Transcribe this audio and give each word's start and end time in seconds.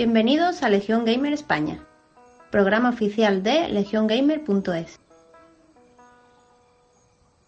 Bienvenidos 0.00 0.62
a 0.62 0.70
Legión 0.70 1.04
Gamer 1.04 1.34
España, 1.34 1.86
programa 2.50 2.88
oficial 2.88 3.42
de 3.42 3.68
legiongamer.es. 3.68 4.98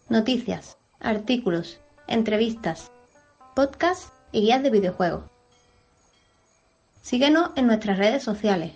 Noticias, 0.07 0.77
artículos, 0.99 1.81
entrevistas, 2.05 2.91
podcasts 3.55 4.13
y 4.31 4.41
guías 4.41 4.61
de 4.61 4.69
videojuegos. 4.69 5.23
Síguenos 7.01 7.49
en 7.55 7.65
nuestras 7.65 7.97
redes 7.97 8.21
sociales. 8.21 8.73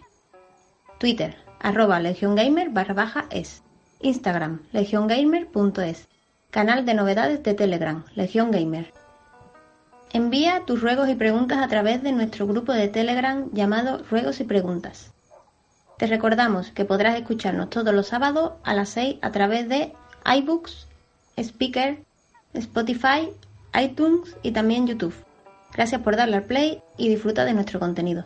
Twitter, 0.98 1.36
arroba 1.60 2.00
legiongamer 2.00 2.72
barra 2.72 2.96
baja 2.96 3.26
es. 3.30 3.62
Instagram, 4.00 4.64
legiongamer.es. 4.72 6.08
Canal 6.50 6.84
de 6.84 6.96
novedades 6.96 7.44
de 7.44 7.54
Telegram, 7.54 8.06
Legión 8.16 8.50
Gamer. 8.50 8.92
Envía 10.14 10.64
tus 10.66 10.82
ruegos 10.82 11.10
y 11.10 11.16
preguntas 11.16 11.60
a 11.60 11.68
través 11.68 12.02
de 12.02 12.12
nuestro 12.12 12.48
grupo 12.48 12.74
de 12.74 12.88
Telegram 12.88 13.50
llamado 13.52 14.04
Ruegos 14.10 14.40
y 14.40 14.46
Preguntas. 14.46 15.12
Te 15.98 16.08
recordamos 16.08 16.72
que 16.72 16.86
podrás 16.86 17.18
escucharnos 17.18 17.70
todos 17.70 17.94
los 17.94 18.08
sábados 18.08 18.54
a 18.64 18.74
las 18.74 18.90
6 18.90 19.18
a 19.22 19.32
través 19.32 19.68
de 19.68 19.94
iBooks, 20.26 20.88
Speaker, 21.38 22.04
Spotify, 22.54 23.30
iTunes 23.80 24.36
y 24.44 24.52
también 24.52 24.88
YouTube. 24.88 25.14
Gracias 25.74 26.02
por 26.02 26.16
darle 26.16 26.38
al 26.38 26.44
play 26.44 26.82
y 26.98 27.10
disfruta 27.10 27.46
de 27.46 27.54
nuestro 27.54 27.80
contenido. 27.80 28.26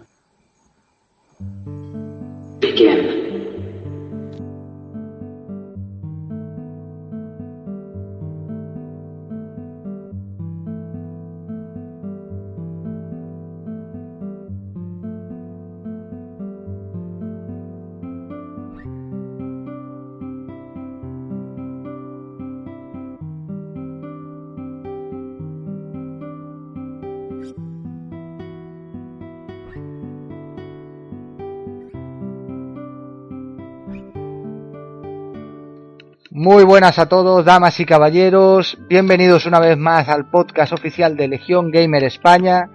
Muy 36.52 36.66
buenas 36.66 37.00
a 37.00 37.06
todos, 37.06 37.46
damas 37.46 37.80
y 37.80 37.86
caballeros. 37.86 38.78
Bienvenidos 38.90 39.46
una 39.46 39.62
vez 39.62 39.78
más 39.78 40.10
al 40.10 40.30
podcast 40.30 40.74
oficial 40.74 41.16
de 41.16 41.30
Legión 41.30 41.72
Gamer 41.72 42.04
España. 42.04 42.70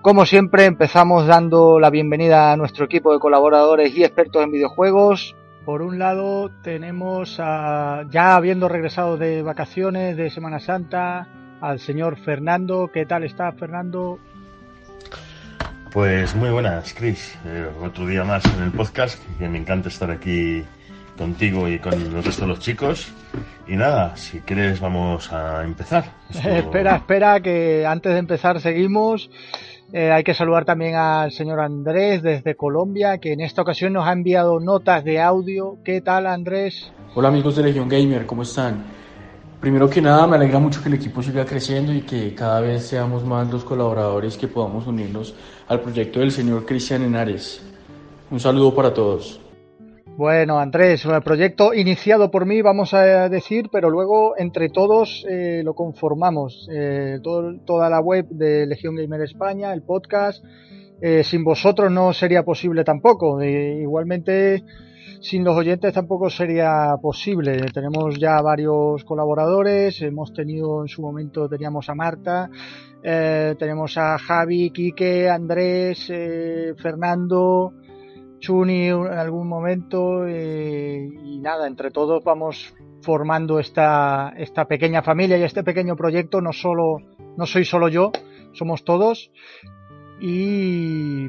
Como 0.00 0.24
siempre, 0.24 0.64
empezamos 0.64 1.26
dando 1.26 1.80
la 1.80 1.90
bienvenida 1.90 2.52
a 2.52 2.56
nuestro 2.56 2.84
equipo 2.84 3.12
de 3.12 3.18
colaboradores 3.18 3.92
y 3.96 4.04
expertos 4.04 4.44
en 4.44 4.52
videojuegos. 4.52 5.34
Por 5.64 5.82
un 5.82 5.98
lado, 5.98 6.52
tenemos 6.62 7.38
a, 7.40 8.04
ya 8.10 8.36
habiendo 8.36 8.68
regresado 8.68 9.16
de 9.16 9.42
vacaciones 9.42 10.16
de 10.16 10.30
Semana 10.30 10.60
Santa, 10.60 11.26
al 11.60 11.80
señor 11.80 12.18
Fernando. 12.18 12.92
¿Qué 12.94 13.06
tal 13.06 13.24
está, 13.24 13.50
Fernando? 13.50 14.20
Pues 15.92 16.36
muy 16.36 16.50
buenas, 16.50 16.94
Chris. 16.94 17.36
Eh, 17.44 17.66
otro 17.82 18.06
día 18.06 18.22
más 18.22 18.44
en 18.56 18.62
el 18.62 18.70
podcast, 18.70 19.20
que 19.36 19.48
me 19.48 19.58
encanta 19.58 19.88
estar 19.88 20.12
aquí 20.12 20.64
contigo 21.16 21.68
y 21.68 21.78
con 21.78 21.94
el 21.94 22.22
resto 22.22 22.42
de 22.42 22.48
los 22.48 22.60
chicos. 22.60 23.08
Y 23.66 23.76
nada, 23.76 24.16
si 24.16 24.40
quieres 24.40 24.80
vamos 24.80 25.32
a 25.32 25.64
empezar. 25.64 26.04
Esto- 26.30 26.48
espera, 26.48 26.96
espera, 26.96 27.40
que 27.40 27.84
antes 27.86 28.12
de 28.12 28.18
empezar 28.18 28.60
seguimos. 28.60 29.30
Eh, 29.92 30.10
hay 30.10 30.24
que 30.24 30.34
saludar 30.34 30.64
también 30.64 30.96
al 30.96 31.30
señor 31.30 31.60
Andrés 31.60 32.20
desde 32.20 32.56
Colombia, 32.56 33.18
que 33.18 33.32
en 33.32 33.40
esta 33.40 33.62
ocasión 33.62 33.92
nos 33.92 34.06
ha 34.06 34.12
enviado 34.12 34.58
notas 34.58 35.04
de 35.04 35.20
audio. 35.20 35.78
¿Qué 35.84 36.00
tal, 36.00 36.26
Andrés? 36.26 36.92
Hola 37.14 37.28
amigos 37.28 37.54
de 37.56 37.62
Legión 37.62 37.88
Gamer, 37.88 38.26
¿cómo 38.26 38.42
están? 38.42 38.82
Primero 39.60 39.88
que 39.88 40.02
nada, 40.02 40.26
me 40.26 40.36
alegra 40.36 40.58
mucho 40.58 40.82
que 40.82 40.88
el 40.88 40.96
equipo 40.96 41.22
siga 41.22 41.46
creciendo 41.46 41.92
y 41.94 42.02
que 42.02 42.34
cada 42.34 42.60
vez 42.60 42.86
seamos 42.86 43.24
más 43.24 43.48
los 43.50 43.64
colaboradores 43.64 44.36
que 44.36 44.48
podamos 44.48 44.86
unirnos 44.88 45.34
al 45.68 45.80
proyecto 45.80 46.18
del 46.20 46.30
señor 46.32 46.66
Cristian 46.66 47.02
Henares. 47.04 47.62
Un 48.30 48.40
saludo 48.40 48.74
para 48.74 48.92
todos. 48.92 49.40
Bueno, 50.16 50.58
Andrés, 50.58 51.04
el 51.04 51.22
proyecto 51.22 51.74
iniciado 51.74 52.30
por 52.30 52.46
mí, 52.46 52.62
vamos 52.62 52.94
a 52.94 53.28
decir, 53.28 53.68
pero 53.70 53.90
luego 53.90 54.34
entre 54.38 54.70
todos 54.70 55.26
eh, 55.28 55.60
lo 55.62 55.74
conformamos. 55.74 56.66
Eh, 56.72 57.18
todo- 57.22 57.58
toda 57.66 57.90
la 57.90 58.00
web 58.00 58.26
de 58.30 58.66
Legión 58.66 58.96
Gamer 58.96 59.20
España, 59.20 59.74
el 59.74 59.82
podcast, 59.82 60.42
eh, 61.02 61.22
sin 61.22 61.44
vosotros 61.44 61.92
no 61.92 62.14
sería 62.14 62.44
posible 62.44 62.82
tampoco. 62.82 63.42
Igualmente, 63.42 64.64
sin 65.20 65.44
los 65.44 65.54
oyentes 65.54 65.92
tampoco 65.92 66.30
sería 66.30 66.94
posible. 67.02 67.58
Tenemos 67.74 68.18
ya 68.18 68.40
varios 68.40 69.04
colaboradores, 69.04 70.00
hemos 70.00 70.32
tenido 70.32 70.80
en 70.80 70.88
su 70.88 71.02
momento, 71.02 71.46
teníamos 71.46 71.90
a 71.90 71.94
Marta, 71.94 72.48
eh, 73.02 73.54
tenemos 73.58 73.98
a 73.98 74.16
Javi, 74.16 74.70
Quique, 74.70 75.28
Andrés, 75.28 76.06
eh, 76.08 76.72
Fernando. 76.78 77.74
Chuni 78.38 78.88
en 78.88 79.06
algún 79.06 79.48
momento 79.48 80.26
eh, 80.26 81.08
y 81.24 81.38
nada, 81.38 81.66
entre 81.66 81.90
todos 81.90 82.22
vamos 82.24 82.74
formando 83.02 83.60
esta, 83.60 84.32
esta 84.36 84.66
pequeña 84.66 85.02
familia 85.02 85.38
y 85.38 85.42
este 85.42 85.62
pequeño 85.62 85.96
proyecto. 85.96 86.40
No 86.40 86.52
solo, 86.52 86.98
no 87.36 87.46
soy 87.46 87.64
solo 87.64 87.88
yo, 87.88 88.12
somos 88.52 88.84
todos. 88.84 89.30
Y 90.20 91.28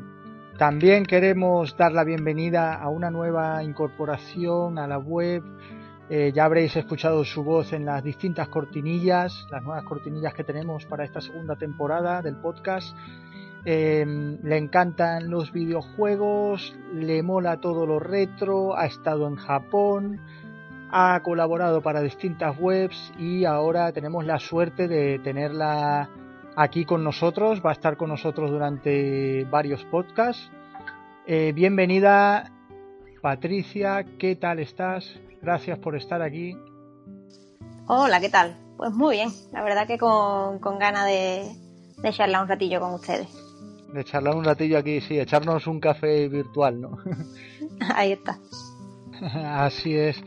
también 0.57 1.05
queremos 1.05 1.77
dar 1.77 1.91
la 1.91 2.03
bienvenida 2.03 2.73
a 2.73 2.89
una 2.89 3.11
nueva 3.11 3.63
incorporación 3.63 4.79
a 4.79 4.87
la 4.87 4.97
web. 4.97 5.43
Eh, 6.09 6.31
ya 6.33 6.45
habréis 6.45 6.75
escuchado 6.75 7.23
su 7.25 7.43
voz 7.43 7.73
en 7.73 7.85
las 7.85 8.01
distintas 8.03 8.47
cortinillas, 8.47 9.45
las 9.51 9.61
nuevas 9.61 9.83
cortinillas 9.83 10.33
que 10.33 10.45
tenemos 10.45 10.85
para 10.85 11.03
esta 11.03 11.19
segunda 11.19 11.57
temporada 11.57 12.21
del 12.21 12.37
podcast. 12.37 12.95
Eh, 13.65 14.05
le 14.05 14.57
encantan 14.57 15.29
los 15.29 15.51
videojuegos, 15.51 16.75
le 16.93 17.21
mola 17.21 17.59
todo 17.59 17.85
lo 17.85 17.99
retro, 17.99 18.77
ha 18.77 18.85
estado 18.85 19.27
en 19.27 19.35
Japón, 19.35 20.21
ha 20.91 21.19
colaborado 21.21 21.81
para 21.81 22.01
distintas 22.01 22.57
webs 22.59 23.13
y 23.19 23.45
ahora 23.45 23.91
tenemos 23.91 24.25
la 24.25 24.39
suerte 24.39 24.87
de 24.87 25.19
tenerla 25.19 26.09
aquí 26.55 26.85
con 26.85 27.03
nosotros, 27.03 27.61
va 27.65 27.71
a 27.71 27.73
estar 27.73 27.97
con 27.97 28.09
nosotros 28.09 28.49
durante 28.49 29.43
varios 29.45 29.83
podcasts. 29.85 30.49
Eh, 31.25 31.51
bienvenida 31.53 32.51
Patricia, 33.21 34.05
¿qué 34.17 34.35
tal 34.37 34.59
estás? 34.59 35.19
Gracias 35.41 35.77
por 35.79 35.97
estar 35.97 36.21
aquí. 36.21 36.55
Hola, 37.87 38.19
¿qué 38.21 38.29
tal? 38.29 38.55
Pues 38.77 38.93
muy 38.93 39.17
bien, 39.17 39.29
la 39.51 39.63
verdad 39.63 39.87
que 39.87 39.97
con, 39.97 40.59
con 40.59 40.79
ganas 40.79 41.05
de, 41.05 41.51
de 41.97 42.11
charlar 42.11 42.43
un 42.43 42.47
ratillo 42.47 42.79
con 42.79 42.93
ustedes. 42.93 43.46
De 43.93 44.03
charlar 44.03 44.35
un 44.35 44.43
ratillo 44.43 44.77
aquí, 44.77 45.01
sí, 45.01 45.19
echarnos 45.19 45.65
un 45.67 45.79
café 45.79 46.27
virtual, 46.27 46.81
¿no? 46.81 46.97
Ahí 47.95 48.13
está. 48.13 48.39
Así 49.63 49.95
es. 49.95 50.21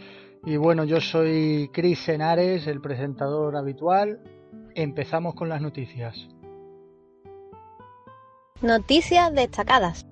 Y 0.45 0.57
bueno, 0.57 0.85
yo 0.85 1.01
soy 1.01 1.71
Cris 1.73 2.09
Henares, 2.09 2.67
el 2.67 2.81
presentador 2.81 3.57
habitual. 3.57 4.21
Empezamos 4.75 5.35
con 5.35 5.49
las 5.49 5.61
noticias. 5.61 6.29
Noticias 8.63 9.35
destacadas. 9.35 10.07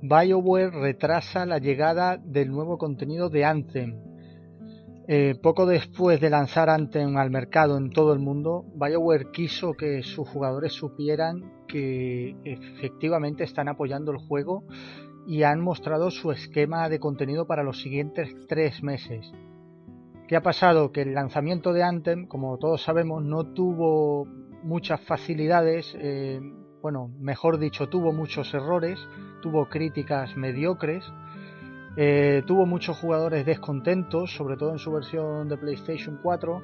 BioWare 0.00 0.70
retrasa 0.70 1.44
la 1.44 1.58
llegada 1.58 2.16
del 2.16 2.50
nuevo 2.50 2.78
contenido 2.78 3.28
de 3.28 3.44
Anthem. 3.44 4.07
Eh, 5.10 5.36
poco 5.42 5.64
después 5.64 6.20
de 6.20 6.28
lanzar 6.28 6.68
Anthem 6.68 7.16
al 7.16 7.30
mercado 7.30 7.78
en 7.78 7.88
todo 7.88 8.12
el 8.12 8.18
mundo, 8.18 8.66
BioWare 8.74 9.30
quiso 9.30 9.72
que 9.72 10.02
sus 10.02 10.28
jugadores 10.28 10.74
supieran 10.74 11.64
que 11.66 12.36
efectivamente 12.44 13.42
están 13.42 13.68
apoyando 13.68 14.12
el 14.12 14.18
juego 14.18 14.64
y 15.26 15.44
han 15.44 15.62
mostrado 15.62 16.10
su 16.10 16.30
esquema 16.30 16.90
de 16.90 17.00
contenido 17.00 17.46
para 17.46 17.62
los 17.62 17.80
siguientes 17.80 18.36
tres 18.48 18.82
meses. 18.82 19.32
¿Qué 20.26 20.36
ha 20.36 20.42
pasado? 20.42 20.92
Que 20.92 21.00
el 21.00 21.14
lanzamiento 21.14 21.72
de 21.72 21.84
Anthem, 21.84 22.26
como 22.26 22.58
todos 22.58 22.82
sabemos, 22.82 23.24
no 23.24 23.54
tuvo 23.54 24.26
muchas 24.62 25.00
facilidades, 25.00 25.96
eh, 25.98 26.38
bueno, 26.82 27.10
mejor 27.18 27.58
dicho, 27.58 27.88
tuvo 27.88 28.12
muchos 28.12 28.52
errores, 28.52 28.98
tuvo 29.40 29.70
críticas 29.70 30.36
mediocres, 30.36 31.02
eh, 32.00 32.44
tuvo 32.46 32.64
muchos 32.64 32.96
jugadores 32.96 33.44
descontentos, 33.44 34.32
sobre 34.32 34.56
todo 34.56 34.70
en 34.70 34.78
su 34.78 34.92
versión 34.92 35.48
de 35.48 35.56
PlayStation 35.56 36.20
4, 36.22 36.62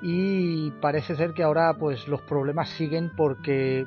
y 0.00 0.70
parece 0.80 1.16
ser 1.16 1.34
que 1.34 1.42
ahora 1.42 1.74
pues 1.74 2.08
los 2.08 2.22
problemas 2.22 2.70
siguen 2.70 3.12
porque 3.14 3.86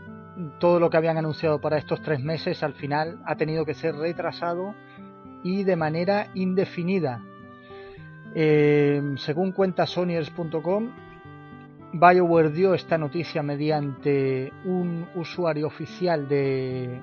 todo 0.59 0.79
lo 0.79 0.91
que 0.91 0.97
habían 0.97 1.17
anunciado 1.17 1.59
para 1.59 1.79
estos 1.79 2.03
tres 2.03 2.21
meses 2.21 2.61
al 2.61 2.75
final 2.75 3.23
ha 3.25 3.37
tenido 3.37 3.65
que 3.65 3.73
ser 3.73 3.95
retrasado 3.95 4.75
y 5.41 5.63
de 5.63 5.75
manera 5.75 6.27
indefinida. 6.35 7.23
Eh, 8.35 9.01
según 9.15 9.53
cuenta 9.53 9.87
Sonyers.com, 9.87 10.91
BioWare 11.93 12.51
dio 12.51 12.75
esta 12.75 12.99
noticia 12.99 13.41
mediante 13.41 14.53
un 14.65 15.07
usuario 15.15 15.65
oficial 15.65 16.27
de, 16.27 17.01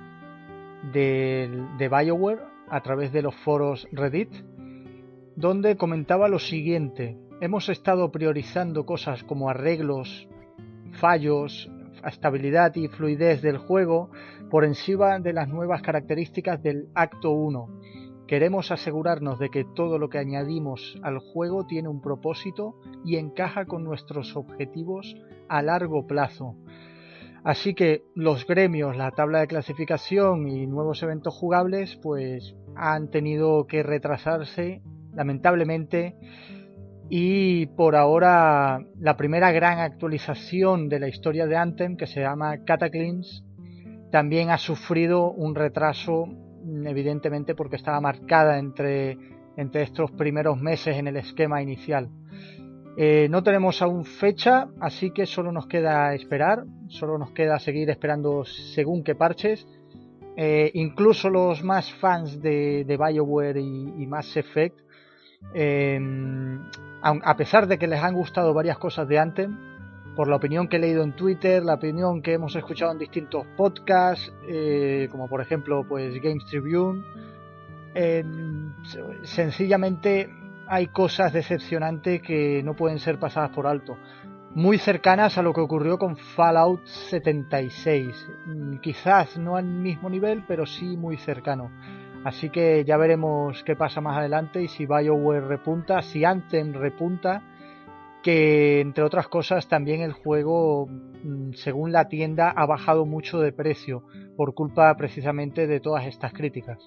de, 0.92 1.66
de 1.76 1.88
BioWare 1.88 2.57
a 2.70 2.80
través 2.82 3.12
de 3.12 3.22
los 3.22 3.34
foros 3.36 3.88
Reddit, 3.92 4.32
donde 5.36 5.76
comentaba 5.76 6.28
lo 6.28 6.38
siguiente. 6.38 7.16
Hemos 7.40 7.68
estado 7.68 8.10
priorizando 8.10 8.84
cosas 8.84 9.22
como 9.22 9.48
arreglos, 9.48 10.28
fallos, 10.92 11.70
estabilidad 12.04 12.74
y 12.76 12.88
fluidez 12.88 13.42
del 13.42 13.58
juego 13.58 14.10
por 14.50 14.64
encima 14.64 15.18
de 15.18 15.32
las 15.32 15.48
nuevas 15.48 15.82
características 15.82 16.62
del 16.62 16.88
acto 16.94 17.30
1. 17.30 17.68
Queremos 18.26 18.70
asegurarnos 18.70 19.38
de 19.38 19.48
que 19.48 19.64
todo 19.64 19.98
lo 19.98 20.10
que 20.10 20.18
añadimos 20.18 20.98
al 21.02 21.18
juego 21.18 21.66
tiene 21.66 21.88
un 21.88 22.02
propósito 22.02 22.74
y 23.04 23.16
encaja 23.16 23.64
con 23.64 23.84
nuestros 23.84 24.36
objetivos 24.36 25.16
a 25.48 25.62
largo 25.62 26.06
plazo. 26.06 26.56
Así 27.44 27.74
que 27.74 28.02
los 28.14 28.46
gremios, 28.46 28.96
la 28.96 29.10
tabla 29.12 29.40
de 29.40 29.46
clasificación 29.46 30.48
y 30.48 30.66
nuevos 30.66 31.02
eventos 31.02 31.34
jugables 31.34 31.96
pues 32.02 32.54
han 32.76 33.10
tenido 33.10 33.66
que 33.66 33.82
retrasarse 33.82 34.82
lamentablemente 35.14 36.16
y 37.10 37.66
por 37.66 37.96
ahora 37.96 38.80
la 38.98 39.16
primera 39.16 39.50
gran 39.50 39.78
actualización 39.78 40.88
de 40.88 41.00
la 41.00 41.08
historia 41.08 41.46
de 41.46 41.56
Anthem 41.56 41.96
que 41.96 42.06
se 42.06 42.20
llama 42.20 42.64
Cataclysm 42.64 43.22
también 44.10 44.50
ha 44.50 44.58
sufrido 44.58 45.30
un 45.30 45.54
retraso 45.54 46.26
evidentemente 46.84 47.54
porque 47.54 47.76
estaba 47.76 48.00
marcada 48.00 48.58
entre, 48.58 49.16
entre 49.56 49.82
estos 49.82 50.10
primeros 50.12 50.60
meses 50.60 50.96
en 50.96 51.08
el 51.08 51.16
esquema 51.16 51.62
inicial. 51.62 52.10
Eh, 52.96 53.28
no 53.30 53.42
tenemos 53.42 53.80
aún 53.80 54.04
fecha, 54.04 54.68
así 54.80 55.12
que 55.12 55.24
solo 55.24 55.52
nos 55.52 55.66
queda 55.66 56.14
esperar, 56.14 56.64
solo 56.88 57.18
nos 57.18 57.30
queda 57.32 57.58
seguir 57.58 57.90
esperando 57.90 58.44
según 58.44 59.02
qué 59.04 59.14
parches. 59.14 59.66
Eh, 60.36 60.70
incluso 60.74 61.30
los 61.30 61.62
más 61.64 61.92
fans 61.94 62.40
de, 62.40 62.84
de 62.84 62.96
BioWare 62.96 63.60
y, 63.60 64.06
Mass 64.06 64.36
Effect 64.36 64.78
eh, 65.54 65.98
a 67.02 67.36
pesar 67.36 67.66
de 67.66 67.78
que 67.78 67.86
les 67.86 68.02
han 68.02 68.14
gustado 68.14 68.52
varias 68.54 68.78
cosas 68.78 69.08
de 69.08 69.18
Anthem, 69.18 69.56
por 70.16 70.26
la 70.26 70.34
opinión 70.36 70.66
que 70.66 70.76
he 70.76 70.80
leído 70.80 71.04
en 71.04 71.12
Twitter, 71.12 71.62
la 71.62 71.74
opinión 71.74 72.22
que 72.22 72.32
hemos 72.32 72.56
escuchado 72.56 72.90
en 72.90 72.98
distintos 72.98 73.46
podcasts, 73.56 74.32
eh, 74.48 75.06
como 75.12 75.28
por 75.28 75.40
ejemplo 75.40 75.86
pues 75.88 76.20
Games 76.20 76.44
Tribune, 76.46 77.04
eh, 77.94 78.24
sencillamente 79.22 80.28
hay 80.66 80.88
cosas 80.88 81.32
decepcionantes 81.32 82.20
que 82.20 82.62
no 82.64 82.74
pueden 82.74 82.98
ser 82.98 83.20
pasadas 83.20 83.50
por 83.50 83.68
alto. 83.68 83.96
Muy 84.54 84.78
cercanas 84.78 85.36
a 85.36 85.42
lo 85.42 85.52
que 85.52 85.60
ocurrió 85.60 85.98
con 85.98 86.16
Fallout 86.16 86.84
76. 86.86 88.28
Mm, 88.46 88.78
quizás 88.78 89.36
no 89.36 89.56
al 89.56 89.66
mismo 89.66 90.08
nivel, 90.08 90.42
pero 90.48 90.64
sí 90.64 90.96
muy 90.96 91.18
cercano. 91.18 91.70
Así 92.24 92.50
que 92.50 92.84
ya 92.84 92.96
veremos 92.96 93.62
qué 93.64 93.76
pasa 93.76 94.00
más 94.00 94.16
adelante 94.16 94.62
y 94.62 94.68
si 94.68 94.86
BioWare 94.86 95.46
repunta, 95.46 96.02
si 96.02 96.24
Anthem 96.24 96.72
repunta, 96.72 97.42
que 98.22 98.80
entre 98.80 99.04
otras 99.04 99.28
cosas 99.28 99.68
también 99.68 100.00
el 100.00 100.12
juego, 100.12 100.86
mm, 100.86 101.52
según 101.52 101.92
la 101.92 102.08
tienda, 102.08 102.50
ha 102.50 102.66
bajado 102.66 103.04
mucho 103.04 103.40
de 103.40 103.52
precio 103.52 104.02
por 104.36 104.54
culpa 104.54 104.96
precisamente 104.96 105.66
de 105.66 105.80
todas 105.80 106.06
estas 106.06 106.32
críticas. 106.32 106.78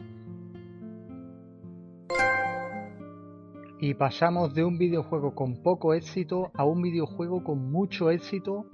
Y 3.81 3.95
pasamos 3.95 4.53
de 4.53 4.63
un 4.63 4.77
videojuego 4.77 5.33
con 5.33 5.63
poco 5.63 5.95
éxito 5.95 6.51
a 6.53 6.63
un 6.63 6.83
videojuego 6.83 7.43
con 7.43 7.71
mucho 7.71 8.11
éxito 8.11 8.67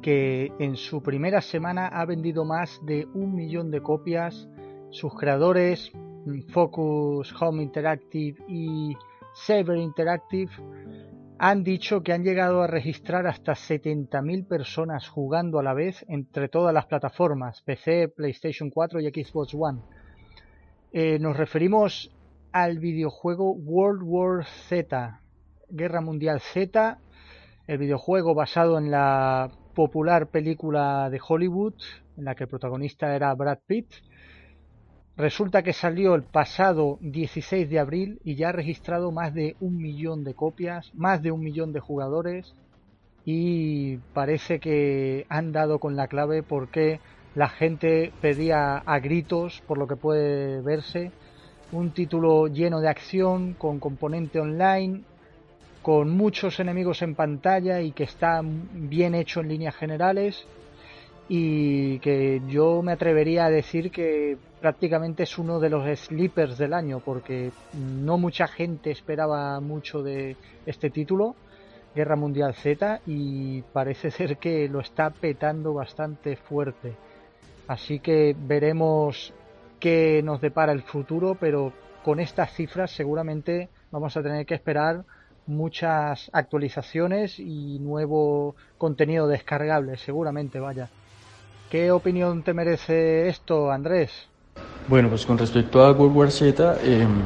que 0.00 0.50
en 0.58 0.76
su 0.76 1.02
primera 1.02 1.42
semana 1.42 1.86
ha 1.86 2.06
vendido 2.06 2.46
más 2.46 2.80
de 2.86 3.06
un 3.12 3.34
millón 3.34 3.70
de 3.70 3.82
copias 3.82 4.48
sus 4.90 5.14
creadores, 5.14 5.92
mm, 5.94 6.48
Focus 6.48 7.34
Home 7.40 7.62
Interactive 7.62 8.42
y 8.48 8.96
Saber 9.34 9.76
Interactive, 9.76 10.50
han 11.38 11.62
dicho 11.62 12.02
que 12.02 12.14
han 12.14 12.24
llegado 12.24 12.62
a 12.62 12.66
registrar 12.66 13.26
hasta 13.26 13.54
70.000 13.54 14.46
personas 14.46 15.08
jugando 15.08 15.58
a 15.58 15.62
la 15.62 15.74
vez 15.74 16.06
entre 16.08 16.48
todas 16.48 16.72
las 16.72 16.86
plataformas, 16.86 17.60
PC, 17.62 18.08
PlayStation 18.08 18.70
4 18.70 19.00
y 19.00 19.08
Xbox 19.10 19.54
One. 19.54 19.80
Eh, 20.90 21.18
nos 21.20 21.36
referimos 21.36 22.10
al 22.52 22.78
videojuego 22.78 23.52
World 23.52 24.02
War 24.04 24.44
Z, 24.68 25.20
Guerra 25.68 26.00
Mundial 26.00 26.40
Z, 26.40 26.98
el 27.66 27.78
videojuego 27.78 28.34
basado 28.34 28.78
en 28.78 28.90
la 28.90 29.50
popular 29.74 30.28
película 30.28 31.10
de 31.10 31.20
Hollywood, 31.26 31.74
en 32.16 32.24
la 32.24 32.34
que 32.34 32.44
el 32.44 32.50
protagonista 32.50 33.14
era 33.14 33.34
Brad 33.34 33.58
Pitt, 33.66 33.92
Resulta 35.18 35.64
que 35.64 35.72
salió 35.72 36.14
el 36.14 36.22
pasado 36.22 36.98
16 37.00 37.68
de 37.68 37.80
abril 37.80 38.20
y 38.22 38.36
ya 38.36 38.50
ha 38.50 38.52
registrado 38.52 39.10
más 39.10 39.34
de 39.34 39.56
un 39.58 39.76
millón 39.76 40.22
de 40.22 40.34
copias, 40.34 40.92
más 40.94 41.20
de 41.22 41.32
un 41.32 41.40
millón 41.40 41.72
de 41.72 41.80
jugadores 41.80 42.54
y 43.24 43.96
parece 44.14 44.60
que 44.60 45.26
han 45.28 45.50
dado 45.50 45.80
con 45.80 45.96
la 45.96 46.06
clave 46.06 46.44
porque 46.44 47.00
la 47.34 47.48
gente 47.48 48.12
pedía 48.20 48.76
a 48.76 49.00
gritos, 49.00 49.60
por 49.66 49.76
lo 49.76 49.88
que 49.88 49.96
puede 49.96 50.60
verse, 50.62 51.10
un 51.72 51.90
título 51.90 52.46
lleno 52.46 52.80
de 52.80 52.88
acción, 52.88 53.54
con 53.54 53.78
componente 53.78 54.40
online, 54.40 55.02
con 55.82 56.10
muchos 56.10 56.60
enemigos 56.60 57.02
en 57.02 57.14
pantalla 57.14 57.80
y 57.80 57.92
que 57.92 58.04
está 58.04 58.40
bien 58.42 59.14
hecho 59.14 59.40
en 59.40 59.48
líneas 59.48 59.76
generales 59.76 60.46
y 61.28 61.98
que 61.98 62.40
yo 62.48 62.82
me 62.82 62.92
atrevería 62.92 63.46
a 63.46 63.50
decir 63.50 63.90
que 63.90 64.38
prácticamente 64.60 65.24
es 65.24 65.38
uno 65.38 65.60
de 65.60 65.68
los 65.68 65.98
sleepers 65.98 66.56
del 66.56 66.72
año 66.72 67.00
porque 67.00 67.50
no 67.74 68.16
mucha 68.16 68.48
gente 68.48 68.90
esperaba 68.90 69.60
mucho 69.60 70.02
de 70.02 70.36
este 70.64 70.90
título, 70.90 71.36
Guerra 71.94 72.16
Mundial 72.16 72.54
Z, 72.54 73.02
y 73.06 73.62
parece 73.62 74.10
ser 74.12 74.38
que 74.38 74.68
lo 74.68 74.80
está 74.80 75.10
petando 75.10 75.74
bastante 75.74 76.36
fuerte. 76.36 76.94
Así 77.66 78.00
que 78.00 78.34
veremos 78.38 79.34
qué 79.80 80.22
nos 80.24 80.40
depara 80.40 80.72
el 80.72 80.82
futuro, 80.82 81.36
pero 81.38 81.72
con 82.04 82.20
estas 82.20 82.52
cifras 82.52 82.90
seguramente 82.90 83.68
vamos 83.90 84.16
a 84.16 84.22
tener 84.22 84.46
que 84.46 84.54
esperar 84.54 85.04
muchas 85.46 86.30
actualizaciones 86.32 87.38
y 87.38 87.78
nuevo 87.80 88.54
contenido 88.76 89.26
descargable, 89.26 89.96
seguramente 89.96 90.60
vaya. 90.60 90.90
¿Qué 91.70 91.90
opinión 91.90 92.42
te 92.42 92.54
merece 92.54 93.28
esto, 93.28 93.70
Andrés? 93.70 94.28
Bueno, 94.88 95.08
pues 95.08 95.26
con 95.26 95.36
respecto 95.36 95.82
a 95.82 95.92
World 95.92 96.16
War 96.16 96.30
Z, 96.30 96.78
em, 96.82 97.20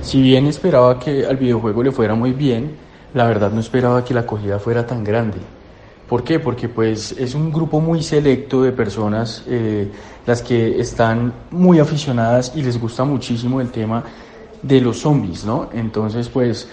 si 0.00 0.22
bien 0.22 0.46
esperaba 0.46 0.98
que 0.98 1.26
al 1.26 1.36
videojuego 1.36 1.82
le 1.82 1.92
fuera 1.92 2.14
muy 2.14 2.32
bien, 2.32 2.76
la 3.14 3.26
verdad 3.26 3.50
no 3.50 3.60
esperaba 3.60 4.04
que 4.04 4.14
la 4.14 4.20
acogida 4.20 4.58
fuera 4.58 4.86
tan 4.86 5.02
grande. 5.02 5.38
¿Por 6.10 6.24
qué? 6.24 6.40
Porque 6.40 6.68
pues 6.68 7.12
es 7.12 7.36
un 7.36 7.52
grupo 7.52 7.80
muy 7.80 8.02
selecto 8.02 8.62
de 8.62 8.72
personas 8.72 9.44
eh, 9.46 9.88
las 10.26 10.42
que 10.42 10.80
están 10.80 11.32
muy 11.52 11.78
aficionadas 11.78 12.50
y 12.56 12.62
les 12.62 12.80
gusta 12.80 13.04
muchísimo 13.04 13.60
el 13.60 13.70
tema 13.70 14.02
de 14.60 14.80
los 14.80 14.98
zombies, 14.98 15.44
¿no? 15.44 15.70
Entonces 15.72 16.28
pues 16.28 16.68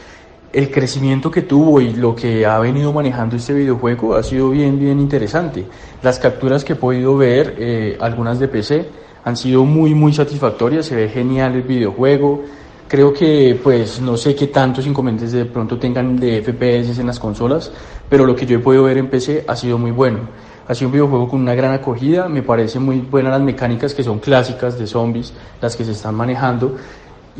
el 0.52 0.72
crecimiento 0.72 1.30
que 1.30 1.44
tuvo 1.44 1.80
y 1.82 1.94
lo 1.94 2.16
que 2.16 2.48
ha 2.48 2.58
venido 2.58 2.92
manejando 2.92 3.36
este 3.36 3.54
videojuego 3.54 4.16
ha 4.16 4.24
sido 4.24 4.50
bien, 4.50 4.80
bien 4.80 5.00
interesante. 5.00 5.68
Las 6.02 6.18
capturas 6.18 6.64
que 6.64 6.74
he 6.74 6.76
podido 6.76 7.16
ver, 7.16 7.58
eh, 7.60 7.96
algunas 8.02 8.40
de 8.40 8.48
PC, 8.48 8.90
han 9.24 9.38
sido 9.38 9.66
muy, 9.66 9.94
muy 9.94 10.14
satisfactorias. 10.14 10.88
Se 10.88 10.96
ve 10.96 11.10
genial 11.10 11.54
el 11.54 11.62
videojuego. 11.62 12.42
Creo 12.88 13.14
que, 13.14 13.60
pues, 13.62 14.00
no 14.00 14.16
sé 14.16 14.34
qué 14.34 14.48
tantos 14.48 14.88
inconvenientes 14.88 15.34
de 15.34 15.44
pronto 15.46 15.78
tengan 15.78 16.18
de 16.18 16.42
FPS 16.42 17.00
en 17.00 17.08
las 17.08 17.20
consolas, 17.20 17.72
pero 18.10 18.26
lo 18.26 18.36
que 18.36 18.46
yo 18.46 18.58
he 18.58 18.60
podido 18.60 18.84
ver 18.84 18.98
en 18.98 19.10
PC 19.10 19.44
ha 19.46 19.56
sido 19.58 19.78
muy 19.78 19.92
bueno. 19.92 20.20
Ha 20.68 20.74
sido 20.74 20.88
un 20.88 20.94
videojuego 20.94 21.28
con 21.28 21.42
una 21.42 21.54
gran 21.54 21.74
acogida. 21.74 22.30
Me 22.30 22.44
parece 22.44 22.80
muy 22.80 23.00
buenas 23.00 23.34
las 23.34 23.42
mecánicas 23.42 23.94
que 23.94 24.04
son 24.04 24.20
clásicas 24.20 24.80
de 24.80 24.88
zombies, 24.88 25.34
las 25.62 25.76
que 25.76 25.84
se 25.84 25.92
están 25.92 26.16
manejando 26.16 26.78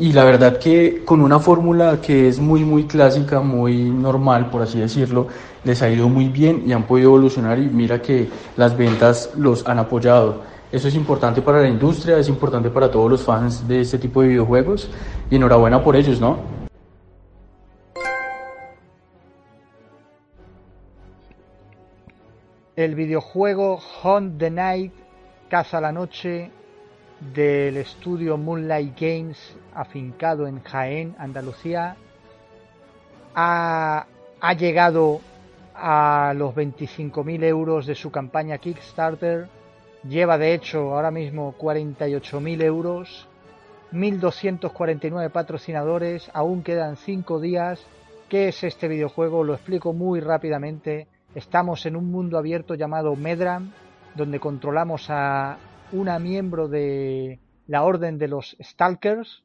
y 0.00 0.12
la 0.12 0.24
verdad 0.24 0.58
que 0.58 1.02
con 1.04 1.20
una 1.20 1.40
fórmula 1.40 2.00
que 2.00 2.28
es 2.28 2.38
muy 2.38 2.64
muy 2.64 2.84
clásica, 2.84 3.40
muy 3.40 3.90
normal 3.90 4.48
por 4.48 4.62
así 4.62 4.78
decirlo, 4.78 5.26
les 5.64 5.82
ha 5.82 5.90
ido 5.90 6.08
muy 6.08 6.28
bien 6.28 6.62
y 6.66 6.72
han 6.72 6.84
podido 6.84 7.08
evolucionar 7.08 7.58
y 7.58 7.68
mira 7.68 8.00
que 8.00 8.28
las 8.56 8.76
ventas 8.76 9.30
los 9.36 9.66
han 9.66 9.78
apoyado. 9.80 10.42
Eso 10.70 10.88
es 10.88 10.94
importante 10.94 11.40
para 11.40 11.62
la 11.62 11.68
industria, 11.68 12.18
es 12.18 12.28
importante 12.28 12.68
para 12.68 12.90
todos 12.90 13.10
los 13.10 13.24
fans 13.24 13.66
de 13.66 13.80
este 13.80 13.98
tipo 13.98 14.20
de 14.20 14.28
videojuegos 14.28 14.90
y 15.30 15.36
enhorabuena 15.36 15.82
por 15.82 15.96
ellos, 15.96 16.20
¿no? 16.20 16.38
El 22.76 22.94
videojuego 22.94 23.80
Hunt 24.04 24.38
the 24.38 24.50
Night, 24.50 24.92
Caza 25.48 25.80
la 25.80 25.90
Noche, 25.90 26.50
del 27.34 27.78
estudio 27.78 28.36
Moonlight 28.36 29.00
Games, 29.00 29.56
afincado 29.74 30.46
en 30.46 30.62
Jaén, 30.62 31.16
Andalucía, 31.18 31.96
ha, 33.34 34.06
ha 34.40 34.52
llegado 34.52 35.20
a 35.74 36.34
los 36.36 36.54
25.000 36.54 37.42
euros 37.44 37.86
de 37.86 37.94
su 37.94 38.10
campaña 38.10 38.58
Kickstarter. 38.58 39.48
Lleva 40.04 40.38
de 40.38 40.54
hecho 40.54 40.94
ahora 40.94 41.10
mismo 41.10 41.54
48.000 41.58 42.62
euros, 42.62 43.28
1.249 43.92 45.30
patrocinadores, 45.30 46.30
aún 46.32 46.62
quedan 46.62 46.96
5 46.96 47.40
días. 47.40 47.84
¿Qué 48.28 48.48
es 48.48 48.62
este 48.62 48.86
videojuego? 48.86 49.42
Lo 49.42 49.54
explico 49.54 49.92
muy 49.92 50.20
rápidamente. 50.20 51.08
Estamos 51.34 51.84
en 51.84 51.96
un 51.96 52.10
mundo 52.10 52.38
abierto 52.38 52.74
llamado 52.74 53.16
Medram, 53.16 53.72
donde 54.14 54.38
controlamos 54.38 55.06
a 55.08 55.58
una 55.92 56.18
miembro 56.18 56.68
de 56.68 57.40
la 57.66 57.82
Orden 57.82 58.18
de 58.18 58.28
los 58.28 58.56
Stalkers. 58.62 59.42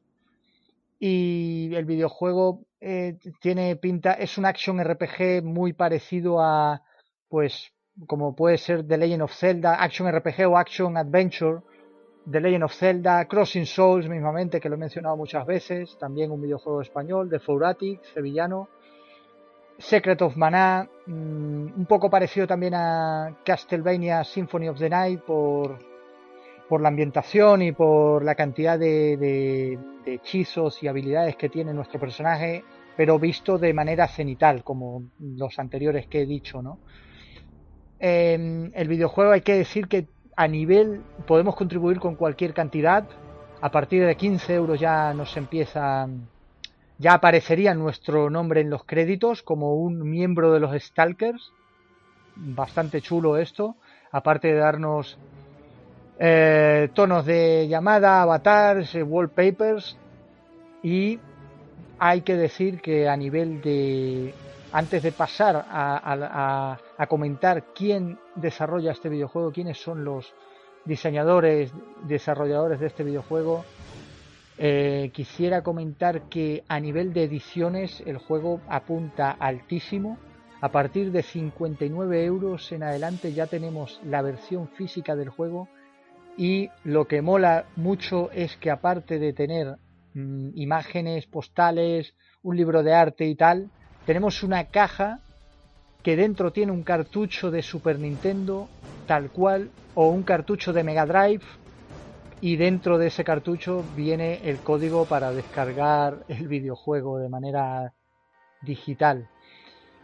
Y 1.00 1.74
el 1.74 1.84
videojuego 1.84 2.60
eh, 2.80 3.18
tiene 3.40 3.74
pinta, 3.76 4.12
es 4.12 4.38
un 4.38 4.46
action 4.46 4.82
RPG 4.82 5.42
muy 5.42 5.72
parecido 5.72 6.40
a, 6.40 6.82
pues, 7.28 7.73
como 8.06 8.34
puede 8.34 8.58
ser 8.58 8.86
The 8.86 8.98
Legend 8.98 9.22
of 9.22 9.34
Zelda, 9.34 9.82
Action 9.82 10.10
RPG 10.10 10.46
o 10.46 10.56
Action 10.56 10.96
Adventure, 10.96 11.60
The 12.30 12.40
Legend 12.40 12.64
of 12.64 12.74
Zelda, 12.74 13.26
Crossing 13.26 13.66
Souls 13.66 14.08
mismamente, 14.08 14.60
que 14.60 14.68
lo 14.68 14.76
he 14.76 14.78
mencionado 14.78 15.16
muchas 15.16 15.46
veces, 15.46 15.96
también 15.98 16.30
un 16.30 16.40
videojuego 16.40 16.80
español, 16.80 17.28
de 17.28 17.38
Fouratic, 17.38 18.02
sevillano, 18.14 18.68
Secret 19.78 20.22
of 20.22 20.36
Mana, 20.36 20.88
mm, 21.06 21.12
un 21.76 21.86
poco 21.86 22.08
parecido 22.08 22.46
también 22.46 22.74
a 22.74 23.36
Castlevania 23.44 24.22
Symphony 24.24 24.68
of 24.68 24.78
the 24.78 24.88
Night 24.88 25.20
por, 25.20 25.78
por 26.68 26.80
la 26.80 26.88
ambientación 26.88 27.62
y 27.62 27.72
por 27.72 28.24
la 28.24 28.34
cantidad 28.34 28.78
de, 28.78 29.16
de, 29.16 29.78
hechizos 30.06 30.82
y 30.82 30.88
habilidades 30.88 31.36
que 31.36 31.48
tiene 31.48 31.74
nuestro 31.74 31.98
personaje, 31.98 32.62
pero 32.96 33.18
visto 33.18 33.58
de 33.58 33.74
manera 33.74 34.06
cenital, 34.06 34.62
como 34.62 35.02
los 35.18 35.58
anteriores 35.58 36.06
que 36.06 36.22
he 36.22 36.26
dicho, 36.26 36.62
¿no? 36.62 36.78
Em, 38.06 38.70
el 38.74 38.86
videojuego 38.86 39.32
hay 39.32 39.40
que 39.40 39.54
decir 39.54 39.88
que 39.88 40.06
a 40.36 40.46
nivel 40.46 41.00
podemos 41.26 41.56
contribuir 41.56 42.00
con 42.00 42.16
cualquier 42.16 42.52
cantidad. 42.52 43.08
A 43.62 43.70
partir 43.70 44.04
de 44.04 44.14
15 44.14 44.52
euros 44.52 44.78
ya 44.78 45.14
nos 45.14 45.34
empieza, 45.38 46.06
ya 46.98 47.14
aparecería 47.14 47.72
nuestro 47.72 48.28
nombre 48.28 48.60
en 48.60 48.68
los 48.68 48.84
créditos 48.84 49.42
como 49.42 49.76
un 49.76 50.02
miembro 50.10 50.52
de 50.52 50.60
los 50.60 50.78
Stalkers. 50.82 51.50
Bastante 52.36 53.00
chulo 53.00 53.38
esto. 53.38 53.76
Aparte 54.12 54.48
de 54.48 54.58
darnos 54.58 55.16
eh, 56.18 56.90
tonos 56.92 57.24
de 57.24 57.68
llamada, 57.68 58.20
avatars, 58.20 58.96
eh, 58.96 59.02
wallpapers 59.02 59.96
y 60.82 61.18
hay 61.98 62.20
que 62.20 62.36
decir 62.36 62.82
que 62.82 63.08
a 63.08 63.16
nivel 63.16 63.62
de 63.62 64.34
antes 64.74 65.04
de 65.04 65.12
pasar 65.12 65.66
a, 65.70 67.06
comentar 67.08 67.72
quién 67.76 68.18
desarrolla 68.34 68.90
este 68.90 69.08
videojuego, 69.08 69.52
quiénes 69.52 69.80
son 69.80 70.04
los 70.04 70.34
diseñadores, 70.84 71.72
desarrolladores 72.08 72.80
de 72.80 72.88
este 72.88 73.04
videojuego, 73.04 73.64
eh, 74.58 75.12
quisiera 75.14 75.62
comentar 75.62 76.22
que 76.22 76.64
a 76.66 76.80
nivel 76.80 77.12
de 77.12 77.22
ediciones 77.22 78.02
el 78.04 78.18
juego 78.18 78.60
apunta 78.68 79.30
altísimo. 79.30 80.18
A 80.60 80.70
partir 80.70 81.12
de 81.12 81.22
59 81.22 82.24
euros 82.24 82.72
en 82.72 82.82
adelante 82.82 83.32
ya 83.32 83.46
tenemos 83.46 84.00
la 84.04 84.22
versión 84.22 84.66
física 84.66 85.14
del 85.14 85.28
juego 85.28 85.68
y 86.36 86.68
lo 86.82 87.06
que 87.06 87.22
mola 87.22 87.66
mucho 87.76 88.28
es 88.32 88.56
que 88.56 88.72
aparte 88.72 89.20
de 89.20 89.32
tener 89.32 89.76
mm, 90.14 90.48
imágenes, 90.56 91.26
postales, 91.26 92.16
un 92.42 92.56
libro 92.56 92.82
de 92.82 92.92
arte 92.92 93.26
y 93.26 93.36
tal, 93.36 93.70
tenemos 94.06 94.42
una 94.42 94.64
caja 94.64 95.20
que 96.02 96.16
dentro 96.16 96.52
tiene 96.52 96.72
un 96.72 96.82
cartucho 96.82 97.50
de 97.50 97.62
Super 97.62 97.98
Nintendo 97.98 98.68
tal 99.06 99.30
cual 99.30 99.70
o 99.94 100.08
un 100.08 100.22
cartucho 100.22 100.72
de 100.72 100.84
Mega 100.84 101.06
Drive 101.06 101.44
y 102.40 102.56
dentro 102.56 102.98
de 102.98 103.06
ese 103.06 103.24
cartucho 103.24 103.82
viene 103.96 104.40
el 104.44 104.58
código 104.58 105.06
para 105.06 105.32
descargar 105.32 106.24
el 106.28 106.48
videojuego 106.48 107.18
de 107.18 107.28
manera 107.28 107.94
digital. 108.62 109.28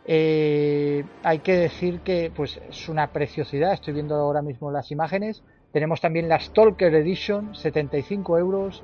Eh, 0.06 1.04
hay 1.22 1.40
que 1.40 1.56
decir 1.56 2.00
que 2.00 2.32
pues 2.34 2.58
es 2.68 2.88
una 2.88 3.12
preciosidad, 3.12 3.74
estoy 3.74 3.92
viendo 3.92 4.14
ahora 4.14 4.40
mismo 4.40 4.70
las 4.70 4.90
imágenes, 4.90 5.42
tenemos 5.72 6.00
también 6.00 6.28
la 6.28 6.40
Stalker 6.40 6.94
Edition, 6.94 7.54
75 7.54 8.38
euros, 8.38 8.82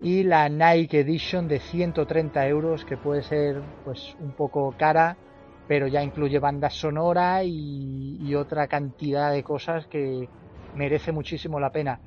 y 0.00 0.22
la 0.22 0.48
Nike 0.48 1.00
Edition 1.00 1.46
de 1.46 1.60
130 1.60 2.46
euros, 2.48 2.84
que 2.84 2.96
puede 2.96 3.22
ser 3.22 3.60
pues 3.84 4.16
un 4.20 4.32
poco 4.32 4.74
cara, 4.78 5.16
pero 5.68 5.86
ya 5.86 6.02
incluye 6.02 6.38
banda 6.38 6.70
sonora 6.70 7.44
y, 7.44 8.34
otra 8.34 8.68
cantidad 8.68 9.32
de 9.32 9.42
cosas 9.42 9.86
que 9.88 10.28
merece 10.74 11.12
muchísimo 11.12 11.60
la 11.60 11.70
pena. 11.70 12.00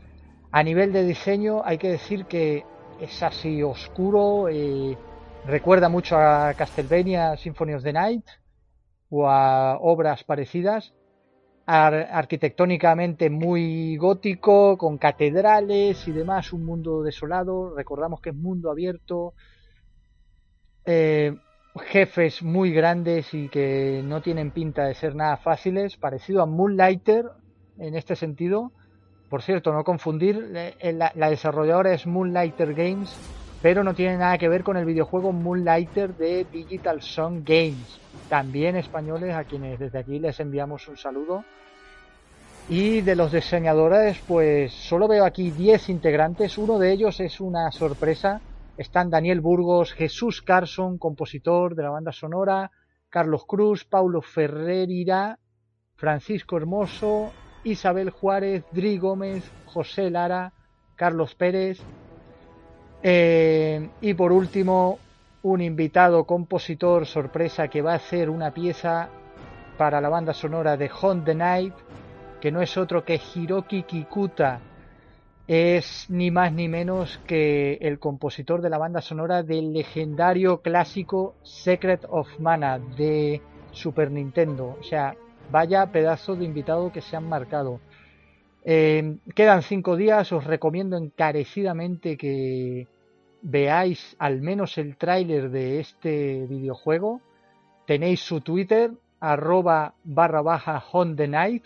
A 0.51 0.63
nivel 0.63 0.93
de 0.93 1.03
diseño 1.03 1.61
hay 1.63 1.77
que 1.77 1.89
decir 1.89 2.25
que 2.25 2.63
es 2.99 3.21
así 3.21 3.61
oscuro, 3.61 4.47
eh, 4.49 4.97
recuerda 5.45 5.89
mucho 5.89 6.17
a 6.17 6.53
Castlevania 6.53 7.35
Symphony 7.37 7.73
of 7.73 7.83
the 7.83 7.93
Night 7.93 8.25
o 9.09 9.27
a 9.27 9.77
obras 9.79 10.23
parecidas 10.23 10.93
arquitectónicamente 11.65 13.29
muy 13.29 13.95
gótico, 13.97 14.77
con 14.77 14.97
catedrales 14.97 16.07
y 16.07 16.11
demás, 16.11 16.53
un 16.53 16.65
mundo 16.65 17.03
desolado, 17.03 17.73
recordamos 17.75 18.21
que 18.21 18.31
es 18.31 18.35
mundo 18.35 18.69
abierto, 18.69 19.33
eh, 20.85 21.37
jefes 21.75 22.43
muy 22.43 22.71
grandes 22.71 23.33
y 23.33 23.49
que 23.49 24.01
no 24.03 24.21
tienen 24.21 24.51
pinta 24.51 24.85
de 24.85 24.95
ser 24.95 25.15
nada 25.15 25.37
fáciles, 25.37 25.97
parecido 25.97 26.41
a 26.41 26.45
Moonlighter 26.45 27.25
en 27.77 27.95
este 27.95 28.15
sentido. 28.15 28.71
Por 29.29 29.41
cierto, 29.41 29.73
no 29.73 29.83
confundir, 29.83 30.51
eh, 30.55 30.93
la, 30.93 31.11
la 31.15 31.29
desarrolladora 31.29 31.93
es 31.93 32.05
Moonlighter 32.05 32.73
Games, 32.73 33.17
pero 33.63 33.81
no 33.85 33.93
tiene 33.93 34.17
nada 34.17 34.37
que 34.37 34.49
ver 34.49 34.61
con 34.61 34.75
el 34.75 34.83
videojuego 34.83 35.31
Moonlighter 35.31 36.17
de 36.17 36.45
Digital 36.51 37.01
Song 37.01 37.43
Games, 37.45 37.97
también 38.27 38.75
españoles 38.75 39.33
a 39.33 39.45
quienes 39.45 39.79
desde 39.79 39.99
aquí 39.99 40.19
les 40.19 40.41
enviamos 40.41 40.89
un 40.89 40.97
saludo. 40.97 41.45
Y 42.67 42.99
de 42.99 43.15
los 43.15 43.31
diseñadores, 43.31 44.19
pues 44.27 44.73
solo 44.73 45.07
veo 45.07 45.23
aquí 45.23 45.49
10 45.49 45.87
integrantes, 45.87 46.57
uno 46.57 46.77
de 46.77 46.91
ellos 46.91 47.21
es 47.21 47.39
una 47.39 47.71
sorpresa, 47.71 48.41
están 48.75 49.09
Daniel 49.09 49.39
Burgos, 49.39 49.93
Jesús 49.93 50.41
Carson, 50.41 50.97
compositor 50.97 51.73
de 51.73 51.83
la 51.83 51.89
banda 51.89 52.11
sonora, 52.11 52.69
Carlos 53.09 53.45
Cruz, 53.47 53.85
Paulo 53.85 54.21
Ferreira, 54.21 55.39
Francisco 55.95 56.57
Hermoso, 56.57 57.31
Isabel 57.63 58.09
Juárez, 58.09 58.65
Dri 58.73 58.97
Gómez, 58.97 59.49
José 59.67 60.09
Lara, 60.09 60.51
Carlos 60.97 61.33
Pérez, 61.35 61.81
eh, 63.03 63.89
y 64.01 64.13
por 64.13 64.31
último, 64.31 64.99
un 65.43 65.61
invitado 65.61 66.23
compositor 66.23 67.05
sorpresa 67.05 67.67
que 67.67 67.81
va 67.81 67.91
a 67.93 67.97
hacer 67.97 68.29
una 68.29 68.53
pieza 68.53 69.09
para 69.77 69.99
la 69.99 70.07
banda 70.07 70.33
sonora 70.33 70.77
de 70.77 70.89
Hunt 70.89 71.25
the 71.25 71.35
Night, 71.35 71.73
que 72.39 72.51
no 72.51 72.61
es 72.61 72.77
otro 72.77 73.03
que 73.03 73.19
Hiroki 73.33 73.83
Kikuta. 73.83 74.61
Es 75.45 76.05
ni 76.09 76.31
más 76.31 76.53
ni 76.53 76.69
menos 76.69 77.19
que 77.27 77.73
el 77.81 77.99
compositor 77.99 78.61
de 78.61 78.69
la 78.69 78.77
banda 78.77 79.01
sonora 79.01 79.43
del 79.43 79.73
legendario 79.73 80.61
clásico 80.61 81.35
Secret 81.43 82.05
of 82.09 82.39
Mana 82.39 82.79
de 82.79 83.41
Super 83.71 84.09
Nintendo. 84.09 84.77
O 84.79 84.83
sea, 84.83 85.15
vaya 85.51 85.87
pedazo 85.87 86.37
de 86.37 86.45
invitado 86.45 86.93
que 86.93 87.01
se 87.01 87.17
han 87.17 87.27
marcado. 87.27 87.81
Eh, 88.63 89.17
quedan 89.35 89.61
cinco 89.61 89.97
días, 89.97 90.31
os 90.31 90.45
recomiendo 90.45 90.95
encarecidamente 90.95 92.15
que 92.15 92.87
veáis 93.43 94.15
al 94.17 94.41
menos 94.41 94.77
el 94.77 94.95
tráiler 94.97 95.51
de 95.51 95.79
este 95.79 96.47
videojuego. 96.47 97.21
Tenéis 97.85 98.21
su 98.21 98.41
Twitter, 98.41 98.91
arroba 99.19 99.93
barra 100.03 100.41
baja 100.41 100.83
on 100.93 101.15
the 101.15 101.27
night. 101.27 101.65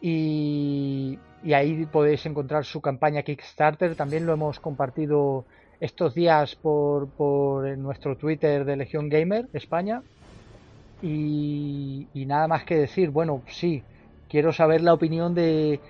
Y, 0.00 1.18
ahí 1.52 1.86
podéis 1.86 2.24
encontrar 2.26 2.64
su 2.64 2.80
campaña 2.80 3.22
Kickstarter. 3.22 3.96
También 3.96 4.26
lo 4.26 4.34
hemos 4.34 4.60
compartido 4.60 5.46
estos 5.80 6.14
días 6.14 6.54
por, 6.54 7.08
por 7.08 7.76
nuestro 7.78 8.16
Twitter 8.16 8.64
de 8.64 8.76
Legión 8.76 9.08
Gamer 9.08 9.48
España. 9.54 10.02
Y, 11.00 12.06
y 12.14 12.26
nada 12.26 12.46
más 12.46 12.64
que 12.64 12.76
decir, 12.76 13.10
bueno, 13.10 13.42
sí, 13.48 13.82
quiero 14.28 14.52
saber 14.52 14.82
la 14.82 14.92
opinión 14.92 15.34
de, 15.34 15.80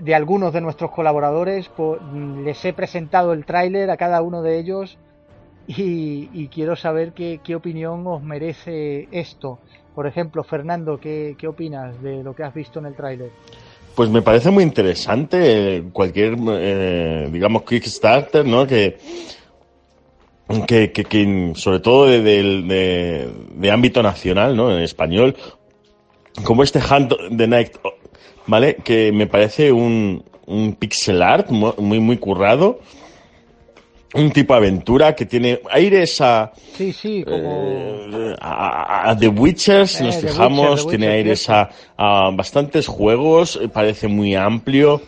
de 0.00 0.14
algunos 0.14 0.52
de 0.52 0.60
nuestros 0.60 0.90
colaboradores. 0.90 1.70
les 2.44 2.64
he 2.64 2.72
presentado 2.72 3.32
el 3.32 3.44
tráiler 3.44 3.90
a 3.90 3.96
cada 3.96 4.22
uno 4.22 4.42
de 4.42 4.58
ellos 4.58 4.98
y, 5.66 6.48
quiero 6.48 6.76
saber 6.76 7.12
qué, 7.12 7.54
opinión 7.54 8.06
os 8.06 8.22
merece 8.22 9.08
esto. 9.12 9.58
Por 9.94 10.06
ejemplo, 10.06 10.42
Fernando, 10.44 10.98
¿qué, 10.98 11.36
opinas 11.46 12.00
de 12.02 12.22
lo 12.22 12.34
que 12.34 12.44
has 12.44 12.54
visto 12.54 12.78
en 12.78 12.86
el 12.86 12.94
tráiler? 12.94 13.30
Pues 13.94 14.08
me 14.08 14.22
parece 14.22 14.50
muy 14.50 14.62
interesante 14.62 15.76
eh, 15.76 15.84
cualquier, 15.92 16.36
eh, 16.52 17.28
digamos, 17.32 17.64
Kickstarter, 17.64 18.46
¿no? 18.46 18.66
Que, 18.66 18.96
que, 20.66 21.52
sobre 21.56 21.80
todo 21.80 22.06
de, 22.06 22.22
de, 22.22 23.70
ámbito 23.70 24.02
nacional, 24.02 24.56
¿no? 24.56 24.70
En 24.70 24.82
español, 24.82 25.36
como 26.44 26.62
este 26.62 26.78
Hunt 26.78 27.12
the 27.36 27.48
Night 27.48 27.72
¿vale? 28.48 28.76
Que 28.82 29.12
me 29.12 29.28
parece 29.28 29.70
un, 29.70 30.24
un 30.46 30.74
pixel 30.74 31.22
art 31.22 31.50
muy, 31.50 32.00
muy 32.00 32.16
currado. 32.16 32.80
Un 34.14 34.30
tipo 34.30 34.54
aventura 34.54 35.14
que 35.14 35.26
tiene 35.26 35.60
aires 35.70 36.20
a. 36.22 36.52
Sí, 36.76 36.94
sí, 36.94 37.22
como. 37.24 38.06
Eh, 38.10 38.34
a, 38.40 39.14
The 39.18 39.28
Witcher, 39.28 39.86
si 39.86 40.02
nos 40.02 40.16
eh, 40.16 40.28
fijamos, 40.28 40.88
tiene 40.88 41.08
aires 41.08 41.46
a, 41.50 41.68
bastantes 42.32 42.86
juegos, 42.86 43.58
eh, 43.62 43.68
parece 43.68 44.08
muy 44.08 44.34
amplio. 44.34 45.02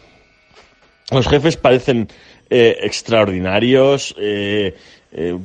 Los 1.11 1.27
jefes 1.27 1.57
parecen 1.57 2.09
extraordinarios. 2.51 4.15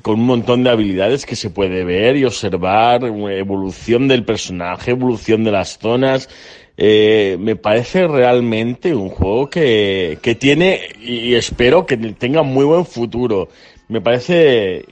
con 0.01 0.19
un 0.19 0.25
montón 0.25 0.63
de 0.63 0.69
habilidades 0.69 1.25
que 1.25 1.35
se 1.35 1.49
puede 1.49 1.83
ver 1.83 2.17
y 2.17 2.25
observar, 2.25 3.03
evolución 3.03 4.07
del 4.07 4.25
personaje, 4.25 4.91
evolución 4.91 5.43
de 5.43 5.51
las 5.51 5.79
zonas, 5.79 6.29
eh, 6.77 7.37
me 7.39 7.55
parece 7.55 8.07
realmente 8.07 8.93
un 8.93 9.09
juego 9.09 9.49
que, 9.49 10.19
que 10.21 10.35
tiene 10.35 10.81
y 10.99 11.35
espero 11.35 11.85
que 11.85 11.97
tenga 11.97 12.43
muy 12.43 12.65
buen 12.65 12.85
futuro. 12.85 13.47
Me 13.87 14.01
parece 14.01 14.85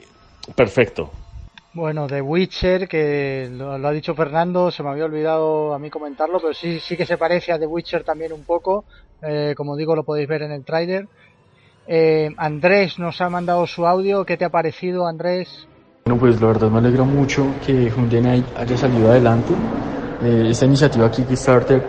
perfecto. 0.56 1.12
Bueno, 1.74 2.06
The 2.08 2.22
Witcher, 2.22 2.88
que 2.88 3.50
lo, 3.52 3.74
ha 3.74 3.92
dicho 3.92 4.14
Fernando, 4.14 4.70
se 4.70 4.84
me 4.84 4.90
había 4.90 5.06
olvidado 5.06 5.74
a 5.74 5.80
mí 5.80 5.90
comentarlo, 5.90 6.40
pero 6.40 6.54
sí, 6.54 6.80
sí 6.80 6.96
que 6.96 7.06
se 7.06 7.18
parece 7.18 7.52
a 7.52 7.58
The 7.58 7.66
Witcher 7.66 8.04
también 8.04 8.32
un 8.32 8.44
poco. 8.44 8.86
Eh, 9.22 9.56
como 9.58 9.76
digo, 9.76 9.96
lo 9.96 10.04
podéis 10.04 10.28
ver 10.28 10.44
en 10.44 10.52
el 10.52 10.64
tráiler. 10.64 11.08
Eh, 11.88 12.30
Andrés 12.38 13.00
nos 13.00 13.20
ha 13.22 13.30
mandado 13.30 13.66
su 13.66 13.88
audio. 13.88 14.24
¿Qué 14.24 14.38
te 14.38 14.46
ha 14.46 14.50
parecido, 14.50 15.08
Andrés? 15.08 15.68
Bueno, 16.06 16.20
pues 16.20 16.40
la 16.40 16.48
verdad 16.48 16.70
me 16.70 16.78
alegra 16.78 17.04
mucho 17.04 17.46
que 17.66 17.90
Hyundai 17.90 18.44
haya 18.56 18.78
salido 18.78 19.10
adelante 19.10 19.54
eh, 20.24 20.50
esta 20.50 20.66
iniciativa 20.66 21.10
Kickstarter 21.10 21.82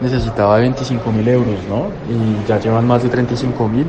necesitaba 0.00 0.58
25 0.58 1.12
mil 1.12 1.28
euros, 1.28 1.56
¿no? 1.68 1.86
Y 2.08 2.46
ya 2.48 2.58
llevan 2.58 2.86
más 2.86 3.02
de 3.02 3.08
35 3.08 3.68
mil. 3.68 3.86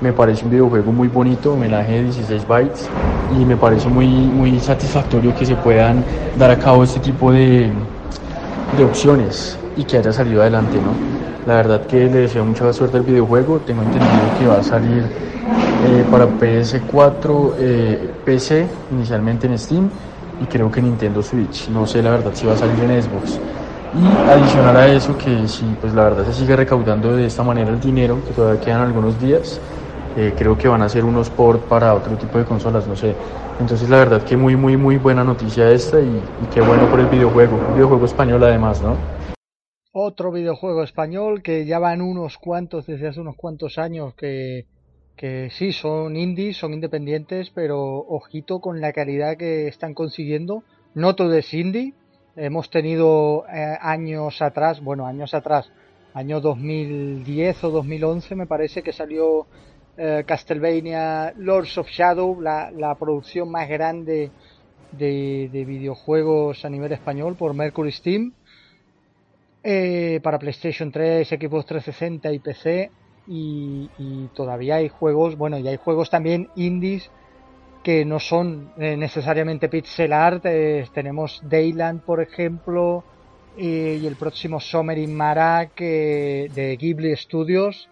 Me 0.00 0.12
parece 0.12 0.44
un 0.44 0.50
videojuego 0.50 0.92
muy 0.92 1.08
bonito, 1.08 1.54
homenaje 1.54 1.92
de 1.92 2.02
16 2.04 2.46
bytes, 2.46 2.88
y 3.40 3.44
me 3.44 3.56
parece 3.56 3.88
muy, 3.88 4.06
muy 4.06 4.60
satisfactorio 4.60 5.34
que 5.34 5.46
se 5.46 5.54
puedan 5.56 6.04
dar 6.38 6.50
a 6.50 6.58
cabo 6.58 6.84
este 6.84 7.00
tipo 7.00 7.32
de, 7.32 7.70
de 8.76 8.84
opciones 8.84 9.58
y 9.76 9.84
que 9.84 9.98
haya 9.98 10.12
salido 10.12 10.42
adelante, 10.42 10.76
¿no? 10.76 10.92
La 11.46 11.54
verdad 11.54 11.86
que 11.86 12.04
le 12.06 12.20
deseo 12.20 12.44
mucha 12.44 12.72
suerte 12.72 12.96
al 12.98 13.04
videojuego, 13.04 13.60
tengo 13.60 13.82
entendido 13.82 14.38
que 14.38 14.46
va 14.46 14.58
a 14.58 14.62
salir 14.62 15.04
eh, 15.04 16.04
para 16.10 16.26
PS4, 16.26 17.52
eh, 17.58 18.10
PC, 18.24 18.66
inicialmente 18.90 19.46
en 19.46 19.58
Steam, 19.58 19.88
y 20.40 20.46
creo 20.46 20.70
que 20.70 20.82
Nintendo 20.82 21.22
Switch. 21.22 21.68
No 21.68 21.86
sé 21.86 22.02
la 22.02 22.10
verdad 22.10 22.32
si 22.34 22.46
va 22.46 22.54
a 22.54 22.56
salir 22.56 22.78
en 22.84 23.02
Xbox. 23.02 23.40
Y 23.94 24.30
adicional 24.30 24.76
a 24.76 24.88
eso, 24.88 25.16
que 25.16 25.48
si 25.48 25.64
pues 25.80 25.94
la 25.94 26.04
verdad 26.04 26.26
se 26.26 26.34
sigue 26.34 26.54
recaudando 26.56 27.16
de 27.16 27.26
esta 27.26 27.42
manera 27.42 27.70
el 27.70 27.80
dinero, 27.80 28.18
que 28.26 28.32
todavía 28.32 28.60
quedan 28.60 28.82
algunos 28.82 29.18
días, 29.20 29.60
eh, 30.16 30.34
creo 30.36 30.58
que 30.58 30.68
van 30.68 30.82
a 30.82 30.88
ser 30.88 31.04
unos 31.04 31.30
port 31.30 31.62
para 31.62 31.94
otro 31.94 32.16
tipo 32.16 32.38
de 32.38 32.44
consolas, 32.44 32.86
no 32.86 32.96
sé. 32.96 33.14
Entonces 33.58 33.88
la 33.88 33.96
verdad 33.98 34.22
que 34.22 34.36
muy, 34.36 34.56
muy, 34.56 34.76
muy 34.76 34.98
buena 34.98 35.24
noticia 35.24 35.70
esta 35.70 36.00
y, 36.00 36.04
y 36.04 36.46
qué 36.52 36.60
bueno 36.60 36.88
por 36.90 37.00
el 37.00 37.06
videojuego, 37.06 37.56
un 37.56 37.74
videojuego 37.74 38.04
español 38.04 38.42
además, 38.44 38.82
¿no? 38.82 38.96
Otro 39.92 40.30
videojuego 40.30 40.82
español 40.82 41.42
que 41.42 41.64
ya 41.64 41.78
van 41.78 42.02
unos 42.02 42.36
cuantos, 42.36 42.86
desde 42.86 43.08
hace 43.08 43.20
unos 43.20 43.36
cuantos 43.36 43.78
años 43.78 44.14
que, 44.14 44.66
que 45.16 45.48
sí, 45.50 45.72
son 45.72 46.16
indies, 46.16 46.58
son 46.58 46.74
independientes, 46.74 47.50
pero 47.50 47.80
ojito 47.80 48.60
con 48.60 48.80
la 48.80 48.92
calidad 48.92 49.36
que 49.36 49.66
están 49.66 49.94
consiguiendo. 49.94 50.62
No 50.94 51.14
todo 51.14 51.34
es 51.34 51.52
indie. 51.54 51.94
Hemos 52.36 52.68
tenido 52.68 53.46
eh, 53.48 53.78
años 53.80 54.42
atrás, 54.42 54.82
bueno, 54.82 55.06
años 55.06 55.32
atrás, 55.32 55.70
año 56.12 56.40
2010 56.40 57.64
o 57.64 57.70
2011 57.70 58.34
me 58.34 58.46
parece 58.46 58.82
que 58.82 58.92
salió 58.92 59.46
eh, 59.96 60.22
Castlevania 60.26 61.32
Lords 61.38 61.78
of 61.78 61.88
Shadow, 61.88 62.38
la, 62.42 62.70
la 62.70 62.94
producción 62.96 63.50
más 63.50 63.66
grande 63.70 64.30
de, 64.92 65.48
de, 65.50 65.64
videojuegos 65.64 66.62
a 66.66 66.68
nivel 66.68 66.92
español 66.92 67.36
por 67.36 67.54
Mercury 67.54 67.92
Steam. 67.92 68.34
Eh, 69.62 70.20
para 70.22 70.38
PlayStation 70.38 70.92
3, 70.92 71.32
equipos 71.32 71.64
360 71.64 72.32
y 72.32 72.38
PC 72.38 72.90
y, 73.26 74.28
todavía 74.34 74.76
hay 74.76 74.88
juegos, 74.88 75.36
bueno, 75.36 75.58
y 75.58 75.66
hay 75.66 75.76
juegos 75.76 76.10
también 76.10 76.48
indies 76.54 77.10
que 77.82 78.04
no 78.04 78.18
son 78.18 78.72
eh, 78.78 78.96
necesariamente 78.96 79.68
pixel 79.68 80.12
art. 80.12 80.44
Eh, 80.46 80.86
tenemos 80.92 81.40
Dayland, 81.44 82.02
por 82.02 82.20
ejemplo, 82.20 83.04
y, 83.56 84.06
el 84.06 84.16
próximo 84.16 84.60
Summer 84.60 84.98
in 84.98 85.14
Marak 85.14 85.78
de 85.78 86.76
Ghibli 86.78 87.16
Studios 87.16 87.88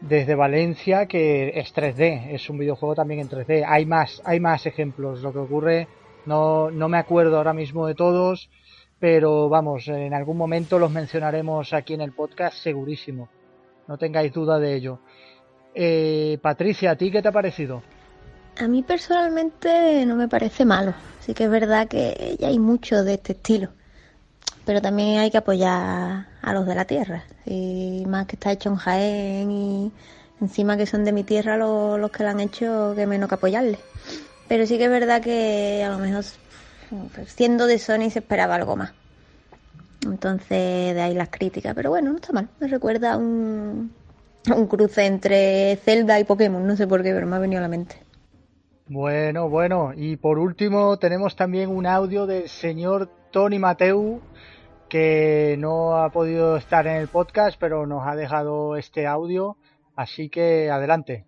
desde 0.00 0.34
Valencia, 0.34 1.06
que 1.06 1.52
es 1.54 1.74
3D, 1.74 2.30
es 2.30 2.48
un 2.48 2.58
videojuego 2.58 2.94
también 2.94 3.20
en 3.20 3.28
3D. 3.28 3.64
Hay 3.66 3.84
más, 3.84 4.22
hay 4.24 4.40
más 4.40 4.64
ejemplos. 4.64 5.20
Lo 5.20 5.32
que 5.32 5.38
ocurre, 5.38 5.88
no, 6.24 6.70
no 6.70 6.88
me 6.88 6.96
acuerdo 6.96 7.36
ahora 7.36 7.52
mismo 7.52 7.86
de 7.86 7.94
todos, 7.94 8.48
pero 8.98 9.50
vamos, 9.50 9.88
en 9.88 10.14
algún 10.14 10.38
momento 10.38 10.78
los 10.78 10.90
mencionaremos 10.90 11.74
aquí 11.74 11.94
en 11.94 12.00
el 12.00 12.12
podcast, 12.12 12.56
segurísimo 12.56 13.28
no 13.90 13.98
tengáis 13.98 14.32
duda 14.32 14.60
de 14.60 14.76
ello. 14.76 15.00
Eh, 15.74 16.38
Patricia, 16.40 16.92
¿a 16.92 16.96
ti 16.96 17.10
qué 17.10 17.20
te 17.20 17.28
ha 17.28 17.32
parecido? 17.32 17.82
A 18.56 18.68
mí 18.68 18.84
personalmente 18.84 20.06
no 20.06 20.14
me 20.14 20.28
parece 20.28 20.64
malo. 20.64 20.94
Sí 21.18 21.34
que 21.34 21.44
es 21.44 21.50
verdad 21.50 21.88
que 21.88 22.36
ya 22.38 22.48
hay 22.48 22.60
mucho 22.60 23.02
de 23.02 23.14
este 23.14 23.32
estilo. 23.32 23.70
Pero 24.64 24.80
también 24.80 25.18
hay 25.18 25.32
que 25.32 25.38
apoyar 25.38 26.28
a 26.40 26.52
los 26.52 26.66
de 26.66 26.74
la 26.76 26.84
tierra. 26.84 27.24
Y 27.44 28.04
más 28.06 28.26
que 28.26 28.36
está 28.36 28.52
hecho 28.52 28.68
en 28.68 28.76
Jaén 28.76 29.50
y 29.50 29.92
encima 30.40 30.76
que 30.76 30.86
son 30.86 31.04
de 31.04 31.12
mi 31.12 31.24
tierra 31.24 31.56
los, 31.56 32.12
que 32.12 32.22
lo 32.22 32.28
han 32.28 32.38
hecho, 32.38 32.92
que 32.94 33.08
menos 33.08 33.28
que 33.28 33.34
apoyarle. 33.34 33.80
Pero 34.46 34.66
sí 34.66 34.78
que 34.78 34.84
es 34.84 34.90
verdad 34.90 35.20
que 35.20 35.82
a 35.84 35.90
lo 35.90 35.98
mejor 35.98 36.24
siendo 37.26 37.66
de 37.66 37.80
Sony 37.80 38.08
se 38.10 38.20
esperaba 38.20 38.54
algo 38.54 38.76
más. 38.76 38.92
Entonces, 40.02 40.94
de 40.94 41.00
ahí 41.00 41.14
las 41.14 41.28
críticas. 41.28 41.74
Pero 41.74 41.90
bueno, 41.90 42.10
no 42.10 42.16
está 42.16 42.32
mal. 42.32 42.48
Me 42.58 42.68
recuerda 42.68 43.16
un, 43.16 43.92
un 44.54 44.66
cruce 44.66 45.06
entre 45.06 45.76
Zelda 45.76 46.18
y 46.18 46.24
Pokémon. 46.24 46.66
No 46.66 46.76
sé 46.76 46.86
por 46.86 47.02
qué, 47.02 47.12
pero 47.12 47.26
me 47.26 47.36
ha 47.36 47.40
venido 47.40 47.58
a 47.58 47.62
la 47.62 47.68
mente. 47.68 47.96
Bueno, 48.86 49.48
bueno. 49.48 49.92
Y 49.94 50.16
por 50.16 50.38
último, 50.38 50.98
tenemos 50.98 51.36
también 51.36 51.70
un 51.70 51.86
audio 51.86 52.26
del 52.26 52.48
señor 52.48 53.10
Tony 53.30 53.58
Mateu, 53.58 54.20
que 54.88 55.56
no 55.58 55.96
ha 55.96 56.10
podido 56.10 56.56
estar 56.56 56.86
en 56.86 56.96
el 56.96 57.08
podcast, 57.08 57.56
pero 57.60 57.86
nos 57.86 58.06
ha 58.06 58.16
dejado 58.16 58.76
este 58.76 59.06
audio. 59.06 59.56
Así 59.94 60.28
que 60.28 60.70
adelante. 60.70 61.26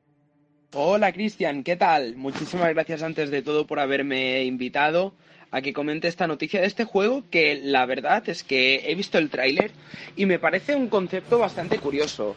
Hola 0.75 1.13
Cristian, 1.13 1.65
¿qué 1.65 1.77
tal? 1.77 2.17
Muchísimas 2.17 2.71
gracias 2.71 3.03
antes 3.03 3.31
de 3.31 3.43
todo 3.43 3.67
por 3.67 3.79
haberme 3.79 4.45
invitado 4.45 5.13
a 5.53 5.61
que 5.61 5.73
comente 5.73 6.09
esta 6.09 6.27
noticia 6.27 6.61
de 6.61 6.67
este 6.67 6.85
juego 6.85 7.23
que 7.31 7.61
la 7.63 7.87
verdad 7.87 8.29
es 8.29 8.43
que 8.43 8.91
he 8.91 8.95
visto 8.95 9.19
el 9.19 9.31
tráiler 9.31 9.71
y 10.17 10.27
me 10.27 10.39
parece 10.39 10.75
un 10.75 10.89
concepto 10.89 11.39
bastante 11.39 11.79
curioso. 11.79 12.35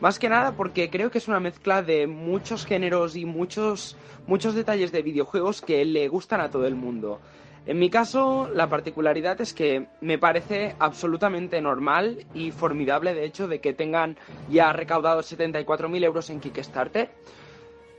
Más 0.00 0.18
que 0.18 0.28
nada 0.28 0.52
porque 0.52 0.90
creo 0.90 1.10
que 1.10 1.18
es 1.18 1.26
una 1.26 1.40
mezcla 1.40 1.82
de 1.82 2.06
muchos 2.06 2.66
géneros 2.66 3.16
y 3.16 3.24
muchos, 3.24 3.96
muchos 4.26 4.54
detalles 4.54 4.92
de 4.92 5.02
videojuegos 5.02 5.60
que 5.60 5.84
le 5.84 6.06
gustan 6.06 6.40
a 6.40 6.50
todo 6.50 6.66
el 6.66 6.76
mundo. 6.76 7.20
En 7.66 7.78
mi 7.78 7.90
caso, 7.90 8.48
la 8.54 8.68
particularidad 8.68 9.40
es 9.40 9.52
que 9.52 9.88
me 10.00 10.16
parece 10.16 10.74
absolutamente 10.78 11.60
normal 11.60 12.24
y 12.32 12.50
formidable, 12.50 13.12
de 13.12 13.24
hecho, 13.24 13.48
de 13.48 13.60
que 13.60 13.74
tengan 13.74 14.16
ya 14.48 14.72
recaudado 14.72 15.20
74.000 15.20 16.04
euros 16.04 16.30
en 16.30 16.40
Kickstarter 16.40 17.10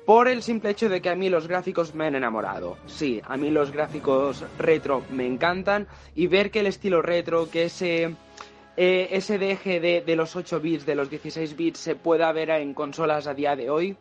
por 0.10 0.28
el 0.28 0.42
simple 0.42 0.72
hecho 0.72 0.90
de 0.90 1.04
que 1.04 1.10
a 1.12 1.16
mí 1.16 1.30
los 1.30 1.48
gráficos 1.48 1.94
me 1.94 2.08
han 2.08 2.16
enamorado. 2.16 2.80
Sí, 2.88 3.22
a 3.28 3.38
mí 3.38 3.52
los 3.52 3.70
gráficos 3.70 4.44
retro 4.58 5.04
me 5.12 5.28
encantan 5.28 5.88
y 6.16 6.26
ver 6.26 6.50
que 6.50 6.62
el 6.62 6.66
estilo 6.66 7.04
retro, 7.04 7.52
que 7.52 7.66
ese, 7.66 8.16
eh, 8.76 9.10
ese 9.12 9.38
deje 9.38 9.80
de, 9.80 10.16
los 10.16 10.36
8 10.36 10.62
bits, 10.62 10.88
de 10.88 10.96
los 10.96 11.12
16 11.12 11.56
bits, 11.56 11.80
se 11.80 11.94
pueda 11.94 12.32
ver 12.32 12.50
en 12.50 12.74
consolas 12.74 13.28
a 13.28 13.36
día 13.36 13.56
de 13.56 13.70
hoy, 13.70 13.98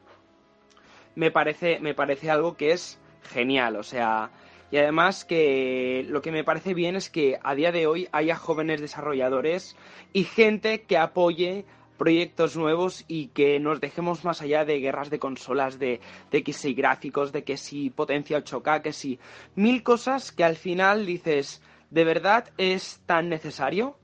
me 1.15 1.31
parece, 1.31 1.79
me 1.79 1.93
parece 1.93 2.31
algo 2.31 2.57
que 2.57 2.73
es 2.73 2.99
genial. 3.25 3.77
O 3.77 3.83
sea, 3.83 4.31
y 4.71 4.79
además 4.79 5.27
que 5.27 6.07
lo 6.09 6.23
que 6.23 6.33
me 6.33 6.43
parece 6.43 6.73
bien 6.73 6.97
es 6.97 7.11
que 7.11 7.39
a 7.43 7.55
día 7.55 7.71
de 7.71 7.87
hoy 7.87 8.09
haya 8.13 8.35
jóvenes 8.35 8.81
desarrolladores 8.81 9.77
y 10.15 10.25
gente 10.25 10.85
que 10.85 10.97
apoye 10.97 11.67
proyectos 11.99 12.57
nuevos 12.57 13.05
y 13.09 13.27
que 13.29 13.61
nos 13.61 13.81
dejemos 13.81 14.25
más 14.25 14.41
allá 14.41 14.65
de 14.65 14.79
guerras 14.79 15.11
de 15.11 15.19
consolas, 15.19 15.79
de, 15.79 16.01
que 16.31 16.53
si 16.55 16.73
gráficos, 16.73 17.33
de 17.33 17.45
que 17.45 17.59
si 17.59 17.91
potencia 17.91 18.43
8K, 18.43 18.81
que 18.81 18.93
si 18.95 19.19
mil 19.57 19.83
cosas 19.83 20.33
que 20.33 20.45
al 20.45 20.57
final 20.57 21.05
dices, 21.05 21.61
¿de 21.91 22.05
verdad 22.05 22.49
es 22.57 23.03
tan 23.05 23.29
necesario? 23.29 23.99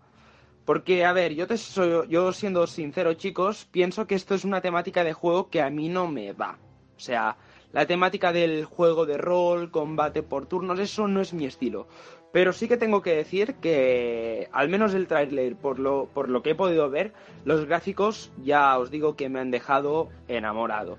Porque, 0.66 1.04
a 1.04 1.12
ver, 1.12 1.34
yo, 1.34 1.46
te 1.46 1.56
soy, 1.56 2.08
yo 2.08 2.32
siendo 2.32 2.66
sincero, 2.66 3.14
chicos, 3.14 3.66
pienso 3.70 4.06
que 4.06 4.14
esto 4.14 4.34
es 4.34 4.44
una 4.44 4.60
temática 4.60 5.04
de 5.04 5.12
juego 5.12 5.48
que 5.48 5.62
a 5.62 5.70
mí 5.70 5.88
no 5.88 6.08
me 6.08 6.32
va. 6.32 6.58
O 6.96 7.00
sea, 7.00 7.36
la 7.72 7.86
temática 7.86 8.32
del 8.32 8.64
juego 8.64 9.04
de 9.04 9.18
rol, 9.18 9.70
combate 9.70 10.22
por 10.22 10.46
turnos, 10.46 10.78
eso 10.78 11.08
no 11.08 11.20
es 11.20 11.34
mi 11.34 11.44
estilo. 11.44 11.88
Pero 12.34 12.52
sí 12.52 12.66
que 12.66 12.76
tengo 12.76 13.00
que 13.00 13.14
decir 13.14 13.54
que, 13.62 14.48
al 14.50 14.68
menos 14.68 14.92
el 14.92 15.06
tráiler, 15.06 15.54
por 15.54 15.78
lo, 15.78 16.06
por 16.12 16.28
lo 16.28 16.42
que 16.42 16.50
he 16.50 16.54
podido 16.56 16.90
ver, 16.90 17.12
los 17.44 17.64
gráficos 17.64 18.32
ya 18.42 18.76
os 18.76 18.90
digo 18.90 19.14
que 19.14 19.28
me 19.28 19.38
han 19.38 19.52
dejado 19.52 20.08
enamorado. 20.26 20.98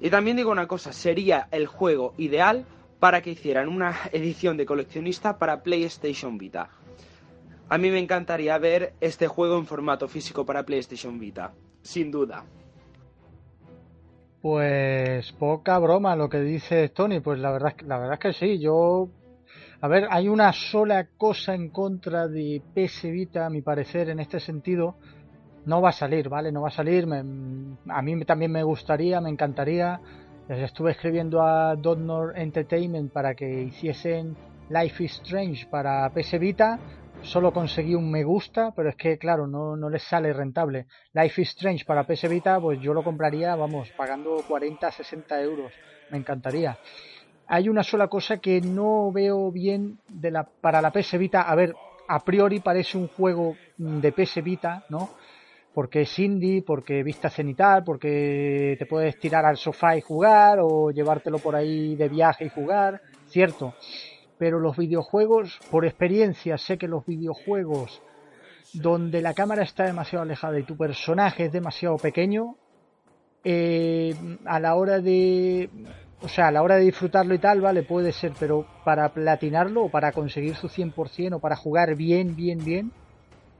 Y 0.00 0.08
también 0.08 0.38
digo 0.38 0.50
una 0.50 0.66
cosa, 0.66 0.94
sería 0.94 1.48
el 1.50 1.66
juego 1.66 2.14
ideal 2.16 2.64
para 2.98 3.20
que 3.20 3.28
hicieran 3.28 3.68
una 3.68 3.94
edición 4.12 4.56
de 4.56 4.64
coleccionista 4.64 5.36
para 5.36 5.62
PlayStation 5.62 6.38
Vita. 6.38 6.70
A 7.68 7.76
mí 7.76 7.90
me 7.90 7.98
encantaría 7.98 8.56
ver 8.56 8.94
este 9.02 9.28
juego 9.28 9.58
en 9.58 9.66
formato 9.66 10.08
físico 10.08 10.46
para 10.46 10.64
PlayStation 10.64 11.20
Vita, 11.20 11.52
sin 11.82 12.10
duda. 12.10 12.46
Pues 14.40 15.30
poca 15.32 15.78
broma 15.78 16.16
lo 16.16 16.30
que 16.30 16.40
dice 16.40 16.88
Tony, 16.88 17.20
pues 17.20 17.38
la 17.38 17.52
verdad, 17.52 17.76
la 17.86 17.98
verdad 17.98 18.14
es 18.14 18.20
que 18.20 18.32
sí, 18.32 18.58
yo... 18.58 19.10
A 19.82 19.88
ver, 19.88 20.08
hay 20.10 20.28
una 20.28 20.52
sola 20.52 21.08
cosa 21.16 21.54
en 21.54 21.70
contra 21.70 22.28
de 22.28 22.62
PS 22.74 23.10
Vita, 23.10 23.46
a 23.46 23.50
mi 23.50 23.62
parecer, 23.62 24.10
en 24.10 24.20
este 24.20 24.38
sentido. 24.38 24.96
No 25.64 25.80
va 25.80 25.90
a 25.90 25.92
salir, 25.92 26.28
¿vale? 26.28 26.52
No 26.52 26.62
va 26.62 26.68
a 26.68 26.72
salir. 26.72 27.06
a 27.06 28.02
mí 28.02 28.24
también 28.24 28.52
me 28.52 28.62
gustaría, 28.62 29.20
me 29.20 29.30
encantaría. 29.30 30.00
Les 30.48 30.58
estuve 30.58 30.92
escribiendo 30.92 31.42
a 31.42 31.76
Donor 31.76 32.38
Entertainment 32.38 33.12
para 33.12 33.34
que 33.34 33.62
hiciesen 33.62 34.36
Life 34.68 35.02
is 35.02 35.12
Strange 35.12 35.66
para 35.66 36.08
PS 36.10 36.38
Vita 36.38 36.78
solo 37.22 37.52
conseguí 37.52 37.94
un 37.94 38.10
me 38.10 38.24
gusta, 38.24 38.72
pero 38.74 38.90
es 38.90 38.96
que, 38.96 39.18
claro, 39.18 39.46
no, 39.46 39.76
no 39.76 39.90
les 39.90 40.02
sale 40.02 40.32
rentable. 40.32 40.86
Life 41.12 41.42
is 41.42 41.48
Strange 41.50 41.84
para 41.84 42.04
PS 42.04 42.28
Vita, 42.28 42.60
pues 42.60 42.80
yo 42.80 42.94
lo 42.94 43.02
compraría, 43.02 43.54
vamos, 43.56 43.90
pagando 43.96 44.36
40, 44.46 44.90
60 44.90 45.42
euros. 45.42 45.72
Me 46.10 46.18
encantaría. 46.18 46.78
Hay 47.50 47.68
una 47.68 47.82
sola 47.82 48.08
cosa 48.08 48.38
que 48.38 48.60
no 48.60 49.12
veo 49.12 49.50
bien 49.52 49.98
para 50.60 50.80
la 50.80 50.90
PS 50.90 51.18
Vita. 51.18 51.42
A 51.42 51.54
ver, 51.54 51.74
a 52.08 52.20
priori 52.20 52.60
parece 52.60 52.96
un 52.96 53.08
juego 53.08 53.56
de 53.76 54.12
PS 54.12 54.42
Vita, 54.42 54.84
¿no? 54.88 55.10
Porque 55.74 56.02
es 56.02 56.18
indie, 56.18 56.62
porque 56.62 57.02
vista 57.02 57.28
cenital, 57.28 57.84
porque 57.84 58.76
te 58.78 58.86
puedes 58.86 59.18
tirar 59.18 59.44
al 59.44 59.56
sofá 59.56 59.96
y 59.96 60.00
jugar, 60.00 60.58
o 60.62 60.90
llevártelo 60.90 61.38
por 61.38 61.54
ahí 61.54 61.94
de 61.96 62.08
viaje 62.08 62.46
y 62.46 62.48
jugar, 62.48 63.02
cierto 63.28 63.74
pero 64.40 64.58
los 64.58 64.78
videojuegos, 64.78 65.60
por 65.70 65.84
experiencia, 65.84 66.56
sé 66.56 66.78
que 66.78 66.88
los 66.88 67.04
videojuegos 67.04 68.00
donde 68.72 69.20
la 69.20 69.34
cámara 69.34 69.64
está 69.64 69.84
demasiado 69.84 70.22
alejada 70.22 70.58
y 70.58 70.62
tu 70.62 70.78
personaje 70.78 71.44
es 71.44 71.52
demasiado 71.52 71.98
pequeño, 71.98 72.56
eh, 73.44 74.14
a 74.46 74.58
la 74.58 74.76
hora 74.76 74.98
de. 75.00 75.68
O 76.22 76.28
sea, 76.28 76.48
a 76.48 76.50
la 76.50 76.62
hora 76.62 76.76
de 76.76 76.84
disfrutarlo 76.84 77.34
y 77.34 77.38
tal, 77.38 77.60
vale, 77.60 77.82
puede 77.82 78.12
ser, 78.12 78.32
pero 78.38 78.66
para 78.84 79.08
platinarlo 79.08 79.84
o 79.84 79.88
para 79.88 80.12
conseguir 80.12 80.54
su 80.54 80.68
100% 80.68 81.36
o 81.36 81.38
para 81.40 81.56
jugar 81.56 81.94
bien, 81.94 82.36
bien, 82.36 82.62
bien, 82.62 82.92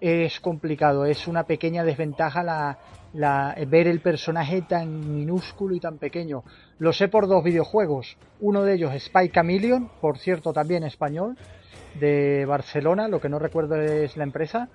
es 0.00 0.40
complicado. 0.40 1.06
Es 1.06 1.26
una 1.26 1.44
pequeña 1.44 1.84
desventaja 1.84 2.42
la, 2.42 2.78
la, 3.14 3.56
ver 3.66 3.86
el 3.88 4.00
personaje 4.00 4.62
tan 4.62 5.14
minúsculo 5.14 5.74
y 5.74 5.80
tan 5.80 5.98
pequeño. 5.98 6.44
Lo 6.78 6.92
sé 6.92 7.08
por 7.08 7.28
dos 7.28 7.42
videojuegos. 7.42 8.18
Uno 8.40 8.62
de 8.62 8.74
ellos, 8.74 8.92
Spy 8.98 9.30
Chameleon, 9.30 9.90
por 10.00 10.18
cierto 10.18 10.52
también 10.52 10.84
español, 10.84 11.36
de 11.98 12.44
Barcelona, 12.46 13.08
lo 13.08 13.20
que 13.20 13.28
no 13.28 13.38
recuerdo 13.38 13.76
es 13.80 14.16
la 14.16 14.24
empresa, 14.24 14.68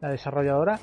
la 0.00 0.08
desarrolladora. 0.08 0.78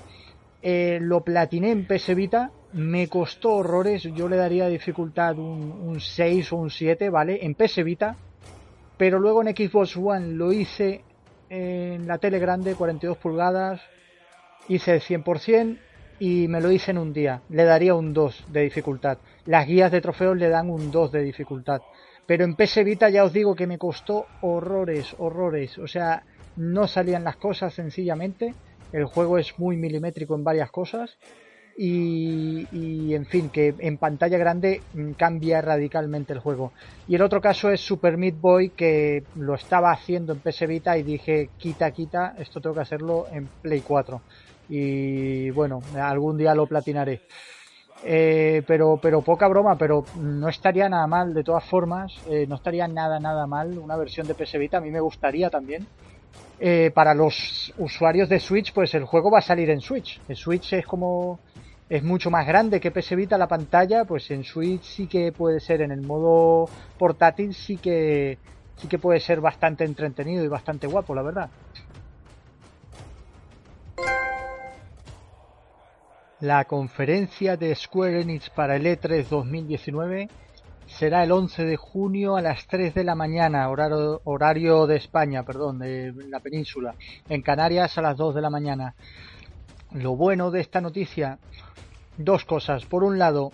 Eh, 0.62 1.00
lo 1.02 1.22
platiné 1.22 1.72
en 1.72 1.86
PS 1.86 2.16
Vita, 2.16 2.52
me 2.74 3.08
costó 3.08 3.54
horrores, 3.54 4.04
yo 4.04 4.28
le 4.28 4.36
daría 4.36 4.68
dificultad 4.68 5.38
un, 5.38 5.72
un 5.72 6.00
6 6.00 6.54
o 6.54 6.58
un 6.58 6.70
7, 6.70 7.10
¿vale? 7.10 7.46
En 7.46 7.56
PS 7.56 7.84
Vita, 7.84 8.16
pero 8.98 9.20
luego 9.20 9.42
en 9.42 9.56
Xbox 9.56 9.96
One 9.98 10.34
lo 10.34 10.52
hice 10.52 11.04
en 11.50 12.08
la 12.08 12.18
tele 12.18 12.40
grande, 12.40 12.76
42 12.76 13.18
pulgadas, 13.18 13.82
hice 14.68 14.96
el 14.96 15.02
100%, 15.02 15.78
y 16.20 16.48
me 16.48 16.62
lo 16.62 16.72
hice 16.72 16.92
en 16.92 16.98
un 16.98 17.14
día. 17.14 17.42
Le 17.50 17.64
daría 17.64 17.96
un 17.96 18.14
2 18.14 18.46
de 18.50 18.62
dificultad. 18.62 19.18
Las 19.46 19.68
guías 19.68 19.92
de 19.92 20.02
trofeos 20.02 20.38
le 20.38 20.50
dan 20.50 20.70
un 20.70 20.92
2 20.92 21.12
de 21.12 21.22
dificultad. 21.22 21.82
Pero 22.26 22.46
en 22.46 22.56
PS 22.56 22.84
Vita 22.86 23.10
ya 23.10 23.26
os 23.26 23.34
digo 23.34 23.56
que 23.56 23.68
me 23.68 23.78
costó 23.78 24.28
horrores, 24.42 25.16
horrores. 25.18 25.78
O 25.78 25.88
sea, 25.88 26.24
no 26.56 26.88
salían 26.88 27.24
las 27.24 27.36
cosas 27.36 27.74
sencillamente. 27.74 28.54
El 28.94 29.06
juego 29.06 29.38
es 29.38 29.60
muy 29.60 29.76
milimétrico 29.76 30.36
en 30.36 30.44
varias 30.44 30.72
cosas. 30.72 31.18
Y, 31.76 32.68
y, 32.72 33.16
en 33.16 33.26
fin, 33.26 33.50
que 33.50 33.74
en 33.80 33.98
pantalla 33.98 34.38
grande 34.38 34.82
cambia 35.18 35.60
radicalmente 35.62 36.32
el 36.32 36.40
juego. 36.40 36.72
Y 37.08 37.16
el 37.16 37.24
otro 37.24 37.42
caso 37.42 37.72
es 37.72 37.82
Super 37.82 38.18
Meat 38.18 38.40
Boy, 38.40 38.70
que 38.70 39.24
lo 39.36 39.56
estaba 39.56 39.92
haciendo 39.92 40.34
en 40.34 40.40
PS 40.40 40.68
Vita 40.68 40.98
y 40.98 41.04
dije, 41.04 41.50
quita, 41.58 41.90
quita, 41.92 42.36
esto 42.38 42.62
tengo 42.62 42.76
que 42.76 42.82
hacerlo 42.82 43.26
en 43.32 43.50
Play 43.62 43.82
4 43.82 44.22
y 44.68 45.50
bueno, 45.52 45.82
algún 45.96 46.38
día 46.38 46.56
lo 46.56 46.68
platinaré. 46.68 47.22
Eh, 48.06 48.64
pero, 48.68 49.00
pero 49.02 49.22
poca 49.22 49.48
broma, 49.48 49.78
pero 49.78 50.06
no 50.16 50.50
estaría 50.50 50.90
nada 50.90 51.08
mal, 51.08 51.34
de 51.34 51.44
todas 51.44 51.64
formas, 51.64 52.12
eh, 52.30 52.46
no 52.48 52.56
estaría 52.56 52.88
nada, 52.88 53.20
nada 53.20 53.48
mal 53.48 53.78
una 53.78 53.96
versión 53.96 54.28
de 54.28 54.36
PS 54.36 54.58
Vita, 54.58 54.78
a 54.78 54.82
mí 54.82 54.92
me 54.92 55.00
gustaría 55.00 55.50
también. 55.50 55.88
Eh, 56.60 56.92
para 56.94 57.14
los 57.14 57.74
usuarios 57.78 58.30
de 58.30 58.40
Switch, 58.40 58.74
pues 58.74 58.94
el 58.94 59.06
juego 59.06 59.32
va 59.32 59.40
a 59.40 59.42
salir 59.42 59.70
en 59.70 59.82
Switch. 59.82 60.22
El 60.28 60.36
Switch 60.36 60.74
es 60.74 60.86
como 60.86 61.40
es 61.90 62.02
mucho 62.04 62.32
más 62.32 62.48
grande 62.48 62.80
que 62.80 62.92
PS 62.92 63.16
Vita 63.16 63.38
la 63.38 63.48
pantalla, 63.48 64.06
pues 64.06 64.32
en 64.32 64.44
Switch 64.44 64.84
sí 64.84 65.08
que 65.08 65.32
puede 65.32 65.60
ser 65.60 65.82
en 65.82 65.92
el 65.92 66.02
modo 66.02 66.70
portátil 66.98 67.54
sí 67.54 67.78
que 67.78 68.38
sí 68.78 68.88
que 68.88 68.98
puede 68.98 69.20
ser 69.20 69.42
bastante 69.42 69.84
entretenido 69.84 70.44
y 70.44 70.48
bastante 70.48 70.88
guapo, 70.88 71.14
la 71.14 71.22
verdad. 71.22 71.50
La 76.40 76.66
conferencia 76.66 77.56
de 77.56 77.74
Square 77.76 78.22
Enix 78.22 78.50
para 78.50 78.76
el 78.76 78.86
E3 78.86 79.28
2019 79.28 80.30
será 80.88 81.24
el 81.24 81.32
11 81.32 81.66
de 81.66 81.78
junio 81.78 82.36
a 82.36 82.42
las 82.42 82.68
3 82.68 82.94
de 82.94 83.04
la 83.04 83.16
mañana, 83.16 83.70
horario, 83.70 84.22
horario 84.24 84.88
de 84.88 84.98
España, 84.98 85.44
perdón, 85.44 85.80
de 85.80 86.14
la 86.30 86.40
península. 86.40 86.96
En 87.30 87.42
Canarias 87.42 87.98
a 87.98 88.02
las 88.02 88.18
2 88.18 88.36
de 88.36 88.42
la 88.42 88.50
mañana. 88.50 88.96
Lo 89.94 90.16
bueno 90.16 90.52
de 90.52 90.62
esta 90.62 90.82
noticia, 90.82 91.40
dos 92.18 92.46
cosas. 92.46 92.86
Por 92.86 93.04
un 93.04 93.20
lado, 93.20 93.52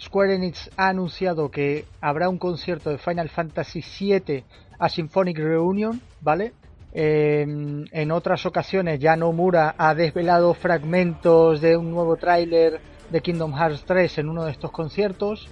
Square 0.00 0.34
Enix 0.34 0.70
ha 0.76 0.88
anunciado 0.88 1.50
que 1.50 1.84
habrá 2.00 2.28
un 2.28 2.38
concierto 2.38 2.90
de 2.90 2.98
Final 2.98 3.28
Fantasy 3.28 3.82
VII 3.82 4.44
a 4.78 4.88
Symphonic 4.88 5.38
Reunion, 5.38 6.00
¿vale? 6.20 6.52
en 6.96 8.12
otras 8.12 8.46
ocasiones 8.46 9.00
ya 9.00 9.16
Nomura 9.16 9.74
ha 9.76 9.96
desvelado 9.96 10.54
fragmentos 10.54 11.60
de 11.60 11.76
un 11.76 11.90
nuevo 11.90 12.14
tráiler 12.16 12.80
de 13.10 13.20
Kingdom 13.20 13.52
Hearts 13.52 13.84
3 13.84 14.18
en 14.18 14.28
uno 14.28 14.44
de 14.44 14.52
estos 14.52 14.70
conciertos. 14.70 15.48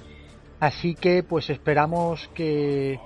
Así 0.63 0.95
que 0.95 1.25
pues 1.25 1.51
esperamos 1.51 2.31
que, 2.35 3.01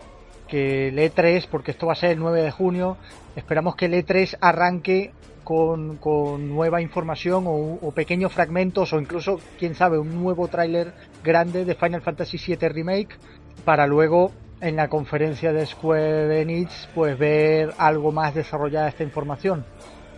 que 0.47 0.89
el 0.89 0.99
E3, 0.99 1.49
porque 1.51 1.71
esto 1.71 1.87
va 1.87 1.95
a 1.95 1.97
ser 1.97 2.11
el 2.11 2.19
9 2.19 2.43
de 2.43 2.51
junio, 2.51 2.99
esperamos 3.35 3.77
que 3.77 3.87
el 3.87 3.95
E3 3.95 4.37
arranque 4.43 5.13
con, 5.43 5.97
con 5.97 6.51
nueva 6.51 6.83
información 6.83 7.47
o, 7.47 7.79
o, 7.81 7.93
pequeños 7.93 8.35
fragmentos 8.35 8.93
o 8.93 9.01
incluso, 9.01 9.41
quién 9.59 9.75
sabe, 9.75 9.99
un 9.99 10.23
nuevo 10.23 10.49
tráiler 10.49 10.93
grande 11.25 11.65
de 11.65 11.75
Final 11.75 12.03
Fantasy 12.03 12.37
VII 12.37 12.69
Remake 12.69 13.17
para 13.65 13.87
luego 13.87 14.33
en 14.61 14.77
la 14.77 14.89
conferencia 14.89 15.51
de 15.55 15.65
Square 15.65 16.43
Enix 16.43 16.91
pues 16.95 17.19
ver 17.19 17.73
algo 17.79 18.13
más 18.13 18.35
desarrollada 18.35 18.89
esta 18.89 19.03
información. 19.03 19.65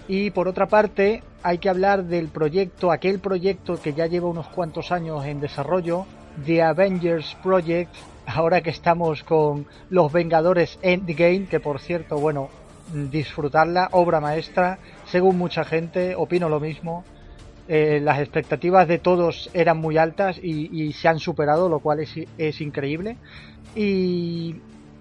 Y 0.08 0.32
por 0.32 0.48
otra 0.48 0.66
parte, 0.66 1.22
hay 1.44 1.58
que 1.58 1.68
hablar 1.68 2.02
del 2.02 2.30
proyecto, 2.30 2.90
aquel 2.90 3.20
proyecto 3.20 3.80
que 3.80 3.92
ya 3.92 4.06
lleva 4.06 4.26
unos 4.26 4.48
cuantos 4.48 4.90
años 4.90 5.24
en 5.24 5.38
desarrollo, 5.38 6.04
The 6.44 6.62
Avengers 6.62 7.36
Project, 7.42 7.94
ahora 8.26 8.60
que 8.60 8.70
estamos 8.70 9.22
con 9.24 9.66
Los 9.90 10.12
Vengadores 10.12 10.78
Endgame, 10.82 11.46
que 11.46 11.60
por 11.60 11.80
cierto, 11.80 12.18
bueno, 12.18 12.48
disfrutarla, 12.92 13.88
obra 13.92 14.20
maestra, 14.20 14.78
según 15.06 15.38
mucha 15.38 15.64
gente, 15.64 16.14
opino 16.14 16.48
lo 16.48 16.60
mismo. 16.60 17.04
eh, 17.68 18.00
las 18.02 18.18
expectativas 18.20 18.88
de 18.88 18.98
todos 18.98 19.50
eran 19.52 19.76
muy 19.76 19.98
altas 19.98 20.38
y, 20.42 20.92
se 20.94 21.06
han 21.06 21.18
superado, 21.18 21.68
lo 21.68 21.80
cual 21.80 22.00
es, 22.00 22.14
es, 22.38 22.60
increíble. 22.62 23.18
Y 23.76 24.56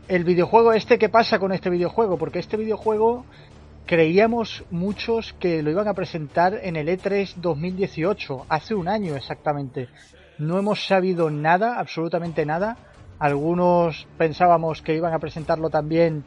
el 0.10 0.26
videojuego, 0.26 0.74
este, 0.74 0.98
¿qué 0.98 1.08
pasa 1.08 1.40
con 1.40 1.54
este 1.54 1.70
videojuego? 1.70 2.18
Porque 2.18 2.40
este 2.40 2.58
videojuego 2.58 3.26
creíamos 3.86 4.66
muchos 4.70 5.34
que 5.40 5.64
lo 5.64 5.72
iban 5.72 5.88
a 5.88 5.94
presentar 5.94 6.60
en 6.62 6.76
el 6.76 6.90
E3 6.90 7.36
2018, 7.36 8.46
hace 8.50 8.76
un 8.76 8.90
año 8.90 9.16
exactamente. 9.16 9.88
No 10.40 10.60
hemos 10.60 10.86
sabido 10.86 11.30
nada, 11.30 11.80
absolutamente 11.80 12.46
nada. 12.46 12.78
Algunos 13.20 14.08
pensábamos 14.18 14.82
que 14.82 14.96
iban 14.96 15.14
a 15.14 15.20
presentarlo 15.20 15.70
también 15.70 16.24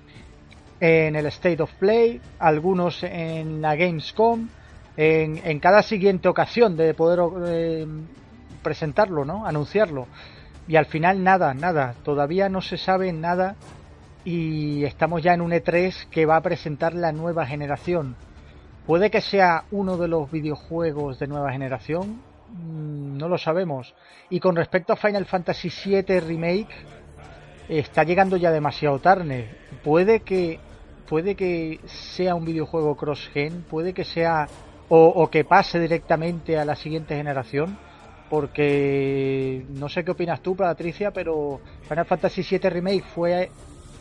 en 0.80 1.14
el 1.14 1.26
State 1.26 1.62
of 1.62 1.72
Play, 1.74 2.20
algunos 2.38 3.02
en 3.04 3.62
la 3.62 3.76
Gamescom 3.76 4.48
en, 4.96 5.60
cada 5.60 5.82
siguiente 5.82 6.28
ocasión 6.28 6.76
de 6.76 6.94
poder 6.94 7.20
eh, 7.46 7.86
presentarlo, 8.62 9.24
¿no? 9.24 9.46
Anunciarlo. 9.46 10.06
Y 10.68 10.76
al 10.76 10.86
final 10.86 11.22
nada, 11.22 11.54
nada. 11.54 11.94
Todavía 12.02 12.48
no 12.48 12.60
se 12.60 12.76
sabe 12.76 13.12
nada 13.12 13.56
y 14.24 14.84
estamos 14.84 15.22
ya 15.22 15.32
en 15.32 15.40
un 15.40 15.52
E3 15.52 16.08
que 16.10 16.26
va 16.26 16.36
a 16.36 16.42
presentar 16.42 16.94
la 16.94 17.12
nueva 17.12 17.46
generación. 17.46 18.16
¿Puede 18.86 19.10
que 19.10 19.20
sea 19.20 19.64
uno 19.70 19.96
de 19.96 20.08
los 20.08 20.30
videojuegos 20.30 21.18
de 21.18 21.28
nueva 21.28 21.52
generación? 21.52 22.20
Mm, 22.52 23.16
no 23.16 23.28
lo 23.28 23.38
sabemos. 23.38 23.94
Y 24.28 24.40
con 24.40 24.56
respecto 24.56 24.92
a 24.92 24.96
Final 24.96 25.26
Fantasy 25.26 25.70
VII 25.84 26.20
Remake, 26.20 26.74
está 27.68 28.04
llegando 28.04 28.36
ya 28.36 28.50
demasiado 28.50 28.98
tarde. 28.98 29.48
Puede 29.82 30.20
que 30.20 30.58
puede 31.08 31.34
que 31.34 31.80
sea 31.86 32.36
un 32.36 32.44
videojuego 32.44 32.96
cross-gen, 32.96 33.64
puede 33.68 33.92
que 33.92 34.04
sea 34.04 34.46
o, 34.88 35.28
que 35.28 35.44
pase 35.44 35.80
directamente 35.80 36.56
a 36.56 36.64
la 36.64 36.76
siguiente 36.76 37.16
generación 37.16 37.76
porque 38.28 39.66
no 39.70 39.88
sé 39.88 40.04
qué 40.04 40.12
opinas 40.12 40.40
tú, 40.40 40.54
Patricia, 40.54 41.10
pero 41.10 41.60
Final 41.88 42.06
Fantasy 42.06 42.42
VII 42.48 42.70
Remake 42.70 43.02
fue 43.02 43.50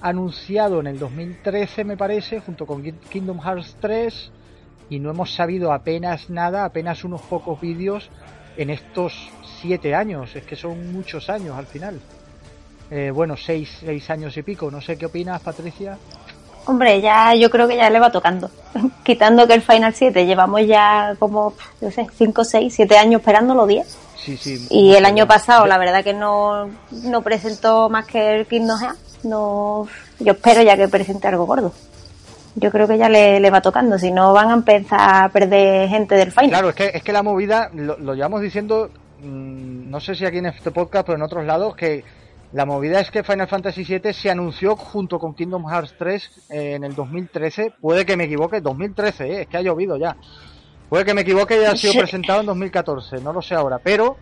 anunciado 0.02 0.80
en 0.80 0.88
el 0.88 1.00
2013, 1.00 1.84
me 1.84 1.98
parece, 1.98 2.40
junto 2.40 2.68
con 2.68 2.84
Kingdom 2.84 3.40
Hearts 3.40 3.76
3, 3.82 4.32
y 4.92 5.00
no 5.00 5.10
hemos 5.10 5.34
sabido 5.34 5.74
apenas 5.74 6.30
nada, 6.30 6.64
apenas 6.64 7.04
unos 7.04 7.22
pocos 7.24 7.60
vídeos 7.60 8.12
en 8.60 8.70
estos 8.70 9.14
siete 9.62 9.96
años. 9.96 10.36
Es 10.36 10.44
que 10.44 10.56
son 10.56 10.92
muchos 10.92 11.30
años 11.30 11.58
al 11.58 11.66
final. 11.66 12.00
Eh, 12.92 13.10
bueno, 13.12 13.38
seis, 13.38 13.78
seis 13.80 14.10
años 14.10 14.36
y 14.36 14.44
pico. 14.44 14.70
No 14.70 14.82
sé 14.82 14.98
qué 14.98 15.06
opinas, 15.06 15.42
Patricia. 15.42 15.98
Hombre, 16.66 17.00
ya 17.00 17.34
yo 17.36 17.50
creo 17.50 17.68
que 17.70 17.78
ya 17.78 17.90
le 17.90 18.00
va 18.00 18.12
tocando. 18.12 18.52
Quitando 19.04 19.48
que 19.48 19.54
el 19.54 19.62
Final 19.62 19.96
7 19.96 20.26
llevamos 20.26 20.68
ya 20.68 21.16
como, 21.18 21.54
no 21.80 21.90
sé, 21.90 22.06
5, 22.16 22.44
6, 22.44 22.74
7 22.76 22.98
años 22.98 23.22
esperándolo 23.22 23.66
10. 23.66 23.98
Sí, 24.18 24.36
sí. 24.36 24.68
Y 24.70 24.94
el 24.94 25.06
año 25.06 25.26
pasado, 25.26 25.66
la 25.66 25.78
verdad 25.78 26.04
que 26.04 26.14
no, 26.14 26.70
no 26.92 27.22
presentó 27.22 27.90
más 27.90 28.06
que 28.06 28.36
el 28.36 28.46
Kingdom 28.46 28.80
Hearts. 28.80 29.24
No, 29.24 29.88
yo 30.20 30.34
espero 30.34 30.62
ya 30.62 30.76
que 30.76 30.90
presente 30.90 31.28
algo 31.28 31.46
gordo. 31.46 31.72
Yo 32.60 32.72
creo 32.72 32.88
que 32.88 32.98
ya 32.98 33.10
le, 33.10 33.50
va 33.50 33.62
tocando, 33.62 33.98
si 33.98 34.12
no 34.12 34.34
van 34.34 34.50
a 34.50 34.54
empezar 34.54 35.00
a 35.02 35.30
perder 35.30 35.90
gente 35.90 36.16
del 36.16 36.32
Final. 36.32 36.50
Claro, 36.50 36.70
es 36.70 36.76
que, 36.76 36.92
es 36.94 37.04
que 37.04 37.14
la 37.14 37.24
movida, 37.24 37.70
lo, 37.74 37.98
lo 37.98 38.14
llevamos 38.14 38.42
diciendo, 38.42 38.90
mm, 39.22 39.90
no 39.90 40.00
sé 40.00 40.16
si 40.16 40.26
aquí 40.26 40.38
en 40.38 40.48
este 40.48 40.72
podcast, 40.72 41.06
pero 41.06 41.18
en 41.18 41.24
otros 41.24 41.46
lados, 41.46 41.76
que 41.76 42.04
la 42.52 42.66
movida 42.66 43.00
es 43.00 43.12
que 43.12 43.24
Final 43.24 43.48
Fantasy 43.48 43.84
VII 43.84 44.12
se 44.12 44.32
anunció 44.32 44.76
junto 44.76 45.20
con 45.20 45.36
Kingdom 45.36 45.70
Hearts 45.70 45.94
3 46.00 46.32
eh, 46.50 46.74
en 46.76 46.84
el 46.84 46.96
2013. 46.96 47.74
Puede 47.80 48.06
que 48.06 48.18
me 48.18 48.24
equivoque, 48.24 48.60
2013, 48.60 49.28
eh, 49.28 49.42
es 49.42 49.48
que 49.48 49.58
ha 49.58 49.62
llovido 49.62 49.98
ya. 49.98 50.16
Puede 50.90 51.06
que 51.06 51.14
me 51.14 51.22
equivoque 51.22 51.56
y 51.56 51.60
haya 51.60 51.76
sido 51.76 51.94
presentado 52.00 52.40
en 52.40 52.48
2014, 52.48 53.22
no 53.22 53.34
lo 53.34 53.44
sé 53.44 53.54
ahora. 53.54 53.78
Pero 53.78 54.18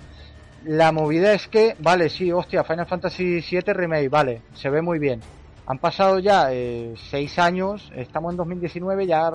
la 0.66 0.92
movida 0.92 1.34
es 1.34 1.48
que, 1.48 1.78
vale, 1.80 2.10
sí, 2.10 2.30
hostia, 2.30 2.66
Final 2.66 2.86
Fantasy 2.86 3.40
VII 3.40 3.74
Remake, 3.74 4.10
vale, 4.10 4.42
se 4.54 4.70
ve 4.70 4.82
muy 4.82 5.00
bien. 5.00 5.22
Han 5.68 5.80
pasado 5.80 6.20
ya 6.20 6.48
eh, 6.52 6.96
seis 7.10 7.38
años, 7.38 7.92
estamos 7.94 8.32
en 8.32 8.38
2019, 8.38 9.06
ya 9.06 9.34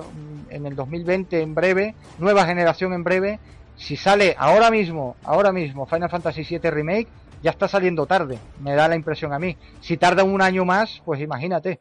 en 0.49 0.65
el 0.65 0.75
2020 0.75 1.39
en 1.39 1.53
breve, 1.53 1.93
nueva 2.17 2.45
generación 2.45 2.91
en 2.93 3.03
breve. 3.03 3.39
Si 3.77 3.95
sale 3.95 4.35
ahora 4.39 4.71
mismo, 4.71 5.15
ahora 5.23 5.51
mismo 5.51 5.85
Final 5.85 6.09
Fantasy 6.09 6.43
VII 6.43 6.71
Remake, 6.71 7.07
ya 7.43 7.51
está 7.51 7.67
saliendo 7.67 8.07
tarde, 8.07 8.39
me 8.61 8.73
da 8.73 8.87
la 8.87 8.95
impresión 8.95 9.31
a 9.31 9.37
mí. 9.37 9.55
Si 9.79 9.97
tarda 9.97 10.23
un 10.23 10.41
año 10.41 10.65
más, 10.65 11.03
pues 11.05 11.21
imagínate. 11.21 11.79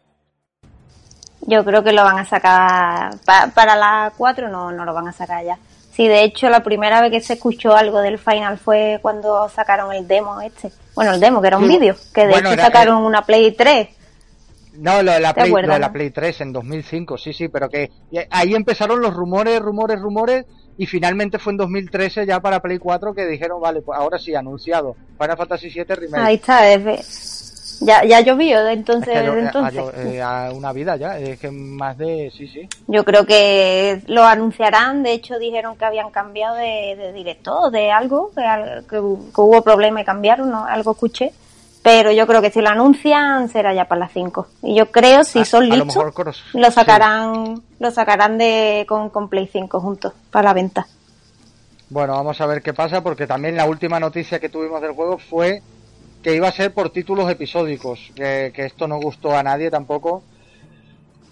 Yo 1.46 1.64
creo 1.64 1.82
que 1.82 1.92
lo 1.92 2.04
van 2.04 2.18
a 2.18 2.26
sacar, 2.26 3.14
para 3.24 3.74
la 3.74 4.12
4 4.18 4.50
no, 4.50 4.70
no 4.70 4.84
lo 4.84 4.92
van 4.92 5.08
a 5.08 5.12
sacar 5.12 5.42
ya. 5.46 5.58
Sí, 5.92 6.08
de 6.08 6.24
hecho 6.24 6.50
la 6.50 6.62
primera 6.62 7.00
vez 7.00 7.10
que 7.10 7.20
se 7.20 7.34
escuchó 7.34 7.74
algo 7.74 8.02
del 8.02 8.18
final 8.18 8.58
fue 8.58 8.98
cuando 9.00 9.48
sacaron 9.48 9.94
el 9.94 10.06
demo 10.06 10.42
este. 10.42 10.70
Bueno, 10.94 11.12
el 11.12 11.20
demo, 11.20 11.40
que 11.40 11.46
era 11.48 11.56
un 11.56 11.68
vídeo, 11.68 11.96
que 12.14 12.26
de 12.26 12.34
hecho 12.34 12.54
sacaron 12.56 13.02
una 13.02 13.22
Play 13.22 13.52
3. 13.52 14.01
No, 14.74 15.02
lo 15.02 15.12
de, 15.12 15.20
la 15.20 15.34
Play, 15.34 15.50
lo 15.50 15.60
de 15.60 15.78
la 15.78 15.92
Play 15.92 16.10
3 16.10 16.40
en 16.40 16.52
2005, 16.52 17.18
sí, 17.18 17.32
sí, 17.32 17.48
pero 17.48 17.68
que 17.68 17.90
ahí 18.30 18.54
empezaron 18.54 19.00
los 19.00 19.12
rumores, 19.14 19.60
rumores, 19.60 20.00
rumores 20.00 20.46
y 20.78 20.86
finalmente 20.86 21.38
fue 21.38 21.52
en 21.52 21.58
2013 21.58 22.26
ya 22.26 22.40
para 22.40 22.60
Play 22.60 22.78
4 22.78 23.14
que 23.14 23.26
dijeron, 23.26 23.60
vale, 23.60 23.82
pues 23.82 23.98
ahora 23.98 24.18
sí, 24.18 24.34
anunciado. 24.34 24.96
Final 25.18 25.36
Fantasy 25.36 25.68
VII 25.68 25.84
Remake. 25.84 26.22
Ahí 26.22 26.34
está, 26.36 26.62
ya, 27.84 28.04
ya 28.04 28.20
llovió 28.20 28.66
entonces. 28.68 29.14
entonces. 29.16 29.82
Eh, 29.96 30.22
una 30.54 30.72
vida 30.72 30.96
ya, 30.96 31.18
es 31.18 31.38
que 31.38 31.50
más 31.50 31.98
de, 31.98 32.32
sí, 32.36 32.46
sí. 32.46 32.68
Yo 32.86 33.04
creo 33.04 33.26
que 33.26 34.02
lo 34.06 34.24
anunciarán, 34.24 35.02
de 35.02 35.12
hecho 35.12 35.38
dijeron 35.38 35.76
que 35.76 35.84
habían 35.84 36.10
cambiado 36.10 36.56
de, 36.56 37.12
director, 37.12 37.70
de 37.72 37.90
algo, 37.90 38.30
que, 38.88 38.98
hubo 38.98 39.62
problema 39.62 40.00
y 40.00 40.04
cambiaron, 40.04 40.50
¿no? 40.50 40.64
algo 40.64 40.92
escuché 40.92 41.32
pero 41.82 42.12
yo 42.12 42.26
creo 42.26 42.40
que 42.40 42.50
si 42.50 42.60
lo 42.60 42.68
anuncian 42.68 43.48
será 43.48 43.74
ya 43.74 43.86
para 43.86 44.00
las 44.00 44.12
5 44.12 44.46
y 44.62 44.76
yo 44.76 44.90
creo 44.90 45.24
si 45.24 45.44
son 45.44 45.68
listos 45.68 45.96
lo, 46.54 46.70
sacarán 46.70 47.62
lo 47.78 47.90
sacarán 47.90 48.38
de 48.38 48.86
con, 48.88 49.10
con, 49.10 49.28
Play 49.28 49.48
5 49.52 49.80
juntos 49.80 50.12
para 50.30 50.48
la 50.48 50.54
venta. 50.54 50.86
Bueno 51.90 52.14
vamos 52.14 52.40
a 52.40 52.46
ver 52.46 52.62
qué 52.62 52.72
pasa 52.72 53.02
porque 53.02 53.26
también 53.26 53.56
la 53.56 53.66
última 53.66 54.00
noticia 54.00 54.38
que 54.38 54.48
tuvimos 54.48 54.80
del 54.80 54.92
juego 54.92 55.18
fue 55.18 55.62
que 56.22 56.34
iba 56.34 56.48
a 56.48 56.52
ser 56.52 56.72
por 56.72 56.90
títulos 56.90 57.28
episódicos 57.28 58.12
que, 58.14 58.52
que 58.54 58.64
esto 58.64 58.86
no 58.86 59.00
gustó 59.00 59.36
a 59.36 59.42
nadie 59.42 59.70
tampoco 59.70 60.22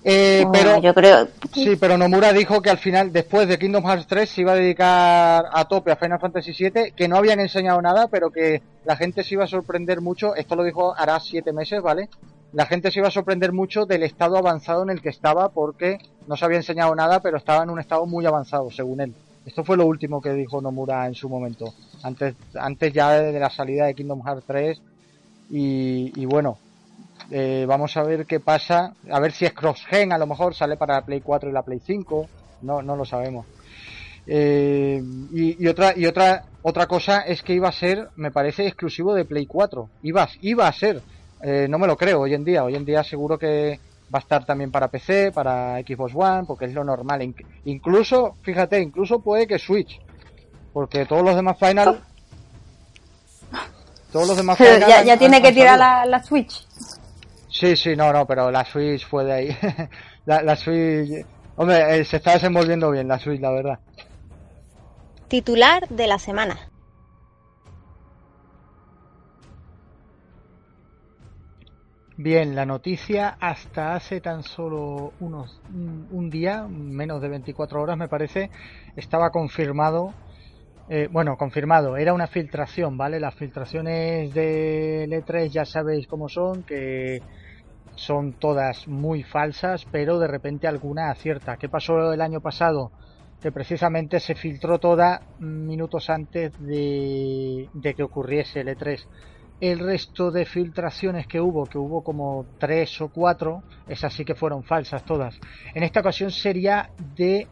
eh, 0.02 0.46
pero 0.50 0.80
yo 0.80 0.94
creo 0.94 1.28
sí, 1.52 1.76
pero 1.76 1.98
Nomura 1.98 2.32
dijo 2.32 2.62
que 2.62 2.70
al 2.70 2.78
final, 2.78 3.12
después 3.12 3.48
de 3.48 3.58
Kingdom 3.58 3.84
Hearts 3.84 4.06
3, 4.06 4.28
se 4.28 4.40
iba 4.40 4.52
a 4.52 4.56
dedicar 4.56 5.44
a 5.52 5.64
tope 5.66 5.92
a 5.92 5.96
Final 5.96 6.20
Fantasy 6.20 6.52
VII, 6.52 6.92
que 6.92 7.08
no 7.08 7.16
habían 7.16 7.40
enseñado 7.40 7.80
nada, 7.82 8.08
pero 8.08 8.30
que 8.30 8.62
la 8.84 8.96
gente 8.96 9.22
se 9.22 9.34
iba 9.34 9.44
a 9.44 9.48
sorprender 9.48 10.00
mucho. 10.00 10.34
Esto 10.34 10.56
lo 10.56 10.64
dijo 10.64 10.94
hará 10.96 11.20
siete 11.20 11.52
meses, 11.52 11.82
¿vale? 11.82 12.08
La 12.52 12.66
gente 12.66 12.90
se 12.90 12.98
iba 12.98 13.08
a 13.08 13.12
sorprender 13.12 13.52
mucho 13.52 13.86
del 13.86 14.02
estado 14.02 14.36
avanzado 14.36 14.82
en 14.82 14.90
el 14.90 15.00
que 15.00 15.10
estaba, 15.10 15.50
porque 15.50 15.98
no 16.26 16.36
se 16.36 16.44
había 16.44 16.58
enseñado 16.58 16.94
nada, 16.94 17.20
pero 17.20 17.36
estaba 17.36 17.62
en 17.62 17.70
un 17.70 17.78
estado 17.80 18.06
muy 18.06 18.26
avanzado, 18.26 18.70
según 18.70 19.00
él. 19.00 19.14
Esto 19.46 19.64
fue 19.64 19.76
lo 19.76 19.86
último 19.86 20.20
que 20.20 20.32
dijo 20.32 20.60
Nomura 20.60 21.06
en 21.06 21.14
su 21.14 21.28
momento, 21.28 21.72
antes, 22.02 22.34
antes 22.54 22.92
ya 22.92 23.10
de 23.12 23.38
la 23.38 23.50
salida 23.50 23.86
de 23.86 23.94
Kingdom 23.94 24.22
Hearts 24.22 24.44
3. 24.46 24.82
Y, 25.50 26.12
y 26.14 26.26
bueno, 26.26 26.58
eh, 27.30 27.64
vamos 27.66 27.96
a 27.96 28.02
ver 28.02 28.26
qué 28.26 28.40
pasa. 28.40 28.94
A 29.10 29.20
ver 29.20 29.32
si 29.32 29.44
es 29.44 29.52
cross-gen, 29.52 30.12
a 30.12 30.18
lo 30.18 30.26
mejor 30.26 30.54
sale 30.54 30.76
para 30.76 30.94
la 30.94 31.04
Play 31.04 31.20
4 31.20 31.50
y 31.50 31.52
la 31.52 31.62
Play 31.62 31.80
5. 31.84 32.26
No, 32.62 32.82
no 32.82 32.96
lo 32.96 33.04
sabemos. 33.04 33.46
Eh, 34.26 35.02
y, 35.32 35.66
otra 35.66 35.96
y 35.96 36.06
otra 36.06 36.44
otra 36.62 36.86
cosa 36.86 37.20
es 37.20 37.42
que 37.42 37.54
iba 37.54 37.68
a 37.68 37.72
ser, 37.72 38.10
me 38.16 38.30
parece, 38.30 38.66
exclusivo 38.66 39.14
de 39.14 39.24
Play 39.24 39.46
4. 39.46 39.88
Iba, 40.02 40.28
iba 40.42 40.68
a 40.68 40.72
ser. 40.72 41.02
Eh, 41.42 41.66
no 41.68 41.78
me 41.78 41.86
lo 41.86 41.96
creo 41.96 42.20
hoy 42.20 42.34
en 42.34 42.44
día. 42.44 42.64
Hoy 42.64 42.74
en 42.74 42.84
día 42.84 43.02
seguro 43.02 43.38
que 43.38 43.80
va 44.14 44.18
a 44.18 44.22
estar 44.22 44.44
también 44.44 44.70
para 44.70 44.88
PC, 44.88 45.32
para 45.32 45.78
Xbox 45.80 46.12
One, 46.14 46.44
porque 46.46 46.66
es 46.66 46.74
lo 46.74 46.84
normal. 46.84 47.34
Incluso, 47.64 48.36
fíjate, 48.42 48.80
incluso 48.80 49.20
puede 49.20 49.46
que 49.46 49.58
Switch. 49.58 50.00
Porque 50.72 51.06
todos 51.06 51.22
los 51.22 51.34
demás 51.34 51.58
Final... 51.58 52.02
Todos 54.12 54.28
los 54.28 54.36
demás 54.36 54.58
Final 54.58 54.80
ya, 54.80 55.02
ya 55.02 55.16
tiene 55.16 55.40
que 55.40 55.52
tirar 55.52 55.78
la, 55.78 56.04
la 56.04 56.22
Switch. 56.22 56.66
Sí, 57.50 57.76
sí, 57.76 57.96
no, 57.96 58.12
no, 58.12 58.26
pero 58.26 58.50
la 58.50 58.64
Switch 58.64 59.04
fue 59.06 59.24
de 59.24 59.32
ahí. 59.32 59.56
la, 60.24 60.56
Switch. 60.56 61.26
Hombre, 61.56 61.98
eh, 61.98 62.04
se 62.04 62.16
está 62.18 62.34
desenvolviendo 62.34 62.90
bien 62.90 63.08
la 63.08 63.18
Switch, 63.18 63.40
la 63.40 63.50
verdad. 63.50 63.80
Titular 65.28 65.86
de 65.88 66.06
la 66.06 66.18
semana. 66.18 66.58
Bien, 72.16 72.54
la 72.54 72.66
noticia 72.66 73.36
hasta 73.40 73.94
hace 73.94 74.20
tan 74.20 74.42
solo 74.42 75.14
unos 75.20 75.62
un 75.68 76.28
día, 76.28 76.66
menos 76.68 77.22
de 77.22 77.30
24 77.30 77.80
horas 77.80 77.96
me 77.96 78.08
parece, 78.08 78.50
estaba 78.94 79.30
confirmado. 79.30 80.12
Eh, 80.92 81.08
bueno, 81.08 81.36
confirmado, 81.36 81.96
era 81.96 82.12
una 82.12 82.26
filtración, 82.26 82.96
¿vale? 82.96 83.20
Las 83.20 83.36
filtraciones 83.36 84.34
de 84.34 85.04
L3 85.04 85.48
ya 85.48 85.64
sabéis 85.64 86.08
cómo 86.08 86.28
son, 86.28 86.64
que 86.64 87.20
son 87.94 88.34
todas 88.34 88.88
muy 88.88 89.22
falsas, 89.22 89.86
pero 89.92 90.18
de 90.18 90.26
repente 90.26 90.66
alguna 90.66 91.10
acierta. 91.10 91.56
¿Qué 91.58 91.68
pasó 91.68 92.12
el 92.12 92.20
año 92.20 92.40
pasado? 92.40 92.92
que 93.40 93.52
precisamente 93.52 94.20
se 94.20 94.34
filtró 94.34 94.78
toda 94.78 95.22
minutos 95.38 96.10
antes 96.10 96.52
de, 96.58 97.70
de 97.72 97.94
que 97.94 98.02
ocurriese 98.02 98.60
el 98.60 98.68
E3. 98.68 99.08
El 99.60 99.78
resto 99.78 100.30
de 100.30 100.44
filtraciones 100.44 101.26
que 101.26 101.40
hubo, 101.40 101.64
que 101.66 101.78
hubo 101.78 102.02
como 102.02 102.48
tres 102.58 103.00
o 103.00 103.08
cuatro, 103.10 103.62
esas 103.86 104.12
sí 104.12 104.24
que 104.26 104.34
fueron 104.34 104.62
falsas 104.64 105.04
todas. 105.04 105.38
En 105.74 105.84
esta 105.84 106.00
ocasión 106.00 106.30
sería 106.30 106.90
de 106.98 107.48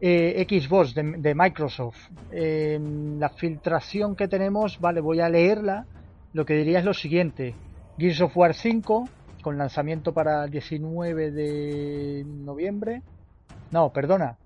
eh, 0.00 0.46
Xbox, 0.48 0.94
de, 0.94 1.34
Microsoft. 1.34 2.10
la 2.32 3.28
filtración 3.30 4.16
que 4.16 4.28
tenemos, 4.28 4.80
vale, 4.80 5.00
voy 5.00 5.20
a 5.20 5.28
leerla. 5.28 5.86
Lo 6.32 6.44
que 6.44 6.54
diría 6.54 6.80
es 6.80 6.84
lo 6.84 6.94
siguiente. 6.94 7.54
Gears 7.98 8.20
of 8.20 8.36
War 8.36 8.52
5, 8.52 9.08
con 9.42 9.56
lanzamiento 9.56 10.12
para 10.12 10.44
el 10.44 10.50
19 10.50 11.30
de 11.30 12.24
noviembre. 12.26 13.02
No, 13.70 13.92
perdona. 13.92 14.36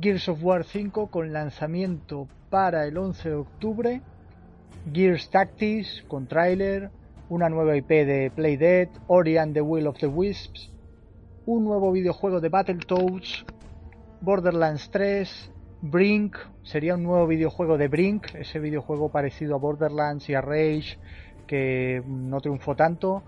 Gears 0.00 0.28
of 0.28 0.42
War 0.42 0.64
5 0.64 1.08
con 1.10 1.32
lanzamiento 1.32 2.28
para 2.50 2.86
el 2.86 2.98
11 2.98 3.28
de 3.28 3.34
octubre. 3.34 4.02
Gears 4.92 5.30
Tactics 5.30 6.04
con 6.06 6.26
trailer. 6.26 6.90
Una 7.28 7.48
nueva 7.48 7.76
IP 7.76 7.88
de 7.88 8.30
Playdead. 8.34 8.88
Ori 9.06 9.38
and 9.38 9.54
the 9.54 9.60
Will 9.60 9.86
of 9.86 9.98
the 9.98 10.06
Wisps. 10.06 10.73
Un 11.46 11.64
nuevo 11.64 11.92
videojuego 11.92 12.40
de 12.40 12.48
Battletoads. 12.48 13.44
Borderlands 14.22 14.90
3. 14.90 15.52
Brink. 15.82 16.36
Sería 16.62 16.94
un 16.94 17.02
nuevo 17.02 17.26
videojuego 17.26 17.76
de 17.76 17.88
Brink. 17.88 18.34
Ese 18.34 18.58
videojuego 18.58 19.10
parecido 19.10 19.54
a 19.54 19.58
Borderlands 19.58 20.26
y 20.30 20.34
a 20.34 20.40
Rage 20.40 20.98
que 21.46 22.02
no 22.06 22.40
triunfó 22.40 22.74
tanto. 22.74 23.22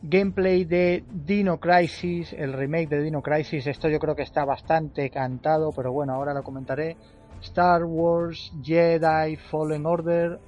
Gameplay 0.00 0.64
de 0.64 1.04
Dino 1.10 1.60
Crisis, 1.60 2.32
el 2.32 2.54
remake 2.54 2.88
de 2.88 3.02
Dino 3.02 3.22
Crisis, 3.22 3.66
esto 3.66 3.88
yo 3.88 3.98
creo 3.98 4.14
que 4.14 4.22
está 4.22 4.44
bastante 4.44 5.10
cantado, 5.10 5.72
pero 5.72 5.92
bueno, 5.92 6.14
ahora 6.14 6.32
lo 6.32 6.42
comentaré. 6.42 6.96
Star 7.42 7.84
Wars, 7.84 8.52
Jedi, 8.62 9.36
Fallen 9.36 9.84
Order, 9.84 10.38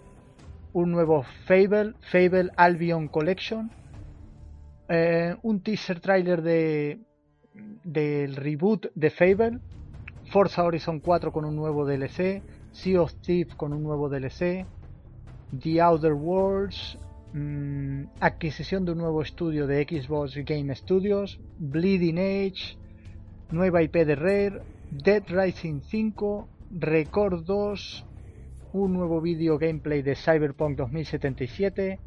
un 0.73 0.93
nuevo 0.93 1.23
Fable, 1.47 1.95
Fable 2.11 2.51
Albion 2.57 3.09
Collection, 3.09 3.71
eh, 4.89 5.37
un 5.43 5.61
teaser 5.63 6.01
trailer 6.01 6.43
de 6.43 6.99
del 7.85 8.37
reboot 8.37 8.91
de 8.95 9.11
Fable, 9.11 9.59
Forza 10.31 10.65
Horizon 10.65 11.01
4 11.01 11.33
con 11.33 11.45
un 11.45 11.57
nuevo 11.57 11.87
DLC, 11.87 12.43
Sea 12.73 13.03
of 13.03 13.15
Thieves 13.15 13.55
con 13.55 13.73
un 13.73 13.83
nuevo 13.83 14.09
DLC, 14.09 14.67
The 15.59 15.81
Outer 15.81 16.13
Worlds, 16.13 16.99
mm, 17.33 18.05
adquisición 18.21 18.85
de 18.85 18.93
un 18.93 18.99
nuevo 18.99 19.23
estudio 19.23 19.67
de 19.67 19.85
Xbox 19.85 20.37
Game 20.45 20.75
Studios, 20.75 21.41
Bleeding 21.59 22.19
Age, 22.19 22.77
nueva 23.51 23.83
IP 23.83 24.05
de 24.05 24.15
Rare, 24.15 24.63
Dead 24.91 25.23
Rising 25.27 25.81
5, 25.81 26.49
Record 26.71 27.45
2, 27.45 28.05
un 28.75 28.93
nuevo 28.93 29.21
video 29.21 29.59
gameplay 29.59 30.03
de 30.03 30.15
Cyberpunk 30.15 30.77
2077, 30.77 31.99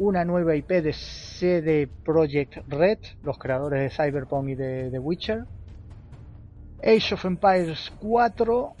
una 0.00 0.24
nueva 0.24 0.56
IP 0.56 0.68
de 0.82 0.94
CD 0.94 1.86
Projekt 1.86 2.56
Red, 2.68 2.98
los 3.22 3.38
creadores 3.38 3.82
de 3.82 3.90
Cyberpunk 3.90 4.48
y 4.48 4.54
de 4.54 4.90
The 4.90 4.98
Witcher, 4.98 5.44
Age 6.82 7.14
of 7.14 7.24
Empires 7.26 7.92
4, 8.00 8.72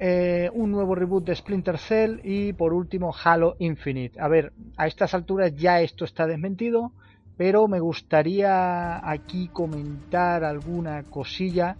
eh, 0.00 0.50
un 0.54 0.72
nuevo 0.72 0.96
reboot 0.96 1.24
de 1.24 1.36
Splinter 1.36 1.78
Cell 1.78 2.18
y 2.24 2.52
por 2.52 2.72
último 2.72 3.14
Halo 3.22 3.54
Infinite. 3.60 4.20
A 4.20 4.26
ver, 4.26 4.52
a 4.76 4.88
estas 4.88 5.14
alturas 5.14 5.54
ya 5.54 5.80
esto 5.80 6.04
está 6.04 6.26
desmentido, 6.26 6.90
pero 7.36 7.68
me 7.68 7.78
gustaría 7.78 9.08
aquí 9.08 9.46
comentar 9.52 10.42
alguna 10.42 11.04
cosilla. 11.04 11.76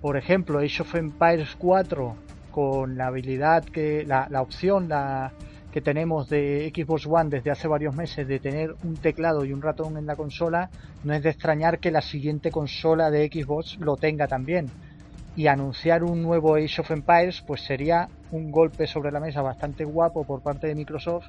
Por 0.00 0.16
ejemplo, 0.16 0.58
Age 0.58 0.82
of 0.82 0.92
Empires 0.96 1.54
4 1.56 2.16
con 2.50 2.98
la 2.98 3.06
habilidad 3.06 3.62
que 3.62 4.04
la, 4.04 4.26
la 4.28 4.42
opción 4.42 4.88
la 4.88 5.32
que 5.72 5.80
tenemos 5.80 6.28
de 6.28 6.72
Xbox 6.74 7.06
One 7.06 7.30
desde 7.30 7.50
hace 7.50 7.68
varios 7.68 7.94
meses 7.94 8.26
de 8.26 8.38
tener 8.38 8.74
un 8.82 8.96
teclado 8.96 9.44
y 9.44 9.52
un 9.52 9.62
ratón 9.62 9.96
en 9.96 10.06
la 10.06 10.16
consola, 10.16 10.70
no 11.04 11.14
es 11.14 11.22
de 11.22 11.30
extrañar 11.30 11.78
que 11.78 11.90
la 11.90 12.02
siguiente 12.02 12.50
consola 12.50 13.10
de 13.10 13.28
Xbox 13.28 13.78
lo 13.78 13.96
tenga 13.96 14.26
también 14.26 14.66
y 15.36 15.46
anunciar 15.46 16.02
un 16.02 16.22
nuevo 16.22 16.56
Age 16.56 16.80
of 16.80 16.90
Empires 16.90 17.42
pues 17.46 17.62
sería 17.62 18.08
un 18.32 18.50
golpe 18.50 18.86
sobre 18.86 19.12
la 19.12 19.20
mesa 19.20 19.42
bastante 19.42 19.84
guapo 19.84 20.24
por 20.24 20.42
parte 20.42 20.66
de 20.66 20.74
Microsoft 20.74 21.28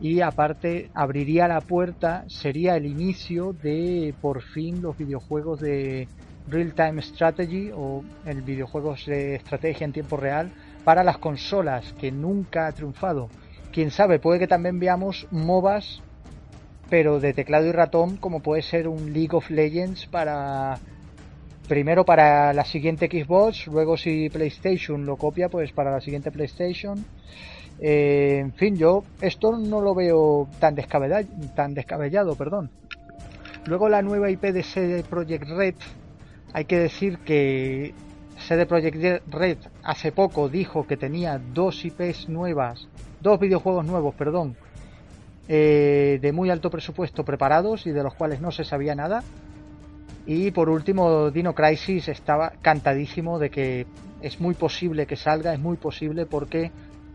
y 0.00 0.20
aparte 0.20 0.90
abriría 0.94 1.48
la 1.48 1.60
puerta, 1.60 2.24
sería 2.26 2.76
el 2.76 2.86
inicio 2.86 3.52
de 3.52 4.14
por 4.20 4.42
fin 4.42 4.82
los 4.82 4.96
videojuegos 4.96 5.60
de 5.60 6.08
Real 6.48 6.74
Time 6.74 7.02
Strategy 7.02 7.70
o 7.74 8.02
el 8.26 8.42
videojuegos 8.42 9.06
de 9.06 9.36
estrategia 9.36 9.84
en 9.84 9.92
tiempo 9.92 10.16
real 10.16 10.52
para 10.84 11.04
las 11.04 11.18
consolas 11.18 11.92
que 11.94 12.10
nunca 12.10 12.66
ha 12.66 12.72
triunfado. 12.72 13.28
Quién 13.72 13.90
sabe, 13.90 14.18
puede 14.18 14.38
que 14.38 14.46
también 14.46 14.78
veamos 14.78 15.26
MOBAs 15.30 16.02
pero 16.92 17.20
de 17.20 17.32
teclado 17.32 17.66
y 17.66 17.72
ratón 17.72 18.18
como 18.18 18.40
puede 18.40 18.60
ser 18.60 18.86
un 18.86 19.14
League 19.14 19.34
of 19.34 19.48
Legends 19.48 20.06
para 20.08 20.78
primero 21.66 22.04
para 22.04 22.52
la 22.52 22.66
siguiente 22.66 23.06
Xbox, 23.06 23.66
luego 23.66 23.96
si 23.96 24.28
PlayStation 24.28 25.06
lo 25.06 25.16
copia, 25.16 25.48
pues 25.48 25.72
para 25.72 25.90
la 25.90 26.02
siguiente 26.02 26.30
PlayStation. 26.30 27.02
Eh, 27.80 28.40
en 28.40 28.52
fin, 28.52 28.76
yo 28.76 29.04
esto 29.22 29.56
no 29.56 29.80
lo 29.80 29.94
veo 29.94 30.50
tan 30.60 30.74
descabellado, 30.74 32.36
perdón. 32.36 32.70
Luego 33.64 33.88
la 33.88 34.02
nueva 34.02 34.30
IP 34.30 34.42
de 34.52 34.62
CD 34.62 35.02
Projekt 35.02 35.48
Red, 35.48 35.76
hay 36.52 36.66
que 36.66 36.78
decir 36.78 37.20
que 37.20 37.94
CD 38.36 38.66
Projekt 38.66 39.26
Red 39.30 39.56
hace 39.82 40.12
poco 40.12 40.50
dijo 40.50 40.86
que 40.86 40.98
tenía 40.98 41.38
dos 41.38 41.86
IPs 41.86 42.28
nuevas, 42.28 42.86
dos 43.22 43.40
videojuegos 43.40 43.86
nuevos, 43.86 44.14
perdón, 44.14 44.56
eh, 45.48 46.18
de 46.20 46.32
muy 46.32 46.50
alto 46.50 46.70
presupuesto 46.70 47.24
preparados 47.24 47.86
y 47.86 47.90
de 47.90 48.02
los 48.02 48.14
cuales 48.14 48.40
no 48.40 48.50
se 48.50 48.64
sabía 48.64 48.94
nada. 48.94 49.22
Y 50.26 50.50
por 50.50 50.68
último, 50.68 51.30
Dino 51.30 51.54
Crisis 51.54 52.08
estaba 52.08 52.52
cantadísimo 52.62 53.38
de 53.38 53.50
que 53.50 53.86
es 54.20 54.40
muy 54.40 54.54
posible 54.54 55.06
que 55.06 55.16
salga, 55.16 55.52
es 55.52 55.58
muy 55.58 55.76
posible 55.76 56.26
porque 56.26 56.70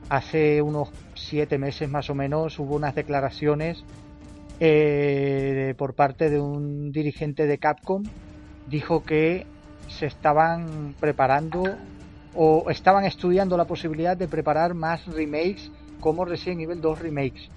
hace 0.10 0.62
unos 0.62 0.89
siete 1.15 1.58
meses 1.58 1.89
más 1.89 2.10
o 2.10 2.15
menos 2.15 2.60
hubo 2.60 2.76
unas 2.76 2.96
declaraciones 2.96 3.84
eh, 4.60 5.74
por 5.78 5.93
parte 5.93 6.30
de 6.30 6.39
un 6.39 6.91
dirigente 6.91 7.48
de 7.48 7.58
Capcom. 7.58 8.04
Dijo 8.67 9.04
que 9.04 9.46
se 9.88 10.06
estaban 10.06 10.96
preparando 11.00 11.63
o 12.36 12.70
estaban 12.70 13.06
estudiando 13.06 13.56
la 13.56 13.65
posibilidad 13.65 14.17
de 14.17 14.28
preparar 14.28 14.74
más 14.74 15.06
remakes 15.08 15.72
como 16.00 16.26
Resident 16.26 16.62
Evil 16.62 16.82
2 16.82 17.00
remakes 17.00 17.50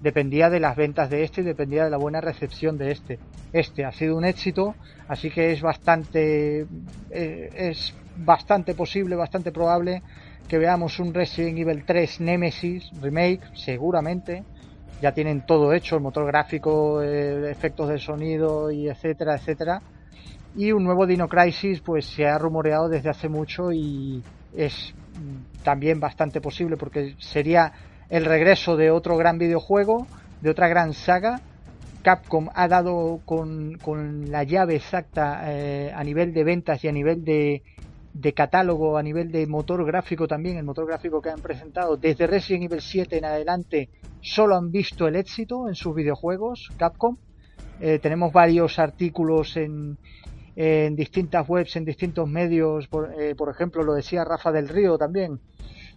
dependía 0.00 0.50
de 0.50 0.60
las 0.60 0.76
ventas 0.76 1.10
de 1.10 1.24
este 1.24 1.40
y 1.40 1.44
dependía 1.44 1.84
de 1.84 1.90
la 1.90 1.96
buena 1.96 2.20
recepción 2.20 2.76
de 2.78 2.92
este. 2.92 3.18
Este 3.52 3.84
ha 3.84 3.92
sido 3.92 4.16
un 4.16 4.24
éxito, 4.24 4.74
así 5.08 5.30
que 5.30 5.52
es 5.52 5.62
bastante 5.62 6.66
eh, 7.10 7.50
es 7.54 7.94
bastante 8.16 8.74
posible, 8.74 9.16
bastante 9.16 9.52
probable 9.52 10.02
que 10.48 10.58
veamos 10.58 11.00
un 11.00 11.12
Resident 11.12 11.58
Evil 11.58 11.84
3 11.84 12.20
Nemesis 12.20 12.90
remake, 13.00 13.42
seguramente. 13.54 14.44
Ya 15.02 15.12
tienen 15.12 15.44
todo 15.44 15.72
hecho, 15.72 15.96
el 15.96 16.02
motor 16.02 16.26
gráfico, 16.26 17.02
eh, 17.02 17.50
efectos 17.50 17.88
de 17.88 17.98
sonido 17.98 18.70
y 18.70 18.88
etcétera, 18.88 19.34
etcétera. 19.34 19.82
Y 20.54 20.72
un 20.72 20.84
nuevo 20.84 21.06
Dino 21.06 21.28
Crisis, 21.28 21.80
pues 21.80 22.06
se 22.06 22.26
ha 22.26 22.38
rumoreado 22.38 22.88
desde 22.88 23.10
hace 23.10 23.28
mucho 23.28 23.72
y 23.72 24.22
es 24.56 24.94
también 25.62 26.00
bastante 26.00 26.40
posible 26.40 26.76
porque 26.76 27.14
sería 27.18 27.72
el 28.08 28.24
regreso 28.24 28.76
de 28.76 28.90
otro 28.90 29.16
gran 29.16 29.38
videojuego, 29.38 30.06
de 30.40 30.50
otra 30.50 30.68
gran 30.68 30.92
saga. 30.94 31.40
Capcom 32.02 32.48
ha 32.54 32.68
dado 32.68 33.20
con, 33.24 34.30
la 34.30 34.44
llave 34.44 34.76
exacta 34.76 35.42
eh, 35.46 35.92
a 35.92 36.04
nivel 36.04 36.32
de 36.32 36.44
ventas 36.44 36.84
y 36.84 36.88
a 36.88 36.92
nivel 36.92 37.24
de, 37.24 37.62
de 38.14 38.32
catálogo, 38.32 38.96
a 38.96 39.02
nivel 39.02 39.32
de 39.32 39.46
motor 39.46 39.84
gráfico 39.84 40.28
también, 40.28 40.56
el 40.56 40.64
motor 40.64 40.86
gráfico 40.86 41.20
que 41.20 41.30
han 41.30 41.40
presentado 41.40 41.96
desde 41.96 42.26
Resident 42.26 42.64
Evil 42.64 42.80
7 42.80 43.18
en 43.18 43.24
adelante, 43.24 43.90
solo 44.20 44.56
han 44.56 44.70
visto 44.70 45.08
el 45.08 45.16
éxito 45.16 45.68
en 45.68 45.74
sus 45.74 45.94
videojuegos, 45.94 46.70
Capcom. 46.76 47.16
Eh, 47.80 47.98
tenemos 47.98 48.32
varios 48.32 48.78
artículos 48.78 49.56
en, 49.56 49.98
en 50.56 50.96
distintas 50.96 51.48
webs, 51.48 51.76
en 51.76 51.84
distintos 51.84 52.28
medios, 52.28 52.88
por, 52.88 53.12
eh, 53.20 53.34
por 53.34 53.50
ejemplo, 53.50 53.82
lo 53.84 53.94
decía 53.94 54.24
Rafa 54.24 54.50
del 54.50 54.68
Río 54.68 54.98
también, 54.98 55.38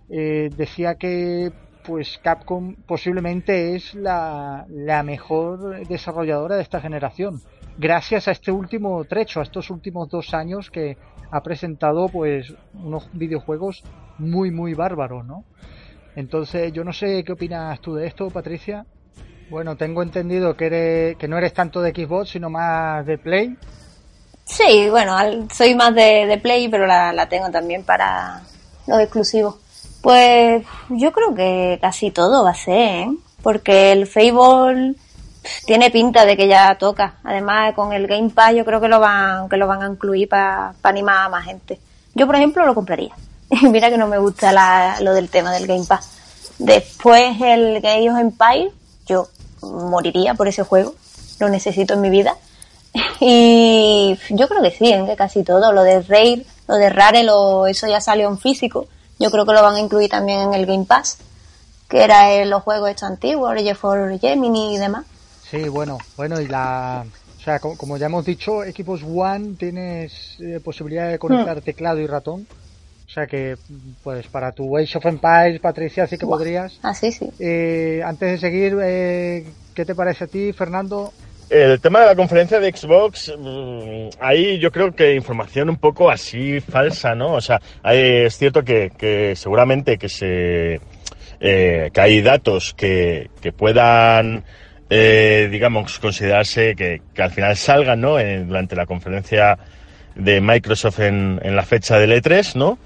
decía 0.09 0.95
que 0.95 1.51
pues 1.89 2.19
Capcom 2.21 2.75
posiblemente 2.85 3.75
es 3.75 3.95
la, 3.95 4.65
mejor 5.03 5.87
desarrolladora 5.87 6.55
de 6.55 6.61
esta 6.61 6.81
generación. 6.81 7.41
Gracias 7.79 8.27
a 8.27 8.31
este 8.31 8.51
último 8.51 9.03
trecho, 9.05 9.39
a 9.39 9.43
estos 9.43 9.71
últimos 9.71 10.07
dos 10.09 10.35
años 10.35 10.69
que 10.69 10.97
ha 11.31 11.41
presentado 11.41 12.07
pues 12.07 12.53
unos 12.73 13.09
videojuegos 13.13 13.83
muy 14.19 14.51
muy 14.51 14.75
bárbaros, 14.75 15.25
¿no? 15.25 15.45
Entonces 16.15 16.73
yo 16.73 16.83
no 16.83 16.93
sé 16.93 17.23
qué 17.23 17.31
opinas 17.31 17.79
tú 17.79 17.95
de 17.95 18.05
esto, 18.05 18.29
Patricia. 18.29 18.85
Bueno, 19.49 19.75
tengo 19.75 20.03
entendido 20.03 20.55
que, 20.55 20.65
eres, 20.67 21.17
que 21.17 21.27
no 21.27 21.39
eres 21.39 21.53
tanto 21.53 21.81
de 21.81 21.91
Xbox, 21.91 22.29
sino 22.29 22.51
más 22.51 23.03
de 23.05 23.17
Play. 23.17 23.57
Sí, 24.49 24.89
bueno, 24.89 25.15
soy 25.53 25.75
más 25.75 25.93
de, 25.93 26.39
Play, 26.41 26.69
pero 26.69 26.87
la, 26.87 27.13
la, 27.13 27.29
tengo 27.29 27.51
también 27.51 27.83
para 27.83 28.41
los 28.87 28.99
exclusivos. 28.99 29.55
Pues 30.01 30.65
yo 30.89 31.11
creo 31.11 31.35
que 31.35 31.77
casi 31.79 32.09
todo 32.09 32.43
va 32.43 32.51
a 32.51 32.55
ser, 32.55 32.79
¿eh? 32.79 33.09
Porque 33.43 33.91
el 33.91 34.07
Fable 34.07 34.95
tiene 35.65 35.91
pinta 35.91 36.25
de 36.25 36.35
que 36.35 36.47
ya 36.47 36.75
toca. 36.75 37.15
Además, 37.23 37.73
con 37.75 37.93
el 37.93 38.07
Game 38.07 38.31
Pass 38.31 38.55
yo 38.55 38.65
creo 38.65 38.81
que 38.81 38.87
lo 38.87 38.99
van, 38.99 39.49
que 39.49 39.57
lo 39.57 39.67
van 39.67 39.83
a 39.83 39.87
incluir 39.87 40.27
para 40.27 40.73
animar 40.83 41.25
a 41.25 41.29
más 41.29 41.45
gente. 41.45 41.79
Yo, 42.15 42.25
por 42.25 42.35
ejemplo, 42.35 42.65
lo 42.65 42.75
compraría. 42.75 43.13
Mira 43.69 43.89
que 43.89 43.97
no 43.97 44.07
me 44.07 44.17
gusta 44.17 44.97
lo 45.01 45.13
del 45.13 45.29
tema 45.29 45.51
del 45.51 45.67
Game 45.67 45.85
Pass. 45.85 46.17
Después 46.57 47.39
el 47.41 47.81
Game 47.81 48.09
of 48.11 48.19
Empire, 48.19 48.71
yo 49.05 49.27
moriría 49.61 50.33
por 50.33 50.47
ese 50.47 50.63
juego. 50.63 50.95
Lo 51.39 51.49
necesito 51.49 51.93
en 51.93 52.01
mi 52.01 52.09
vida. 52.09 52.35
Y 53.19 54.17
yo 54.29 54.47
creo 54.47 54.61
que 54.61 54.71
sí, 54.71 54.89
en 54.91 55.05
que 55.05 55.15
casi 55.15 55.43
todo. 55.43 55.71
Lo 55.73 55.83
de 55.83 56.01
Rare, 56.01 56.45
lo 56.67 56.75
de 56.75 56.89
Rare, 56.89 57.23
lo, 57.23 57.67
eso 57.67 57.87
ya 57.87 58.01
salió 58.01 58.29
en 58.29 58.37
físico. 58.37 58.87
Yo 59.19 59.29
creo 59.31 59.45
que 59.45 59.53
lo 59.53 59.61
van 59.61 59.75
a 59.75 59.79
incluir 59.79 60.09
también 60.09 60.39
en 60.39 60.53
el 60.53 60.65
Game 60.65 60.85
Pass, 60.85 61.17
que 61.89 62.03
era 62.03 62.33
en 62.33 62.49
los 62.49 62.63
juegos 62.63 62.89
estos 62.89 63.09
antiguos, 63.09 63.53
Rage 63.53 63.75
for 63.75 64.17
Gemini 64.19 64.75
y 64.75 64.77
demás. 64.77 65.05
Sí, 65.49 65.67
bueno, 65.67 65.97
bueno, 66.15 66.39
y 66.39 66.47
la. 66.47 67.05
O 67.37 67.41
sea, 67.41 67.59
como, 67.59 67.97
ya 67.97 68.07
hemos 68.07 68.25
dicho, 68.25 68.63
Equipos 68.63 69.01
One 69.03 69.55
tienes 69.57 70.37
eh, 70.39 70.59
posibilidad 70.63 71.09
de 71.09 71.17
conectar 71.17 71.57
hmm. 71.57 71.61
teclado 71.61 71.99
y 71.99 72.07
ratón. 72.07 72.45
O 73.07 73.11
sea 73.11 73.25
que, 73.25 73.57
pues 74.03 74.27
para 74.27 74.51
tu 74.51 74.77
Age 74.77 74.99
of 74.99 75.05
Empires, 75.05 75.59
Patricia, 75.59 76.05
sí 76.05 76.17
que 76.17 76.27
podrías. 76.27 76.77
Ah, 76.83 76.93
sí, 76.93 77.11
sí. 77.11 77.27
Eh, 77.39 78.01
antes 78.05 78.33
de 78.33 78.37
seguir, 78.37 78.77
eh, 78.83 79.47
¿qué 79.73 79.83
te 79.83 79.95
parece 79.95 80.25
a 80.25 80.27
ti, 80.27 80.53
Fernando? 80.53 81.11
El 81.49 81.79
tema 81.79 82.01
de 82.01 82.05
la 82.05 82.15
conferencia 82.15 82.59
de 82.59 82.71
Xbox, 82.71 83.33
mm, 83.37 84.09
ahí 84.19 84.59
yo 84.59 84.71
creo 84.71 84.93
que 84.93 85.15
información 85.15 85.69
un 85.69 85.77
poco 85.77 86.11
así 86.11 86.59
falsa, 86.59 87.15
¿no? 87.15 87.33
O 87.33 87.41
sea, 87.41 87.59
es 87.91 88.37
cierto 88.37 88.63
que, 88.63 89.33
seguramente 89.35 89.97
que 89.97 90.09
se 90.09 90.79
que 91.39 91.91
hay 91.95 92.21
datos 92.21 92.73
que, 92.73 93.29
que 93.41 93.53
puedan 93.53 94.43
eh, 94.89 95.49
digamos, 95.51 95.99
considerarse 95.99 96.75
que, 96.75 97.01
al 97.17 97.31
final 97.31 97.55
salgan, 97.55 98.01
¿no? 98.01 98.17
durante 98.17 98.75
la 98.75 98.87
conferencia 98.87 99.57
de 100.15 100.41
Microsoft 100.41 100.99
en, 101.01 101.39
la 101.43 101.63
fecha 101.63 101.99
del 101.99 102.11
E3, 102.11 102.55
¿no? 102.55 102.79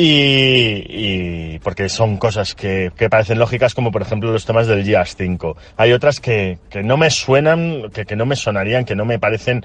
Y, 0.00 1.58
porque 1.58 1.88
son 1.88 2.18
cosas 2.18 2.54
que, 2.54 2.92
parecen 3.10 3.38
lógicas, 3.38 3.74
como 3.74 3.90
por 3.90 4.02
ejemplo 4.02 4.30
los 4.30 4.46
temas 4.46 4.68
del 4.68 4.84
GIAS 4.84 5.16
5. 5.16 5.56
Hay 5.76 5.92
otras 5.92 6.20
que, 6.20 6.58
que 6.70 6.84
no 6.84 6.96
me 6.96 7.10
suenan, 7.10 7.90
que, 7.92 8.06
que 8.06 8.14
no 8.14 8.24
me 8.24 8.36
sonarían, 8.36 8.84
que 8.84 8.94
no 8.94 9.04
me 9.04 9.18
parecen 9.18 9.64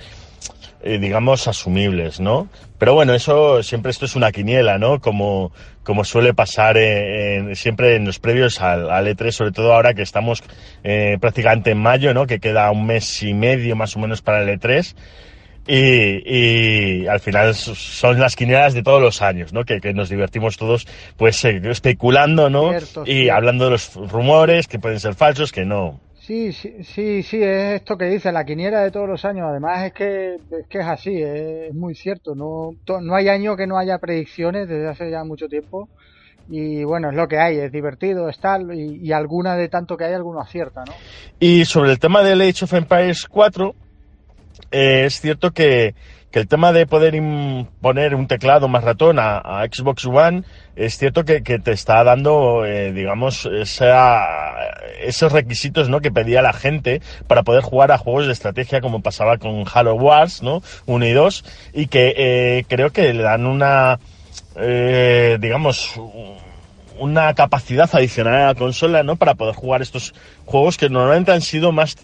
eh, 0.85 0.99
digamos, 0.99 1.47
asumibles, 1.47 2.19
¿no? 2.19 2.49
Pero 2.77 2.93
bueno, 2.93 3.13
eso 3.13 3.63
siempre 3.63 3.89
esto 3.89 4.03
es 4.03 4.17
una 4.17 4.33
quiniela, 4.33 4.77
¿no? 4.77 4.99
Como, 4.99 5.53
como 5.81 6.03
suele 6.03 6.33
pasar 6.33 6.75
en, 6.75 7.55
siempre 7.55 7.95
en 7.95 8.03
los 8.03 8.19
previos 8.19 8.59
al, 8.59 8.89
E3, 8.89 9.31
sobre 9.31 9.51
todo 9.53 9.73
ahora 9.73 9.93
que 9.93 10.01
estamos 10.01 10.43
eh, 10.83 11.17
prácticamente 11.21 11.71
en 11.71 11.77
mayo, 11.77 12.13
¿no? 12.13 12.27
Que 12.27 12.41
queda 12.41 12.69
un 12.69 12.85
mes 12.85 13.23
y 13.23 13.33
medio 13.33 13.77
más 13.77 13.95
o 13.95 13.99
menos 13.99 14.21
para 14.21 14.43
el 14.43 14.59
E3. 14.59 14.93
Y, 15.65 17.03
y, 17.03 17.07
al 17.07 17.21
final 17.21 17.55
son 17.55 18.19
las 18.19 18.35
quinielas 18.35 18.73
de 18.73 18.83
todos 18.83 19.01
los 19.01 19.21
años, 19.21 19.53
¿no? 19.53 19.63
Que, 19.63 19.79
que 19.79 19.93
nos 19.93 20.09
divertimos 20.09 20.57
todos, 20.57 20.85
pues, 21.15 21.43
eh, 21.45 21.61
especulando, 21.63 22.49
¿no? 22.49 22.71
y 23.05 23.29
hablando 23.29 23.65
de 23.65 23.71
los 23.71 23.95
rumores 23.95 24.67
que 24.67 24.79
pueden 24.79 24.99
ser 24.99 25.15
falsos, 25.15 25.53
que 25.53 25.63
no, 25.63 26.01
Sí, 26.25 26.53
sí, 26.53 26.73
sí, 26.83 27.21
sí, 27.21 27.43
es 27.43 27.81
esto 27.81 27.97
que 27.97 28.05
dice, 28.05 28.31
la 28.31 28.45
quiniera 28.45 28.81
de 28.81 28.91
todos 28.91 29.09
los 29.09 29.25
años. 29.25 29.45
Además 29.49 29.87
es 29.87 29.93
que 29.93 30.35
es, 30.35 30.67
que 30.69 30.79
es 30.79 30.85
así, 30.85 31.21
es, 31.21 31.73
muy 31.73 31.95
cierto. 31.95 32.33
No, 32.33 32.77
no 33.01 33.15
hay 33.15 33.27
año 33.27 33.57
que 33.57 33.67
no 33.67 33.77
haya 33.77 33.97
predicciones 33.97 34.69
desde 34.69 34.87
hace 34.87 35.11
ya 35.11 35.25
mucho 35.25 35.49
tiempo. 35.49 35.89
Y 36.49 36.85
bueno, 36.85 37.09
es 37.09 37.15
lo 37.17 37.27
que 37.27 37.39
hay, 37.39 37.57
es 37.57 37.73
divertido, 37.73 38.29
es 38.29 38.39
tal, 38.39 38.73
y, 38.73 39.11
alguna 39.11 39.55
de 39.57 39.67
tanto 39.67 39.97
que 39.97 40.05
hay, 40.05 40.13
alguno 40.13 40.39
acierta, 40.39 40.85
¿no? 40.85 40.93
Y 41.41 41.65
sobre 41.65 41.91
el 41.91 41.99
tema 41.99 42.21
del 42.21 42.41
Age 42.41 42.65
of 42.65 42.73
Empires 42.73 43.27
4, 43.27 43.75
eh, 44.71 45.03
es 45.05 45.19
cierto 45.19 45.51
que, 45.51 45.95
que 46.33 46.39
el 46.39 46.47
tema 46.47 46.73
de 46.73 46.87
poder 46.87 47.13
imponer 47.13 48.15
un 48.15 48.25
teclado 48.27 48.67
más 48.67 48.83
ratón 48.83 49.19
a, 49.19 49.63
Xbox 49.71 50.03
One 50.07 50.43
es 50.75 50.97
cierto 50.97 51.25
que, 51.25 51.41
te 51.41 51.71
está 51.71 52.03
dando, 52.03 52.65
eh, 52.65 52.91
digamos, 52.91 53.47
esos 53.53 55.31
requisitos 55.31 55.89
¿no? 55.89 56.01
que 56.01 56.11
pedía 56.11 56.41
la 56.41 56.51
gente 56.51 57.03
para 57.27 57.43
poder 57.43 57.61
jugar 57.61 57.91
a 57.91 57.99
juegos 57.99 58.25
de 58.25 58.33
estrategia 58.33 58.81
como 58.81 59.03
pasaba 59.03 59.37
con 59.37 59.63
Halo 59.71 59.93
Wars, 59.93 60.41
¿no? 60.41 60.63
1 60.87 61.05
y 61.05 61.11
2, 61.11 61.45
y 61.73 61.85
que 61.85 62.15
eh, 62.17 62.65
creo 62.67 62.89
que 62.89 63.13
le 63.13 63.21
dan 63.21 63.45
una, 63.45 63.99
eh, 64.55 65.37
digamos, 65.39 65.93
una 66.99 67.33
capacidad 67.33 67.89
adicional 67.93 68.33
a 68.35 68.47
la 68.47 68.55
consola, 68.55 69.03
¿no? 69.03 69.15
Para 69.15 69.35
poder 69.35 69.55
jugar 69.55 69.81
estos 69.81 70.13
juegos 70.45 70.77
que 70.77 70.89
normalmente 70.89 71.31
han 71.31 71.41
sido 71.41 71.71
más, 71.71 71.95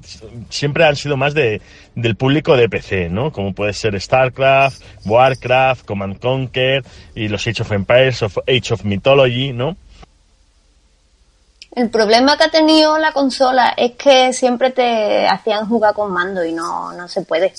siempre 0.50 0.86
han 0.86 0.96
sido 0.96 1.18
más 1.18 1.34
de, 1.34 1.62
del 1.96 2.16
público 2.16 2.56
de 2.58 2.70
PC, 2.70 3.10
¿no? 3.10 3.32
Como 3.32 3.54
puede 3.54 3.74
ser 3.74 4.00
StarCraft, 4.00 4.82
Warcraft, 5.06 5.86
Command 5.86 6.20
Conquer 6.20 6.84
y 7.16 7.28
los 7.28 7.46
Age 7.48 7.62
of 7.62 7.72
Empires, 7.72 8.24
of 8.24 8.38
Age 8.48 8.74
of 8.74 8.84
Mythology, 8.84 9.54
¿no? 9.54 9.76
El 11.76 11.90
problema 11.90 12.36
que 12.38 12.46
ha 12.46 12.52
tenido 12.52 12.98
la 12.98 13.12
consola 13.12 13.74
es 13.78 13.92
que 13.92 14.34
siempre 14.34 14.72
te 14.72 15.28
hacían 15.28 15.68
jugar 15.68 15.94
con 15.94 16.12
mando 16.12 16.44
y 16.44 16.52
no, 16.52 16.92
no 16.94 17.08
se 17.08 17.22
puede 17.22 17.54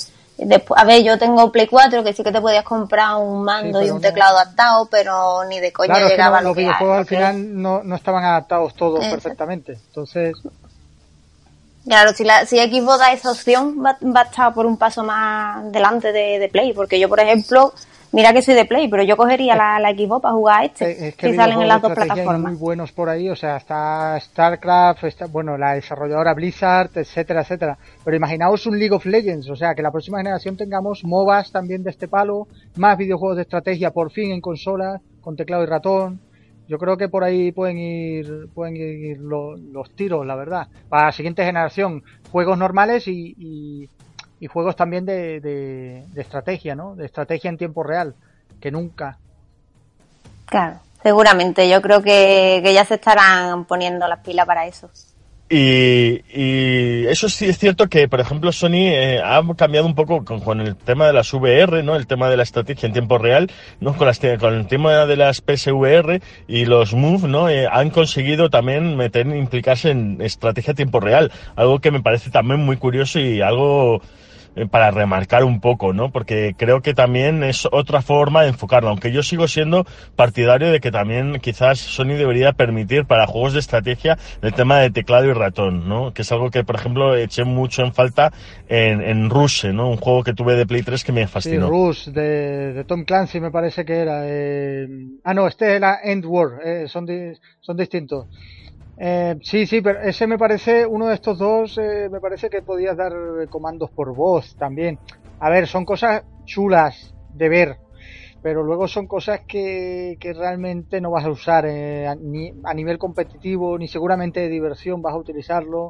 a 0.76 0.84
ver, 0.84 1.02
yo 1.02 1.18
tengo 1.18 1.52
Play 1.52 1.66
4 1.66 2.02
que 2.02 2.12
sí 2.12 2.22
que 2.22 2.32
te 2.32 2.40
podías 2.40 2.64
comprar 2.64 3.16
un 3.16 3.44
mando 3.44 3.82
y 3.82 3.90
un 3.90 4.00
teclado 4.00 4.38
adaptado, 4.38 4.86
pero 4.86 5.44
ni 5.44 5.60
de 5.60 5.72
coña 5.72 5.98
llegaba 6.08 6.38
a 6.38 6.42
los 6.42 6.56
videojuegos 6.56 6.98
al 6.98 7.06
final 7.06 7.60
no, 7.60 7.82
no 7.82 7.96
estaban 7.96 8.24
adaptados 8.24 8.74
todos 8.74 9.04
perfectamente. 9.06 9.72
Entonces. 9.72 10.34
Claro, 11.84 12.12
si, 12.12 12.24
la, 12.24 12.46
si 12.46 12.58
Xbox 12.58 12.98
da 12.98 13.12
esa 13.12 13.30
opción, 13.30 13.76
va, 13.84 13.96
va, 14.02 14.20
a 14.20 14.24
estar 14.24 14.54
por 14.54 14.66
un 14.66 14.76
paso 14.76 15.02
más 15.02 15.72
delante 15.72 16.12
de, 16.12 16.38
de 16.38 16.48
Play, 16.48 16.72
porque 16.72 17.00
yo, 17.00 17.08
por 17.08 17.20
ejemplo, 17.20 17.72
Mira 18.12 18.32
que 18.32 18.42
soy 18.42 18.54
de 18.54 18.64
Play, 18.64 18.88
pero 18.88 19.04
yo 19.04 19.16
cogería 19.16 19.54
la, 19.54 19.78
la 19.78 19.90
Xbox 19.90 20.22
para 20.22 20.34
jugar 20.34 20.62
a 20.62 20.64
este. 20.64 21.08
Es 21.08 21.14
que 21.14 21.32
salen 21.32 21.62
en 21.62 21.68
las 21.68 21.80
dos 21.80 21.92
plataformas. 21.92 22.52
muy 22.52 22.58
buenos 22.58 22.90
por 22.90 23.08
ahí, 23.08 23.28
o 23.28 23.36
sea, 23.36 23.56
está 23.56 24.18
StarCraft, 24.18 25.04
está, 25.04 25.26
bueno, 25.26 25.56
la 25.56 25.74
desarrolladora 25.74 26.34
Blizzard, 26.34 26.90
etcétera, 26.96 27.42
etcétera. 27.42 27.78
Pero 28.04 28.16
imaginaos 28.16 28.66
un 28.66 28.80
League 28.80 28.94
of 28.94 29.06
Legends, 29.06 29.48
o 29.48 29.54
sea, 29.54 29.76
que 29.76 29.82
la 29.82 29.92
próxima 29.92 30.18
generación 30.18 30.56
tengamos 30.56 31.04
MOBAs 31.04 31.52
también 31.52 31.84
de 31.84 31.90
este 31.90 32.08
palo, 32.08 32.48
más 32.76 32.98
videojuegos 32.98 33.36
de 33.36 33.42
estrategia 33.42 33.92
por 33.92 34.10
fin 34.10 34.32
en 34.32 34.40
consolas, 34.40 35.00
con 35.20 35.36
teclado 35.36 35.62
y 35.62 35.66
ratón. 35.66 36.20
Yo 36.66 36.78
creo 36.78 36.96
que 36.96 37.08
por 37.08 37.22
ahí 37.22 37.52
pueden 37.52 37.78
ir, 37.78 38.48
pueden 38.54 38.76
ir 38.76 39.18
los, 39.18 39.90
tiros, 39.94 40.26
la 40.26 40.34
verdad. 40.34 40.66
Para 40.88 41.06
la 41.06 41.12
siguiente 41.12 41.44
generación, 41.44 42.02
juegos 42.32 42.58
normales 42.58 43.06
y 43.06 43.34
y 43.38 43.88
juegos 44.46 44.74
también 44.74 45.04
de, 45.04 45.40
de, 45.40 46.20
estrategia, 46.20 46.74
¿no? 46.74 46.96
De 46.96 47.04
estrategia 47.04 47.50
en 47.50 47.58
tiempo 47.58 47.82
real, 47.82 48.14
que 48.60 48.70
nunca. 48.70 49.18
Claro, 50.46 50.80
seguramente. 51.02 51.68
Yo 51.68 51.82
creo 51.82 52.02
que, 52.02 52.62
ya 52.72 52.84
se 52.84 52.94
estarán 52.94 53.66
poniendo 53.66 54.08
las 54.08 54.20
pilas 54.20 54.46
para 54.46 54.66
eso. 54.66 54.90
Y, 55.52 56.22
y, 56.32 57.06
eso 57.08 57.28
sí 57.28 57.46
es 57.46 57.58
cierto 57.58 57.88
que, 57.88 58.06
por 58.06 58.20
ejemplo, 58.20 58.52
Sony 58.52 58.86
eh, 58.86 59.20
ha 59.22 59.42
cambiado 59.56 59.84
un 59.84 59.96
poco 59.96 60.24
con, 60.24 60.60
el 60.60 60.76
tema 60.76 61.08
de 61.08 61.12
las 61.12 61.34
VR, 61.34 61.82
¿no? 61.82 61.96
El 61.96 62.06
tema 62.06 62.30
de 62.30 62.36
la 62.36 62.44
estrategia 62.44 62.86
en 62.86 62.92
tiempo 62.92 63.18
real, 63.18 63.50
¿no? 63.80 63.96
Con, 63.96 64.06
las, 64.06 64.20
con 64.38 64.54
el 64.54 64.68
tema 64.68 65.06
de 65.06 65.16
las 65.16 65.42
PSVR 65.42 66.22
y 66.46 66.66
los 66.66 66.94
Move, 66.94 67.26
¿no? 67.28 67.48
Eh, 67.48 67.66
han 67.70 67.90
conseguido 67.90 68.48
también 68.48 68.96
meter, 68.96 69.26
implicarse 69.26 69.90
en 69.90 70.18
estrategia 70.20 70.70
en 70.70 70.76
tiempo 70.76 71.00
real. 71.00 71.32
Algo 71.56 71.80
que 71.80 71.90
me 71.90 72.00
parece 72.00 72.30
también 72.30 72.60
muy 72.60 72.76
curioso 72.76 73.18
y 73.18 73.42
algo 73.42 74.00
para 74.70 74.90
remarcar 74.90 75.44
un 75.44 75.60
poco, 75.60 75.92
¿no? 75.92 76.10
Porque 76.10 76.54
creo 76.56 76.82
que 76.82 76.94
también 76.94 77.42
es 77.44 77.68
otra 77.70 78.02
forma 78.02 78.42
de 78.42 78.48
enfocarlo, 78.48 78.90
aunque 78.90 79.12
yo 79.12 79.22
sigo 79.22 79.48
siendo 79.48 79.86
partidario 80.16 80.70
de 80.70 80.80
que 80.80 80.90
también 80.90 81.38
quizás 81.40 81.78
Sony 81.78 82.16
debería 82.16 82.52
permitir 82.52 83.04
para 83.04 83.26
juegos 83.26 83.52
de 83.52 83.60
estrategia 83.60 84.18
el 84.42 84.52
tema 84.52 84.78
de 84.78 84.90
teclado 84.90 85.26
y 85.26 85.32
ratón, 85.32 85.88
¿no? 85.88 86.12
Que 86.12 86.22
es 86.22 86.32
algo 86.32 86.50
que, 86.50 86.64
por 86.64 86.76
ejemplo, 86.76 87.16
eché 87.16 87.44
mucho 87.44 87.82
en 87.82 87.92
falta 87.92 88.32
en, 88.68 89.00
en 89.00 89.30
Rush, 89.30 89.66
¿no? 89.66 89.88
Un 89.88 89.96
juego 89.96 90.22
que 90.22 90.34
tuve 90.34 90.56
de 90.56 90.66
Play 90.66 90.82
3 90.82 91.04
que 91.04 91.12
me 91.12 91.26
fascinó. 91.26 91.66
Sí, 91.66 91.72
Rush, 91.72 92.08
de, 92.08 92.84
Tom 92.86 93.04
Clancy 93.04 93.40
me 93.40 93.50
parece 93.50 93.84
que 93.84 93.94
era. 93.94 94.22
Eh... 94.24 94.86
Ah, 95.24 95.34
no, 95.34 95.46
este 95.46 95.76
era 95.76 96.00
End 96.02 96.24
War, 96.26 96.60
eh, 96.64 96.88
son, 96.88 97.06
son 97.60 97.76
distintos. 97.76 98.26
Eh, 99.02 99.38
sí, 99.40 99.66
sí, 99.66 99.80
pero 99.80 100.02
ese 100.02 100.26
me 100.26 100.36
parece, 100.36 100.84
uno 100.84 101.08
de 101.08 101.14
estos 101.14 101.38
dos, 101.38 101.78
eh, 101.78 102.10
me 102.12 102.20
parece 102.20 102.50
que 102.50 102.60
podías 102.60 102.94
dar 102.98 103.14
comandos 103.48 103.90
por 103.90 104.14
voz 104.14 104.54
también. 104.56 104.98
A 105.38 105.48
ver, 105.48 105.66
son 105.66 105.86
cosas 105.86 106.22
chulas 106.44 107.14
de 107.32 107.48
ver, 107.48 107.76
pero 108.42 108.62
luego 108.62 108.88
son 108.88 109.06
cosas 109.06 109.40
que, 109.48 110.18
que 110.20 110.34
realmente 110.34 111.00
no 111.00 111.10
vas 111.10 111.24
a 111.24 111.30
usar 111.30 111.64
eh, 111.66 112.14
ni 112.20 112.52
a 112.62 112.74
nivel 112.74 112.98
competitivo, 112.98 113.78
ni 113.78 113.88
seguramente 113.88 114.40
de 114.40 114.50
diversión 114.50 115.00
vas 115.00 115.14
a 115.14 115.18
utilizarlo. 115.18 115.88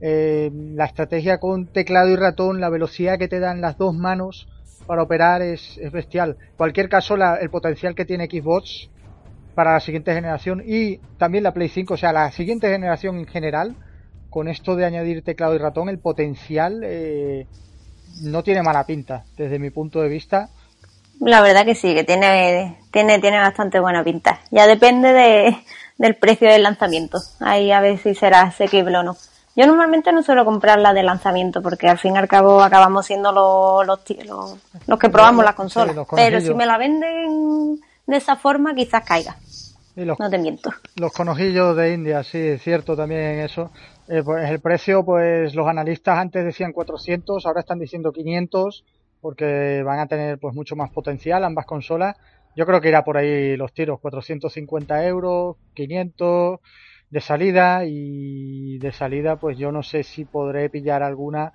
la 0.00 0.84
estrategia 0.86 1.38
con 1.38 1.66
teclado 1.66 2.08
y 2.08 2.16
ratón, 2.16 2.58
la 2.58 2.70
velocidad 2.70 3.18
que 3.18 3.28
te 3.28 3.38
dan 3.38 3.60
las 3.60 3.76
dos 3.76 3.94
manos, 3.94 4.48
para 4.86 5.02
operar 5.02 5.42
es, 5.42 5.78
bestial. 5.92 6.38
En 6.40 6.56
cualquier 6.56 6.88
caso, 6.88 7.16
el 7.16 7.50
potencial 7.50 7.94
que 7.94 8.06
tiene 8.06 8.28
Xbox 8.30 8.88
para 9.56 9.72
la 9.72 9.80
siguiente 9.80 10.12
generación 10.12 10.62
y 10.64 10.98
también 11.18 11.42
la 11.42 11.54
Play 11.54 11.70
5, 11.70 11.94
o 11.94 11.96
sea, 11.96 12.12
la 12.12 12.30
siguiente 12.30 12.68
generación 12.68 13.18
en 13.18 13.26
general, 13.26 13.74
con 14.28 14.48
esto 14.48 14.76
de 14.76 14.84
añadir 14.84 15.24
teclado 15.24 15.54
y 15.54 15.58
ratón, 15.58 15.88
el 15.88 15.98
potencial 15.98 16.82
eh, 16.84 17.46
no 18.20 18.42
tiene 18.42 18.62
mala 18.62 18.84
pinta, 18.84 19.24
desde 19.34 19.58
mi 19.58 19.70
punto 19.70 20.02
de 20.02 20.10
vista. 20.10 20.50
La 21.20 21.40
verdad 21.40 21.64
que 21.64 21.74
sí, 21.74 21.94
que 21.94 22.04
tiene, 22.04 22.76
tiene, 22.92 23.18
tiene 23.18 23.38
bastante 23.38 23.80
buena 23.80 24.04
pinta. 24.04 24.40
Ya 24.50 24.66
depende 24.66 25.14
de, 25.14 25.56
del 25.96 26.16
precio 26.16 26.50
del 26.50 26.62
lanzamiento. 26.62 27.18
Ahí 27.40 27.72
a 27.72 27.80
ver 27.80 27.96
si 27.96 28.14
será 28.14 28.42
asequible 28.42 28.98
o 28.98 29.02
no. 29.02 29.16
Yo 29.56 29.66
normalmente 29.66 30.12
no 30.12 30.22
suelo 30.22 30.44
comprar 30.44 30.78
la 30.78 30.92
de 30.92 31.02
lanzamiento 31.02 31.62
porque 31.62 31.88
al 31.88 31.96
fin 31.96 32.16
y 32.16 32.18
al 32.18 32.28
cabo 32.28 32.62
acabamos 32.62 33.06
siendo 33.06 33.32
los, 33.32 33.86
los, 33.86 34.00
los, 34.86 34.98
que 34.98 35.08
probamos 35.08 35.46
la 35.46 35.54
consola. 35.54 35.94
Pero 36.14 36.42
si 36.42 36.52
me 36.52 36.66
la 36.66 36.76
venden 36.76 37.80
de 38.06 38.16
esa 38.16 38.36
forma, 38.36 38.74
quizás 38.74 39.02
caiga. 39.04 39.36
No 40.04 40.30
te 40.30 40.38
miento. 40.38 40.70
Los 40.96 41.12
conojillos 41.12 41.76
de 41.76 41.94
India, 41.94 42.22
sí, 42.22 42.38
es 42.38 42.62
cierto 42.62 42.96
también 42.96 43.40
eso. 43.40 43.70
Eh, 44.08 44.22
pues 44.22 44.48
el 44.50 44.60
precio, 44.60 45.04
pues 45.04 45.54
los 45.54 45.66
analistas 45.66 46.18
antes 46.18 46.44
decían 46.44 46.72
400, 46.72 47.46
ahora 47.46 47.60
están 47.60 47.78
diciendo 47.78 48.12
500 48.12 48.84
porque 49.20 49.82
van 49.82 49.98
a 49.98 50.06
tener 50.06 50.38
pues 50.38 50.54
mucho 50.54 50.76
más 50.76 50.90
potencial 50.90 51.44
ambas 51.44 51.66
consolas. 51.66 52.16
Yo 52.54 52.66
creo 52.66 52.80
que 52.80 52.88
irá 52.88 53.04
por 53.04 53.16
ahí 53.16 53.56
los 53.56 53.72
tiros, 53.72 54.00
450 54.00 55.06
euros, 55.06 55.56
500 55.74 56.60
de 57.08 57.20
salida 57.20 57.84
y 57.86 58.78
de 58.78 58.92
salida 58.92 59.36
pues 59.36 59.56
yo 59.58 59.72
no 59.72 59.82
sé 59.82 60.02
si 60.02 60.24
podré 60.24 60.68
pillar 60.68 61.02
alguna, 61.02 61.52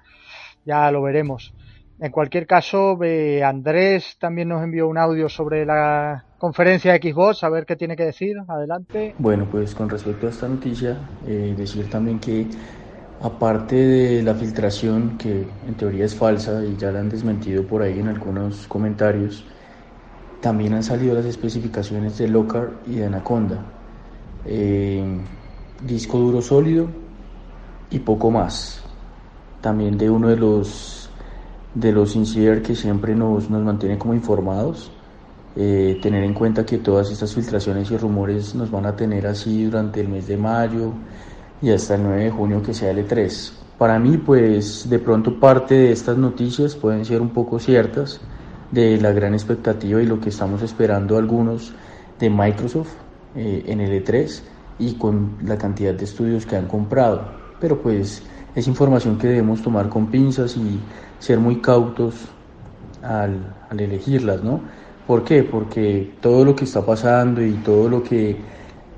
ya 0.65 0.89
lo 0.91 1.01
veremos. 1.01 1.53
En 2.01 2.11
cualquier 2.11 2.47
caso, 2.47 2.97
Andrés 3.45 4.17
también 4.19 4.49
nos 4.49 4.63
envió 4.63 4.87
un 4.87 4.97
audio 4.97 5.29
sobre 5.29 5.67
la 5.67 6.25
conferencia 6.39 6.93
de 6.93 6.99
Xbox, 6.99 7.43
a 7.43 7.49
ver 7.49 7.63
qué 7.67 7.75
tiene 7.75 7.95
que 7.95 8.05
decir. 8.05 8.37
Adelante. 8.47 9.13
Bueno, 9.19 9.47
pues 9.51 9.75
con 9.75 9.87
respecto 9.87 10.25
a 10.25 10.31
esta 10.31 10.47
noticia, 10.47 10.97
eh, 11.27 11.53
decir 11.55 11.87
también 11.91 12.19
que 12.19 12.47
aparte 13.21 13.75
de 13.75 14.23
la 14.23 14.33
filtración, 14.33 15.15
que 15.19 15.45
en 15.67 15.75
teoría 15.75 16.05
es 16.05 16.15
falsa 16.15 16.65
y 16.65 16.75
ya 16.75 16.91
la 16.91 17.01
han 17.01 17.09
desmentido 17.09 17.67
por 17.67 17.83
ahí 17.83 17.99
en 17.99 18.07
algunos 18.07 18.65
comentarios, 18.65 19.45
también 20.41 20.73
han 20.73 20.81
salido 20.81 21.13
las 21.13 21.25
especificaciones 21.25 22.17
de 22.17 22.27
Locar 22.27 22.71
y 22.87 22.95
de 22.95 23.05
Anaconda. 23.05 23.63
Eh, 24.47 25.03
disco 25.85 26.17
duro 26.17 26.41
sólido 26.41 26.87
y 27.91 27.99
poco 27.99 28.31
más. 28.31 28.83
También 29.61 29.99
de 29.99 30.09
uno 30.09 30.29
de 30.29 30.37
los 30.37 31.00
de 31.73 31.91
los 31.91 32.15
insider 32.15 32.61
que 32.61 32.75
siempre 32.75 33.15
nos, 33.15 33.49
nos 33.49 33.63
mantiene 33.63 33.97
como 33.97 34.13
informados. 34.13 34.91
Eh, 35.55 35.99
tener 36.01 36.23
en 36.23 36.33
cuenta 36.33 36.65
que 36.65 36.77
todas 36.77 37.11
estas 37.11 37.33
filtraciones 37.33 37.91
y 37.91 37.97
rumores 37.97 38.55
nos 38.55 38.71
van 38.71 38.85
a 38.85 38.95
tener 38.95 39.27
así 39.27 39.65
durante 39.65 39.99
el 39.99 40.07
mes 40.07 40.25
de 40.27 40.37
mayo 40.37 40.93
y 41.61 41.71
hasta 41.71 41.95
el 41.95 42.03
9 42.03 42.23
de 42.23 42.31
junio 42.31 42.63
que 42.63 42.73
sea 42.73 42.91
el 42.91 43.05
E3. 43.05 43.51
Para 43.77 43.99
mí, 43.99 44.17
pues 44.17 44.89
de 44.89 44.99
pronto 44.99 45.39
parte 45.39 45.75
de 45.75 45.91
estas 45.91 46.17
noticias 46.17 46.75
pueden 46.75 47.03
ser 47.03 47.21
un 47.21 47.29
poco 47.29 47.59
ciertas 47.59 48.21
de 48.71 48.99
la 49.01 49.11
gran 49.11 49.33
expectativa 49.33 50.01
y 50.01 50.05
lo 50.05 50.21
que 50.21 50.29
estamos 50.29 50.61
esperando 50.61 51.17
algunos 51.17 51.73
de 52.19 52.29
Microsoft 52.29 52.93
eh, 53.35 53.63
en 53.67 53.81
el 53.81 54.03
E3 54.03 54.41
y 54.79 54.93
con 54.93 55.37
la 55.43 55.57
cantidad 55.57 55.93
de 55.93 56.05
estudios 56.05 56.45
que 56.45 56.55
han 56.55 56.67
comprado. 56.67 57.29
Pero 57.59 57.81
pues 57.81 58.23
es 58.55 58.67
información 58.67 59.17
que 59.17 59.27
debemos 59.27 59.61
tomar 59.61 59.89
con 59.89 60.07
pinzas 60.07 60.57
y 60.57 60.79
ser 61.19 61.39
muy 61.39 61.57
cautos 61.57 62.15
al, 63.01 63.53
elegirlas, 63.77 64.43
¿no? 64.43 64.61
¿Por 65.07 65.23
qué? 65.23 65.43
Porque 65.43 66.13
todo 66.21 66.45
lo 66.45 66.55
que 66.55 66.65
está 66.65 66.85
pasando 66.85 67.43
y 67.43 67.53
todo 67.53 67.89
lo 67.89 68.03
que 68.03 68.37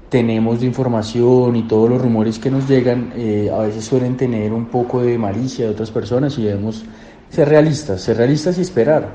tenemos 0.09 0.59
de 0.59 0.67
información 0.67 1.55
y 1.55 1.63
todos 1.63 1.89
los 1.89 2.01
rumores 2.01 2.37
que 2.37 2.51
nos 2.51 2.67
llegan 2.67 3.13
eh, 3.15 3.49
a 3.51 3.59
veces 3.59 3.85
suelen 3.85 4.15
tener 4.15 4.53
un 4.53 4.65
poco 4.65 5.01
de 5.01 5.17
malicia 5.17 5.65
de 5.65 5.71
otras 5.71 5.89
personas 5.89 6.37
y 6.37 6.43
debemos 6.43 6.83
ser 7.29 7.49
realistas, 7.49 8.01
ser 8.01 8.17
realistas 8.17 8.57
y 8.57 8.61
esperar. 8.61 9.09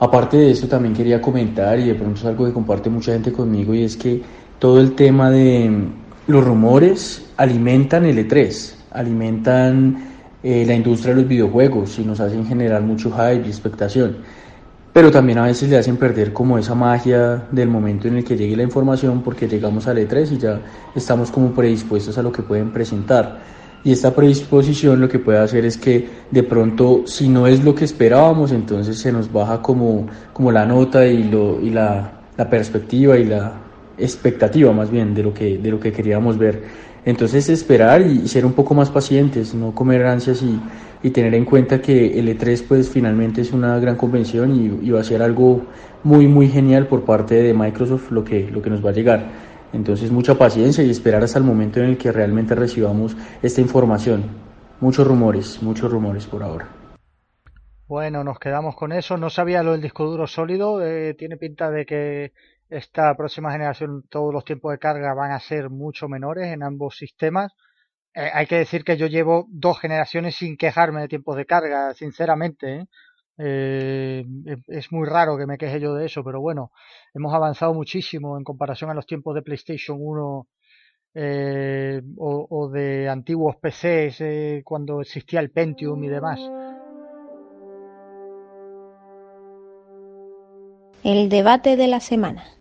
Aparte 0.00 0.36
de 0.36 0.50
eso 0.50 0.68
también 0.68 0.94
quería 0.94 1.20
comentar 1.20 1.78
y 1.80 1.86
de 1.86 1.94
pronto 1.94 2.20
es 2.20 2.26
algo 2.26 2.44
que 2.44 2.52
comparte 2.52 2.90
mucha 2.90 3.12
gente 3.12 3.32
conmigo 3.32 3.74
y 3.74 3.84
es 3.84 3.96
que 3.96 4.22
todo 4.58 4.80
el 4.80 4.94
tema 4.94 5.30
de 5.30 5.88
los 6.26 6.44
rumores 6.44 7.30
alimentan 7.36 8.04
el 8.04 8.28
E3, 8.28 8.77
alimentan 8.98 9.96
eh, 10.42 10.64
la 10.66 10.74
industria 10.74 11.14
de 11.14 11.22
los 11.22 11.28
videojuegos 11.28 11.98
y 11.98 12.04
nos 12.04 12.20
hacen 12.20 12.46
generar 12.46 12.82
mucho 12.82 13.10
hype 13.10 13.46
y 13.46 13.48
expectación. 13.48 14.18
Pero 14.92 15.10
también 15.10 15.38
a 15.38 15.44
veces 15.44 15.68
le 15.68 15.76
hacen 15.76 15.96
perder 15.96 16.32
como 16.32 16.58
esa 16.58 16.74
magia 16.74 17.44
del 17.52 17.68
momento 17.68 18.08
en 18.08 18.16
el 18.16 18.24
que 18.24 18.36
llegue 18.36 18.56
la 18.56 18.62
información 18.62 19.22
porque 19.22 19.46
llegamos 19.46 19.86
a 19.86 19.94
E3 19.94 20.32
y 20.32 20.38
ya 20.38 20.60
estamos 20.94 21.30
como 21.30 21.52
predispuestos 21.52 22.18
a 22.18 22.22
lo 22.22 22.32
que 22.32 22.42
pueden 22.42 22.72
presentar. 22.72 23.38
Y 23.84 23.92
esta 23.92 24.14
predisposición 24.14 25.00
lo 25.00 25.08
que 25.08 25.20
puede 25.20 25.38
hacer 25.38 25.64
es 25.64 25.76
que 25.76 26.08
de 26.30 26.42
pronto 26.42 27.02
si 27.06 27.28
no 27.28 27.46
es 27.46 27.62
lo 27.62 27.74
que 27.74 27.84
esperábamos, 27.84 28.50
entonces 28.50 28.98
se 28.98 29.12
nos 29.12 29.32
baja 29.32 29.62
como, 29.62 30.08
como 30.32 30.50
la 30.50 30.66
nota 30.66 31.06
y, 31.06 31.22
lo, 31.22 31.60
y 31.60 31.70
la, 31.70 32.12
la 32.36 32.50
perspectiva 32.50 33.16
y 33.18 33.24
la 33.24 33.52
expectativa 33.98 34.72
más 34.72 34.90
bien 34.90 35.14
de 35.14 35.22
lo 35.22 35.34
que, 35.34 35.58
de 35.58 35.70
lo 35.70 35.78
que 35.78 35.92
queríamos 35.92 36.38
ver. 36.38 36.87
Entonces 37.08 37.48
esperar 37.48 38.02
y 38.02 38.28
ser 38.28 38.44
un 38.44 38.52
poco 38.52 38.74
más 38.74 38.90
pacientes, 38.90 39.54
no 39.54 39.74
comer 39.74 40.04
ansias 40.04 40.42
y, 40.42 41.10
tener 41.10 41.34
en 41.34 41.46
cuenta 41.46 41.80
que 41.80 42.18
el 42.18 42.28
E3 42.28 42.66
pues 42.68 42.90
finalmente 42.90 43.40
es 43.40 43.50
una 43.52 43.78
gran 43.78 43.96
convención 43.96 44.54
y, 44.54 44.90
va 44.90 45.00
a 45.00 45.04
ser 45.04 45.22
algo 45.22 45.62
muy 46.04 46.26
muy 46.26 46.48
genial 46.50 46.86
por 46.86 47.06
parte 47.06 47.36
de 47.36 47.54
Microsoft 47.54 48.10
lo 48.10 48.22
que, 48.22 48.50
lo 48.50 48.60
que 48.60 48.68
nos 48.68 48.84
va 48.84 48.90
a 48.90 48.92
llegar. 48.92 49.24
Entonces 49.72 50.10
mucha 50.10 50.34
paciencia 50.36 50.84
y 50.84 50.90
esperar 50.90 51.24
hasta 51.24 51.38
el 51.38 51.46
momento 51.46 51.80
en 51.80 51.86
el 51.86 51.96
que 51.96 52.12
realmente 52.12 52.54
recibamos 52.54 53.16
esta 53.40 53.62
información. 53.62 54.24
Muchos 54.78 55.06
rumores, 55.06 55.62
muchos 55.62 55.90
rumores 55.90 56.26
por 56.26 56.42
ahora. 56.42 56.68
Bueno, 57.86 58.22
nos 58.22 58.38
quedamos 58.38 58.76
con 58.76 58.92
eso. 58.92 59.16
No 59.16 59.30
sabía 59.30 59.62
lo 59.62 59.72
del 59.72 59.80
disco 59.80 60.04
duro 60.04 60.26
sólido. 60.26 60.84
Eh, 60.84 61.14
tiene 61.14 61.38
pinta 61.38 61.70
de 61.70 61.86
que 61.86 62.32
esta 62.68 63.14
próxima 63.16 63.52
generación 63.52 64.04
todos 64.08 64.32
los 64.32 64.44
tiempos 64.44 64.72
de 64.72 64.78
carga 64.78 65.14
van 65.14 65.32
a 65.32 65.40
ser 65.40 65.70
mucho 65.70 66.08
menores 66.08 66.48
en 66.48 66.62
ambos 66.62 66.96
sistemas. 66.96 67.52
Eh, 68.14 68.30
hay 68.32 68.46
que 68.46 68.56
decir 68.58 68.84
que 68.84 68.96
yo 68.96 69.06
llevo 69.06 69.46
dos 69.50 69.80
generaciones 69.80 70.36
sin 70.36 70.56
quejarme 70.56 71.02
de 71.02 71.08
tiempos 71.08 71.36
de 71.36 71.46
carga, 71.46 71.94
sinceramente. 71.94 72.80
¿eh? 72.80 72.86
Eh, 73.38 74.24
es 74.66 74.92
muy 74.92 75.08
raro 75.08 75.38
que 75.38 75.46
me 75.46 75.56
queje 75.56 75.80
yo 75.80 75.94
de 75.94 76.06
eso, 76.06 76.24
pero 76.24 76.40
bueno, 76.40 76.72
hemos 77.14 77.32
avanzado 77.32 77.72
muchísimo 77.72 78.36
en 78.36 78.44
comparación 78.44 78.90
a 78.90 78.94
los 78.94 79.06
tiempos 79.06 79.34
de 79.34 79.42
PlayStation 79.42 79.98
1 80.00 80.46
o, 82.16 82.46
o, 82.50 82.68
de 82.70 83.08
antiguos 83.08 83.56
PCs 83.56 84.62
cuando 84.64 85.00
existía 85.00 85.40
el 85.40 85.50
Pentium 85.50 86.02
y 86.04 86.08
demás. 86.08 86.38
El 91.02 91.28
debate 91.28 91.76
de 91.76 91.86
la 91.86 92.00
semana. 92.00 92.57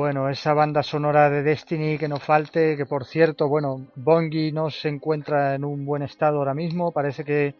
Bueno, 0.00 0.30
esa 0.30 0.54
banda 0.54 0.82
sonora 0.82 1.28
de 1.28 1.42
Destiny 1.42 1.98
que 1.98 2.08
no 2.08 2.16
falte, 2.16 2.74
que 2.74 2.86
por 2.86 3.04
cierto, 3.04 3.50
bueno, 3.50 3.88
Bongi 3.96 4.50
no 4.50 4.70
se 4.70 4.88
encuentra 4.88 5.54
en 5.54 5.62
un 5.62 5.84
buen 5.84 6.02
estado 6.02 6.38
ahora 6.38 6.54
mismo, 6.54 6.90
parece 6.90 7.22
que 7.22 7.54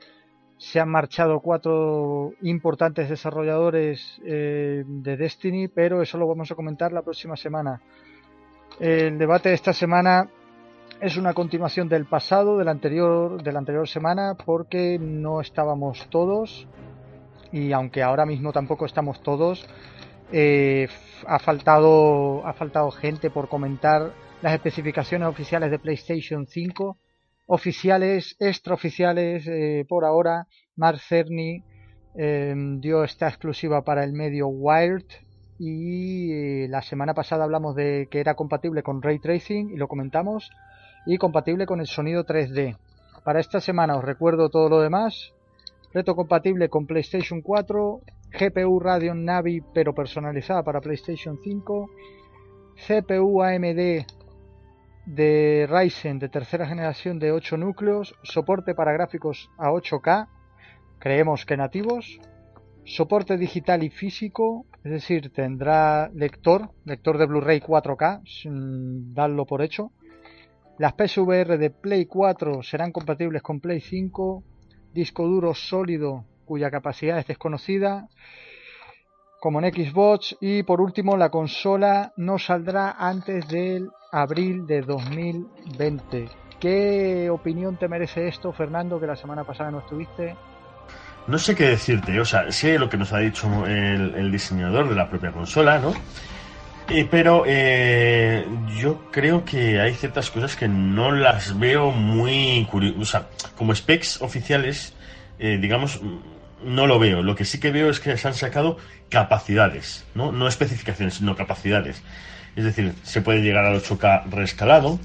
se 0.56 0.80
han 0.80 0.88
marchado 0.88 1.40
cuatro 1.40 2.32
importantes 2.40 3.10
desarrolladores 3.10 4.22
eh, 4.24 4.84
de 4.86 5.16
Destiny, 5.18 5.68
pero 5.68 6.00
eso 6.00 6.16
lo 6.16 6.26
vamos 6.26 6.50
a 6.50 6.54
comentar 6.54 6.92
la 6.92 7.02
próxima 7.02 7.36
semana. 7.36 7.82
El 8.78 9.18
debate 9.18 9.50
de 9.50 9.56
esta 9.56 9.74
semana 9.74 10.26
es 10.98 11.18
una 11.18 11.34
continuación 11.34 11.90
del 11.90 12.06
pasado, 12.06 12.56
del 12.56 12.68
anterior, 12.68 13.42
de 13.42 13.52
la 13.52 13.58
anterior 13.58 13.86
semana, 13.86 14.34
porque 14.46 14.98
no 14.98 15.42
estábamos 15.42 16.08
todos 16.08 16.66
y 17.52 17.72
aunque 17.72 18.02
ahora 18.02 18.24
mismo 18.24 18.50
tampoco 18.50 18.86
estamos 18.86 19.22
todos, 19.22 19.66
eh, 20.32 20.88
ha 21.26 21.38
faltado 21.38 22.46
ha 22.46 22.52
faltado 22.52 22.90
gente 22.90 23.30
por 23.30 23.48
comentar 23.48 24.12
las 24.42 24.54
especificaciones 24.54 25.28
oficiales 25.28 25.70
de 25.70 25.78
PlayStation 25.78 26.46
5 26.46 26.98
oficiales 27.46 28.36
extraoficiales 28.38 29.46
eh, 29.46 29.84
por 29.88 30.04
ahora 30.04 30.46
Mark 30.76 31.00
Cerny 31.00 31.64
eh, 32.16 32.54
dio 32.78 33.04
esta 33.04 33.28
exclusiva 33.28 33.82
para 33.82 34.04
el 34.04 34.12
medio 34.12 34.48
Wired 34.48 35.06
y 35.58 36.66
la 36.68 36.80
semana 36.80 37.12
pasada 37.12 37.44
hablamos 37.44 37.74
de 37.74 38.08
que 38.10 38.20
era 38.20 38.34
compatible 38.34 38.82
con 38.82 39.02
ray 39.02 39.18
tracing 39.18 39.70
y 39.70 39.76
lo 39.76 39.88
comentamos 39.88 40.50
y 41.06 41.18
compatible 41.18 41.66
con 41.66 41.80
el 41.80 41.86
sonido 41.86 42.24
3D 42.24 42.76
para 43.24 43.40
esta 43.40 43.60
semana 43.60 43.96
os 43.96 44.04
recuerdo 44.04 44.48
todo 44.48 44.68
lo 44.68 44.80
demás. 44.80 45.32
Reto 45.92 46.14
compatible 46.14 46.68
con 46.68 46.86
PlayStation 46.86 47.42
4 47.42 48.00
GPU 48.30 48.78
Radeon 48.80 49.24
Navi 49.24 49.60
pero 49.74 49.94
personalizada 49.94 50.62
para 50.62 50.80
PlayStation 50.80 51.38
5, 51.42 51.90
CPU 52.86 53.42
AMD 53.42 54.06
de 55.06 55.66
Ryzen 55.68 56.18
de 56.18 56.28
tercera 56.28 56.66
generación 56.66 57.18
de 57.18 57.32
8 57.32 57.56
núcleos, 57.56 58.14
soporte 58.22 58.74
para 58.74 58.92
gráficos 58.92 59.50
a 59.58 59.70
8K, 59.70 60.28
creemos 60.98 61.44
que 61.44 61.56
nativos, 61.56 62.20
soporte 62.84 63.36
digital 63.36 63.82
y 63.82 63.90
físico, 63.90 64.66
es 64.84 64.92
decir, 64.92 65.32
tendrá 65.32 66.08
lector, 66.14 66.70
lector 66.84 67.18
de 67.18 67.26
Blu-ray 67.26 67.60
4K, 67.60 68.22
sin 68.26 69.12
darlo 69.14 69.46
por 69.46 69.62
hecho. 69.62 69.92
Las 70.78 70.94
PSVR 70.94 71.58
de 71.58 71.70
Play 71.70 72.06
4 72.06 72.62
serán 72.62 72.92
compatibles 72.92 73.42
con 73.42 73.60
Play 73.60 73.80
5, 73.80 74.42
disco 74.94 75.26
duro 75.26 75.54
sólido 75.54 76.24
cuya 76.50 76.68
capacidad 76.68 77.16
es 77.20 77.28
desconocida, 77.28 78.08
como 79.38 79.62
en 79.62 79.72
Xbox, 79.72 80.36
y 80.40 80.64
por 80.64 80.80
último 80.80 81.16
la 81.16 81.28
consola 81.28 82.12
no 82.16 82.40
saldrá 82.40 82.96
antes 82.98 83.46
del 83.46 83.88
abril 84.10 84.66
de 84.66 84.82
2020. 84.82 86.28
¿Qué 86.58 87.30
opinión 87.30 87.76
te 87.76 87.86
merece 87.86 88.26
esto, 88.26 88.52
Fernando, 88.52 88.98
que 88.98 89.06
la 89.06 89.14
semana 89.14 89.44
pasada 89.44 89.70
no 89.70 89.78
estuviste? 89.78 90.34
No 91.28 91.38
sé 91.38 91.54
qué 91.54 91.68
decirte, 91.68 92.18
o 92.18 92.24
sea, 92.24 92.50
sé 92.50 92.80
lo 92.80 92.88
que 92.88 92.96
nos 92.96 93.12
ha 93.12 93.18
dicho 93.18 93.64
el, 93.64 94.32
diseñador 94.32 94.88
de 94.88 94.96
la 94.96 95.08
propia 95.08 95.30
consola, 95.30 95.78
¿no? 95.78 95.92
Eh, 96.88 97.06
pero 97.08 97.44
eh, 97.46 98.44
yo 98.76 99.08
creo 99.12 99.44
que 99.44 99.80
hay 99.80 99.94
ciertas 99.94 100.32
cosas 100.32 100.56
que 100.56 100.66
no 100.66 101.12
las 101.12 101.56
veo 101.60 101.92
muy 101.92 102.66
curiosas. 102.68 103.00
O 103.00 103.04
sea, 103.04 103.26
como 103.56 103.72
specs 103.72 104.20
oficiales, 104.20 104.96
eh, 105.38 105.56
digamos, 105.58 106.00
no 106.64 106.86
lo 106.86 106.98
veo. 106.98 107.22
Lo 107.22 107.34
que 107.34 107.44
sí 107.44 107.58
que 107.60 107.70
veo 107.70 107.90
es 107.90 108.00
que 108.00 108.16
se 108.16 108.28
han 108.28 108.34
sacado 108.34 108.78
capacidades, 109.08 110.06
¿no? 110.14 110.32
No 110.32 110.48
especificaciones, 110.48 111.14
sino 111.14 111.36
capacidades. 111.36 112.02
Es 112.56 112.64
decir, 112.64 112.94
se 113.02 113.22
puede 113.22 113.42
llegar 113.42 113.64
al 113.64 113.80
8K 113.80 114.30
reescalado, 114.30 114.98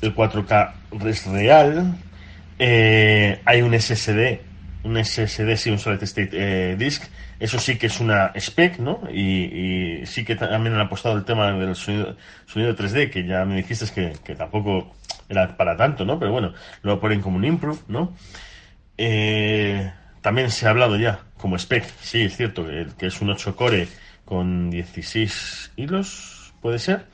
el 0.00 0.14
4K 0.14 0.72
es 1.06 1.26
real, 1.26 1.96
hay 2.58 3.62
un 3.62 3.78
SSD 3.78 4.40
un 4.84 5.02
SSD, 5.02 5.56
sí, 5.56 5.70
un 5.70 5.78
Solid 5.78 6.02
State 6.02 6.30
eh, 6.32 6.76
Disk. 6.76 7.04
Eso 7.40 7.58
sí 7.58 7.76
que 7.76 7.86
es 7.86 8.00
una 8.00 8.32
spec, 8.36 8.78
¿no? 8.78 9.00
Y, 9.12 10.02
sí 10.06 10.24
que 10.24 10.36
también 10.36 10.74
han 10.74 10.80
apostado 10.80 11.16
el 11.16 11.24
tema 11.24 11.52
del 11.52 11.74
sonido, 11.74 12.16
sonido 12.46 12.76
3D, 12.76 13.10
que 13.10 13.26
ya 13.26 13.44
me 13.44 13.56
dijiste 13.56 13.86
que, 13.92 14.12
que, 14.22 14.34
tampoco 14.36 14.94
era 15.28 15.56
para 15.56 15.76
tanto, 15.76 16.04
¿no? 16.04 16.18
Pero 16.18 16.32
bueno, 16.32 16.52
lo 16.82 17.00
ponen 17.00 17.20
como 17.20 17.38
un 17.38 17.44
improve, 17.44 17.80
¿no? 17.88 18.14
Eh, 18.96 19.90
también 20.24 20.50
se 20.50 20.66
ha 20.66 20.70
hablado 20.70 20.96
ya 20.96 21.20
como 21.36 21.56
spec, 21.56 21.84
sí, 22.00 22.22
es 22.22 22.34
cierto, 22.34 22.66
que, 22.96 23.06
es 23.06 23.20
un 23.20 23.28
8 23.28 23.54
core 23.54 23.86
con 24.24 24.70
16 24.70 25.72
hilos, 25.76 26.54
puede 26.62 26.78
ser, 26.78 27.04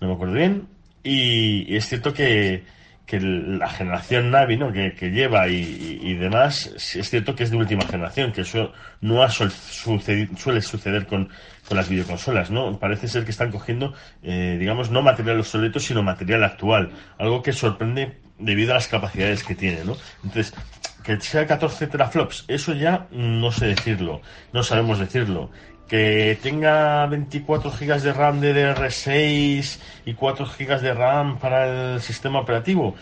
no 0.00 0.08
me 0.08 0.12
acuerdo 0.12 0.34
bien. 0.34 0.68
y 1.02 1.74
es 1.74 1.88
cierto 1.88 2.12
que, 2.12 2.62
que 3.06 3.20
la 3.20 3.68
generación 3.68 4.30
Navi 4.30 4.56
¿no? 4.56 4.72
que, 4.72 5.10
lleva 5.10 5.46
y, 5.48 6.14
demás, 6.14 6.72
es 6.94 7.10
cierto 7.10 7.34
que 7.34 7.44
es 7.44 7.50
de 7.50 7.58
última 7.58 7.86
generación, 7.86 8.32
que 8.32 8.40
eso 8.40 8.72
no 9.00 9.22
ha 9.22 9.28
suele 9.28 10.62
suceder 10.62 11.06
con, 11.06 11.28
las 11.70 11.88
videoconsolas, 11.88 12.50
¿no? 12.50 12.78
Parece 12.78 13.08
ser 13.08 13.24
que 13.24 13.30
están 13.30 13.50
cogiendo, 13.50 13.94
eh, 14.22 14.56
digamos, 14.58 14.90
no 14.90 15.00
material 15.00 15.40
obsoleto, 15.40 15.80
sino 15.80 16.02
material 16.02 16.44
actual, 16.44 16.90
algo 17.18 17.42
que 17.42 17.52
sorprende 17.52 18.18
debido 18.38 18.72
a 18.72 18.74
las 18.74 18.88
capacidades 18.88 19.42
que 19.42 19.54
tiene, 19.54 19.84
¿no? 19.84 19.96
Entonces, 20.22 20.54
que 21.02 21.20
sea 21.20 21.46
14 21.46 21.86
teraflops, 21.86 22.44
eso 22.48 22.74
ya 22.74 23.06
no 23.10 23.50
sé 23.52 23.66
decirlo, 23.66 24.20
no 24.52 24.62
sabemos 24.62 24.98
decirlo 24.98 25.50
que 25.88 26.38
tenga 26.42 27.04
24 27.06 27.70
GB 27.70 28.00
de 28.00 28.12
RAM 28.14 28.40
DDR6 28.40 29.78
y 30.06 30.14
4 30.14 30.46
GB 30.46 30.80
de 30.80 30.94
RAM 30.94 31.38
para 31.38 31.94
el 31.94 32.00
sistema 32.00 32.40
operativo 32.40 32.94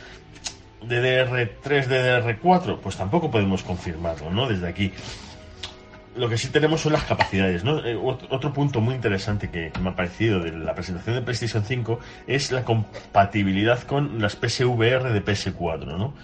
DDR3, 0.82 1.86
DDR4, 1.86 2.78
pues 2.80 2.96
tampoco 2.96 3.30
podemos 3.30 3.62
confirmarlo, 3.62 4.30
¿no? 4.30 4.48
Desde 4.48 4.68
aquí. 4.68 4.92
Lo 6.16 6.28
que 6.28 6.36
sí 6.36 6.48
tenemos 6.48 6.80
son 6.80 6.94
las 6.94 7.04
capacidades, 7.04 7.62
¿no? 7.62 7.84
Eh, 7.84 7.96
otro 7.96 8.52
punto 8.52 8.80
muy 8.80 8.94
interesante 8.94 9.50
que 9.50 9.70
me 9.80 9.90
ha 9.90 9.94
parecido 9.94 10.40
de 10.40 10.50
la 10.50 10.74
presentación 10.74 11.14
de 11.14 11.22
PlayStation 11.22 11.64
5 11.64 12.00
es 12.26 12.50
la 12.50 12.64
compatibilidad 12.64 13.80
con 13.84 14.20
las 14.20 14.34
PSVR 14.34 15.12
de 15.12 15.24
PS4, 15.24 15.96
¿no? 15.96 16.14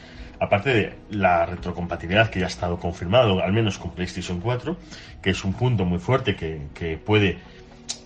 Aparte 0.41 0.75
de 0.75 0.93
la 1.11 1.47
retrocompatibilidad 1.47 2.31
que 2.31 2.41
ya 2.41 2.47
ha 2.47 2.49
estado 2.49 2.79
confirmado, 2.79 3.43
al 3.43 3.53
menos 3.53 3.79
con 3.79 3.93
PlayStation 3.93 4.41
4, 4.41 4.77
que 5.23 5.31
es 5.31 5.45
un 5.45 5.55
punto 5.55 5.85
muy 5.85 5.99
fuerte 5.99 6.37
que, 6.37 6.99
puede, 7.05 7.39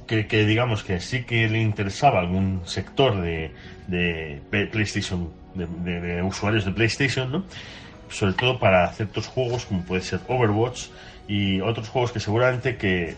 que, 0.06 0.24
digamos 0.46 0.82
que 0.82 1.00
sí 1.00 1.24
que 1.24 1.48
le 1.48 1.60
interesaba 1.60 2.20
algún 2.20 2.62
sector 2.64 3.20
de, 3.20 3.52
de 3.88 4.40
PlayStation, 4.70 5.30
de, 5.54 6.22
usuarios 6.22 6.64
de 6.64 6.72
PlayStation, 6.72 7.30
¿no? 7.32 7.44
sobre 8.08 8.32
todo 8.34 8.58
para 8.58 8.88
ciertos 8.92 9.26
juegos 9.26 9.66
como 9.66 9.82
puede 9.84 10.02
ser 10.02 10.20
Overwatch 10.26 10.88
y 11.28 11.60
otros 11.60 11.88
juegos 11.88 12.12
que 12.12 12.20
seguramente 12.20 12.76
que 12.76 13.14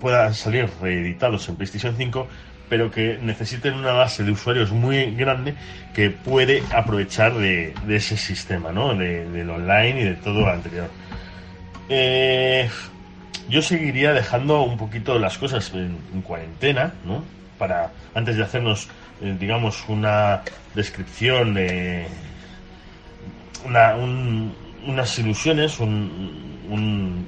puedan 0.00 0.34
salir 0.34 0.68
reeditados 0.80 1.48
en 1.48 1.56
PlayStation 1.56 1.94
5 1.96 2.26
pero 2.70 2.90
que 2.90 3.18
necesiten 3.20 3.74
una 3.74 3.92
base 3.92 4.22
de 4.22 4.30
usuarios 4.30 4.70
muy 4.70 5.12
grande 5.16 5.54
que 5.92 6.08
puede 6.10 6.62
aprovechar 6.72 7.34
de, 7.34 7.74
ese 7.88 8.16
sistema, 8.16 8.70
¿no? 8.70 8.94
De, 8.94 9.28
del 9.28 9.50
online 9.50 10.00
y 10.00 10.04
de 10.04 10.14
todo 10.14 10.42
lo 10.42 10.48
anterior. 10.48 10.88
Eh, 11.88 12.70
yo 13.48 13.60
seguiría 13.60 14.12
dejando 14.12 14.62
un 14.62 14.78
poquito 14.78 15.18
las 15.18 15.36
cosas 15.36 15.72
en, 15.74 16.22
cuarentena, 16.22 16.94
¿no? 17.04 17.24
Para, 17.58 17.90
antes 18.14 18.36
de 18.36 18.44
hacernos, 18.44 18.88
eh, 19.20 19.36
digamos, 19.38 19.84
una 19.88 20.42
descripción 20.72 21.54
de 21.54 22.06
una, 23.66 23.96
unas 24.86 25.18
ilusiones 25.18 25.76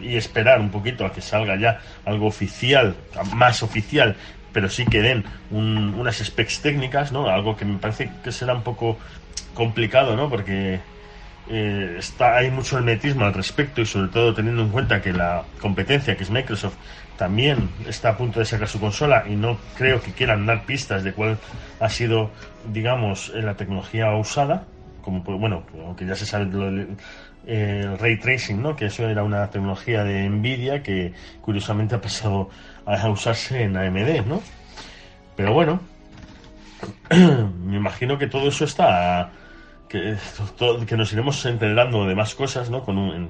y 0.00 0.16
esperar 0.16 0.60
un 0.60 0.70
poquito 0.70 1.04
a 1.04 1.12
que 1.12 1.20
salga 1.20 1.56
ya 1.56 1.80
algo 2.04 2.28
oficial, 2.28 2.94
más 3.34 3.64
oficial 3.64 4.16
pero 4.52 4.68
sí 4.68 4.84
que 4.86 5.02
den 5.02 5.24
unas 5.50 6.16
specs 6.18 6.60
técnicas, 6.60 7.12
¿no? 7.12 7.28
Algo 7.28 7.56
que 7.56 7.64
me 7.64 7.78
parece 7.78 8.10
que 8.22 8.32
será 8.32 8.54
un 8.54 8.62
poco 8.62 8.98
complicado, 9.54 10.16
¿no? 10.16 10.28
Porque 10.28 10.80
eh, 11.48 11.96
está, 11.98 12.36
hay 12.36 12.50
mucho 12.50 12.78
hermetismo 12.78 13.24
al 13.24 13.34
respecto 13.34 13.80
y 13.80 13.86
sobre 13.86 14.08
todo 14.08 14.34
teniendo 14.34 14.62
en 14.62 14.68
cuenta 14.68 15.02
que 15.02 15.12
la 15.12 15.44
competencia, 15.60 16.16
que 16.16 16.22
es 16.22 16.30
Microsoft, 16.30 16.76
también 17.16 17.68
está 17.86 18.10
a 18.10 18.16
punto 18.16 18.40
de 18.40 18.46
sacar 18.46 18.68
su 18.68 18.80
consola 18.80 19.24
y 19.28 19.36
no 19.36 19.58
creo 19.76 20.00
que 20.00 20.12
quieran 20.12 20.46
dar 20.46 20.64
pistas 20.64 21.04
de 21.04 21.12
cuál 21.12 21.38
ha 21.80 21.88
sido, 21.88 22.30
digamos, 22.72 23.30
la 23.34 23.54
tecnología 23.54 24.10
usada, 24.12 24.64
como 25.02 25.22
bueno, 25.22 25.64
aunque 25.84 26.06
ya 26.06 26.14
se 26.14 26.26
sabe 26.26 26.46
el 27.46 27.98
ray 27.98 28.18
tracing, 28.18 28.62
¿no? 28.62 28.76
Que 28.76 28.86
eso 28.86 29.08
era 29.08 29.22
una 29.24 29.50
tecnología 29.50 30.04
de 30.04 30.28
Nvidia 30.28 30.82
que 30.82 31.12
curiosamente 31.40 31.94
ha 31.94 32.00
pasado 32.00 32.50
a 32.86 33.08
usarse 33.08 33.62
en 33.62 33.76
AMD, 33.76 34.26
¿no? 34.26 34.42
Pero 35.36 35.52
bueno, 35.52 35.80
me 37.10 37.76
imagino 37.76 38.18
que 38.18 38.26
todo 38.26 38.48
eso 38.48 38.64
está. 38.64 39.32
que, 39.92 40.96
nos 40.96 41.12
iremos 41.12 41.44
enterando 41.44 42.06
de 42.06 42.14
más 42.14 42.34
cosas, 42.34 42.70
¿no? 42.70 42.82
Con 42.82 43.28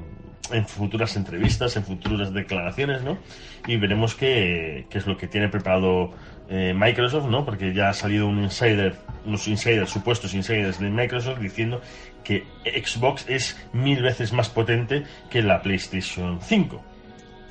en, 0.51 0.66
futuras 0.66 1.16
entrevistas, 1.16 1.76
en 1.76 1.84
futuras 1.84 2.32
declaraciones, 2.32 3.03
¿no? 3.03 3.18
Y 3.66 3.76
veremos 3.76 4.14
qué, 4.14 4.86
qué 4.90 4.99
es 4.99 5.07
lo 5.07 5.16
que 5.16 5.28
tiene 5.28 5.49
preparado 5.49 6.11
eh, 6.49 6.74
Microsoft, 6.74 7.26
¿no? 7.26 7.45
Porque 7.45 7.72
ya 7.72 7.90
ha 7.90 7.93
salido 7.93 8.26
un 8.26 8.43
insider, 8.43 8.97
unos 9.24 9.47
insiders, 9.49 9.90
supuestos 9.90 10.34
insiders 10.34 10.80
de 10.80 10.90
Microsoft 10.90 11.38
diciendo 11.38 11.80
que 12.24 12.45
Xbox 12.64 13.28
es 13.28 13.57
mil 13.72 14.03
veces 14.03 14.32
más 14.32 14.49
potente 14.49 15.05
que 15.30 15.43
la 15.43 15.62
PlayStation 15.62 16.40
5 16.40 16.93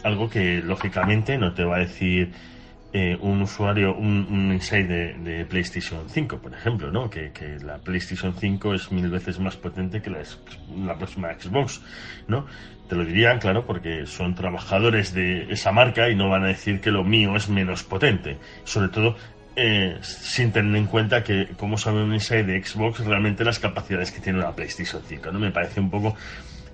algo 0.03 0.29
que 0.29 0.61
lógicamente 0.61 1.37
no 1.37 1.53
te 1.53 1.63
va 1.63 1.77
a 1.77 1.79
decir 1.79 2.31
eh, 2.93 3.17
un 3.21 3.41
usuario, 3.41 3.95
un, 3.95 4.27
un 4.29 4.51
insight 4.51 4.85
de, 4.87 5.45
PlayStation 5.49 6.09
5, 6.09 6.39
por 6.39 6.53
ejemplo, 6.53 6.91
¿no? 6.91 7.09
Que, 7.09 7.31
la 7.63 7.77
PlayStation 7.77 8.33
5 8.37 8.73
es 8.73 8.91
mil 8.91 9.09
veces 9.09 9.39
más 9.39 9.55
potente 9.55 10.01
que 10.01 10.09
la, 10.09 10.97
próxima 10.97 11.33
Xbox, 11.33 11.81
¿no? 12.27 12.45
Te 12.89 12.95
lo 12.95 13.05
dirían, 13.05 13.39
claro, 13.39 13.65
porque 13.65 14.05
son 14.05 14.35
trabajadores 14.35 15.13
de 15.13 15.51
esa 15.51 15.71
marca 15.71 16.09
y 16.09 16.15
no 16.15 16.29
van 16.29 16.43
a 16.43 16.47
decir 16.47 16.81
que 16.81 16.91
lo 16.91 17.05
mío 17.05 17.35
es 17.37 17.47
menos 17.47 17.83
potente. 17.83 18.37
Sobre 18.65 18.89
todo 18.89 19.15
eh, 19.55 19.97
sin 20.01 20.51
tener 20.51 20.75
en 20.75 20.87
cuenta 20.87 21.23
que, 21.23 21.47
como 21.57 21.77
sabe 21.77 22.03
un 22.03 22.13
insight 22.13 22.45
de 22.45 22.61
Xbox, 22.61 23.05
realmente 23.05 23.45
las 23.45 23.59
capacidades 23.59 24.11
que 24.11 24.19
tiene 24.19 24.39
la 24.39 24.53
PlayStation 24.53 25.01
5, 25.07 25.31
¿no? 25.31 25.39
Me 25.39 25.51
parece 25.51 25.79
un 25.79 25.89
poco 25.89 26.15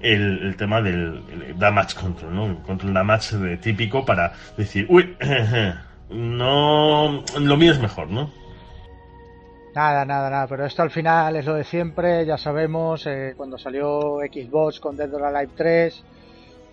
el, 0.01 0.55
tema 0.57 0.81
del 0.81 1.23
damage 1.57 1.95
control, 1.95 2.35
¿no? 2.35 2.63
Control 2.63 2.93
damage 2.93 3.57
típico 3.57 4.05
para 4.05 4.33
decir, 4.57 4.85
uy, 4.89 5.15
no, 6.09 7.23
lo 7.39 7.57
mío 7.57 7.71
es 7.71 7.79
mejor, 7.79 8.09
¿no? 8.09 8.31
Nada, 9.75 10.05
nada, 10.05 10.29
nada, 10.29 10.47
pero 10.47 10.65
esto 10.65 10.81
al 10.81 10.89
final 10.89 11.35
es 11.35 11.45
lo 11.45 11.53
de 11.53 11.63
siempre, 11.63 12.25
ya 12.25 12.37
sabemos, 12.37 13.05
eh, 13.05 13.33
cuando 13.37 13.57
salió 13.57 14.17
Xbox 14.21 14.79
con 14.79 14.97
Dead 14.97 15.13
or 15.13 15.23
Alive 15.23 15.51
3, 15.55 16.03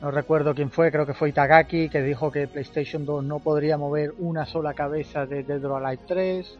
no 0.00 0.10
recuerdo 0.10 0.54
quién 0.54 0.70
fue, 0.70 0.90
creo 0.90 1.06
que 1.06 1.14
fue 1.14 1.30
Itagaki, 1.30 1.88
que 1.88 2.02
dijo 2.02 2.30
que 2.30 2.46
PlayStation 2.46 3.04
2 3.04 3.24
no 3.24 3.38
podría 3.38 3.78
mover 3.78 4.12
una 4.18 4.44
sola 4.44 4.74
cabeza 4.74 5.26
de 5.26 5.42
Dead 5.42 5.64
or 5.64 5.84
Alive 5.84 6.02
3. 6.06 6.58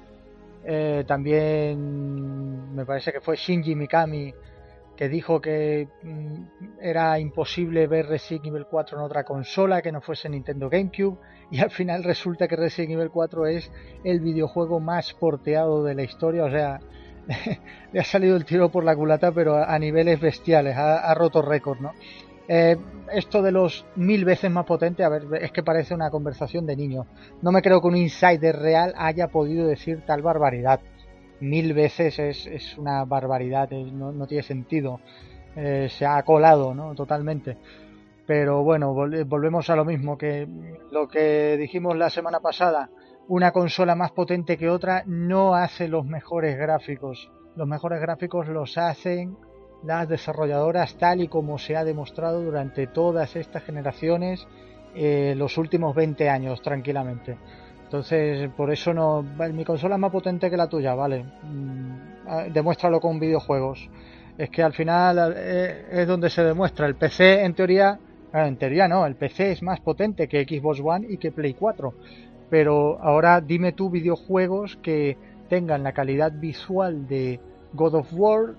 Eh, 0.66 1.04
también 1.06 2.74
me 2.74 2.86
parece 2.86 3.12
que 3.12 3.20
fue 3.20 3.36
Shinji 3.36 3.74
Mikami, 3.74 4.32
que 4.96 5.08
dijo 5.08 5.40
que 5.40 5.88
mm, 6.02 6.78
era 6.80 7.18
imposible 7.18 7.86
ver 7.86 8.06
Resident 8.06 8.46
Evil 8.46 8.66
4 8.70 8.96
en 8.96 9.04
otra 9.04 9.24
consola 9.24 9.82
que 9.82 9.92
no 9.92 10.00
fuese 10.00 10.28
Nintendo 10.28 10.70
GameCube. 10.70 11.18
Y 11.50 11.60
al 11.60 11.70
final 11.70 12.04
resulta 12.04 12.48
que 12.48 12.56
Resident 12.56 12.92
Evil 12.92 13.10
4 13.10 13.46
es 13.46 13.70
el 14.02 14.20
videojuego 14.20 14.80
más 14.80 15.12
porteado 15.14 15.84
de 15.84 15.94
la 15.94 16.02
historia. 16.02 16.44
O 16.44 16.50
sea, 16.50 16.80
le 17.92 18.00
ha 18.00 18.04
salido 18.04 18.36
el 18.36 18.44
tiro 18.44 18.70
por 18.70 18.84
la 18.84 18.96
culata, 18.96 19.32
pero 19.32 19.56
a, 19.56 19.78
niveles 19.78 20.20
bestiales, 20.20 20.76
ha, 20.76 21.14
roto 21.14 21.42
récord, 21.42 21.80
¿no? 21.80 21.92
Eh, 22.46 22.76
esto 23.12 23.40
de 23.40 23.52
los 23.52 23.86
mil 23.96 24.24
veces 24.24 24.50
más 24.50 24.66
potente, 24.66 25.02
a 25.02 25.08
ver, 25.08 25.24
es 25.40 25.50
que 25.50 25.62
parece 25.62 25.94
una 25.94 26.10
conversación 26.10 26.66
de 26.66 26.76
niños. 26.76 27.06
No 27.40 27.52
me 27.52 27.62
creo 27.62 27.80
que 27.80 27.86
un 27.86 27.96
insider 27.96 28.56
real 28.56 28.92
haya 28.96 29.28
podido 29.28 29.66
decir 29.66 30.02
tal 30.06 30.22
barbaridad. 30.22 30.80
Mil 31.40 31.72
veces 31.72 32.18
es, 32.18 32.78
una 32.78 33.04
barbaridad, 33.04 33.70
no, 33.70 34.26
tiene 34.26 34.42
sentido. 34.42 35.00
Eh, 35.56 35.88
se 35.90 36.04
ha 36.04 36.22
colado, 36.22 36.74
¿no? 36.74 36.94
Totalmente. 36.94 37.56
Pero 38.26 38.62
bueno, 38.62 38.94
volvemos 38.94 39.68
a 39.70 39.76
lo 39.76 39.84
mismo 39.84 40.16
que 40.16 40.48
lo 40.90 41.08
que 41.08 41.56
dijimos 41.58 41.96
la 41.96 42.10
semana 42.10 42.40
pasada. 42.40 42.90
Una 43.28 43.52
consola 43.52 43.94
más 43.94 44.12
potente 44.12 44.56
que 44.56 44.68
otra 44.68 45.02
no 45.06 45.54
hace 45.54 45.88
los 45.88 46.06
mejores 46.06 46.56
gráficos. 46.56 47.30
Los 47.56 47.68
mejores 47.68 48.00
gráficos 48.00 48.48
los 48.48 48.76
hacen 48.78 49.36
las 49.84 50.08
desarrolladoras 50.08 50.96
tal 50.96 51.20
y 51.20 51.28
como 51.28 51.58
se 51.58 51.76
ha 51.76 51.84
demostrado 51.84 52.42
durante 52.42 52.86
todas 52.86 53.36
estas 53.36 53.62
generaciones, 53.64 54.46
eh, 54.94 55.34
los 55.36 55.58
últimos 55.58 55.94
20 55.94 56.28
años 56.28 56.62
tranquilamente. 56.62 57.36
Entonces, 57.84 58.50
por 58.56 58.72
eso 58.72 58.92
no. 58.92 59.22
Mi 59.52 59.64
consola 59.64 59.96
es 59.96 60.00
más 60.00 60.10
potente 60.10 60.50
que 60.50 60.56
la 60.56 60.68
tuya, 60.68 60.94
¿vale? 60.94 61.24
Mm, 61.42 62.52
demuéstralo 62.52 63.00
con 63.00 63.20
videojuegos. 63.20 63.88
Es 64.36 64.50
que 64.50 64.62
al 64.62 64.72
final 64.72 65.34
eh, 65.36 65.86
es 65.92 66.06
donde 66.06 66.30
se 66.30 66.42
demuestra. 66.42 66.86
El 66.86 66.96
PC, 66.96 67.44
en 67.44 67.54
teoría. 67.54 67.98
En 68.34 68.56
teoría 68.56 68.88
no, 68.88 69.06
el 69.06 69.14
PC 69.14 69.52
es 69.52 69.62
más 69.62 69.78
potente 69.80 70.26
que 70.26 70.42
Xbox 70.42 70.80
One 70.80 71.06
y 71.08 71.18
que 71.18 71.30
Play 71.30 71.54
4. 71.54 71.94
Pero 72.50 72.98
ahora 73.00 73.40
dime 73.40 73.72
tú 73.72 73.90
videojuegos 73.90 74.76
que 74.82 75.16
tengan 75.48 75.84
la 75.84 75.92
calidad 75.92 76.32
visual 76.32 77.06
de 77.06 77.38
God 77.74 77.94
of 77.94 78.08
War, 78.12 78.54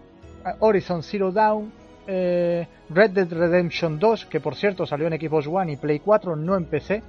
Horizon 0.59 1.03
Zero 1.03 1.31
Dawn, 1.31 1.73
eh, 2.07 2.65
Red 2.89 3.11
Dead 3.11 3.29
Redemption 3.29 3.99
2, 3.99 4.27
que 4.27 4.39
por 4.39 4.55
cierto 4.55 4.85
salió 4.85 5.07
en 5.07 5.19
Xbox 5.19 5.47
One 5.47 5.73
y 5.73 5.75
Play 5.75 5.99
4, 5.99 6.37
no 6.37 6.55
en 6.55 6.65
PC, 6.65 7.03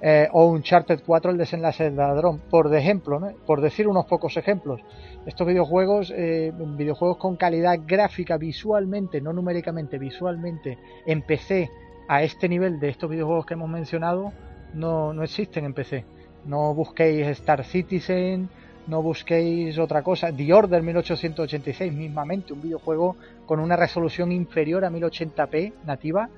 eh, 0.00 0.28
o 0.30 0.46
Uncharted 0.52 1.00
4, 1.04 1.32
el 1.32 1.38
desenlace 1.38 1.84
del 1.84 1.96
ladrón, 1.96 2.42
por 2.48 2.72
ejemplo, 2.72 3.20
por 3.44 3.60
decir 3.60 3.88
unos 3.88 4.06
pocos 4.06 4.36
ejemplos. 4.36 4.80
Estos 5.26 5.48
videojuegos, 5.48 6.12
eh, 6.14 6.52
videojuegos 6.76 7.16
con 7.16 7.34
calidad 7.36 7.76
gráfica 7.84 8.36
visualmente, 8.36 9.20
no 9.20 9.32
numéricamente, 9.32 9.98
visualmente, 9.98 10.78
en 11.04 11.22
PC 11.22 11.68
a 12.08 12.22
este 12.22 12.48
nivel 12.48 12.80
de 12.80 12.88
estos 12.88 13.10
videojuegos 13.10 13.46
que 13.46 13.54
hemos 13.54 13.68
mencionado, 13.68 14.32
no, 14.74 15.12
no 15.12 15.22
existen 15.22 15.64
en 15.66 15.74
PC. 15.74 16.04
No 16.46 16.74
busquéis 16.74 17.26
Star 17.28 17.64
Citizen, 17.64 18.48
no 18.86 19.02
busquéis 19.02 19.78
otra 19.78 20.02
cosa. 20.02 20.32
The 20.32 20.52
Order 20.52 20.82
1886 20.82 21.92
mismamente, 21.92 22.54
un 22.54 22.62
videojuego 22.62 23.16
con 23.46 23.60
una 23.60 23.76
resolución 23.76 24.32
inferior 24.32 24.84
a 24.84 24.90
1080p 24.90 25.74
nativa 25.84 26.30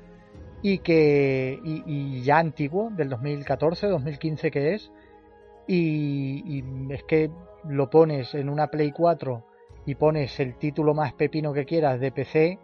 y 0.60 0.78
que 0.78 1.58
y, 1.64 2.22
ya 2.22 2.38
antiguo, 2.38 2.90
del 2.90 3.08
2014, 3.08 3.86
2015 3.86 4.50
que 4.50 4.74
es. 4.74 4.90
Y, 5.68 6.64
es 6.90 7.04
que 7.04 7.30
lo 7.68 7.88
pones 7.88 8.34
en 8.34 8.48
una 8.48 8.66
Play 8.66 8.90
4 8.90 9.44
y 9.86 9.94
pones 9.94 10.40
el 10.40 10.56
título 10.56 10.94
más 10.94 11.12
pepino 11.12 11.52
que 11.52 11.64
quieras 11.64 12.00
de 12.00 12.10
PC 12.10 12.58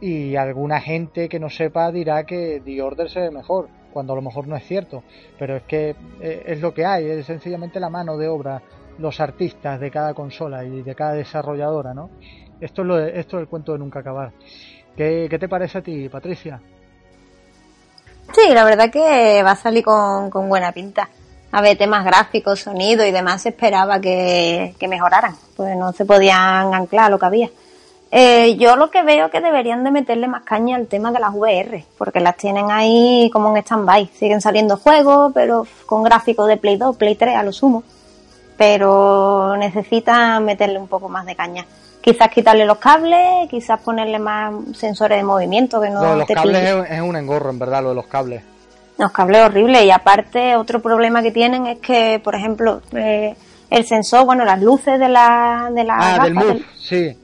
y 0.00 0.36
alguna 0.36 0.80
gente 0.80 1.28
que 1.28 1.38
no 1.38 1.48
sepa 1.48 1.90
dirá 1.90 2.24
que 2.24 2.60
The 2.64 2.82
Order 2.82 3.10
se 3.10 3.20
ve 3.20 3.30
mejor, 3.30 3.68
cuando 3.92 4.12
a 4.12 4.16
lo 4.16 4.22
mejor 4.22 4.46
no 4.46 4.56
es 4.56 4.66
cierto, 4.66 5.02
pero 5.38 5.56
es 5.56 5.62
que 5.62 5.96
eh, 6.20 6.42
es 6.46 6.60
lo 6.60 6.74
que 6.74 6.84
hay, 6.84 7.06
es 7.06 7.26
sencillamente 7.26 7.80
la 7.80 7.88
mano 7.88 8.16
de 8.16 8.28
obra 8.28 8.62
los 8.98 9.20
artistas 9.20 9.80
de 9.80 9.90
cada 9.90 10.14
consola 10.14 10.64
y 10.64 10.82
de 10.82 10.94
cada 10.94 11.12
desarrolladora, 11.12 11.94
¿no? 11.94 12.10
Esto 12.60 12.82
es, 12.82 12.88
lo 12.88 12.98
esto 12.98 13.36
es 13.36 13.42
el 13.42 13.48
cuento 13.48 13.72
de 13.72 13.78
nunca 13.78 14.00
acabar. 14.00 14.32
¿Qué, 14.96 15.36
te 15.38 15.48
parece 15.48 15.78
a 15.78 15.82
ti, 15.82 16.08
Patricia? 16.08 16.60
Sí, 18.34 18.52
la 18.52 18.64
verdad 18.64 18.90
que 18.90 19.42
va 19.42 19.52
a 19.52 19.56
salir 19.56 19.84
con, 19.84 20.30
buena 20.48 20.72
pinta. 20.72 21.08
A 21.52 21.60
ver, 21.60 21.76
temas 21.76 22.04
gráficos, 22.04 22.60
sonido 22.60 23.04
y 23.06 23.12
demás 23.12 23.44
esperaba 23.46 24.00
que, 24.00 24.74
mejoraran, 24.88 25.34
pues 25.56 25.76
no 25.76 25.92
se 25.92 26.04
podían 26.04 26.74
anclar 26.74 27.10
lo 27.10 27.18
que 27.18 27.26
había. 27.26 27.50
Eh, 28.10 28.56
yo 28.56 28.76
lo 28.76 28.90
que 28.90 29.02
veo 29.02 29.30
que 29.30 29.40
deberían 29.40 29.82
de 29.84 29.90
meterle 29.90 30.28
más 30.28 30.44
caña 30.44 30.76
al 30.76 30.86
tema 30.86 31.10
de 31.12 31.18
las 31.18 31.34
VR, 31.34 31.84
porque 31.98 32.20
las 32.20 32.36
tienen 32.36 32.70
ahí 32.70 33.30
como 33.32 33.50
en 33.50 33.62
stand-by. 33.62 34.10
Siguen 34.14 34.40
saliendo 34.40 34.76
juegos, 34.76 35.32
pero 35.34 35.66
con 35.86 36.02
gráficos 36.02 36.48
de 36.48 36.56
Play 36.56 36.76
2, 36.76 36.96
Play 36.96 37.16
3 37.16 37.36
a 37.36 37.42
lo 37.42 37.52
sumo 37.52 37.82
pero 38.56 39.56
necesita 39.56 40.40
meterle 40.40 40.78
un 40.78 40.88
poco 40.88 41.08
más 41.08 41.26
de 41.26 41.36
caña. 41.36 41.64
Quizás 42.00 42.30
quitarle 42.30 42.64
los 42.64 42.78
cables, 42.78 43.48
quizás 43.50 43.80
ponerle 43.80 44.18
más 44.18 44.54
sensores 44.74 45.18
de 45.18 45.24
movimiento 45.24 45.80
que 45.80 45.90
no, 45.90 46.16
los 46.16 46.28
cables 46.28 46.86
es, 46.88 47.00
un 47.00 47.16
engorro, 47.16 47.50
en 47.50 47.58
verdad, 47.58 47.82
lo 47.82 47.90
de 47.90 47.94
los 47.96 48.06
cables. 48.06 48.42
Los 48.96 49.10
cables 49.10 49.42
horribles 49.42 49.84
y 49.84 49.90
aparte 49.90 50.56
otro 50.56 50.80
problema 50.80 51.22
que 51.22 51.32
tienen 51.32 51.66
es 51.66 51.78
que, 51.80 52.20
por 52.22 52.34
ejemplo, 52.34 52.80
eh, 52.92 53.34
el 53.68 53.84
sensor, 53.84 54.24
bueno, 54.24 54.44
las 54.44 54.62
luces 54.62 54.98
de 54.98 55.08
la 55.08 55.68
de 55.74 55.84
la 55.84 55.96
ah, 55.98 56.24
del 56.24 56.64
sí. 56.78 57.16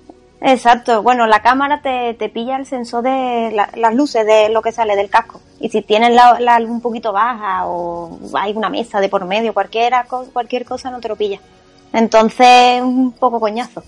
Exacto, 0.44 1.04
bueno, 1.04 1.28
la 1.28 1.40
cámara 1.40 1.82
te, 1.82 2.14
te 2.14 2.28
pilla 2.28 2.56
el 2.56 2.66
sensor 2.66 3.04
de 3.04 3.52
las 3.76 3.94
luces 3.94 4.26
de 4.26 4.48
lo 4.48 4.60
que 4.60 4.72
sale 4.72 4.96
del 4.96 5.08
casco. 5.08 5.40
Y 5.60 5.68
si 5.68 5.82
tienes 5.82 6.12
la, 6.12 6.40
la 6.40 6.56
un 6.56 6.80
poquito 6.80 7.12
baja 7.12 7.68
o 7.68 8.18
hay 8.34 8.52
una 8.52 8.68
mesa 8.68 8.98
de 8.98 9.08
por 9.08 9.24
medio, 9.24 9.54
cualquiera, 9.54 10.04
cualquier 10.32 10.64
cosa 10.64 10.90
no 10.90 10.98
te 10.98 11.08
lo 11.08 11.14
pilla. 11.14 11.38
Entonces, 11.92 12.82
un 12.82 13.12
poco 13.12 13.38
coñazo. 13.38 13.84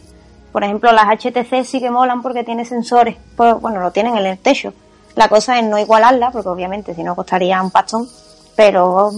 Por 0.52 0.62
ejemplo, 0.62 0.92
las 0.92 1.06
HTC 1.06 1.64
sí 1.64 1.80
que 1.80 1.90
molan 1.90 2.22
porque 2.22 2.44
tiene 2.44 2.64
sensores, 2.64 3.16
pues, 3.36 3.60
bueno, 3.60 3.80
lo 3.80 3.90
tienen 3.90 4.16
en 4.16 4.24
el 4.24 4.38
techo. 4.38 4.72
La 5.16 5.28
cosa 5.28 5.58
es 5.58 5.64
no 5.64 5.76
igualarla, 5.76 6.30
porque 6.30 6.48
obviamente 6.48 6.94
si 6.94 7.02
no 7.02 7.16
costaría 7.16 7.60
un 7.60 7.72
pastón, 7.72 8.08
pero 8.54 9.10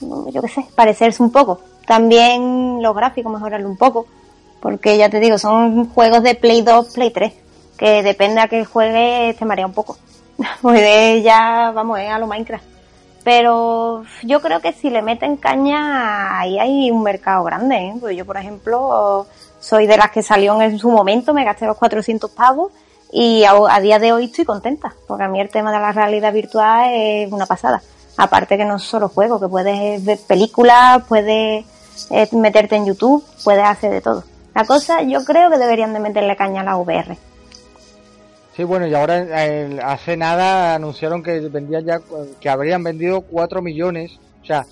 yo 0.00 0.40
qué 0.40 0.48
sé, 0.48 0.64
parecerse 0.76 1.24
un 1.24 1.32
poco. 1.32 1.60
También 1.88 2.80
los 2.80 2.94
gráficos 2.94 3.32
mejorarlo 3.32 3.68
un 3.68 3.76
poco 3.76 4.06
porque 4.60 4.96
ya 4.96 5.08
te 5.08 5.20
digo, 5.20 5.38
son 5.38 5.88
juegos 5.90 6.22
de 6.22 6.34
Play 6.34 6.62
2, 6.62 6.94
Play 6.94 7.10
3, 7.10 7.32
que 7.76 8.02
depende 8.02 8.40
a 8.40 8.48
que 8.48 8.64
juegue 8.64 9.34
te 9.38 9.44
marea 9.44 9.66
un 9.66 9.74
poco. 9.74 9.96
Pues 10.62 11.22
ya, 11.24 11.72
vamos, 11.74 11.98
a 11.98 12.18
lo 12.18 12.26
Minecraft. 12.26 12.64
Pero 13.24 14.04
yo 14.22 14.40
creo 14.40 14.60
que 14.60 14.72
si 14.72 14.88
le 14.88 15.02
meten 15.02 15.36
caña, 15.36 16.38
ahí 16.38 16.58
hay 16.58 16.90
un 16.90 17.02
mercado 17.02 17.44
grande. 17.44 17.76
¿eh? 17.76 17.94
Pues 18.00 18.16
yo, 18.16 18.24
por 18.24 18.36
ejemplo, 18.36 19.26
soy 19.60 19.86
de 19.86 19.96
las 19.96 20.10
que 20.10 20.22
salió 20.22 20.60
en 20.62 20.78
su 20.78 20.90
momento, 20.90 21.34
me 21.34 21.44
gasté 21.44 21.66
los 21.66 21.76
400 21.76 22.30
pavos 22.30 22.72
y 23.10 23.44
a, 23.44 23.80
día 23.80 23.98
de 23.98 24.12
hoy 24.12 24.26
estoy 24.26 24.44
contenta, 24.44 24.94
porque 25.06 25.24
a 25.24 25.28
mí 25.28 25.40
el 25.40 25.50
tema 25.50 25.72
de 25.72 25.78
la 25.78 25.92
realidad 25.92 26.32
virtual 26.32 26.90
es 26.92 27.30
una 27.32 27.46
pasada. 27.46 27.82
Aparte 28.16 28.56
que 28.56 28.64
no 28.64 28.76
es 28.76 28.82
solo 28.82 29.08
juego, 29.08 29.40
que 29.40 29.48
puedes 29.48 30.04
ver 30.04 30.18
películas, 30.26 31.02
puedes 31.08 31.64
eh, 32.10 32.28
meterte 32.32 32.76
en 32.76 32.86
YouTube, 32.86 33.24
puedes 33.44 33.64
hacer 33.64 33.92
de 33.92 34.00
todo. 34.00 34.24
La 34.58 34.64
cosa, 34.64 35.02
yo 35.02 35.24
creo 35.24 35.50
que 35.50 35.56
deberían 35.56 35.92
de 35.94 36.00
meterle 36.00 36.34
caña 36.34 36.62
a 36.62 36.64
la 36.64 36.76
VR. 36.78 37.16
Sí, 38.56 38.64
bueno, 38.64 38.88
y 38.88 38.94
ahora 38.94 39.24
hace 39.84 40.16
nada 40.16 40.74
anunciaron 40.74 41.22
que 41.22 41.38
vendían 41.38 41.84
ya, 41.84 42.00
que 42.40 42.48
habrían 42.48 42.82
vendido 42.82 43.20
4 43.20 43.62
millones, 43.62 44.18
o 44.42 44.44
sea, 44.44 44.66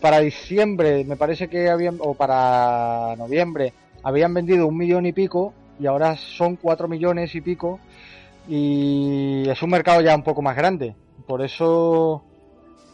para 0.00 0.20
diciembre 0.20 1.04
me 1.04 1.16
parece 1.16 1.48
que 1.48 1.68
habían, 1.68 1.98
o 1.98 2.14
para 2.14 3.16
noviembre, 3.16 3.72
habían 4.04 4.32
vendido 4.34 4.68
un 4.68 4.76
millón 4.76 5.04
y 5.04 5.12
pico, 5.12 5.52
y 5.80 5.86
ahora 5.86 6.16
son 6.16 6.54
4 6.54 6.86
millones 6.86 7.34
y 7.34 7.40
pico, 7.40 7.80
y 8.46 9.48
es 9.48 9.60
un 9.64 9.70
mercado 9.70 10.00
ya 10.00 10.14
un 10.14 10.22
poco 10.22 10.42
más 10.42 10.54
grande. 10.54 10.94
Por 11.26 11.42
eso, 11.42 12.22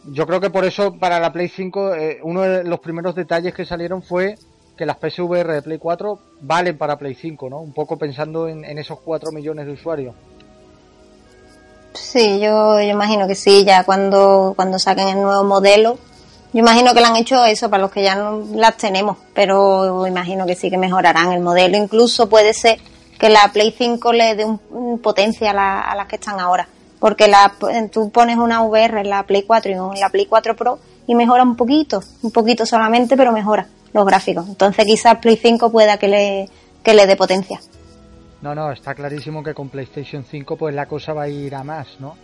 yo 0.05 0.25
creo 0.25 0.41
que 0.41 0.49
por 0.49 0.65
eso 0.65 0.97
para 0.97 1.19
la 1.19 1.31
Play 1.31 1.49
5, 1.49 1.93
eh, 1.93 2.19
uno 2.23 2.41
de 2.41 2.63
los 2.63 2.79
primeros 2.79 3.13
detalles 3.13 3.53
que 3.53 3.63
salieron 3.63 4.01
fue 4.01 4.33
que 4.77 4.85
las 4.85 4.97
PSVR 4.97 5.53
de 5.53 5.61
Play 5.61 5.77
4 5.77 6.19
valen 6.41 6.77
para 6.77 6.97
Play 6.97 7.15
5, 7.15 7.49
¿no? 7.49 7.59
Un 7.59 7.73
poco 7.73 7.97
pensando 7.97 8.47
en, 8.47 8.63
esos 8.77 8.99
4 8.99 9.31
millones 9.31 9.65
de 9.65 9.71
usuarios. 9.71 10.15
Sí, 11.93 12.39
yo, 12.39 12.79
yo 12.81 12.89
imagino 12.89 13.27
que 13.27 13.35
sí, 13.35 13.63
ya 13.63 13.83
cuando, 13.83 14.53
cuando 14.55 14.79
saquen 14.79 15.07
el 15.07 15.21
nuevo 15.21 15.43
modelo. 15.43 15.97
Yo 16.51 16.59
imagino 16.59 16.93
que 16.93 17.01
lo 17.01 17.07
han 17.07 17.15
hecho 17.15 17.43
eso 17.45 17.69
para 17.69 17.81
los 17.81 17.91
que 17.91 18.03
ya 18.03 18.15
no 18.15 18.43
las 18.53 18.77
tenemos, 18.77 19.17
pero 19.33 20.07
imagino 20.07 20.45
que 20.45 20.55
sí 20.55 20.69
que 20.69 20.77
mejorarán 20.77 21.31
el 21.31 21.41
modelo. 21.41 21.77
Incluso 21.77 22.29
puede 22.29 22.53
ser 22.53 22.79
que 23.17 23.29
la 23.29 23.49
Play 23.51 23.73
5 23.77 24.13
le 24.13 24.35
dé 24.35 24.45
un, 24.45 24.99
potencia 24.99 25.51
a, 25.51 25.95
las 25.95 26.07
que 26.07 26.15
están 26.15 26.39
ahora. 26.39 26.67
porque 26.99 27.27
la, 27.27 27.53
tú 27.91 28.09
pones 28.09 28.37
una 28.37 28.61
VR 28.63 29.01
en 29.01 29.09
la 29.09 29.23
Play 29.23 29.43
4 29.43 29.71
y 29.71 29.73
en 29.73 29.99
la 29.99 30.09
Play 30.09 30.25
4 30.25 30.55
Pro 30.55 30.79
y 31.07 31.15
mejora 31.15 31.43
un 31.43 31.55
poquito, 31.55 32.01
un 32.23 32.31
poquito 32.31 32.65
solamente, 32.65 33.15
pero 33.15 33.31
mejora 33.31 33.67
los 33.95 34.05
gráficos. 34.05 34.47
Entonces 34.47 34.85
quizás 34.85 35.17
Play 35.17 35.37
5 35.37 35.71
pueda 35.71 35.97
que 35.97 36.07
le, 36.07 36.49
que 36.83 36.93
le 36.93 37.07
dé 37.07 37.15
potencia. 37.15 37.59
No, 38.41 38.53
no, 38.53 38.71
está 38.71 38.93
clarísimo 38.93 39.41
que 39.41 39.55
con 39.55 39.69
PlayStation 39.69 40.23
5 40.23 40.57
pues 40.57 40.75
la 40.75 40.85
cosa 40.85 41.13
va 41.13 41.23
a 41.23 41.29
ir 41.29 41.55
a 41.55 41.63
más, 41.63 41.99
¿no? 41.99 42.15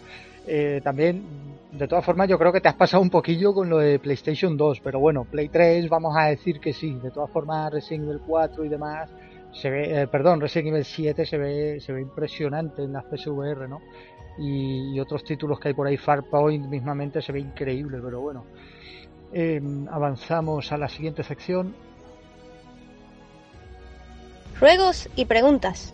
Eh, 0.46 0.82
también, 0.84 1.24
de 1.72 1.88
todas 1.88 2.04
formas, 2.04 2.28
yo 2.28 2.38
creo 2.38 2.52
que 2.52 2.62
te 2.62 2.68
has 2.68 2.76
pasado 2.76 3.02
un 3.02 3.10
poquillo 3.10 3.54
con 3.54 3.70
lo 3.70 3.78
de 3.78 4.00
PlayStation 4.00 4.58
2, 4.58 4.82
pero 4.84 5.00
bueno, 5.00 5.24
Play 5.24 5.50
3 5.50 5.88
vamos 5.90 6.16
a 6.18 6.26
decir 6.26 6.60
que 6.60 6.74
sí. 6.74 6.94
De 6.96 7.12
todas 7.12 7.30
formas, 7.32 7.72
Resident 7.72 8.10
Evil 8.10 8.22
4 8.26 8.66
y 8.66 8.70
demás, 8.70 9.10
se 9.54 9.70
ve, 9.70 10.02
eh, 10.02 10.08
perdón, 10.08 10.42
Resident 10.42 10.70
Evil 10.70 10.86
7 10.86 11.26
se 11.26 11.38
ve, 11.38 11.80
se 11.80 11.94
ve 11.94 12.02
impresionante 12.02 12.84
en 12.84 12.94
la 12.94 13.02
PSVR, 13.02 13.68
¿no? 13.70 13.82
Y, 14.38 15.00
otros 15.00 15.24
títulos 15.24 15.60
que 15.60 15.70
hay 15.70 15.74
por 15.74 15.88
ahí, 15.88 15.98
Farpoint 15.98 16.68
mismamente 16.68 17.22
se 17.22 17.32
ve 17.32 17.40
increíble, 17.40 18.00
pero 18.04 18.22
bueno. 18.22 18.46
Em, 19.34 19.88
avanzamos 19.88 20.72
a 20.74 20.78
la 20.78 20.90
siguiente 20.90 21.24
sección. 21.24 21.74
Ruegos 24.60 25.10
y 25.16 25.26
preguntas. 25.26 25.94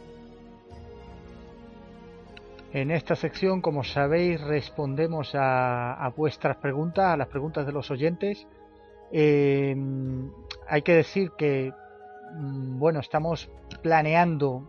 En 2.74 2.90
esta 2.90 3.16
sección, 3.16 3.62
como 3.62 3.84
sabéis, 3.84 4.42
respondemos 4.42 5.32
a, 5.36 6.12
vuestras 6.18 6.58
preguntas, 6.58 7.06
a 7.06 7.18
las 7.18 7.28
preguntas 7.28 7.66
de 7.66 7.72
los 7.72 7.92
oyentes. 7.92 8.48
Em, 9.12 10.32
hay 10.68 10.82
que 10.82 10.96
decir 10.96 11.32
que, 11.38 11.72
mm, 12.34 12.80
bueno, 12.80 13.00
estamos 13.00 13.50
planeando 13.84 14.68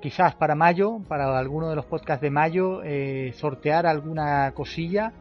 quizás 0.00 0.36
para 0.36 0.54
mayo, 0.54 1.00
para 1.08 1.36
alguno 1.36 1.68
de 1.68 1.76
los 1.76 1.84
podcasts 1.84 2.22
de 2.22 2.30
mayo, 2.30 2.80
eh, 2.84 3.32
sortear 3.34 3.86
alguna 3.86 4.52
cosilla 4.52 5.12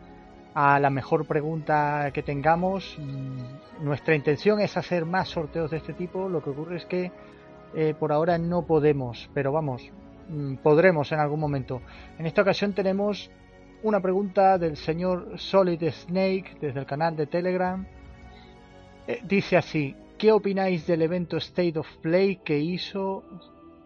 a 0.53 0.79
la 0.79 0.89
mejor 0.89 1.25
pregunta 1.25 2.11
que 2.13 2.23
tengamos. 2.23 2.97
Mm, 2.99 3.85
nuestra 3.85 4.15
intención 4.15 4.59
es 4.59 4.77
hacer 4.77 5.05
más 5.05 5.29
sorteos 5.29 5.71
de 5.71 5.77
este 5.77 5.93
tipo. 5.93 6.29
Lo 6.29 6.43
que 6.43 6.49
ocurre 6.51 6.77
es 6.77 6.85
que 6.85 7.11
eh, 7.75 7.93
por 7.99 8.11
ahora 8.11 8.37
no 8.37 8.63
podemos, 8.63 9.29
pero 9.33 9.51
vamos, 9.51 9.91
Mm, 10.29 10.55
podremos 10.55 11.11
en 11.11 11.19
algún 11.19 11.39
momento. 11.39 11.81
En 12.17 12.25
esta 12.25 12.41
ocasión 12.41 12.73
tenemos 12.73 13.29
una 13.81 13.99
pregunta 13.99 14.57
del 14.57 14.77
señor 14.77 15.37
Solid 15.37 15.83
Snake 15.91 16.57
desde 16.61 16.79
el 16.79 16.85
canal 16.85 17.15
de 17.15 17.27
Telegram. 17.27 17.85
Eh, 19.07 19.21
dice 19.23 19.57
así, 19.57 19.95
¿qué 20.17 20.31
opináis 20.31 20.87
del 20.87 21.01
evento 21.01 21.37
State 21.37 21.77
of 21.77 21.87
Play 21.97 22.37
que 22.37 22.57
hizo 22.57 23.23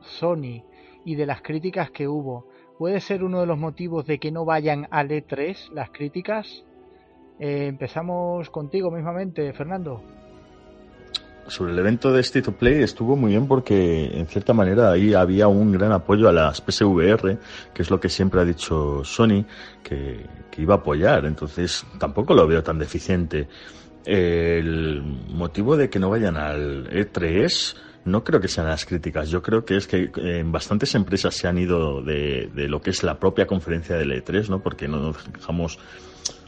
Sony 0.01 0.63
y 1.05 1.15
de 1.15 1.25
las 1.25 1.41
críticas 1.41 1.89
que 1.89 2.07
hubo? 2.07 2.47
¿Puede 2.77 2.99
ser 3.01 3.23
uno 3.23 3.39
de 3.39 3.47
los 3.47 3.57
motivos 3.57 4.05
de 4.05 4.19
que 4.19 4.31
no 4.31 4.45
vayan 4.45 4.87
al 4.91 5.09
E3 5.09 5.71
las 5.73 5.89
críticas? 5.89 6.63
Eh, 7.39 7.67
empezamos 7.67 8.49
contigo 8.49 8.91
mismamente, 8.91 9.51
Fernando 9.53 10.01
sobre 11.47 11.71
el 11.71 11.79
evento 11.79 12.11
de 12.11 12.21
State 12.21 12.49
of 12.49 12.55
Play 12.55 12.83
estuvo 12.83 13.15
muy 13.15 13.31
bien 13.31 13.47
porque 13.47 14.05
en 14.13 14.27
cierta 14.27 14.53
manera 14.53 14.91
ahí 14.91 15.13
había 15.13 15.47
un 15.47 15.71
gran 15.71 15.91
apoyo 15.91 16.27
a 16.29 16.33
las 16.33 16.61
PSVR, 16.61 17.37
que 17.73 17.81
es 17.81 17.89
lo 17.89 17.99
que 17.99 18.09
siempre 18.09 18.41
ha 18.41 18.45
dicho 18.45 19.03
Sony, 19.03 19.45
que, 19.83 20.25
iba 20.57 20.73
a 20.73 20.77
apoyar. 20.77 21.25
Entonces 21.25 21.85
tampoco 21.99 22.33
lo 22.33 22.47
veo 22.47 22.63
tan 22.63 22.79
deficiente. 22.79 23.47
El 24.05 25.03
motivo 25.29 25.77
de 25.77 25.87
que 25.87 25.99
no 25.99 26.09
vayan 26.09 26.35
al 26.35 26.89
E3 26.89 27.75
no 28.07 28.23
creo 28.23 28.39
que 28.39 28.47
sean 28.47 28.67
las 28.67 28.85
críticas. 28.85 29.29
Yo 29.29 29.41
creo 29.41 29.65
que 29.65 29.77
es 29.77 29.87
que 29.87 30.09
en 30.15 30.51
bastantes 30.51 30.95
empresas 30.95 31.35
se 31.35 31.47
han 31.47 31.57
ido 31.57 32.01
de, 32.01 32.49
de 32.53 32.67
lo 32.67 32.81
que 32.81 32.89
es 32.89 33.03
la 33.03 33.19
propia 33.19 33.45
conferencia 33.45 33.95
del 33.97 34.11
E3, 34.11 34.49
¿no? 34.49 34.61
Porque 34.61 34.87
no 34.87 34.97
nos 34.97 35.31
dejamos 35.31 35.77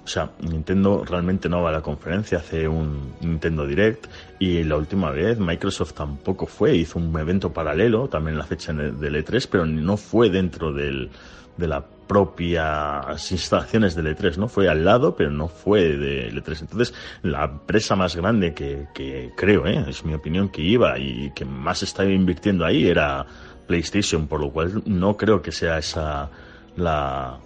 o 0.09 0.11
sea, 0.11 0.31
Nintendo 0.39 1.05
realmente 1.05 1.49
no 1.49 1.61
va 1.61 1.69
a 1.69 1.71
la 1.71 1.81
conferencia, 1.81 2.39
hace 2.39 2.67
un 2.67 3.13
Nintendo 3.21 3.67
Direct 3.67 4.07
y 4.39 4.63
la 4.63 4.75
última 4.75 5.11
vez 5.11 5.37
Microsoft 5.37 5.93
tampoco 5.93 6.47
fue, 6.47 6.75
hizo 6.75 6.97
un 6.97 7.15
evento 7.19 7.53
paralelo, 7.53 8.07
también 8.07 8.33
en 8.33 8.39
la 8.39 8.45
fecha 8.45 8.73
del 8.73 9.23
E3, 9.23 9.47
pero 9.51 9.67
no 9.67 9.97
fue 9.97 10.31
dentro 10.31 10.73
del, 10.73 11.11
de 11.59 11.67
las 11.67 11.83
propias 12.07 13.31
instalaciones 13.31 13.93
del 13.93 14.07
E3, 14.07 14.37
¿no? 14.37 14.47
Fue 14.47 14.67
al 14.67 14.83
lado, 14.83 15.15
pero 15.15 15.29
no 15.29 15.47
fue 15.47 15.95
del 15.95 16.43
E3. 16.43 16.61
Entonces, 16.61 16.93
la 17.21 17.43
empresa 17.43 17.95
más 17.95 18.15
grande 18.15 18.53
que, 18.55 18.87
que 18.95 19.31
creo, 19.37 19.67
¿eh? 19.67 19.85
es 19.87 20.03
mi 20.03 20.15
opinión, 20.15 20.49
que 20.49 20.63
iba 20.63 20.97
y 20.97 21.31
que 21.35 21.45
más 21.45 21.83
estaba 21.83 22.09
invirtiendo 22.09 22.65
ahí 22.65 22.87
era 22.87 23.25
PlayStation, 23.67 24.27
por 24.27 24.41
lo 24.41 24.49
cual 24.49 24.81
no 24.85 25.17
creo 25.17 25.43
que 25.43 25.51
sea 25.51 25.77
esa 25.77 26.29
la, 26.75 27.37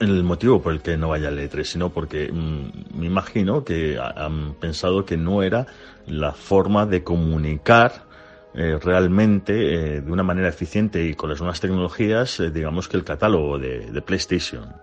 el 0.00 0.22
motivo 0.22 0.60
por 0.60 0.74
el 0.74 0.80
que 0.80 0.96
no 0.98 1.08
vaya 1.08 1.28
al 1.28 1.38
E3, 1.38 1.64
sino 1.64 1.90
porque 1.90 2.30
mm, 2.30 2.98
me 2.98 3.06
imagino 3.06 3.64
que 3.64 3.98
han 3.98 4.54
pensado 4.54 5.06
que 5.06 5.16
no 5.16 5.42
era 5.42 5.66
la 6.06 6.32
forma 6.32 6.84
de 6.84 7.02
comunicar 7.02 8.11
eh, 8.54 8.78
realmente 8.82 9.52
eh, 9.96 10.00
de 10.02 10.12
una 10.12 10.22
manera 10.22 10.48
eficiente 10.48 11.02
y 11.02 11.14
con 11.14 11.30
las 11.30 11.40
nuevas 11.40 11.60
tecnologías, 11.60 12.38
eh, 12.40 12.50
digamos 12.50 12.86
que 12.86 12.98
el 12.98 13.04
catálogo 13.04 13.58
de, 13.58 14.02
PlayStation. 14.02 14.74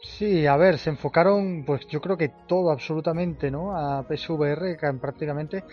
Sí, 0.00 0.46
a 0.46 0.56
ver, 0.56 0.78
se 0.78 0.90
enfocaron, 0.90 1.64
pues 1.64 1.86
yo 1.88 2.00
creo 2.00 2.16
que 2.16 2.30
todo 2.46 2.70
absolutamente, 2.70 3.50
¿no? 3.50 3.76
A 3.76 4.04
PSVR, 4.04 4.78
prácticamente. 5.00 5.64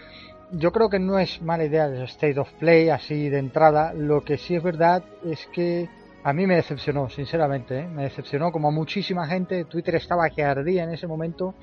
Yo 0.51 0.71
creo 0.71 0.89
que 0.89 0.97
no 0.97 1.19
es 1.19 1.41
mala 1.41 1.65
idea 1.65 1.85
el 1.85 2.01
State 2.03 2.39
of 2.39 2.51
Play 2.53 2.89
así 2.89 3.29
de 3.29 3.37
entrada. 3.37 3.93
Lo 3.93 4.23
que 4.23 4.37
sí 4.37 4.55
es 4.55 4.63
verdad 4.63 5.03
es 5.23 5.47
que 5.53 5.87
a 6.23 6.33
mí 6.33 6.47
me 6.47 6.55
decepcionó, 6.55 7.07
sinceramente, 7.09 7.87
me 7.87 8.03
decepcionó 8.03 8.51
como 8.51 8.69
a 8.69 8.71
muchísima 8.71 9.27
gente. 9.27 9.65
Twitter 9.65 9.95
estaba 9.95 10.27
que 10.31 10.43
ardía 10.43 10.83
en 10.83 10.91
ese 10.91 11.05
momento. 11.05 11.53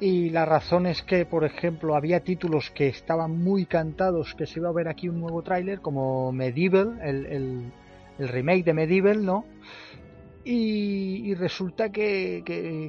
Y 0.00 0.30
la 0.30 0.44
razón 0.44 0.86
es 0.86 1.02
que, 1.02 1.24
por 1.24 1.44
ejemplo, 1.44 1.94
había 1.94 2.20
títulos 2.20 2.70
que 2.70 2.88
estaban 2.88 3.38
muy 3.42 3.64
cantados 3.64 4.34
que 4.34 4.46
se 4.46 4.58
iba 4.58 4.68
a 4.68 4.72
ver 4.72 4.88
aquí 4.88 5.08
un 5.08 5.20
nuevo 5.20 5.42
tráiler, 5.42 5.80
como 5.80 6.32
Medieval, 6.32 6.98
el, 7.02 7.72
remake 8.18 8.64
de 8.64 8.74
Medieval, 8.74 9.24
¿no? 9.24 9.44
Y, 10.44 11.34
resulta 11.34 11.90
que, 11.90 12.42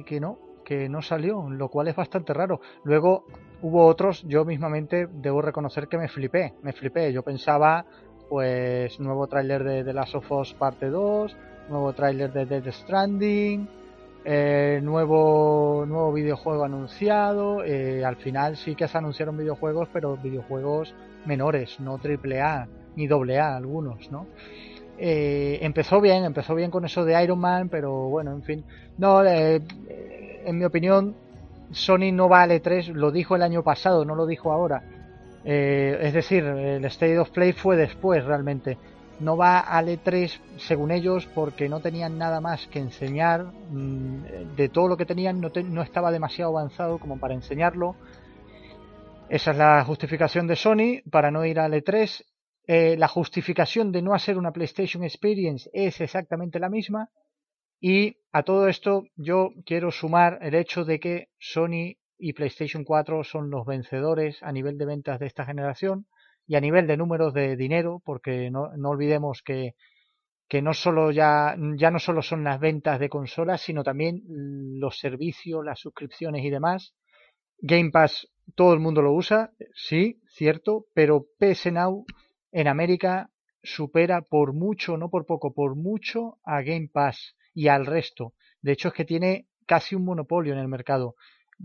que, 0.06 0.20
no, 0.20 0.38
que 0.64 0.88
no 0.88 1.00
salió, 1.00 1.48
lo 1.48 1.68
cual 1.68 1.88
es 1.88 1.96
bastante 1.96 2.34
raro. 2.34 2.60
Luego 2.84 3.24
hubo 3.62 3.86
otros, 3.86 4.22
yo 4.26 4.44
mismamente 4.44 5.06
debo 5.10 5.40
reconocer 5.40 5.88
que 5.88 5.96
me 5.96 6.08
flipé, 6.08 6.54
me 6.62 6.72
flipé. 6.72 7.12
Yo 7.12 7.22
pensaba 7.22 7.86
pues 8.28 8.98
nuevo 8.98 9.26
tráiler 9.28 9.62
de 9.62 9.84
The 9.84 9.92
Last 9.92 10.16
of 10.16 10.30
Us 10.32 10.54
parte 10.54 10.90
2, 10.90 11.36
nuevo 11.68 11.92
tráiler 11.92 12.32
de 12.32 12.46
Dead 12.46 12.72
Stranding, 12.72 13.68
eh, 14.26 14.80
nuevo 14.82 15.84
nuevo 15.86 16.12
videojuego 16.12 16.64
anunciado. 16.64 17.64
Eh, 17.64 18.04
al 18.04 18.16
final 18.16 18.56
sí 18.56 18.74
que 18.74 18.88
se 18.88 18.98
anunciaron 18.98 19.36
videojuegos, 19.36 19.88
pero 19.92 20.16
videojuegos 20.16 20.94
menores, 21.24 21.78
no 21.80 21.98
triple 21.98 22.40
A 22.40 22.66
ni 22.96 23.06
doble 23.06 23.38
A 23.38 23.56
algunos, 23.56 24.10
¿no? 24.10 24.26
Eh, 24.98 25.58
empezó 25.62 26.00
bien, 26.00 26.24
empezó 26.24 26.54
bien 26.54 26.70
con 26.70 26.84
eso 26.84 27.04
de 27.04 27.22
Iron 27.22 27.38
Man, 27.38 27.68
pero 27.68 27.92
bueno, 28.08 28.32
en 28.32 28.42
fin. 28.42 28.64
No, 28.98 29.22
en 29.24 30.58
mi 30.58 30.64
opinión, 30.64 31.14
Sony 31.70 32.12
no 32.12 32.28
vale 32.28 32.60
3, 32.60 32.88
lo 32.88 33.10
dijo 33.10 33.36
el 33.36 33.42
año 33.42 33.62
pasado, 33.62 34.04
no 34.04 34.14
lo 34.14 34.26
dijo 34.26 34.52
ahora. 34.52 34.82
Eh, 35.48 35.98
es 36.00 36.12
decir, 36.12 36.44
el 36.44 36.84
State 36.86 37.18
of 37.20 37.30
Play 37.30 37.52
fue 37.52 37.76
después 37.76 38.24
realmente. 38.24 38.76
No 39.18 39.36
va 39.36 39.60
al 39.60 39.88
E3, 39.88 40.40
según 40.58 40.90
ellos, 40.90 41.26
porque 41.34 41.68
no 41.68 41.80
tenían 41.80 42.18
nada 42.18 42.40
más 42.40 42.66
que 42.66 42.78
enseñar. 42.78 43.44
Mm, 43.44 44.56
de 44.56 44.68
todo 44.68 44.88
lo 44.88 44.96
que 44.96 45.06
tenían, 45.06 45.40
no, 45.40 45.82
estaba 45.82 46.12
demasiado 46.12 46.56
avanzado 46.56 46.98
como 46.98 47.18
para 47.18 47.34
enseñarlo. 47.34 47.96
Esa 49.28 49.52
es 49.52 49.56
la 49.56 49.84
justificación 49.84 50.46
de 50.46 50.56
Sony 50.56 51.02
para 51.10 51.30
no 51.30 51.44
ir 51.44 51.58
al 51.58 51.72
E3. 51.72 52.24
Eh, 52.68 52.96
la 52.98 53.08
justificación 53.08 53.90
de 53.90 54.02
no 54.02 54.12
hacer 54.12 54.36
una 54.36 54.52
PlayStation 54.52 55.02
Experience 55.02 55.70
es 55.72 56.00
exactamente 56.00 56.58
la 56.58 56.68
misma. 56.68 57.08
Y 57.80 58.18
a 58.32 58.42
todo 58.42 58.68
esto 58.68 59.04
yo 59.16 59.50
quiero 59.64 59.90
sumar 59.90 60.38
el 60.42 60.54
hecho 60.54 60.84
de 60.84 61.00
que 61.00 61.28
Sony 61.38 61.96
y 62.18 62.32
PlayStation 62.32 62.84
4 62.84 63.24
son 63.24 63.50
los 63.50 63.64
vencedores 63.66 64.42
a 64.42 64.52
nivel 64.52 64.78
de 64.78 64.86
ventas 64.86 65.20
de 65.20 65.26
esta 65.26 65.44
generación 65.44 66.06
y 66.46 66.56
a 66.56 66.60
nivel 66.60 66.86
de 66.86 66.96
números 66.96 67.34
de 67.34 67.56
dinero, 67.56 68.00
porque 68.04 68.50
no, 68.50 68.70
olvidemos 68.84 69.42
que, 69.42 69.74
que 70.48 70.62
no 70.62 70.74
solo 70.74 71.10
ya, 71.10 71.56
ya 71.76 71.90
no 71.90 71.98
solo 71.98 72.22
son 72.22 72.44
las 72.44 72.60
ventas 72.60 73.00
de 73.00 73.08
consolas, 73.08 73.60
sino 73.60 73.82
también 73.82 74.22
los 74.26 74.98
servicios, 74.98 75.64
las 75.64 75.80
suscripciones 75.80 76.44
y 76.44 76.50
demás. 76.50 76.94
Game 77.58 77.90
Pass 77.90 78.28
todo 78.54 78.72
el 78.74 78.80
mundo 78.80 79.02
lo 79.02 79.12
usa, 79.12 79.52
sí, 79.74 80.20
cierto, 80.28 80.86
pero 80.94 81.26
PS 81.38 81.72
Now 81.72 82.04
en 82.52 82.68
América 82.68 83.30
supera 83.62 84.22
por 84.22 84.52
mucho, 84.52 84.96
no 84.96 85.10
por 85.10 85.26
poco, 85.26 85.52
por 85.52 85.74
mucho 85.74 86.38
a 86.44 86.62
Game 86.62 86.88
Pass 86.92 87.34
y 87.52 87.68
al 87.68 87.86
resto. 87.86 88.34
De 88.62 88.72
hecho 88.72 88.88
es 88.88 88.94
que 88.94 89.04
tiene 89.04 89.48
casi 89.66 89.96
un 89.96 90.04
monopolio 90.04 90.52
en 90.52 90.60
el 90.60 90.68
mercado. 90.68 91.16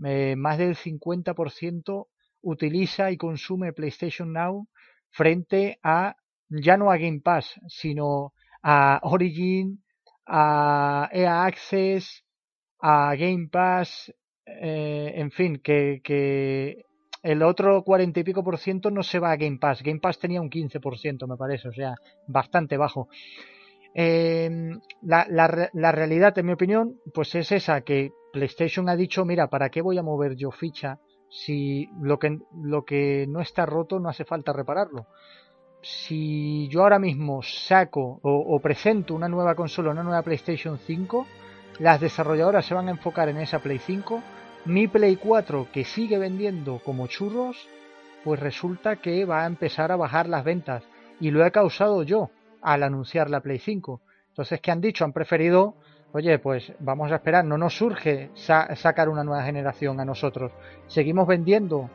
Eh, 0.04 0.34
más 0.36 0.58
del 0.58 0.74
50% 0.74 2.08
utiliza 2.42 3.10
y 3.10 3.16
consume 3.16 3.72
PlayStation 3.72 4.32
Now 4.32 4.68
frente 5.10 5.78
a 5.82 6.16
ya 6.48 6.76
no 6.76 6.90
a 6.90 6.98
Game 6.98 7.20
Pass, 7.20 7.58
sino 7.68 8.32
a 8.62 9.00
Origin, 9.02 9.82
a 10.26 11.08
EA 11.12 11.44
Access, 11.44 12.24
a 12.80 13.14
Game 13.16 13.48
Pass, 13.50 14.12
eh, 14.44 15.12
en 15.14 15.30
fin, 15.30 15.60
que, 15.62 16.84
el 17.22 17.42
otro 17.44 17.84
cuarenta 17.84 18.18
y 18.18 18.24
pico 18.24 18.42
por 18.42 18.58
ciento 18.58 18.90
no 18.90 19.04
se 19.04 19.20
va 19.20 19.30
a 19.30 19.36
Game 19.36 19.58
Pass. 19.58 19.82
Game 19.82 20.00
Pass 20.00 20.18
tenía 20.18 20.40
un 20.40 20.50
15 20.50 20.80
por 20.80 20.98
ciento, 20.98 21.28
me 21.28 21.36
parece, 21.36 21.68
o 21.68 21.72
sea, 21.72 21.94
bastante 22.26 22.76
bajo. 22.76 23.08
Em, 23.94 24.80
la, 25.02 25.26
la, 25.28 25.92
realidad, 25.92 26.36
en 26.38 26.46
mi 26.46 26.52
opinión, 26.52 26.98
pues 27.14 27.34
es 27.34 27.52
esa, 27.52 27.82
que 27.82 28.10
PlayStation 28.32 28.88
ha 28.88 28.96
dicho, 28.96 29.24
mira, 29.24 29.48
¿para 29.48 29.68
qué 29.70 29.82
voy 29.82 29.98
a 29.98 30.02
mover 30.02 30.34
yo 30.34 30.50
ficha 30.50 30.98
si 31.32 31.90
lo 32.00 32.18
que, 32.18 32.38
lo 32.62 32.84
que 32.84 33.26
no 33.28 33.40
está 33.40 33.64
roto 33.64 33.98
no 33.98 34.08
hace 34.08 34.24
falta 34.24 34.52
repararlo? 34.52 35.06
Si 35.80 36.68
yo 36.68 36.82
ahora 36.82 36.98
mismo 36.98 37.42
saco 37.42 38.20
o, 38.22 38.54
o 38.54 38.60
presento 38.60 39.14
una 39.14 39.28
nueva 39.28 39.54
consola, 39.54 39.90
una 39.90 40.04
nueva 40.04 40.22
PlayStation 40.22 40.78
5, 40.78 41.26
las 41.80 42.00
desarrolladoras 42.00 42.66
se 42.66 42.74
van 42.74 42.88
a 42.88 42.92
enfocar 42.92 43.28
en 43.28 43.38
esa 43.38 43.58
Play 43.60 43.78
5 43.78 44.22
mi 44.64 44.86
Play 44.86 45.16
4 45.16 45.68
que 45.72 45.84
sigue 45.84 46.18
vendiendo 46.18 46.80
como 46.84 47.08
churros, 47.08 47.68
pues 48.22 48.38
resulta 48.38 48.96
que 48.96 49.24
va 49.24 49.42
a 49.42 49.46
empezar 49.46 49.90
a 49.90 49.96
bajar 49.96 50.28
las 50.28 50.44
ventas. 50.44 50.84
Y 51.18 51.32
lo 51.32 51.44
he 51.44 51.50
causado 51.50 52.04
yo 52.04 52.30
al 52.60 52.84
anunciar 52.84 53.28
la 53.28 53.40
Play 53.40 53.58
5. 53.58 54.00
Entonces, 54.28 54.60
¿qué 54.60 54.70
han 54.70 54.80
dicho? 54.80 55.04
Han 55.04 55.12
preferido, 55.12 55.74
oye, 56.12 56.38
pues 56.38 56.72
vamos 56.78 57.10
a 57.10 57.16
esperar, 57.16 57.44
no 57.44 57.58
nos 57.58 57.76
surge 57.76 58.30
sacar 58.34 59.08
una 59.08 59.24
nueva 59.24 59.44
generación 59.44 60.00
a 60.00 60.04
nosotros. 60.04 60.52
Seguimos 60.86 61.26
vendiendo 61.26 61.88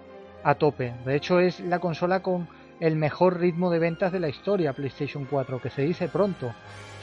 a 0.44 0.56
tope. 0.56 0.94
De 1.06 1.16
hecho, 1.16 1.40
es 1.40 1.60
la 1.60 1.80
consola 1.80 2.22
con 2.22 2.48
el 2.80 2.96
mejor 2.96 3.40
ritmo 3.40 3.70
de 3.70 3.80
ventas 3.80 4.12
de 4.12 4.20
la 4.20 4.30
historia, 4.30 4.74
PlayStation 4.74 5.26
4, 5.30 5.62
que 5.62 5.70
se 5.70 5.84
dice 5.84 6.08
pronto. 6.08 6.54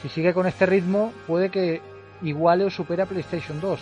Si 0.01 0.09
sigue 0.09 0.33
con 0.33 0.47
este 0.47 0.65
ritmo, 0.65 1.11
puede 1.27 1.49
que 1.49 1.81
iguale 2.21 2.65
o 2.65 2.69
supere 2.69 3.01
a 3.01 3.05
PlayStation 3.05 3.59
2. 3.59 3.79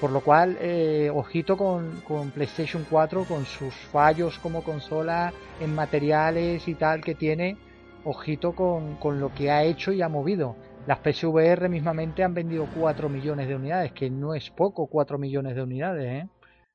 Por 0.00 0.10
lo 0.10 0.20
cual, 0.20 0.56
eh, 0.60 1.10
ojito 1.12 1.56
con, 1.56 2.02
PlayStation 2.32 2.86
4, 2.88 3.24
con 3.24 3.44
sus 3.44 3.74
fallos 3.74 4.38
como 4.38 4.62
consola 4.62 5.32
en 5.60 5.74
materiales 5.74 6.68
y 6.68 6.74
tal 6.74 7.00
que 7.00 7.14
tiene, 7.14 7.56
ojito 8.04 8.52
con, 8.52 8.94
con 8.96 9.18
lo 9.18 9.34
que 9.34 9.50
ha 9.50 9.64
hecho 9.64 9.92
y 9.92 10.02
ha 10.02 10.08
movido. 10.08 10.54
Las 10.88 11.00
PSVR 11.00 11.68
mismamente 11.68 12.24
han 12.24 12.32
vendido 12.32 12.66
4 12.74 13.10
millones 13.10 13.46
de 13.46 13.54
unidades, 13.54 13.92
que 13.92 14.08
no 14.08 14.34
es 14.34 14.48
poco 14.48 14.86
4 14.86 15.18
millones 15.18 15.54
de 15.54 15.62
unidades, 15.62 16.24
¿eh? 16.24 16.28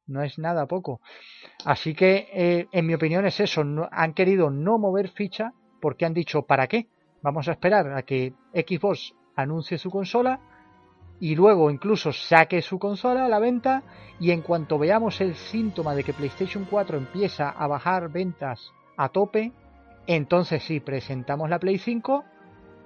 no 0.05 0.21
es 0.21 0.37
nada 0.37 0.67
poco. 0.67 1.01
Así 1.65 1.95
que, 1.95 2.27
eh, 2.31 2.67
en 2.71 2.85
mi 2.85 2.93
opinión, 2.93 3.25
es 3.25 3.39
eso. 3.39 3.63
han 3.91 4.13
querido 4.13 4.51
no 4.51 4.77
mover 4.77 5.09
ficha 5.09 5.53
porque 5.81 6.05
han 6.05 6.13
dicho, 6.13 6.43
¿para 6.43 6.67
qué? 6.67 6.85
Vamos 7.23 7.47
a 7.47 7.53
esperar 7.53 7.91
a 7.91 8.03
que 8.03 8.35
Xbox 8.53 9.15
anuncie 9.35 9.79
su 9.79 9.89
consola 9.89 10.39
y 11.19 11.35
luego 11.35 11.71
incluso 11.71 12.13
saque 12.13 12.61
su 12.61 12.77
consola 12.77 13.25
a 13.25 13.29
la 13.29 13.39
venta 13.39 13.81
y 14.19 14.29
en 14.29 14.43
cuanto 14.43 14.77
veamos 14.77 15.21
el 15.21 15.33
síntoma 15.33 15.95
de 15.95 16.03
que 16.03 16.13
PlayStation 16.13 16.67
4 16.69 16.99
empieza 16.99 17.49
a 17.49 17.65
bajar 17.65 18.11
ventas 18.11 18.73
a 18.95 19.09
tope, 19.09 19.53
entonces 20.05 20.61
sí 20.61 20.81
presentamos 20.81 21.49
la 21.49 21.57
Play 21.57 21.79
5 21.79 22.25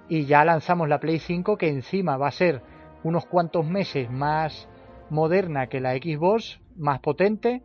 y 0.08 0.24
ya 0.24 0.44
lanzamos 0.44 0.88
la 0.88 1.00
Play 1.00 1.18
5 1.18 1.56
que 1.56 1.68
encima 1.68 2.16
va 2.16 2.28
a 2.28 2.32
ser 2.32 2.62
unos 3.04 3.26
cuantos 3.26 3.66
meses 3.66 4.10
más 4.10 4.68
moderna 5.10 5.68
que 5.68 5.80
la 5.80 5.94
Xbox, 5.94 6.60
más 6.76 7.00
potente. 7.00 7.62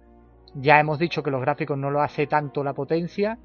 Ya 0.56 0.80
hemos 0.80 1.00
dicho 1.00 1.24
que 1.24 1.32
los 1.32 1.42
gráficos 1.42 1.78
no 1.78 1.90
lo 1.90 2.02
hace 2.02 2.28
tanto 2.28 2.64
la 2.64 2.74
potencia, 2.74 3.40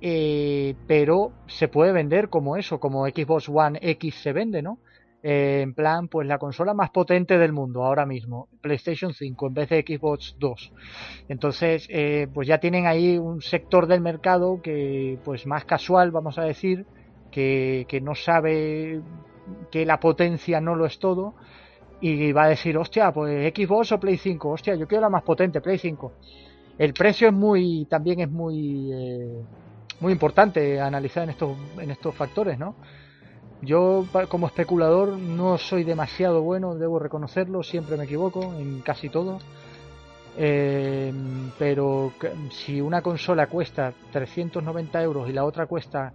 eh, 0.00 0.74
pero 0.86 1.32
se 1.46 1.68
puede 1.68 1.92
vender 1.92 2.28
como 2.28 2.56
eso, 2.56 2.80
como 2.80 3.06
Xbox 3.06 3.48
One 3.48 3.78
X 3.82 4.14
se 4.22 4.32
vende, 4.32 4.62
¿no? 4.62 4.78
Eh, 5.22 5.62
en 5.62 5.74
plan, 5.74 6.06
pues 6.06 6.28
la 6.28 6.38
consola 6.38 6.74
más 6.74 6.90
potente 6.90 7.38
del 7.38 7.52
mundo 7.52 7.84
ahora 7.84 8.06
mismo, 8.06 8.48
PlayStation 8.60 9.12
5 9.12 9.48
en 9.48 9.54
vez 9.54 9.68
de 9.68 9.84
Xbox 9.86 10.36
2. 10.38 10.72
Entonces, 11.28 11.88
eh, 11.90 12.28
pues 12.32 12.46
ya 12.46 12.58
tienen 12.58 12.86
ahí 12.86 13.18
un 13.18 13.42
sector 13.42 13.88
del 13.88 14.00
mercado 14.00 14.62
que, 14.62 15.18
pues 15.24 15.44
más 15.46 15.64
casual, 15.64 16.12
vamos 16.12 16.38
a 16.38 16.44
decir, 16.44 16.86
que, 17.30 17.86
que 17.88 18.00
no 18.00 18.14
sabe 18.14 19.00
que 19.70 19.86
la 19.86 20.00
potencia 20.00 20.60
no 20.60 20.74
lo 20.74 20.86
es 20.86 20.98
todo 20.98 21.34
y 22.00 22.32
va 22.32 22.44
a 22.44 22.48
decir, 22.48 22.76
hostia, 22.78 23.12
pues 23.12 23.52
Xbox 23.54 23.92
o 23.92 24.00
Play 24.00 24.18
5, 24.18 24.50
hostia, 24.50 24.74
yo 24.76 24.86
quiero 24.86 25.02
la 25.02 25.10
más 25.10 25.22
potente, 25.22 25.60
Play 25.60 25.78
5. 25.78 26.12
El 26.78 26.92
precio 26.92 27.28
es 27.28 27.34
muy, 27.34 27.86
también 27.86 28.20
es 28.20 28.30
muy, 28.30 28.92
eh, 28.92 29.42
muy 30.00 30.12
importante 30.12 30.80
analizar 30.80 31.24
en 31.24 31.30
estos, 31.30 31.56
en 31.80 31.90
estos 31.90 32.14
factores, 32.14 32.58
¿no? 32.58 32.76
Yo 33.60 34.04
como 34.28 34.46
especulador 34.46 35.18
no 35.18 35.58
soy 35.58 35.82
demasiado 35.82 36.42
bueno, 36.42 36.76
debo 36.76 37.00
reconocerlo, 37.00 37.64
siempre 37.64 37.96
me 37.96 38.04
equivoco 38.04 38.54
en 38.54 38.80
casi 38.82 39.08
todo. 39.08 39.40
Eh, 40.40 41.12
pero 41.58 42.12
si 42.50 42.80
una 42.80 43.02
consola 43.02 43.48
cuesta 43.48 43.92
390 44.12 45.02
euros 45.02 45.28
y 45.28 45.32
la 45.32 45.44
otra 45.44 45.66
cuesta 45.66 46.12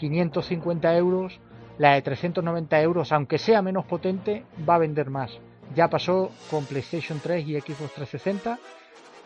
550 0.00 0.96
euros, 0.96 1.40
la 1.78 1.94
de 1.94 2.02
390 2.02 2.80
euros, 2.80 3.12
aunque 3.12 3.38
sea 3.38 3.62
menos 3.62 3.84
potente, 3.84 4.44
va 4.68 4.76
a 4.76 4.78
vender 4.78 5.10
más. 5.10 5.30
Ya 5.74 5.88
pasó 5.88 6.30
con 6.50 6.64
PlayStation 6.64 7.20
3 7.22 7.46
y 7.46 7.60
Xbox 7.60 7.94
360, 7.94 8.58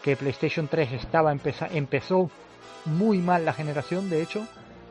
que 0.03 0.17
PlayStation 0.17 0.69
3 0.69 0.93
estaba 0.93 1.33
empezó 1.33 2.31
muy 2.85 3.19
mal 3.19 3.45
la 3.45 3.53
generación, 3.53 4.11
de 4.11 4.23
hecho, 4.23 4.47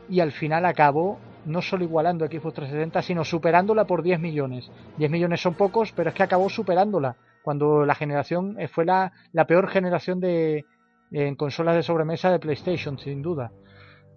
y 0.08 0.20
al 0.20 0.32
final 0.32 0.64
acabó 0.64 1.18
no 1.44 1.60
solo 1.60 1.84
igualando 1.84 2.24
a 2.24 2.28
Xbox 2.28 2.54
360, 2.54 3.02
sino 3.02 3.24
superándola 3.24 3.84
por 3.84 4.02
10 4.02 4.18
millones. 4.18 4.70
10 4.96 5.10
millones 5.10 5.42
son 5.42 5.54
pocos, 5.54 5.92
pero 5.92 6.08
es 6.08 6.16
que 6.16 6.22
acabó 6.22 6.48
superándola, 6.48 7.16
cuando 7.42 7.84
la 7.84 7.94
generación 7.94 8.58
eh, 8.58 8.68
fue 8.68 8.86
la, 8.86 9.12
la 9.32 9.46
peor 9.46 9.68
generación 9.68 10.18
de 10.18 10.64
en 11.12 11.36
consolas 11.36 11.76
de 11.76 11.82
sobremesa 11.82 12.30
de 12.30 12.40
PlayStation, 12.40 12.98
sin 12.98 13.22
duda. 13.22 13.52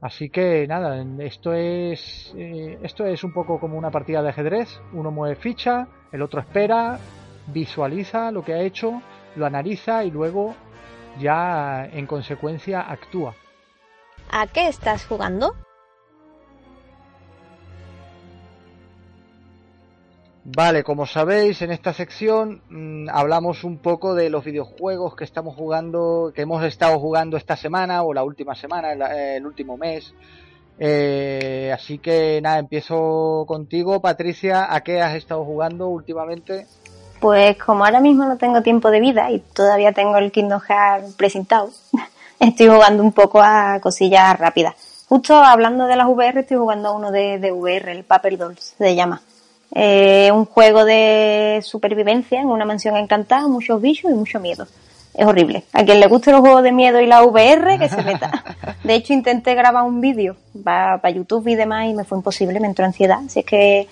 Así 0.02 0.30
que 0.30 0.68
nada, 0.68 1.04
esto 1.20 1.54
es 1.54 2.34
eh, 2.38 2.78
esto 2.84 3.06
es 3.06 3.24
un 3.24 3.34
poco 3.34 3.60
como 3.60 3.78
una 3.78 3.90
partida 3.90 4.22
de 4.22 4.30
ajedrez. 4.30 4.80
Uno 4.94 5.12
mueve 5.12 5.36
ficha, 5.36 5.88
el 6.12 6.22
otro 6.22 6.40
espera, 6.40 7.00
visualiza 7.48 8.32
lo 8.32 8.44
que 8.44 8.54
ha 8.54 8.62
hecho, 8.62 9.02
lo 9.36 9.46
analiza 9.46 10.04
y 10.04 10.12
luego 10.12 10.56
ya 11.20 11.86
en 11.92 12.06
consecuencia 12.06 12.82
actúa. 12.82 13.34
¿A 14.30 14.46
qué 14.48 14.68
estás 14.68 15.06
jugando? 15.06 15.56
Vale, 20.50 20.82
como 20.82 21.06
sabéis, 21.06 21.62
en 21.62 21.72
esta 21.72 21.92
sección 21.92 22.62
mm, 22.70 23.10
hablamos 23.12 23.66
un 23.66 23.80
poco 23.80 24.16
de 24.16 24.30
los 24.30 24.46
videojuegos 24.46 25.14
que 25.14 25.26
estamos 25.26 25.58
jugando, 25.58 26.32
que 26.34 26.44
hemos 26.44 26.64
estado 26.64 26.98
jugando 27.00 27.36
esta 27.36 27.58
semana 27.58 28.02
o 28.04 28.14
la 28.14 28.24
última 28.24 28.56
semana, 28.56 28.94
el, 28.94 29.46
último 29.46 29.76
mes. 29.76 30.14
Eh, 30.80 31.70
así 31.74 31.98
que 31.98 32.40
nada, 32.42 32.60
empiezo 32.60 33.44
contigo, 33.46 34.00
Patricia. 34.00 34.74
¿A 34.74 34.80
qué 34.86 35.02
has 35.02 35.16
estado 35.16 35.44
jugando 35.44 35.90
últimamente? 35.90 36.66
Pues 37.20 37.58
como 37.58 37.84
ahora 37.84 38.00
mismo 38.00 38.24
no 38.24 38.38
tengo 38.38 38.62
tiempo 38.62 38.90
de 38.90 39.02
vida 39.02 39.30
y 39.30 39.40
todavía 39.40 39.92
tengo 39.92 40.16
el 40.16 40.32
Kingdom 40.32 40.62
Hearts 40.62 41.14
presentado, 41.16 41.72
estoy 42.40 42.68
jugando 42.68 43.04
un 43.04 43.12
poco 43.12 43.42
a 43.42 43.82
cosillas 43.82 44.40
rápidas. 44.40 44.76
Justo 45.10 45.36
hablando 45.36 45.88
de 45.88 45.98
las 45.98 46.08
VR, 46.08 46.40
estoy 46.40 46.56
jugando 46.56 46.88
a 46.88 46.92
uno 46.94 47.12
de, 47.12 47.38
de 47.38 47.52
VR, 47.52 47.92
el 47.92 48.06
Paper 48.06 48.38
Dolls, 48.38 48.76
se 48.78 48.96
llama. 48.96 49.22
Eh, 49.74 50.32
un 50.32 50.46
juego 50.46 50.86
de 50.86 51.60
supervivencia 51.64 52.40
en 52.40 52.48
una 52.48 52.66
mansión 52.66 52.96
encantada, 52.96 53.48
muchos 53.48 53.82
bichos 53.82 54.12
y 54.12 54.14
mucho 54.14 54.40
miedo. 54.40 54.68
Es 55.14 55.26
horrible. 55.26 55.64
A 55.74 55.84
quien 55.84 56.00
le 56.00 56.08
guste 56.08 56.32
los 56.32 56.42
juegos 56.42 56.62
de 56.62 56.72
miedo 56.72 57.02
y 57.02 57.08
la 57.08 57.24
VR, 57.24 57.80
que 57.80 57.90
se 57.90 58.04
meta. 58.04 58.44
De 58.84 58.94
hecho, 58.94 59.14
intenté 59.14 59.56
grabar 59.56 59.84
un 59.84 60.00
vídeo 60.00 60.36
para 60.64 61.10
YouTube 61.10 61.48
y 61.48 61.56
demás 61.56 61.88
y 61.88 61.94
me 61.96 62.04
fue 62.04 62.20
imposible, 62.20 62.60
me 62.60 62.68
entró 62.68 62.86
ansiedad. 62.86 63.20
Si 63.28 63.40
es 63.40 63.46
que 63.46 63.88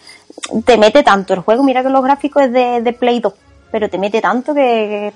te 0.64 0.78
mete 0.78 1.02
tanto 1.02 1.34
el 1.34 1.40
juego, 1.40 1.64
mira 1.64 1.82
que 1.82 1.90
los 1.90 2.04
gráficos 2.04 2.44
es 2.44 2.52
de, 2.52 2.94
Play 2.94 3.20
2, 3.20 3.34
pero 3.72 3.90
te 3.90 3.98
mete 3.98 4.22
tanto 4.22 4.54
que, 4.54 5.14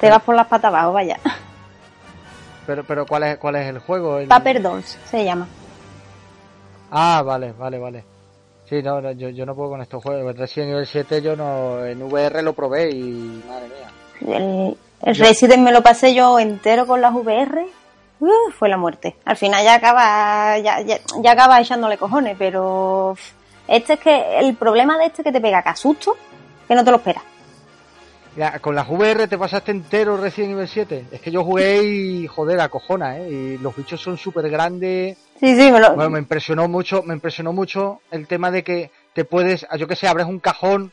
te 0.00 0.10
vas 0.10 0.22
por 0.22 0.34
las 0.34 0.46
patas 0.46 0.68
abajo, 0.68 0.94
vaya. 0.94 1.18
Pero, 2.66 2.84
pero 2.84 3.06
¿cuál 3.06 3.24
es, 3.24 3.36
cuál 3.36 3.56
es 3.56 3.66
el 3.66 3.78
juego? 3.78 4.20
Paper 4.28 4.62
Dolls 4.62 4.98
se 5.10 5.24
llama. 5.24 5.46
Ah, 6.90 7.22
vale, 7.24 7.52
vale, 7.52 7.78
vale. 7.78 8.11
Sí, 8.72 8.82
no, 8.82 9.12
yo, 9.12 9.28
yo 9.28 9.44
no 9.44 9.54
puedo 9.54 9.68
con 9.68 9.82
estos 9.82 10.02
juegos. 10.02 10.34
Resident 10.34 10.72
Evil 10.72 10.86
7 10.86 11.20
yo 11.20 11.36
no, 11.36 11.84
en 11.84 12.00
VR 12.00 12.42
lo 12.42 12.54
probé 12.54 12.88
y 12.88 13.42
madre 13.46 13.68
mía. 13.68 14.76
El, 15.02 15.14
Resident 15.14 15.62
me 15.62 15.72
lo 15.72 15.82
pasé 15.82 16.14
yo 16.14 16.38
entero 16.38 16.86
con 16.86 17.02
las 17.02 17.12
VR. 17.12 17.66
fue 18.58 18.70
la 18.70 18.78
muerte. 18.78 19.16
Al 19.26 19.36
final 19.36 19.62
ya 19.62 19.74
acaba, 19.74 20.56
ya, 20.56 20.80
ya, 20.80 21.30
acaba 21.30 21.60
echándole 21.60 21.98
cojones, 21.98 22.34
pero 22.38 23.14
este 23.68 23.92
es 23.92 24.00
que 24.00 24.38
el 24.38 24.56
problema 24.56 24.96
de 24.96 25.04
este 25.04 25.20
es 25.20 25.26
que 25.26 25.32
te 25.32 25.42
pega 25.42 25.62
que 25.62 25.76
susto 25.76 26.16
que 26.66 26.74
no 26.74 26.82
te 26.82 26.92
lo 26.92 26.96
esperas. 26.96 27.24
Ya, 28.36 28.58
con 28.60 28.74
las 28.74 28.88
VR 28.88 29.28
te 29.28 29.36
pasaste 29.36 29.72
entero 29.72 30.16
Resident 30.16 30.52
Evil 30.52 30.68
7. 30.68 31.06
Es 31.12 31.20
que 31.20 31.30
yo 31.30 31.44
jugué 31.44 31.82
y 31.82 32.26
joder, 32.26 32.60
a 32.60 32.68
cojona, 32.68 33.18
¿eh? 33.18 33.28
Y 33.30 33.58
los 33.58 33.76
bichos 33.76 34.00
son 34.00 34.16
súper 34.16 34.48
grandes 34.48 35.18
Sí, 35.42 35.56
sí, 35.56 35.72
me, 35.72 36.08
me 36.08 36.20
impresionó 36.20 36.68
mucho, 36.68 37.02
me 37.02 37.14
impresionó 37.14 37.52
mucho 37.52 38.00
el 38.12 38.28
tema 38.28 38.52
de 38.52 38.62
que 38.62 38.92
te 39.12 39.24
puedes, 39.24 39.66
yo 39.76 39.88
que 39.88 39.96
sé, 39.96 40.06
abres 40.06 40.28
un 40.28 40.38
cajón 40.38 40.92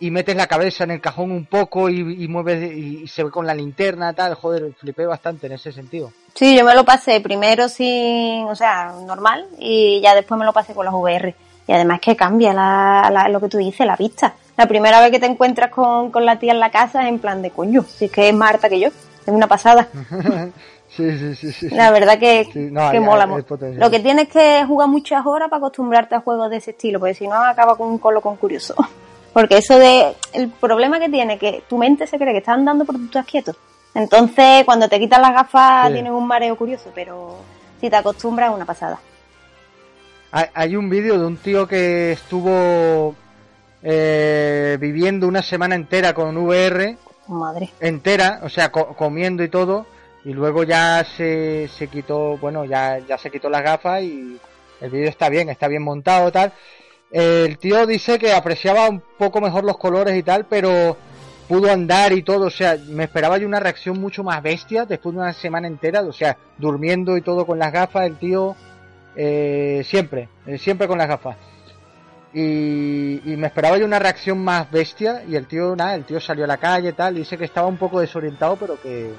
y 0.00 0.10
metes 0.10 0.34
la 0.34 0.46
cabeza 0.46 0.84
en 0.84 0.92
el 0.92 1.02
cajón 1.02 1.30
un 1.30 1.44
poco 1.44 1.90
y, 1.90 2.26
mueves 2.26 2.72
y, 2.72 3.06
se 3.06 3.22
ve 3.22 3.30
con 3.30 3.46
la 3.46 3.54
linterna, 3.54 4.14
tal, 4.14 4.32
joder, 4.34 4.72
flipé 4.80 5.04
bastante 5.04 5.46
en 5.46 5.52
ese 5.52 5.72
sentido. 5.72 6.10
Sí, 6.34 6.56
yo 6.56 6.64
me 6.64 6.74
lo 6.74 6.86
pasé 6.86 7.20
primero 7.20 7.68
sin, 7.68 8.44
o 8.44 8.54
sea, 8.54 8.94
normal 9.04 9.46
y 9.58 10.00
ya 10.00 10.14
después 10.14 10.38
me 10.38 10.46
lo 10.46 10.54
pasé 10.54 10.72
con 10.72 10.86
las 10.86 10.94
VR. 10.94 11.34
Y 11.68 11.72
además 11.72 12.00
que 12.00 12.16
cambia 12.16 12.54
la, 12.54 13.28
lo 13.28 13.40
que 13.40 13.48
tú 13.48 13.58
dices, 13.58 13.86
la 13.86 13.96
vista. 13.96 14.36
La 14.56 14.66
primera 14.66 15.00
vez 15.00 15.10
que 15.10 15.20
te 15.20 15.26
encuentras 15.26 15.70
con, 15.70 16.10
con 16.10 16.24
la 16.24 16.38
tía 16.38 16.52
en 16.52 16.60
la 16.60 16.70
casa 16.70 17.02
es 17.02 17.08
en 17.08 17.18
plan 17.18 17.42
de 17.42 17.50
coño, 17.50 17.84
si 17.84 18.06
es 18.06 18.10
que 18.10 18.28
es 18.28 18.34
más 18.34 18.50
harta 18.50 18.68
que 18.68 18.80
yo, 18.80 18.88
es 18.88 19.28
una 19.28 19.46
pasada. 19.46 19.88
sí, 20.88 21.18
sí, 21.18 21.34
sí, 21.34 21.52
sí, 21.52 21.68
La 21.70 21.90
verdad 21.90 22.18
que, 22.18 22.48
que 22.52 23.00
mola. 23.00 23.26
lo 23.26 23.90
que 23.90 24.00
tienes 24.00 24.28
que 24.28 24.64
jugar 24.66 24.88
muchas 24.88 25.26
horas 25.26 25.50
para 25.50 25.58
acostumbrarte 25.58 26.14
a 26.14 26.20
juegos 26.20 26.48
de 26.50 26.56
ese 26.56 26.70
estilo, 26.70 26.98
porque 26.98 27.14
si 27.14 27.28
no 27.28 27.34
acaba 27.34 27.76
con 27.76 27.88
un 27.88 27.98
colo 27.98 28.20
con 28.20 28.36
curioso. 28.36 28.74
Porque 29.32 29.58
eso 29.58 29.78
de, 29.78 30.16
el 30.32 30.48
problema 30.48 30.98
que 30.98 31.10
tiene, 31.10 31.38
que 31.38 31.62
tu 31.68 31.76
mente 31.76 32.06
se 32.06 32.16
cree 32.16 32.32
que 32.32 32.38
está 32.38 32.54
andando 32.54 32.86
por 32.86 32.96
tu 32.96 33.04
estás 33.04 33.26
quieto. 33.26 33.54
Entonces, 33.94 34.64
cuando 34.64 34.88
te 34.88 34.98
quitas 34.98 35.20
las 35.20 35.34
gafas, 35.34 35.92
tienes 35.92 36.10
un 36.10 36.26
mareo 36.26 36.56
curioso, 36.56 36.90
pero 36.94 37.36
si 37.78 37.90
te 37.90 37.96
acostumbras, 37.96 38.48
es 38.48 38.56
una 38.56 38.64
pasada. 38.64 38.98
Hay 40.30 40.74
un 40.74 40.88
vídeo 40.88 41.18
de 41.18 41.26
un 41.26 41.36
tío 41.36 41.68
que 41.68 42.12
estuvo 42.12 43.14
eh, 43.88 44.76
viviendo 44.80 45.28
una 45.28 45.42
semana 45.42 45.76
entera 45.76 46.12
con 46.12 46.36
VR. 46.36 46.96
Madre. 47.28 47.70
Entera, 47.80 48.40
o 48.42 48.48
sea, 48.48 48.70
comiendo 48.70 49.44
y 49.44 49.48
todo. 49.48 49.86
Y 50.24 50.32
luego 50.32 50.64
ya 50.64 51.04
se, 51.16 51.68
se 51.68 51.86
quitó, 51.86 52.36
bueno, 52.38 52.64
ya, 52.64 52.98
ya 52.98 53.16
se 53.16 53.30
quitó 53.30 53.48
las 53.48 53.62
gafas 53.62 54.02
y 54.02 54.40
el 54.80 54.90
vídeo 54.90 55.08
está 55.08 55.28
bien, 55.28 55.48
está 55.48 55.68
bien 55.68 55.82
montado 55.82 56.32
tal 56.32 56.52
el 57.10 57.58
tío 57.58 57.86
dice 57.86 58.18
que 58.18 58.32
apreciaba 58.32 58.88
un 58.88 59.02
poco 59.18 59.40
mejor 59.40 59.64
los 59.64 59.78
colores 59.78 60.16
y 60.16 60.22
tal, 60.22 60.46
pero 60.46 60.96
pudo 61.48 61.70
andar 61.70 62.12
y 62.12 62.22
todo, 62.22 62.46
o 62.46 62.50
sea, 62.50 62.76
me 62.88 63.04
esperaba 63.04 63.38
yo 63.38 63.46
una 63.46 63.60
reacción 63.60 64.00
mucho 64.00 64.24
más 64.24 64.42
bestia 64.42 64.84
después 64.84 65.14
de 65.14 65.20
una 65.20 65.32
semana 65.32 65.68
entera, 65.68 66.02
o 66.02 66.12
sea, 66.12 66.36
durmiendo 66.58 67.16
y 67.16 67.22
todo 67.22 67.46
con 67.46 67.58
las 67.58 67.72
gafas, 67.72 68.06
el 68.06 68.16
tío 68.16 68.56
eh, 69.14 69.82
siempre, 69.84 70.28
eh, 70.46 70.58
siempre 70.58 70.88
con 70.88 70.98
las 70.98 71.08
gafas. 71.08 71.36
Y, 72.38 73.34
me 73.38 73.46
esperaba 73.46 73.78
yo 73.78 73.86
una 73.86 73.98
reacción 73.98 74.44
más 74.44 74.70
bestia 74.70 75.22
y 75.26 75.36
el 75.36 75.46
tío, 75.46 75.74
nada, 75.74 75.94
el 75.94 76.04
tío 76.04 76.20
salió 76.20 76.44
a 76.44 76.46
la 76.46 76.58
calle 76.58 76.90
y 76.90 76.92
tal, 76.92 77.16
y 77.16 77.20
dice 77.20 77.38
que 77.38 77.46
estaba 77.46 77.66
un 77.66 77.78
poco 77.78 77.98
desorientado, 77.98 78.56
pero 78.56 78.78
que 78.78 79.10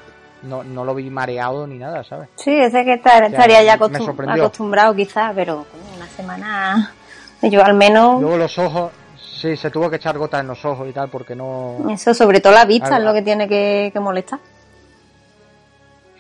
no, 0.44 0.64
no 0.64 0.86
lo 0.86 0.94
vi 0.94 1.10
mareado 1.10 1.66
ni 1.66 1.80
nada, 1.80 2.04
¿sabes? 2.04 2.30
Sí, 2.36 2.56
ese 2.56 2.86
que 2.86 2.94
estaría 2.94 3.64
ya 3.64 3.74
acostumbrado 3.74 4.94
quizás, 4.96 5.32
pero 5.34 5.66
una 5.96 6.06
semana 6.10 6.94
yo 7.42 7.66
al 7.66 7.74
menos... 7.74 8.22
Luego 8.22 8.38
los 8.38 8.56
ojos, 8.60 8.92
sí, 9.20 9.58
se 9.58 9.72
tuvo 9.72 9.90
que 9.90 9.96
echar 9.96 10.16
gotas 10.20 10.42
en 10.42 10.48
los 10.50 10.64
ojos 10.64 10.88
y 10.88 10.94
tal 10.94 11.10
porque 11.10 11.36
no... 11.36 11.90
Eso, 11.90 12.14
sobre 12.14 12.40
todo 12.40 12.54
la 12.54 12.66
vista 12.66 12.98
es 12.98 13.04
lo 13.04 13.16
que 13.16 13.24
tiene 13.24 13.48
que, 13.48 13.92
molestar. 14.00 14.40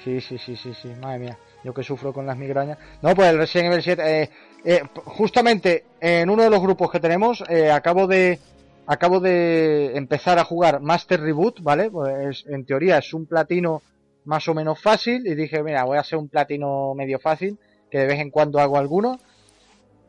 Sí, 0.03 0.19
sí, 0.19 0.39
sí, 0.39 0.55
sí, 0.55 0.73
sí, 0.73 0.91
madre 0.99 1.19
mía. 1.19 1.37
Yo 1.63 1.73
que 1.73 1.83
sufro 1.83 2.11
con 2.11 2.25
las 2.25 2.37
migrañas. 2.37 2.79
No, 3.03 3.13
pues 3.13 3.29
el 3.29 3.37
Resident 3.37 3.73
Evil 3.73 3.83
7, 3.83 4.21
eh, 4.21 4.29
eh, 4.69 4.83
justamente 5.05 5.85
en 6.01 6.29
uno 6.29 6.43
de 6.43 6.49
los 6.49 6.61
grupos 6.61 6.91
que 6.91 6.99
tenemos, 6.99 7.41
eh, 7.47 7.71
acabo 7.71 8.05
de 8.05 8.37
acabo 8.85 9.21
de 9.21 9.95
empezar 9.95 10.39
a 10.39 10.43
jugar 10.43 10.81
Master 10.81 11.21
Reboot, 11.21 11.61
¿vale? 11.61 11.89
Pues 11.89 12.43
en 12.49 12.65
teoría 12.65 12.97
es 12.97 13.13
un 13.13 13.27
platino 13.27 13.81
más 14.25 14.45
o 14.49 14.53
menos 14.53 14.81
fácil 14.81 15.25
y 15.25 15.35
dije, 15.35 15.63
mira, 15.63 15.85
voy 15.85 15.95
a 15.95 16.01
hacer 16.01 16.19
un 16.19 16.27
platino 16.27 16.93
medio 16.95 17.17
fácil, 17.17 17.57
que 17.89 17.99
de 17.99 18.07
vez 18.07 18.19
en 18.19 18.29
cuando 18.29 18.59
hago 18.59 18.77
alguno 18.77 19.21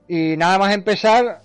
y 0.09 0.37
nada 0.37 0.59
más 0.59 0.75
empezar, 0.75 1.43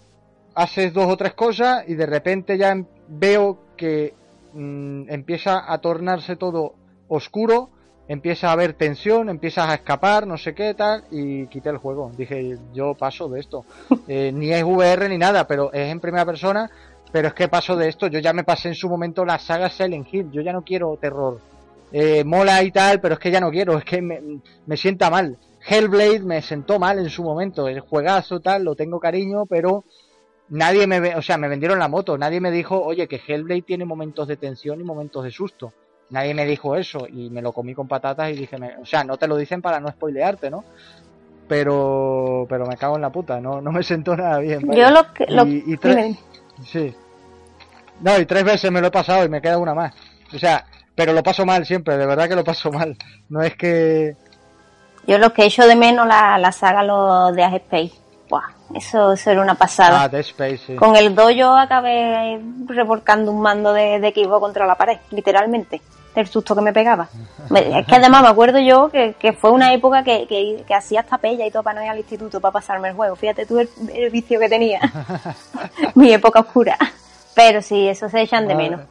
haces 0.55 0.91
dos 0.91 1.05
o 1.05 1.15
tres 1.15 1.35
cosas 1.35 1.83
y 1.87 1.93
de 1.93 2.07
repente 2.07 2.57
ya 2.57 2.71
em, 2.71 2.87
veo 3.07 3.59
que 3.77 4.15
mm, 4.53 5.03
empieza 5.09 5.71
a 5.71 5.77
tornarse 5.77 6.35
todo 6.35 6.73
oscuro, 7.09 7.69
empieza 8.07 8.49
a 8.49 8.53
haber 8.53 8.73
tensión, 8.73 9.29
empiezas 9.29 9.69
a 9.69 9.75
escapar, 9.75 10.27
no 10.27 10.37
sé 10.37 10.53
qué 10.53 10.73
tal, 10.73 11.03
y 11.11 11.47
quité 11.47 11.69
el 11.69 11.77
juego. 11.77 12.11
Dije, 12.15 12.57
yo 12.73 12.93
paso 12.93 13.29
de 13.29 13.39
esto. 13.39 13.65
Eh, 14.07 14.31
ni 14.33 14.51
es 14.51 14.63
VR 14.63 15.07
ni 15.07 15.17
nada, 15.17 15.47
pero 15.47 15.71
es 15.71 15.89
en 15.89 15.99
primera 15.99 16.25
persona, 16.25 16.69
pero 17.11 17.29
es 17.29 17.33
que 17.33 17.47
paso 17.47 17.75
de 17.75 17.87
esto. 17.87 18.07
Yo 18.07 18.19
ya 18.19 18.33
me 18.33 18.43
pasé 18.43 18.67
en 18.67 18.75
su 18.75 18.89
momento 18.89 19.23
la 19.23 19.39
saga 19.39 19.69
Silent 19.69 20.07
Hill, 20.11 20.29
yo 20.31 20.41
ya 20.41 20.51
no 20.51 20.61
quiero 20.63 20.97
terror. 20.97 21.39
Eh, 21.91 22.23
mola 22.23 22.61
y 22.63 22.71
tal, 22.71 22.99
pero 22.99 23.13
es 23.13 23.19
que 23.19 23.31
ya 23.31 23.39
no 23.39 23.49
quiero, 23.49 23.77
es 23.77 23.85
que 23.85 24.01
me, 24.01 24.19
me 24.65 24.77
sienta 24.77 25.09
mal. 25.09 25.37
Hellblade 25.65 26.19
me 26.19 26.41
sentó 26.41 26.79
mal 26.79 26.99
en 26.99 27.09
su 27.09 27.23
momento, 27.23 27.67
el 27.67 27.79
juegazo 27.79 28.41
tal, 28.41 28.63
lo 28.63 28.75
tengo 28.75 28.99
cariño, 28.99 29.45
pero 29.45 29.85
nadie 30.49 30.87
me, 30.87 31.15
o 31.15 31.21
sea, 31.21 31.37
me 31.37 31.47
vendieron 31.47 31.79
la 31.79 31.87
moto, 31.87 32.17
nadie 32.17 32.41
me 32.41 32.51
dijo, 32.51 32.81
oye, 32.81 33.07
que 33.07 33.21
Hellblade 33.25 33.61
tiene 33.61 33.85
momentos 33.85 34.27
de 34.27 34.35
tensión 34.35 34.81
y 34.81 34.83
momentos 34.83 35.23
de 35.23 35.31
susto. 35.31 35.71
Nadie 36.09 36.33
me 36.33 36.45
dijo 36.45 36.75
eso 36.75 37.07
y 37.07 37.29
me 37.29 37.41
lo 37.41 37.53
comí 37.53 37.73
con 37.73 37.87
patatas 37.87 38.29
y 38.29 38.33
dije, 38.33 38.57
o 38.81 38.85
sea, 38.85 39.03
no 39.03 39.17
te 39.17 39.27
lo 39.27 39.35
dicen 39.35 39.61
para 39.61 39.79
no 39.79 39.89
spoilearte, 39.89 40.49
¿no? 40.49 40.63
Pero, 41.47 42.45
pero 42.47 42.65
me 42.65 42.77
cago 42.77 42.95
en 42.95 43.01
la 43.01 43.11
puta, 43.11 43.39
no, 43.39 43.61
no 43.61 43.71
me 43.71 43.83
sentó 43.83 44.15
nada 44.15 44.39
bien. 44.39 44.71
Yo 44.71 44.89
lo 44.91 45.13
que, 45.13 45.25
y, 45.47 45.77
tres, 45.77 46.17
sí. 46.65 46.93
No, 48.01 48.19
y 48.19 48.25
tres 48.25 48.43
veces 48.43 48.71
me 48.71 48.81
lo 48.81 48.87
he 48.87 48.91
pasado 48.91 49.25
y 49.25 49.29
me 49.29 49.41
queda 49.41 49.57
una 49.57 49.73
más. 49.73 49.93
O 50.33 50.39
sea, 50.39 50.65
pero 50.95 51.13
lo 51.13 51.23
paso 51.23 51.45
mal 51.45 51.65
siempre, 51.65 51.97
de 51.97 52.05
verdad 52.05 52.29
que 52.29 52.35
lo 52.35 52.43
paso 52.43 52.71
mal. 52.71 52.95
No 53.29 53.41
es 53.41 53.55
que, 53.55 54.15
yo 55.05 55.17
lo 55.17 55.33
que 55.33 55.43
he 55.43 55.45
hecho 55.47 55.67
de 55.67 55.75
menos 55.75 56.07
la, 56.07 56.37
la 56.37 56.51
saga 56.51 56.83
los 56.83 57.35
de 57.35 57.43
Space. 57.43 58.02
Eso, 58.75 59.13
eso 59.13 59.31
era 59.31 59.41
una 59.41 59.55
pasada. 59.55 60.03
Ah, 60.03 60.17
Space, 60.19 60.57
sí. 60.57 60.75
Con 60.75 60.95
el 60.95 61.13
dojo 61.13 61.55
acabé 61.55 62.39
revolcando 62.67 63.31
un 63.31 63.41
mando 63.41 63.73
de, 63.73 63.99
de 63.99 64.07
equipo 64.07 64.39
contra 64.39 64.65
la 64.65 64.75
pared, 64.75 64.97
literalmente, 65.11 65.81
del 66.15 66.27
susto 66.27 66.55
que 66.55 66.61
me 66.61 66.73
pegaba. 66.73 67.09
es 67.55 67.85
que 67.85 67.95
además 67.95 68.23
me 68.23 68.27
acuerdo 68.29 68.59
yo 68.59 68.89
que, 68.89 69.15
que 69.19 69.33
fue 69.33 69.51
una 69.51 69.73
época 69.73 70.03
que, 70.03 70.27
que, 70.27 70.63
que, 70.67 70.73
hacía 70.73 71.01
hasta 71.01 71.17
pella 71.17 71.45
y 71.45 71.51
todo 71.51 71.63
para 71.63 71.79
no 71.79 71.85
ir 71.85 71.91
al 71.91 71.97
instituto 71.97 72.39
para 72.39 72.51
pasarme 72.51 72.89
el 72.89 72.95
juego. 72.95 73.15
Fíjate 73.15 73.45
tú 73.45 73.59
el, 73.59 73.69
vicio 74.11 74.39
que 74.39 74.49
tenía. 74.49 74.79
Mi 75.95 76.13
época 76.13 76.39
oscura. 76.39 76.77
Pero 77.35 77.61
sí, 77.61 77.87
eso 77.87 78.09
se 78.09 78.21
echan 78.21 78.47
de 78.47 78.55
menos. 78.55 78.81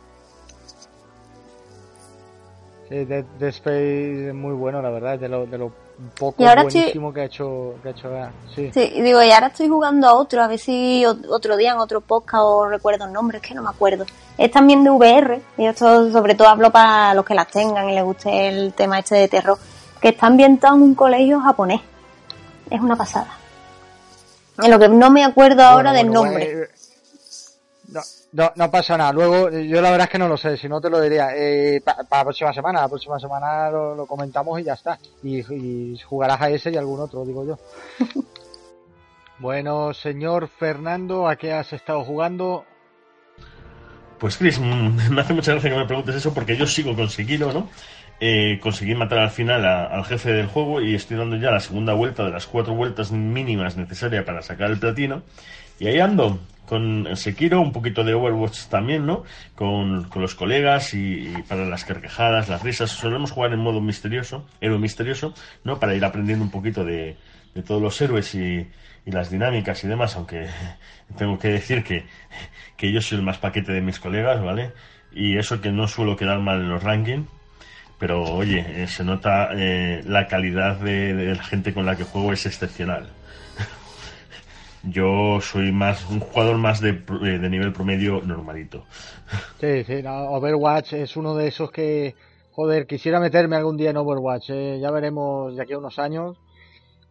Sí, 2.93 3.07
Dead, 3.07 3.25
Space 3.41 4.29
es 4.29 4.35
muy 4.35 4.53
bueno, 4.53 4.83
la 4.83 4.91
verdad, 4.91 5.19
de 5.19 5.27
lo, 5.27 5.47
de 5.47 5.57
lo 5.57 5.73
poco 6.19 6.45
buenísimo 6.45 7.11
que 7.11 7.23
ha 7.23 7.25
hecho, 7.25 7.77
que 7.83 7.89
ha 7.89 7.93
hecho 7.93 8.11
sí. 8.55 8.71
sí. 8.71 9.01
digo, 9.01 9.23
y 9.23 9.31
ahora 9.31 9.47
estoy 9.47 9.69
jugando 9.69 10.07
a 10.09 10.13
otro, 10.13 10.43
a 10.43 10.47
ver 10.47 10.59
si 10.59 11.03
otro 11.07 11.57
día 11.57 11.73
en 11.73 11.79
otro 11.79 12.03
podcast 12.03 12.43
os 12.45 12.69
recuerdo 12.69 13.07
el 13.07 13.13
nombre, 13.15 13.39
es 13.39 13.43
que 13.43 13.55
no 13.55 13.63
me 13.63 13.71
acuerdo. 13.71 14.05
Es 14.37 14.51
también 14.51 14.85
de 14.85 14.91
VR, 14.91 15.41
y 15.57 15.65
esto 15.65 16.11
sobre 16.13 16.35
todo 16.35 16.49
hablo 16.49 16.71
para 16.71 17.15
los 17.15 17.25
que 17.25 17.35
las 17.35 17.49
tengan 17.49 17.89
y 17.89 17.95
les 17.95 18.05
guste 18.05 18.49
el 18.49 18.75
tema 18.75 18.99
este 18.99 19.15
de 19.15 19.29
terror, 19.29 19.57
que 19.99 20.09
está 20.09 20.27
ambientado 20.27 20.77
en 20.77 20.83
un 20.83 20.95
colegio 20.95 21.41
japonés. 21.41 21.81
Es 22.69 22.79
una 22.79 22.97
pasada. 22.97 23.39
En 24.63 24.71
lo 24.71 24.79
que 24.79 24.91
no 24.91 25.11
me 25.11 25.25
acuerdo 25.25 25.63
ahora 25.63 25.95
del 25.95 26.11
nombre. 26.11 26.69
No, 28.33 28.53
no 28.55 28.71
pasa 28.71 28.97
nada. 28.97 29.13
Luego, 29.13 29.51
yo 29.51 29.81
la 29.81 29.91
verdad 29.91 30.07
es 30.07 30.11
que 30.11 30.19
no 30.19 30.29
lo 30.29 30.37
sé, 30.37 30.57
si 30.57 30.69
no 30.69 30.81
te 30.81 30.91
lo 30.91 31.01
diría. 31.01 31.31
Eh, 31.37 31.81
para 31.85 32.03
la 32.11 32.25
próxima 32.25 32.53
semana, 32.53 32.83
la 32.83 32.89
próxima 32.89 33.19
semana 33.19 33.71
lo, 33.71 34.07
comentamos 34.07 34.61
y 34.61 34.65
ya 34.65 34.75
está. 34.75 34.99
Y, 35.23 35.97
jugarás 36.05 36.41
a 36.41 36.51
ese 36.51 36.71
y 36.71 36.77
algún 36.77 37.01
otro, 37.01 37.25
digo 37.25 37.45
yo. 37.45 37.59
bueno, 39.39 39.93
señor 39.95 40.49
Fernando, 40.49 41.29
¿a 41.29 41.37
qué 41.37 41.53
has 41.53 41.73
estado 41.73 42.05
jugando? 42.05 42.65
Pues 44.19 44.37
Chris, 44.37 44.59
me 44.61 45.21
hace 45.21 45.35
mucha 45.35 45.53
gracia 45.53 45.71
que 45.71 45.77
me 45.77 45.87
preguntes 45.87 46.15
eso 46.15 46.33
porque 46.33 46.57
yo 46.57 46.67
sigo 46.67 46.95
con 46.95 47.09
¿no? 47.53 47.69
Eh, 48.25 48.61
conseguí 48.63 48.95
matar 48.95 49.19
al 49.19 49.31
final 49.31 49.65
al 49.67 50.05
jefe 50.05 50.33
del 50.33 50.47
juego 50.47 50.81
y 50.81 50.95
estoy 50.95 51.17
dando 51.17 51.35
ya 51.35 51.51
la 51.51 51.59
segunda 51.59 51.93
vuelta 51.93 52.25
de 52.25 52.31
las 52.31 52.47
cuatro 52.47 52.73
vueltas 52.73 53.11
mínimas 53.11 53.77
necesarias 53.77 54.25
para 54.25 54.43
sacar 54.43 54.71
el 54.71 54.79
platino. 54.79 55.25
Y 55.83 55.89
ahí 55.89 55.99
ando, 55.99 56.39
con 56.65 57.09
Sekiro, 57.17 57.61
un 57.61 57.73
poquito 57.73 58.05
de 58.05 58.15
Overwatch 58.15 58.67
también, 58.67 59.05
¿no? 59.05 59.25
Con, 59.57 60.09
los 60.15 60.37
colegas 60.37 60.95
y, 60.95 61.35
para 61.49 61.65
las 61.65 61.85
carcajadas, 61.85 62.49
las 62.49 62.63
risas. 62.63 62.93
Solemos 62.93 63.33
jugar 63.33 63.53
en 63.53 63.59
modo 63.59 63.81
misterioso, 63.81 64.47
héroe 64.61 64.79
misterioso, 64.79 65.35
¿no? 65.65 65.81
Para 65.81 65.97
ir 65.97 66.05
aprendiendo 66.05 66.45
un 66.45 66.53
poquito 66.53 66.85
de, 66.85 67.17
todos 67.67 67.83
los 67.83 68.01
héroes 68.01 68.33
y, 68.37 68.65
las 69.07 69.29
dinámicas 69.29 69.83
y 69.83 69.89
demás, 69.89 70.15
aunque 70.15 70.47
tengo 71.19 71.37
que 71.37 71.49
decir 71.49 71.83
que, 71.83 72.07
que 72.77 72.93
yo 72.93 73.01
soy 73.01 73.19
el 73.19 73.25
más 73.25 73.39
paquete 73.39 73.73
de 73.73 73.81
mis 73.81 73.99
colegas, 73.99 74.41
¿vale? 74.41 74.71
Y 75.11 75.37
eso 75.37 75.61
que 75.61 75.73
no 75.73 75.89
suelo 75.89 76.17
quedar 76.17 76.39
mal 76.39 76.61
en 76.61 76.69
los 76.69 76.85
rankings. 76.85 77.27
Pero 77.99 78.23
oye, 78.23 78.85
eh, 78.85 78.87
se 78.87 79.03
nota 79.03 79.49
eh, 79.53 80.05
la 80.07 80.29
calidad 80.29 80.77
de, 80.77 81.13
de 81.13 81.35
la 81.35 81.43
gente 81.43 81.75
con 81.75 81.87
la 81.87 81.97
que 81.97 82.05
juego 82.05 82.33
es 82.33 82.47
excepcional. 82.47 83.11
Yo 84.85 85.41
soy 85.41 85.71
más 85.71 86.09
un 86.11 86.21
jugador 86.21 86.59
más 86.59 86.81
de, 86.81 86.91
eh, 86.91 87.39
de 87.39 87.49
nivel 87.49 87.73
promedio 87.73 88.21
normalito. 88.21 88.85
Sí, 89.61 89.85
sí, 89.85 90.03
Overwatch 90.05 90.95
es 90.95 91.17
uno 91.17 91.37
de 91.37 91.47
esos 91.47 91.71
que, 91.71 92.15
joder, 92.51 92.87
quisiera 92.87 93.21
meterme 93.21 93.57
algún 93.57 93.77
día 93.77 93.91
en 93.91 93.97
Overwatch. 93.97 94.51
Eh. 94.51 94.79
Ya 94.81 94.91
veremos 94.91 95.55
de 95.57 95.63
aquí 95.63 95.73
a 95.73 95.79
unos 95.79 95.99
años. 95.99 96.37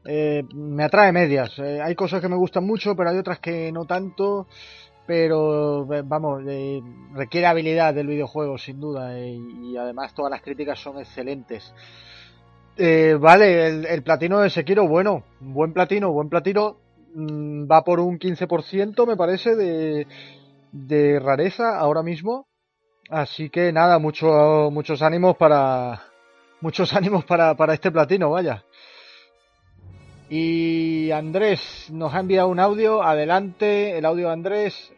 eh, 0.05 0.43
me 0.53 0.83
atrae 0.83 1.11
medias. 1.11 1.57
Eh, 1.59 1.79
hay 1.81 1.95
cosas 1.95 2.21
que 2.21 2.27
me 2.27 2.35
gustan 2.35 2.65
mucho, 2.65 2.95
pero 2.95 3.09
hay 3.09 3.17
otras 3.17 3.39
que 3.39 3.71
no 3.71 3.85
tanto. 3.85 4.47
Pero 5.07 5.85
vamos, 6.05 6.43
requiere 7.13 7.47
habilidad 7.47 7.93
del 7.93 8.07
videojuego 8.07 8.57
sin 8.57 8.79
duda 8.79 9.19
y, 9.19 9.75
además 9.75 10.13
todas 10.13 10.31
las 10.31 10.41
críticas 10.41 10.79
son 10.79 10.99
excelentes. 10.99 11.73
vale, 13.19 13.67
el, 13.93 14.03
platino 14.03 14.39
de 14.39 14.49
Sekiro, 14.49 14.87
bueno, 14.87 15.23
buen 15.39 15.73
platino, 15.73 16.11
buen 16.13 16.29
platino. 16.29 16.77
Mm, 17.13 17.69
va 17.69 17.83
por 17.83 17.99
un 17.99 18.17
15% 18.17 19.05
me 19.05 19.17
parece 19.17 19.55
de, 19.55 21.19
rareza 21.19 21.77
ahora 21.77 22.03
mismo. 22.03 22.47
Así 23.09 23.49
que 23.49 23.73
nada, 23.73 23.99
mucho, 23.99 24.69
muchos 24.71 25.01
ánimos 25.01 25.35
para. 25.37 26.01
Muchos 26.61 26.93
ánimos 26.95 27.25
para, 27.25 27.55
para 27.55 27.73
este 27.73 27.91
platino, 27.91 28.29
vaya. 28.31 28.63
Y 30.29 31.11
Andrés 31.11 31.87
nos 31.91 32.13
ha 32.13 32.19
enviado 32.21 32.47
un 32.47 32.59
audio. 32.59 33.03
Adelante, 33.03 33.97
el 33.97 34.05
audio 34.05 34.27
de 34.27 34.33
Andrés. 34.33 34.93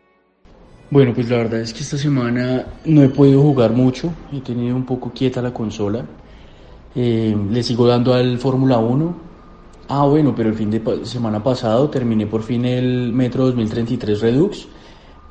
Bueno, 0.91 1.11
pues 1.15 1.27
la 1.27 1.37
verdad 1.37 1.61
es 1.61 1.73
que 1.73 1.79
esta 1.79 1.97
semana 1.97 2.67
no 2.85 3.01
he 3.01 3.09
podido 3.09 3.41
jugar 3.41 3.71
mucho. 3.71 4.13
He 4.31 4.41
tenido 4.41 4.75
un 4.75 4.85
poco 4.85 5.11
quieta 5.11 5.41
la 5.41 5.51
consola. 5.51 6.05
Eh, 6.93 7.35
le 7.49 7.63
sigo 7.63 7.87
dando 7.87 8.13
al 8.13 8.37
Fórmula 8.37 8.77
1. 8.77 9.32
Ah, 9.87 10.05
bueno, 10.05 10.33
pero 10.35 10.49
el 10.49 10.55
fin 10.55 10.71
de 10.71 11.05
semana 11.05 11.43
pasado 11.43 11.89
terminé 11.89 12.25
por 12.25 12.43
fin 12.43 12.65
el 12.65 13.11
Metro 13.11 13.45
2033 13.45 14.21
Redux. 14.21 14.67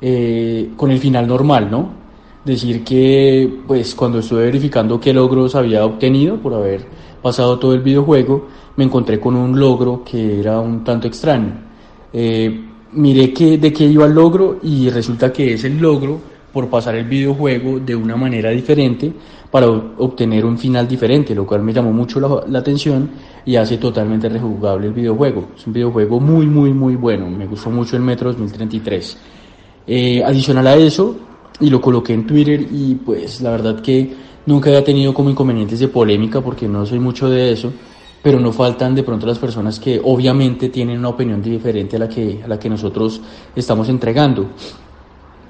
Eh, 0.01 0.71
con 0.75 0.91
el 0.91 0.99
final 0.99 1.27
normal, 1.27 1.71
¿no? 1.71 2.03
decir 2.43 2.83
que 2.83 3.61
pues 3.67 3.95
cuando 3.95 4.19
estuve 4.19 4.45
verificando 4.45 4.99
qué 4.99 5.13
logros 5.13 5.55
había 5.55 5.85
obtenido 5.85 6.37
por 6.37 6.53
haber 6.53 6.85
pasado 7.21 7.57
todo 7.57 7.73
el 7.73 7.81
videojuego, 7.81 8.47
me 8.75 8.83
encontré 8.83 9.19
con 9.19 9.35
un 9.35 9.57
logro 9.57 10.03
que 10.03 10.39
era 10.39 10.59
un 10.59 10.83
tanto 10.83 11.07
extraño. 11.07 11.53
Eh, 12.11 12.65
miré 12.91 13.27
de 13.57 13.73
qué 13.73 13.85
iba 13.85 14.05
el 14.05 14.13
logro 14.13 14.59
y 14.61 14.89
resulta 14.89 15.31
que 15.31 15.53
es 15.53 15.63
el 15.63 15.79
logro 15.79 16.19
por 16.53 16.69
pasar 16.69 16.95
el 16.95 17.05
videojuego 17.05 17.79
de 17.79 17.95
una 17.95 18.15
manera 18.15 18.51
diferente 18.51 19.11
para 19.51 19.67
obtener 19.67 20.45
un 20.45 20.57
final 20.57 20.87
diferente, 20.87 21.35
lo 21.35 21.45
cual 21.45 21.63
me 21.63 21.73
llamó 21.73 21.91
mucho 21.91 22.19
la, 22.19 22.59
atención 22.59 23.09
y 23.45 23.55
hace 23.55 23.77
totalmente 23.77 24.29
rejugable 24.29 24.87
el 24.87 24.93
videojuego. 24.93 25.49
Es 25.57 25.67
un 25.67 25.73
videojuego 25.73 26.19
muy, 26.19 26.45
muy, 26.45 26.71
muy 26.71 26.95
bueno. 26.95 27.29
Me 27.29 27.47
gustó 27.47 27.69
mucho 27.69 27.95
el 27.95 28.03
Metro 28.03 28.31
2033. 28.31 29.17
Eh, 29.87 30.23
adicional 30.23 30.67
a 30.67 30.75
eso, 30.75 31.17
y 31.59 31.69
lo 31.69 31.81
coloqué 31.81 32.13
en 32.13 32.25
Twitter 32.25 32.67
y 32.71 32.95
pues 32.95 33.41
la 33.41 33.51
verdad 33.51 33.81
que 33.81 34.13
nunca 34.45 34.69
había 34.69 34.83
tenido 34.83 35.13
como 35.13 35.29
inconvenientes 35.29 35.79
de 35.79 35.87
polémica 35.87 36.41
porque 36.41 36.67
no 36.67 36.85
soy 36.85 36.99
mucho 36.99 37.29
de 37.29 37.51
eso, 37.51 37.71
pero 38.21 38.39
no 38.39 38.51
faltan 38.51 38.95
de 38.95 39.03
pronto 39.03 39.25
las 39.25 39.39
personas 39.39 39.79
que 39.79 39.99
obviamente 40.03 40.69
tienen 40.69 40.99
una 40.99 41.09
opinión 41.09 41.41
diferente 41.41 41.95
a 41.95 41.99
la 41.99 42.09
que, 42.09 42.41
a 42.43 42.47
la 42.47 42.59
que 42.59 42.69
nosotros 42.69 43.21
estamos 43.55 43.89
entregando. 43.89 44.49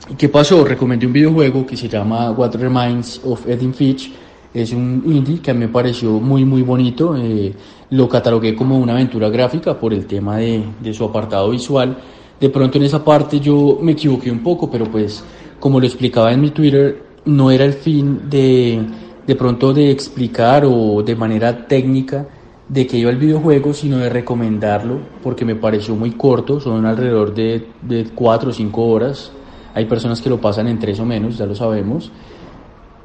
¿Y 0.10 0.16
qué 0.16 0.28
pasó? 0.28 0.66
Recomendé 0.66 1.08
un 1.08 1.14
videojuego 1.14 1.66
que 1.66 1.78
se 1.78 1.88
llama 1.88 2.32
What 2.32 2.56
Reminds 2.56 3.22
of 3.24 3.48
Edin 3.48 3.74
Fitch. 3.74 4.12
Es 4.54 4.74
un 4.74 5.02
indie 5.06 5.40
que 5.40 5.52
a 5.52 5.54
mí 5.54 5.62
me 5.62 5.70
pareció 5.70 6.20
muy 6.20 6.44
muy 6.44 6.62
bonito. 6.62 7.16
Eh, 7.16 7.54
lo 7.92 8.10
catalogué 8.10 8.54
como 8.54 8.78
una 8.78 8.94
aventura 8.94 9.30
gráfica 9.30 9.80
por 9.80 9.94
el 9.94 10.06
tema 10.06 10.38
de, 10.38 10.62
de 10.82 10.94
su 10.94 11.06
apartado 11.06 11.50
visual. 11.50 11.98
De 12.40 12.50
pronto 12.50 12.78
en 12.78 12.84
esa 12.84 13.04
parte 13.04 13.40
yo 13.40 13.80
me 13.82 13.94
equivoqué 13.94 14.30
un 14.30 14.44
poco, 14.44 14.70
pero 14.70 14.86
pues 14.92 15.24
como 15.60 15.80
lo 15.80 15.86
explicaba 15.86 16.34
en 16.34 16.42
mi 16.42 16.50
Twitter, 16.50 17.02
no 17.26 17.50
era 17.50 17.64
el 17.64 17.74
fin 17.74 18.30
de, 18.30 18.82
de 19.26 19.36
pronto 19.36 19.74
de 19.74 19.90
explicar 19.90 20.66
o 20.66 21.02
de 21.02 21.16
manera 21.16 21.66
técnica 21.66 22.28
de 22.68 22.86
que 22.86 22.98
iba 22.98 23.10
el 23.10 23.18
videojuego, 23.18 23.74
sino 23.74 23.98
de 24.00 24.10
recomendarlo, 24.10 25.00
porque 25.22 25.46
me 25.46 25.56
pareció 25.56 25.96
muy 25.96 26.12
corto, 26.12 26.60
son 26.60 26.86
alrededor 26.86 27.34
de, 27.34 27.68
de 27.82 28.06
4 28.14 28.50
o 28.50 28.54
5 28.54 28.86
horas, 28.86 29.32
hay 29.74 29.86
personas 29.86 30.22
que 30.22 30.30
lo 30.30 30.40
pasan 30.40 30.68
en 30.68 30.80
3 30.80 31.00
o 31.00 31.06
menos, 31.06 31.38
ya 31.38 31.46
lo 31.46 31.56
sabemos, 31.56 32.12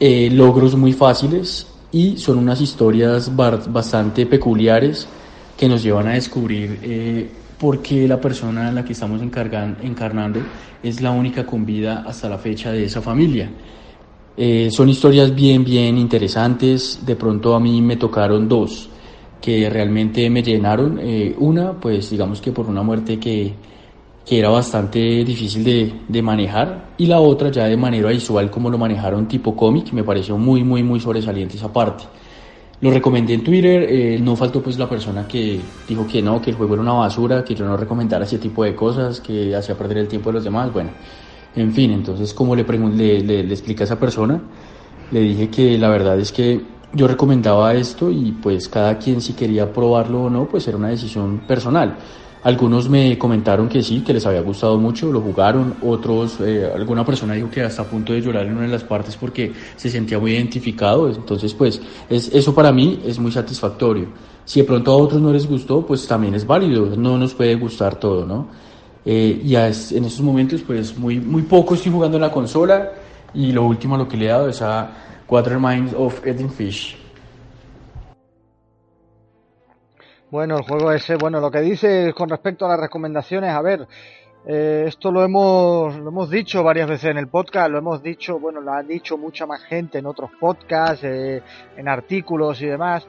eh, 0.00 0.30
logros 0.32 0.76
muy 0.76 0.92
fáciles 0.92 1.66
y 1.90 2.16
son 2.18 2.38
unas 2.38 2.60
historias 2.60 3.34
bastante 3.34 4.26
peculiares 4.26 5.08
que 5.56 5.68
nos 5.68 5.82
llevan 5.82 6.08
a 6.08 6.12
descubrir 6.12 6.78
eh, 6.82 7.28
porque 7.58 8.06
la 8.06 8.20
persona 8.20 8.68
en 8.68 8.76
la 8.76 8.84
que 8.84 8.92
estamos 8.92 9.20
encarnando 9.20 10.40
es 10.82 11.00
la 11.00 11.10
única 11.10 11.44
con 11.44 11.66
vida 11.66 12.04
hasta 12.06 12.28
la 12.28 12.38
fecha 12.38 12.70
de 12.70 12.84
esa 12.84 13.02
familia. 13.02 13.50
Eh, 14.36 14.70
son 14.70 14.88
historias 14.88 15.34
bien, 15.34 15.64
bien 15.64 15.98
interesantes. 15.98 17.00
De 17.04 17.16
pronto 17.16 17.56
a 17.56 17.60
mí 17.60 17.82
me 17.82 17.96
tocaron 17.96 18.48
dos 18.48 18.88
que 19.40 19.68
realmente 19.68 20.30
me 20.30 20.42
llenaron. 20.42 21.00
Eh, 21.02 21.34
una, 21.38 21.72
pues 21.72 22.10
digamos 22.10 22.40
que 22.40 22.52
por 22.52 22.66
una 22.66 22.82
muerte 22.82 23.18
que, 23.18 23.52
que 24.28 24.38
era 24.38 24.50
bastante 24.50 24.98
difícil 25.24 25.64
de, 25.64 25.92
de, 26.06 26.22
manejar. 26.22 26.90
Y 26.98 27.06
la 27.06 27.20
otra 27.20 27.50
ya 27.50 27.64
de 27.64 27.76
manera 27.76 28.10
visual 28.10 28.50
como 28.50 28.68
lo 28.68 28.76
manejaron 28.76 29.26
tipo 29.26 29.56
cómic. 29.56 29.92
Me 29.92 30.04
pareció 30.04 30.36
muy, 30.36 30.62
muy, 30.62 30.82
muy 30.82 31.00
sobresaliente 31.00 31.56
esa 31.56 31.72
parte. 31.72 32.04
Lo 32.80 32.90
recomendé 32.90 33.34
en 33.34 33.42
Twitter, 33.42 33.86
eh, 33.88 34.18
no 34.20 34.36
faltó 34.36 34.62
pues 34.62 34.78
la 34.78 34.88
persona 34.88 35.26
que 35.26 35.58
dijo 35.88 36.06
que 36.06 36.22
no, 36.22 36.40
que 36.40 36.50
el 36.50 36.56
juego 36.56 36.74
era 36.74 36.82
una 36.82 36.92
basura, 36.92 37.42
que 37.42 37.54
yo 37.54 37.64
no 37.64 37.76
recomendara 37.76 38.24
ese 38.24 38.38
tipo 38.38 38.62
de 38.62 38.74
cosas, 38.74 39.20
que 39.20 39.56
hacía 39.56 39.76
perder 39.76 39.98
el 39.98 40.08
tiempo 40.08 40.28
de 40.28 40.34
los 40.34 40.44
demás, 40.44 40.72
bueno, 40.72 40.90
en 41.56 41.72
fin, 41.72 41.90
entonces 41.90 42.32
como 42.32 42.54
le, 42.54 42.62
le, 42.62 43.20
le, 43.20 43.42
le 43.42 43.76
a 43.80 43.82
esa 43.82 43.98
persona, 43.98 44.40
le 45.10 45.20
dije 45.20 45.48
que 45.48 45.76
la 45.76 45.88
verdad 45.88 46.20
es 46.20 46.30
que 46.30 46.60
yo 46.92 47.08
recomendaba 47.08 47.74
esto 47.74 48.12
y 48.12 48.30
pues 48.30 48.68
cada 48.68 48.96
quien 48.98 49.20
si 49.20 49.32
quería 49.32 49.72
probarlo 49.72 50.24
o 50.24 50.30
no, 50.30 50.46
pues 50.46 50.68
era 50.68 50.76
una 50.76 50.88
decisión 50.88 51.40
personal. 51.48 51.96
Algunos 52.48 52.88
me 52.88 53.18
comentaron 53.18 53.68
que 53.68 53.82
sí, 53.82 54.00
que 54.00 54.14
les 54.14 54.24
había 54.24 54.40
gustado 54.40 54.78
mucho, 54.78 55.12
lo 55.12 55.20
jugaron, 55.20 55.74
otros, 55.82 56.40
eh, 56.40 56.66
alguna 56.74 57.04
persona 57.04 57.34
dijo 57.34 57.50
que 57.50 57.60
hasta 57.60 57.82
a 57.82 57.84
punto 57.84 58.14
de 58.14 58.22
llorar 58.22 58.46
en 58.46 58.52
una 58.52 58.62
de 58.62 58.68
las 58.68 58.84
partes 58.84 59.16
porque 59.16 59.52
se 59.76 59.90
sentía 59.90 60.18
muy 60.18 60.32
identificado, 60.32 61.10
entonces 61.10 61.52
pues 61.52 61.78
es, 62.08 62.32
eso 62.32 62.54
para 62.54 62.72
mí 62.72 63.02
es 63.04 63.18
muy 63.18 63.32
satisfactorio. 63.32 64.06
Si 64.46 64.60
de 64.60 64.64
pronto 64.64 64.92
a 64.92 64.96
otros 64.96 65.20
no 65.20 65.30
les 65.30 65.46
gustó, 65.46 65.84
pues 65.84 66.08
también 66.08 66.34
es 66.36 66.46
válido, 66.46 66.96
no 66.96 67.18
nos 67.18 67.34
puede 67.34 67.54
gustar 67.56 67.96
todo, 67.96 68.24
¿no? 68.24 68.48
Eh, 69.04 69.42
y 69.44 69.54
en 69.54 70.04
estos 70.06 70.22
momentos 70.22 70.62
pues 70.62 70.96
muy, 70.96 71.20
muy 71.20 71.42
poco 71.42 71.74
estoy 71.74 71.92
jugando 71.92 72.16
en 72.16 72.22
la 72.22 72.32
consola 72.32 72.92
y 73.34 73.52
lo 73.52 73.66
último 73.66 73.98
lo 73.98 74.08
que 74.08 74.16
le 74.16 74.24
he 74.24 74.28
dado 74.28 74.48
es 74.48 74.62
a 74.62 74.90
Quater 75.26 75.58
Minds 75.58 75.92
of 75.94 76.26
Eating 76.26 76.48
Fish. 76.48 76.96
Bueno, 80.30 80.58
el 80.58 80.62
juego 80.62 80.92
ese, 80.92 81.16
bueno, 81.16 81.40
lo 81.40 81.50
que 81.50 81.62
dice 81.62 82.12
con 82.14 82.28
respecto 82.28 82.66
a 82.66 82.68
las 82.68 82.80
recomendaciones, 82.80 83.50
a 83.50 83.62
ver, 83.62 83.88
eh, 84.46 84.84
esto 84.86 85.10
lo 85.10 85.24
hemos, 85.24 85.96
lo 85.96 86.10
hemos 86.10 86.28
dicho 86.28 86.62
varias 86.62 86.86
veces 86.86 87.10
en 87.10 87.16
el 87.16 87.28
podcast, 87.28 87.70
lo 87.70 87.78
hemos 87.78 88.02
dicho, 88.02 88.38
bueno, 88.38 88.60
lo 88.60 88.74
ha 88.74 88.82
dicho 88.82 89.16
mucha 89.16 89.46
más 89.46 89.62
gente 89.62 89.96
en 89.96 90.04
otros 90.04 90.30
podcasts, 90.38 91.02
eh, 91.02 91.42
en 91.78 91.88
artículos 91.88 92.60
y 92.60 92.66
demás. 92.66 93.06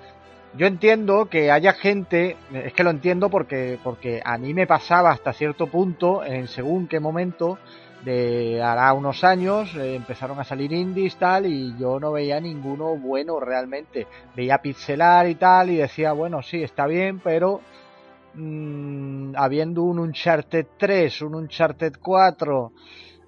Yo 0.56 0.66
entiendo 0.66 1.26
que 1.26 1.52
haya 1.52 1.74
gente, 1.74 2.38
es 2.54 2.72
que 2.72 2.86
lo 2.86 2.90
entiendo 2.90 3.30
porque, 3.30 3.78
porque 3.84 4.22
a 4.24 4.38
mí 4.38 4.54
me 4.54 4.66
pasaba 4.66 5.12
hasta 5.12 5.34
cierto 5.34 5.68
punto, 5.68 6.24
en 6.24 6.48
según 6.48 6.88
qué 6.88 7.02
momento, 7.02 7.60
de 8.04 8.62
hará 8.62 8.94
unos 8.94 9.24
años 9.24 9.76
eh, 9.76 9.96
empezaron 9.96 10.40
a 10.40 10.44
salir 10.44 10.72
indies 10.72 11.18
tal 11.18 11.46
y 11.46 11.76
yo 11.78 12.00
no 12.00 12.12
veía 12.12 12.40
ninguno 12.40 12.96
bueno 12.96 13.40
realmente. 13.40 14.08
Veía 14.36 14.60
pixelar 14.60 15.28
y 15.28 15.36
tal 15.36 15.70
y 15.70 15.78
decía 15.78 16.14
bueno 16.14 16.42
sí 16.42 16.64
está 16.64 16.88
bien 16.88 17.20
pero 17.20 17.62
mmm, 18.36 19.34
habiendo 19.36 19.84
un 19.84 20.00
Uncharted 20.00 20.68
3 20.78 21.22
un 21.24 21.36
Uncharted 21.36 21.94
4 22.02 22.72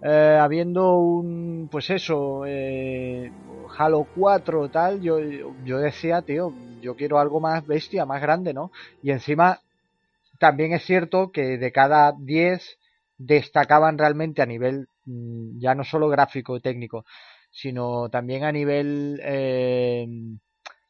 eh, 0.03 0.38
habiendo 0.39 0.98
un 0.98 1.68
pues 1.69 1.89
eso 1.89 2.43
eh, 2.48 3.31
Halo 3.77 4.07
4 4.15 4.69
tal 4.69 5.02
yo 5.02 5.19
yo 5.65 5.77
decía 5.80 6.22
tío 6.22 6.53
yo 6.81 6.95
quiero 6.95 7.19
algo 7.19 7.39
más 7.39 7.68
bestia 7.68 8.06
más 8.06 8.22
grande 8.22 8.53
no 8.53 8.72
y 9.03 9.11
encima 9.11 9.60
también 10.39 10.73
es 10.73 10.84
cierto 10.84 11.31
que 11.31 11.57
de 11.57 11.72
cada 11.72 12.14
10 12.18 12.80
destacaban 13.26 13.98
realmente 13.98 14.41
a 14.41 14.45
nivel 14.45 14.88
mm, 15.06 15.60
ya 15.60 15.76
no 15.76 15.84
solo 15.84 16.10
gráfico 16.10 16.57
y 16.57 16.61
técnico, 16.61 17.06
sino 17.52 18.10
también 18.10 18.43
a 18.43 18.52
nivel 18.52 19.19
eh, 19.23 20.07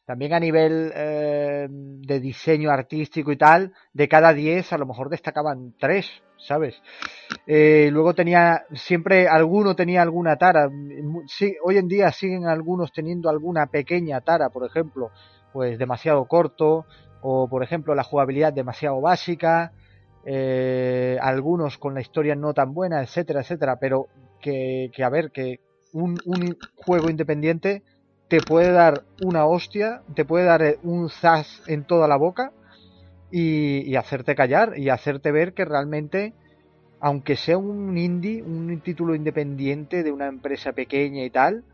también 0.04 0.32
a 0.34 0.40
nivel 0.40 0.92
eh, 0.94 1.68
de 1.70 2.20
diseño 2.20 2.70
artístico 2.70 3.30
y 3.32 3.36
tal, 3.36 3.72
de 3.92 4.08
cada 4.08 4.32
10 4.32 4.72
a 4.72 4.78
lo 4.78 4.86
mejor 4.86 5.08
destacaban 5.08 5.74
3, 5.78 6.06
¿sabes? 6.38 6.82
Eh, 7.46 7.88
luego 7.92 8.12
tenía, 8.12 8.64
siempre 8.74 9.28
alguno 9.28 9.76
tenía 9.76 10.02
alguna 10.02 10.36
tara. 10.36 10.68
Hoy 11.64 11.78
en 11.78 11.88
día 11.88 12.10
siguen 12.10 12.46
algunos 12.46 12.92
teniendo 12.92 13.30
alguna 13.30 13.66
pequeña 13.66 14.20
tara, 14.20 14.50
por 14.50 14.66
ejemplo, 14.66 15.10
pues 15.52 15.78
demasiado 15.78 16.24
corto, 16.26 16.84
o 17.20 17.48
por 17.48 17.62
ejemplo 17.62 17.94
la 17.94 18.02
jugabilidad 18.02 18.52
demasiado 18.52 19.00
básica, 19.00 19.72
eh, 20.24 21.18
algunos 21.20 21.78
con 21.78 21.94
la 21.94 22.00
historia 22.00 22.34
no 22.34 22.54
tan 22.54 22.74
buena, 22.74 23.02
etcétera, 23.02 23.40
etcétera, 23.40 23.76
pero 23.80 24.06
que, 24.40 24.90
a 25.02 25.08
ver, 25.08 25.30
que 25.30 25.60
un, 25.92 26.16
juego 26.76 27.10
independiente 27.10 27.82
te 28.28 28.40
puede 28.40 28.72
dar 28.72 29.02
una 29.22 29.46
hostia, 29.46 30.02
te 30.14 30.24
puede 30.24 30.44
dar 30.44 30.62
eh, 30.62 30.78
un 30.82 31.10
zas 31.10 31.62
en 31.66 31.84
toda 31.84 32.08
la 32.08 32.16
boca 32.16 32.52
y, 33.30 33.94
hacerte 33.96 34.34
callar 34.34 34.78
y 34.78 34.88
hacerte 34.88 35.32
ver 35.32 35.54
que 35.54 35.64
realmente, 35.64 36.34
aunque 37.00 37.36
sea 37.36 37.58
un 37.58 37.96
indie, 37.96 38.42
un 38.42 38.80
título 38.80 39.14
independiente 39.14 40.02
de 40.02 40.12
una 40.12 40.28
empresa 40.28 40.72
pequeña 40.72 41.24
y 41.24 41.30
tal, 41.30 41.64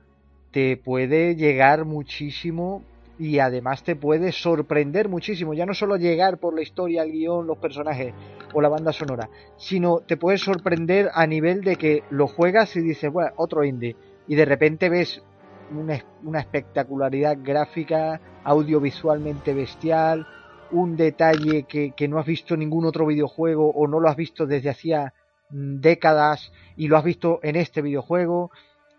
te 0.50 0.76
puede 0.76 1.36
llegar 1.36 1.84
muchísimo 1.84 2.82
y 3.18 3.40
además 3.40 3.82
te 3.82 3.96
puede 3.96 4.32
sorprender 4.32 5.08
muchísimo. 5.08 5.52
Ya 5.52 5.66
no 5.66 5.74
solo 5.74 5.96
llegar 5.96 6.38
por 6.38 6.54
la 6.54 6.62
historia, 6.62 7.02
el 7.02 7.12
guion, 7.12 7.46
los 7.46 7.58
personajes 7.58 8.14
o 8.54 8.60
la 8.60 8.68
banda 8.68 8.92
sonora, 8.92 9.28
sino 9.56 10.00
te 10.00 10.16
puede 10.16 10.38
sorprender 10.38 11.10
a 11.12 11.26
nivel 11.26 11.62
de 11.62 11.76
que 11.76 12.04
lo 12.10 12.28
juegas 12.28 12.76
y 12.76 12.80
dices, 12.80 13.12
bueno, 13.12 13.32
otro 13.36 13.64
indie. 13.64 13.96
Y 14.28 14.36
de 14.36 14.44
repente 14.44 14.88
ves 14.88 15.22
una, 15.70 16.40
espectacularidad 16.40 17.38
gráfica, 17.42 18.20
audiovisualmente 18.44 19.52
bestial, 19.52 20.26
un 20.70 20.96
detalle 20.96 21.64
que, 21.64 21.92
que, 21.92 22.08
no 22.08 22.18
has 22.18 22.26
visto 22.26 22.54
en 22.54 22.60
ningún 22.60 22.84
otro 22.84 23.06
videojuego 23.06 23.70
o 23.70 23.86
no 23.86 24.00
lo 24.00 24.08
has 24.08 24.16
visto 24.16 24.46
desde 24.46 24.70
hacía 24.70 25.14
mm, 25.50 25.80
décadas 25.80 26.52
y 26.76 26.88
lo 26.88 26.96
has 26.96 27.04
visto 27.04 27.40
en 27.42 27.56
este 27.56 27.82
videojuego 27.82 28.50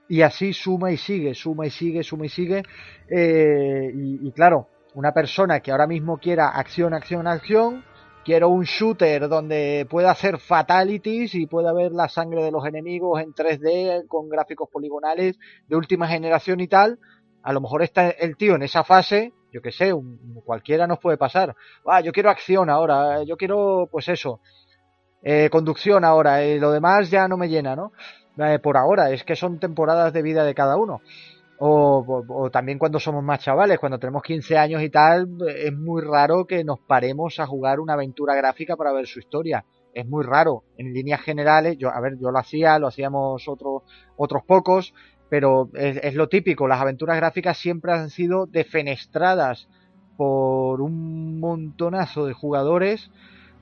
y 0.09 0.21
así 0.21 0.51
suma 0.51 0.91
y 0.91 0.97
sigue, 0.97 1.33
suma 1.33 1.67
y 1.67 1.69
sigue, 1.69 2.03
suma 2.03 2.25
y 2.25 2.29
sigue 2.29 2.63
eh, 3.09 3.91
y, 3.93 4.27
y, 4.27 4.31
claro, 4.33 4.67
una 4.95 5.13
persona 5.13 5.61
que 5.61 5.71
ahora 5.71 5.87
mismo 5.87 6.17
quiera 6.17 6.49
acción, 6.49 6.93
acción, 6.93 7.27
acción, 7.27 7.85
quiero 8.25 8.49
un 8.49 8.63
shooter 8.63 9.29
donde 9.29 9.87
pueda 9.89 10.11
hacer 10.11 10.39
fatalities 10.39 11.33
y 11.35 11.45
pueda 11.45 11.71
ver 11.71 11.93
la 11.93 12.09
sangre 12.09 12.43
de 12.43 12.51
los 12.51 12.65
enemigos 12.65 13.21
en 13.21 13.33
3D 13.33 14.07
con 14.07 14.27
gráficos 14.27 14.67
poligonales 14.69 15.37
de 15.67 15.75
última 15.77 16.07
generación 16.07 16.59
y 16.59 16.67
tal, 16.67 16.99
a 17.41 17.53
lo 17.53 17.61
mejor 17.61 17.83
está 17.83 18.09
el 18.09 18.35
tío 18.35 18.55
en 18.55 18.63
esa 18.63 18.83
fase 18.83 19.33
yo 19.51 19.61
qué 19.61 19.71
sé, 19.71 19.91
cualquiera 20.45 20.87
nos 20.87 20.99
puede 20.99 21.17
pasar. 21.17 21.55
Ah, 21.85 22.01
yo 22.01 22.11
quiero 22.11 22.29
acción 22.29 22.69
ahora, 22.69 23.23
yo 23.23 23.35
quiero, 23.37 23.87
pues 23.91 24.07
eso, 24.07 24.41
eh, 25.23 25.49
conducción 25.51 26.03
ahora, 26.05 26.45
y 26.45 26.59
lo 26.59 26.71
demás 26.71 27.09
ya 27.09 27.27
no 27.27 27.37
me 27.37 27.49
llena, 27.49 27.75
¿no? 27.75 27.91
Eh, 28.39 28.59
por 28.59 28.77
ahora, 28.77 29.11
es 29.11 29.23
que 29.23 29.35
son 29.35 29.59
temporadas 29.59 30.13
de 30.13 30.21
vida 30.21 30.43
de 30.43 30.55
cada 30.55 30.77
uno. 30.77 31.01
O, 31.61 32.49
también 32.53 32.79
cuando 32.79 33.01
somos 33.01 33.21
más 33.21 33.41
chavales, 33.41 33.79
cuando 33.79 33.99
tenemos 33.99 34.23
15 34.23 34.57
años 34.57 34.81
y 34.81 34.89
tal, 34.89 35.27
es 35.45 35.73
muy 35.73 36.01
raro 36.01 36.45
que 36.45 36.63
nos 36.63 36.79
paremos 36.79 37.37
a 37.39 37.47
jugar 37.47 37.81
una 37.81 37.93
aventura 37.93 38.33
gráfica 38.33 38.77
para 38.77 38.93
ver 38.93 39.07
su 39.07 39.19
historia. 39.19 39.65
Es 39.93 40.07
muy 40.07 40.23
raro. 40.23 40.63
En 40.77 40.93
líneas 40.93 41.19
generales, 41.19 41.77
yo, 41.77 41.89
a 41.89 41.99
ver, 41.99 42.17
yo 42.17 42.31
lo 42.31 42.39
hacía, 42.39 42.79
lo 42.79 42.87
hacíamos 42.87 43.45
otros, 43.49 43.83
otros 44.15 44.43
pocos, 44.43 44.93
pero 45.29 45.69
es, 45.73 46.15
lo 46.15 46.29
típico, 46.29 46.65
las 46.67 46.79
aventuras 46.79 47.17
gráficas 47.17 47.57
siempre 47.57 47.91
han 47.91 48.09
sido 48.09 48.45
defenestradas 48.45 49.67
por 50.15 50.81
un 50.81 51.41
montonazo 51.41 52.25
de 52.25 52.33
jugadores 52.33 53.11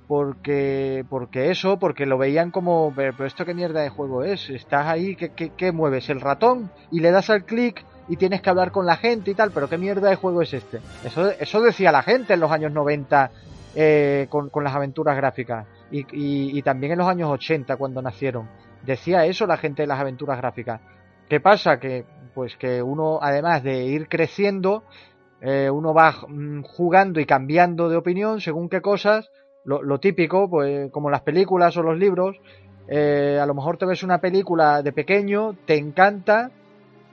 porque 0.07 1.05
porque 1.09 1.51
eso, 1.51 1.77
porque 1.79 2.05
lo 2.05 2.17
veían 2.17 2.51
como, 2.51 2.93
pero 2.95 3.25
esto 3.25 3.45
qué 3.45 3.53
mierda 3.53 3.81
de 3.81 3.89
juego 3.89 4.23
es, 4.23 4.49
estás 4.49 4.87
ahí, 4.87 5.15
¿qué, 5.15 5.31
qué, 5.31 5.71
mueves? 5.71 6.09
El 6.09 6.21
ratón 6.21 6.71
y 6.91 7.01
le 7.01 7.11
das 7.11 7.29
al 7.29 7.43
clic 7.43 7.83
y 8.07 8.15
tienes 8.15 8.41
que 8.41 8.49
hablar 8.49 8.71
con 8.71 8.85
la 8.85 8.95
gente 8.95 9.31
y 9.31 9.35
tal, 9.35 9.51
pero 9.51 9.67
qué 9.67 9.77
mierda 9.77 10.09
de 10.09 10.15
juego 10.15 10.41
es 10.41 10.53
este. 10.53 10.79
Eso, 11.03 11.29
eso 11.29 11.61
decía 11.61 11.91
la 11.91 12.03
gente 12.03 12.33
en 12.33 12.39
los 12.39 12.51
años 12.51 12.71
90 12.71 13.31
eh, 13.75 14.27
con, 14.29 14.49
con, 14.49 14.63
las 14.63 14.73
aventuras 14.73 15.17
gráficas 15.17 15.67
y, 15.91 15.99
y, 15.99 16.57
y 16.57 16.61
también 16.61 16.93
en 16.93 16.99
los 16.99 17.07
años 17.07 17.29
80 17.29 17.75
cuando 17.75 18.01
nacieron. 18.01 18.47
Decía 18.85 19.25
eso 19.25 19.45
la 19.45 19.57
gente 19.57 19.83
de 19.83 19.87
las 19.87 19.99
aventuras 19.99 20.37
gráficas. 20.37 20.79
¿Qué 21.27 21.41
pasa? 21.41 21.79
Que 21.79 22.05
pues 22.33 22.55
que 22.55 22.83
uno, 22.83 23.19
además 23.19 23.63
de 23.63 23.85
ir 23.85 24.07
creciendo, 24.07 24.83
eh, 25.41 25.69
uno 25.71 25.93
va 25.93 26.11
mm, 26.27 26.61
jugando 26.61 27.19
y 27.19 27.25
cambiando 27.25 27.89
de 27.89 27.97
opinión 27.97 28.41
según 28.41 28.69
qué 28.69 28.79
cosas, 28.79 29.29
lo, 29.67 29.99
típico, 29.99 30.49
pues 30.49 30.89
como 30.91 31.09
las 31.09 31.21
películas 31.21 31.75
o 31.75 31.83
los 31.83 31.97
libros, 31.97 32.37
eh, 32.87 33.37
a 33.41 33.45
lo 33.45 33.53
mejor 33.53 33.77
te 33.77 33.85
ves 33.85 34.01
una 34.01 34.19
película 34.19 34.81
de 34.81 34.93
pequeño, 34.93 35.55
te 35.65 35.75
encanta, 35.75 36.51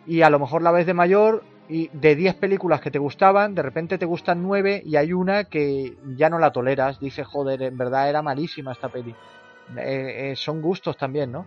y 0.06 0.22
a 0.22 0.30
lo 0.30 0.38
mejor 0.38 0.62
la 0.62 0.70
ves 0.70 0.86
de 0.86 0.94
mayor, 0.94 1.42
y 1.68 1.88
de 1.92 2.14
10 2.14 2.36
películas 2.36 2.80
que 2.80 2.90
te 2.90 2.98
gustaban, 2.98 3.54
de 3.54 3.62
repente 3.62 3.98
te 3.98 4.06
gustan 4.06 4.42
9 4.42 4.82
y 4.84 4.96
hay 4.96 5.12
una 5.12 5.44
que 5.44 5.96
ya 6.16 6.28
no 6.28 6.38
la 6.38 6.52
toleras, 6.52 7.00
dices, 7.00 7.26
joder, 7.26 7.62
en 7.62 7.76
verdad 7.76 8.08
era 8.08 8.22
malísima 8.22 8.72
esta 8.72 8.88
peli. 8.88 9.14
Eh, 9.78 10.34
son 10.36 10.60
gustos 10.60 10.96
también, 10.96 11.32
¿no? 11.32 11.46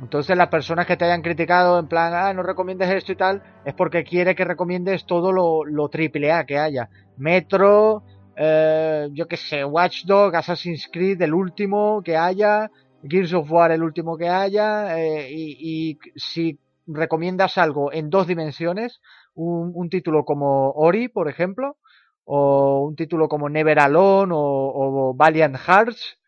Entonces 0.00 0.36
las 0.36 0.46
personas 0.46 0.86
que 0.86 0.96
te 0.96 1.04
hayan 1.04 1.22
criticado 1.22 1.78
en 1.78 1.88
plan, 1.88 2.14
ah, 2.14 2.32
no 2.32 2.44
recomiendes 2.44 2.88
esto 2.88 3.12
y 3.12 3.16
tal, 3.16 3.42
es 3.64 3.74
porque 3.74 4.04
quiere 4.04 4.36
que 4.36 4.44
recomiendes 4.44 5.04
todo 5.04 5.32
lo, 5.32 5.64
lo 5.64 5.88
triple 5.88 6.30
A 6.30 6.46
que 6.46 6.56
haya. 6.56 6.88
Metro, 7.16 8.04
eh, 8.38 9.08
yo 9.12 9.26
qué 9.26 9.36
sé, 9.36 9.64
Watchdog, 9.64 10.36
Assassin's 10.36 10.88
Creed, 10.92 11.20
el 11.22 11.34
último 11.34 12.02
que 12.04 12.16
haya, 12.16 12.70
Gears 13.02 13.34
of 13.34 13.50
War, 13.50 13.72
el 13.72 13.82
último 13.82 14.16
que 14.16 14.28
haya, 14.28 14.98
eh, 14.98 15.28
y, 15.30 15.90
y, 15.90 15.98
si 16.16 16.58
recomiendas 16.86 17.58
algo 17.58 17.92
en 17.92 18.10
dos 18.10 18.26
dimensiones, 18.26 19.00
un, 19.34 19.72
un, 19.74 19.90
título 19.90 20.24
como 20.24 20.70
Ori, 20.70 21.08
por 21.08 21.28
ejemplo, 21.28 21.76
o 22.24 22.84
un 22.86 22.96
título 22.96 23.28
como 23.28 23.48
Never 23.48 23.78
Alone 23.80 24.32
o, 24.34 24.38
o 24.38 25.14
Valiant 25.14 25.56
Hearts, 25.56 26.18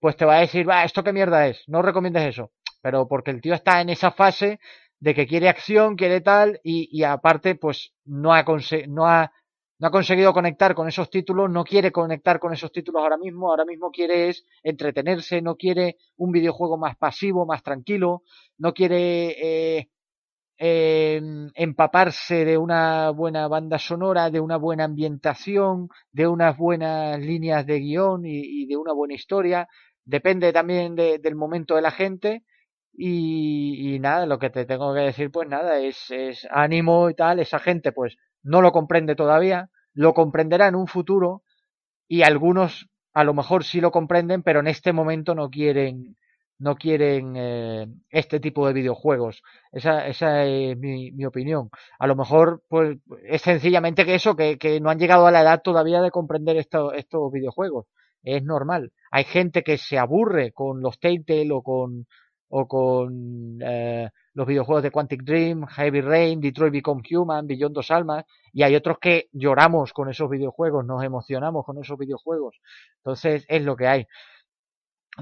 pues 0.00 0.16
te 0.16 0.24
va 0.24 0.36
a 0.38 0.40
decir, 0.40 0.68
va, 0.68 0.84
esto 0.84 1.04
qué 1.04 1.12
mierda 1.12 1.46
es, 1.46 1.62
no 1.68 1.82
recomiendes 1.82 2.24
eso 2.24 2.50
pero 2.82 3.08
porque 3.08 3.30
el 3.30 3.40
tío 3.40 3.54
está 3.54 3.80
en 3.80 3.90
esa 3.90 4.10
fase 4.10 4.60
de 4.98 5.14
que 5.14 5.26
quiere 5.26 5.48
acción, 5.48 5.96
quiere 5.96 6.20
tal, 6.20 6.60
y, 6.62 6.88
y 6.92 7.04
aparte, 7.04 7.54
pues 7.54 7.92
no 8.04 8.34
ha, 8.34 8.44
no, 8.88 9.06
ha, 9.06 9.32
no 9.80 9.88
ha 9.88 9.90
conseguido 9.90 10.34
conectar 10.34 10.74
con 10.74 10.88
esos 10.88 11.08
títulos, 11.08 11.50
no 11.50 11.64
quiere 11.64 11.90
conectar 11.90 12.38
con 12.38 12.52
esos 12.52 12.70
títulos 12.70 13.02
ahora 13.02 13.16
mismo, 13.16 13.48
ahora 13.48 13.64
mismo 13.64 13.90
quiere 13.90 14.28
es 14.28 14.44
entretenerse, 14.62 15.40
no 15.40 15.56
quiere 15.56 15.96
un 16.18 16.32
videojuego 16.32 16.76
más 16.76 16.96
pasivo, 16.96 17.46
más 17.46 17.62
tranquilo, 17.62 18.22
no 18.58 18.74
quiere 18.74 19.78
eh, 19.78 19.88
eh, 20.58 21.22
empaparse 21.54 22.44
de 22.44 22.58
una 22.58 23.08
buena 23.10 23.48
banda 23.48 23.78
sonora, 23.78 24.28
de 24.28 24.40
una 24.40 24.58
buena 24.58 24.84
ambientación, 24.84 25.88
de 26.12 26.26
unas 26.26 26.58
buenas 26.58 27.18
líneas 27.18 27.64
de 27.64 27.80
guion 27.80 28.26
y, 28.26 28.62
y 28.62 28.66
de 28.66 28.76
una 28.76 28.92
buena 28.92 29.14
historia. 29.14 29.66
Depende 30.04 30.52
también 30.52 30.94
de, 30.94 31.18
del 31.18 31.36
momento 31.36 31.74
de 31.76 31.82
la 31.82 31.90
gente 31.90 32.44
y, 32.92 33.94
y, 33.94 33.98
nada, 33.98 34.26
lo 34.26 34.38
que 34.38 34.50
te 34.50 34.66
tengo 34.66 34.92
que 34.92 35.00
decir, 35.00 35.30
pues 35.30 35.48
nada, 35.48 35.78
es, 35.78 36.10
es 36.10 36.46
ánimo 36.50 37.08
y 37.08 37.14
tal. 37.14 37.40
Esa 37.40 37.58
gente, 37.58 37.92
pues, 37.92 38.16
no 38.42 38.62
lo 38.62 38.72
comprende 38.72 39.14
todavía, 39.14 39.70
lo 39.92 40.14
comprenderá 40.14 40.68
en 40.68 40.74
un 40.74 40.86
futuro, 40.86 41.42
y 42.08 42.22
algunos 42.22 42.88
a 43.12 43.24
lo 43.24 43.34
mejor 43.34 43.64
sí 43.64 43.80
lo 43.80 43.90
comprenden, 43.90 44.42
pero 44.42 44.60
en 44.60 44.68
este 44.68 44.92
momento 44.92 45.34
no 45.34 45.50
quieren, 45.50 46.16
no 46.58 46.76
quieren 46.76 47.34
eh, 47.36 47.86
este 48.10 48.40
tipo 48.40 48.66
de 48.66 48.72
videojuegos. 48.72 49.42
Esa, 49.72 50.06
esa 50.06 50.44
es 50.44 50.76
mi, 50.76 51.10
mi, 51.12 51.24
opinión. 51.24 51.70
A 51.98 52.06
lo 52.06 52.16
mejor, 52.16 52.62
pues, 52.68 52.98
es 53.24 53.42
sencillamente 53.42 54.04
que 54.04 54.14
eso, 54.14 54.36
que, 54.36 54.58
que 54.58 54.80
no 54.80 54.90
han 54.90 54.98
llegado 54.98 55.26
a 55.26 55.30
la 55.30 55.42
edad 55.42 55.62
todavía 55.62 56.00
de 56.02 56.10
comprender 56.10 56.56
esto, 56.56 56.92
estos 56.92 57.32
videojuegos. 57.32 57.86
Es 58.22 58.44
normal. 58.44 58.92
Hay 59.10 59.24
gente 59.24 59.62
que 59.62 59.78
se 59.78 59.98
aburre 59.98 60.52
con 60.52 60.80
los 60.82 60.98
Telltale 61.00 61.50
o 61.52 61.62
con 61.62 62.06
o 62.50 62.66
con 62.66 63.58
eh, 63.62 64.10
los 64.34 64.46
videojuegos 64.46 64.82
de 64.82 64.90
Quantic 64.90 65.22
Dream, 65.22 65.66
Heavy 65.66 66.00
Rain, 66.00 66.40
Detroit 66.40 66.72
Become 66.72 67.02
Human, 67.10 67.46
Beyond 67.46 67.74
Dos 67.74 67.90
Almas, 67.90 68.24
y 68.52 68.64
hay 68.64 68.74
otros 68.74 68.98
que 69.00 69.28
lloramos 69.32 69.92
con 69.92 70.08
esos 70.10 70.28
videojuegos, 70.28 70.84
nos 70.84 71.02
emocionamos 71.04 71.64
con 71.64 71.78
esos 71.78 71.96
videojuegos. 71.96 72.60
Entonces 72.98 73.44
es 73.48 73.62
lo 73.62 73.76
que 73.76 73.86
hay. 73.86 74.06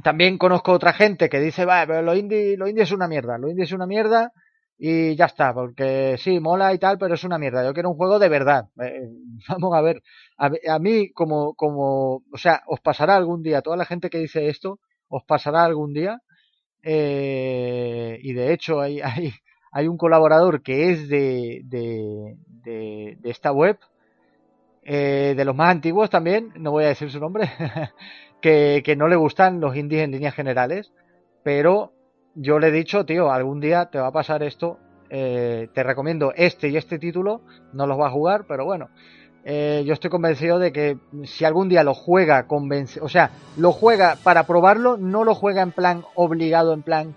También 0.03 0.39
conozco 0.39 0.73
otra 0.73 0.93
gente 0.95 1.29
que 1.29 1.41
dice, 1.41 1.67
va, 1.67 1.85
pero 1.87 2.03
lo 2.03 2.15
indie, 2.15 2.57
lo 2.57 2.67
indie 2.67 2.85
es 2.85 2.93
una 2.93 3.09
mierda, 3.09 3.37
lo 3.37 3.49
indie 3.51 3.65
es 3.65 3.73
una 3.73 3.87
mierda 3.87 4.33
y 4.79 5.15
ya 5.15 5.27
está, 5.27 5.53
porque 5.53 6.17
sí, 6.19 6.41
mola 6.41 6.73
y 6.73 6.79
tal, 6.79 6.97
pero 6.99 7.15
es 7.15 7.25
una 7.25 7.37
mierda. 7.37 7.65
Yo 7.65 7.75
quiero 7.75 7.91
un 7.91 7.97
juego 7.97 8.19
de 8.19 8.29
verdad. 8.31 8.69
Eh, 8.81 9.09
vamos 9.49 9.75
a 9.75 9.83
ver, 9.83 10.03
a, 10.39 10.51
a 10.71 10.79
mí 10.79 11.13
como, 11.13 11.55
como, 11.55 12.23
o 12.33 12.39
sea, 12.39 12.63
os 12.67 12.81
pasará 12.81 13.17
algún 13.17 13.43
día, 13.43 13.61
toda 13.61 13.77
la 13.77 13.85
gente 13.85 14.09
que 14.09 14.19
dice 14.19 14.49
esto, 14.49 14.79
os 15.09 15.25
pasará 15.25 15.65
algún 15.65 15.93
día 15.93 16.23
eh, 16.83 18.19
y 18.23 18.33
de 18.33 18.53
hecho 18.53 18.81
hay, 18.81 19.01
hay, 19.05 19.33
hay, 19.73 19.89
un 19.89 19.97
colaborador 19.97 20.63
que 20.63 20.91
es 20.91 21.09
de, 21.09 21.63
de, 21.65 22.37
de, 22.65 23.19
esta 23.25 23.53
web, 23.53 23.79
eh, 24.85 25.35
de 25.37 25.45
los 25.45 25.55
más 25.55 25.71
antiguos 25.71 26.11
también, 26.11 26.53
no 26.57 26.71
voy 26.71 26.85
a 26.85 26.89
decir 26.89 27.11
su 27.11 27.21
nombre, 27.21 27.51
que, 28.41 28.83
que 28.85 28.97
no 28.97 29.09
le 29.09 29.17
gustan 29.17 29.61
los 29.61 29.77
indies 29.77 30.05
en 30.05 30.13
líneas 30.13 30.35
generales, 30.35 30.93
pero 31.43 31.93
yo 32.35 32.59
le 32.59 32.69
he 32.69 32.73
dicho, 32.73 33.05
tío, 33.05 33.31
algún 33.31 33.61
día 33.61 33.87
te 33.87 33.99
va 33.99 34.09
a 34.09 34.13
pasar 34.13 34.43
esto, 34.43 34.79
eh, 35.11 35.69
te 35.73 35.83
recomiendo 35.83 36.33
este 36.37 36.69
y 36.69 36.77
este 36.77 36.99
título, 36.99 37.43
no 37.73 37.87
los 37.87 37.99
va 37.99 38.09
a 38.09 38.13
jugar, 38.13 38.45
pero 38.47 38.65
bueno, 38.65 38.91
eh, 39.45 39.83
yo 39.87 39.95
estoy 39.95 40.11
convencido 40.11 40.59
de 40.59 40.73
que 40.73 40.99
si 41.25 41.45
algún 41.45 41.69
día 41.69 41.83
lo 41.83 41.95
juega 41.95 42.47
convence, 42.47 43.01
o 43.01 43.09
sea, 43.09 43.31
lo 43.57 43.73
juega 43.73 44.17
para 44.23 44.45
probarlo, 44.45 44.97
no 44.97 45.25
lo 45.25 45.35
juega 45.35 45.63
en 45.63 45.73
plan 45.73 46.05
obligado, 46.15 46.73
en 46.73 46.83
plan, 46.83 47.15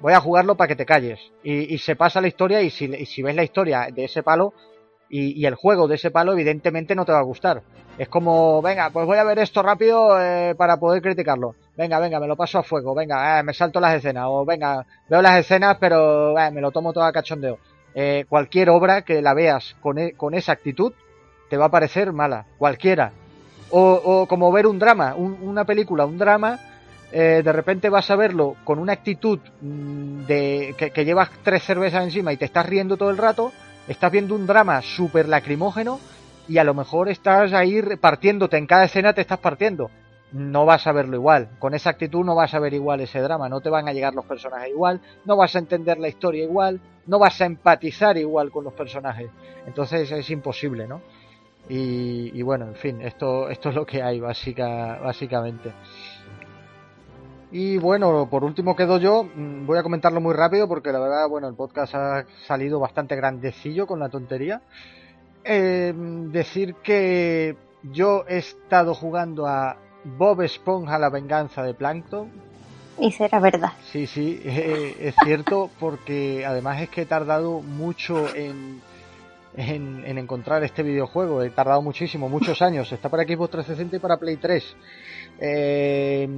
voy 0.00 0.12
a 0.12 0.20
jugarlo 0.20 0.56
para 0.56 0.68
que 0.68 0.76
te 0.76 0.86
calles. 0.86 1.20
Y, 1.42 1.78
se 1.78 1.96
pasa 1.96 2.20
la 2.20 2.28
historia 2.28 2.62
y 2.62 2.70
si, 2.70 2.84
y 2.84 3.06
si, 3.06 3.22
ves 3.22 3.34
la 3.34 3.44
historia 3.44 3.88
de 3.92 4.04
ese 4.04 4.22
palo 4.22 4.54
y, 5.08 5.40
y, 5.40 5.46
el 5.46 5.54
juego 5.54 5.88
de 5.88 5.96
ese 5.96 6.10
palo, 6.10 6.32
evidentemente 6.32 6.94
no 6.94 7.04
te 7.04 7.12
va 7.12 7.18
a 7.18 7.22
gustar. 7.22 7.62
Es 7.96 8.08
como, 8.08 8.60
venga, 8.60 8.90
pues 8.90 9.06
voy 9.06 9.18
a 9.18 9.24
ver 9.24 9.38
esto 9.38 9.62
rápido 9.62 10.20
eh, 10.20 10.54
para 10.56 10.78
poder 10.78 11.00
criticarlo. 11.00 11.54
Venga, 11.76 12.00
venga, 12.00 12.18
me 12.18 12.26
lo 12.26 12.36
paso 12.36 12.58
a 12.58 12.64
fuego. 12.64 12.94
Venga, 12.94 13.38
eh, 13.38 13.42
me 13.44 13.54
salto 13.54 13.78
las 13.78 13.94
escenas. 13.94 14.26
O 14.28 14.44
venga, 14.44 14.84
veo 15.08 15.22
las 15.22 15.38
escenas, 15.38 15.76
pero 15.78 16.36
eh, 16.38 16.50
me 16.50 16.60
lo 16.60 16.72
tomo 16.72 16.92
todo 16.92 17.04
a 17.04 17.12
cachondeo. 17.12 17.58
Eh, 17.94 18.24
cualquier 18.28 18.70
obra 18.70 19.02
que 19.02 19.22
la 19.22 19.34
veas 19.34 19.76
con, 19.80 19.98
e, 19.98 20.14
con 20.14 20.34
esa 20.34 20.52
actitud 20.52 20.92
te 21.54 21.58
va 21.58 21.66
a 21.66 21.70
parecer 21.70 22.12
mala. 22.12 22.46
Cualquiera. 22.58 23.12
O, 23.70 23.80
o 23.80 24.26
como 24.26 24.50
ver 24.50 24.66
un 24.66 24.80
drama, 24.80 25.14
un, 25.14 25.38
una 25.40 25.64
película, 25.64 26.04
un 26.04 26.18
drama. 26.18 26.58
Eh, 27.12 27.42
de 27.44 27.52
repente 27.52 27.88
vas 27.88 28.10
a 28.10 28.16
verlo 28.16 28.56
con 28.64 28.80
una 28.80 28.94
actitud 28.94 29.38
mm, 29.60 30.26
de 30.26 30.74
que, 30.76 30.90
que 30.90 31.04
llevas 31.04 31.30
tres 31.44 31.62
cervezas 31.62 32.02
encima 32.02 32.32
y 32.32 32.36
te 32.36 32.44
estás 32.44 32.66
riendo 32.66 32.96
todo 32.96 33.10
el 33.10 33.18
rato. 33.18 33.52
Estás 33.86 34.10
viendo 34.10 34.34
un 34.34 34.48
drama 34.48 34.82
súper 34.82 35.28
lacrimógeno 35.28 36.00
y 36.48 36.58
a 36.58 36.64
lo 36.64 36.74
mejor 36.74 37.08
estás 37.08 37.52
ahí 37.52 37.80
partiéndote, 38.00 38.56
en 38.56 38.66
cada 38.66 38.86
escena 38.86 39.12
te 39.12 39.20
estás 39.20 39.38
partiendo. 39.38 39.92
No 40.32 40.66
vas 40.66 40.88
a 40.88 40.92
verlo 40.92 41.16
igual, 41.16 41.50
con 41.60 41.72
esa 41.74 41.90
actitud 41.90 42.24
no 42.24 42.34
vas 42.34 42.52
a 42.54 42.58
ver 42.58 42.74
igual 42.74 43.00
ese 43.00 43.20
drama, 43.20 43.48
no 43.48 43.60
te 43.60 43.70
van 43.70 43.86
a 43.86 43.92
llegar 43.92 44.12
los 44.12 44.24
personajes 44.24 44.70
igual, 44.70 45.00
no 45.24 45.36
vas 45.36 45.54
a 45.54 45.60
entender 45.60 45.98
la 45.98 46.08
historia 46.08 46.42
igual, 46.42 46.80
no 47.06 47.20
vas 47.20 47.40
a 47.40 47.46
empatizar 47.46 48.16
igual 48.16 48.50
con 48.50 48.64
los 48.64 48.72
personajes. 48.72 49.30
Entonces 49.66 50.10
es 50.10 50.30
imposible, 50.30 50.88
¿no? 50.88 51.00
Y, 51.68 52.30
y 52.38 52.42
bueno, 52.42 52.66
en 52.66 52.74
fin, 52.74 53.00
esto, 53.00 53.48
esto 53.48 53.70
es 53.70 53.74
lo 53.74 53.86
que 53.86 54.02
hay 54.02 54.20
básica, 54.20 54.98
básicamente. 55.02 55.72
Y 57.56 57.78
bueno, 57.78 58.28
por 58.28 58.42
último 58.42 58.74
quedo 58.74 58.98
yo, 58.98 59.22
mm, 59.22 59.64
voy 59.64 59.78
a 59.78 59.84
comentarlo 59.84 60.20
muy 60.20 60.34
rápido 60.34 60.66
porque 60.66 60.90
la 60.90 60.98
verdad, 60.98 61.28
bueno, 61.28 61.46
el 61.46 61.54
podcast 61.54 61.94
ha 61.94 62.24
salido 62.48 62.80
bastante 62.80 63.14
grandecillo 63.14 63.86
con 63.86 64.00
la 64.00 64.08
tontería. 64.08 64.60
Eh, 65.44 65.94
decir 66.32 66.74
que 66.82 67.56
yo 67.92 68.24
he 68.26 68.38
estado 68.38 68.92
jugando 68.92 69.46
a 69.46 69.76
Bob 70.02 70.42
Esponja 70.42 70.98
la 70.98 71.10
venganza 71.10 71.62
de 71.62 71.74
Plankton. 71.74 72.28
Y 72.98 73.12
será 73.12 73.38
verdad. 73.38 73.70
Sí, 73.92 74.08
sí, 74.08 74.40
eh, 74.44 74.96
es 74.98 75.14
cierto 75.22 75.70
porque 75.78 76.44
además 76.44 76.80
es 76.80 76.88
que 76.88 77.02
he 77.02 77.06
tardado 77.06 77.60
mucho 77.60 78.34
en, 78.34 78.80
en, 79.56 80.04
en, 80.04 80.18
encontrar 80.18 80.62
este 80.64 80.82
videojuego. 80.82 81.42
He 81.42 81.50
tardado 81.50 81.82
muchísimo, 81.82 82.28
muchos 82.28 82.62
años. 82.62 82.90
Está 82.92 83.08
para 83.08 83.24
Xbox 83.24 83.50
360 83.50 83.96
y 83.96 83.98
para 83.98 84.16
Play 84.16 84.36
3. 84.36 84.76
Eh, 85.40 86.28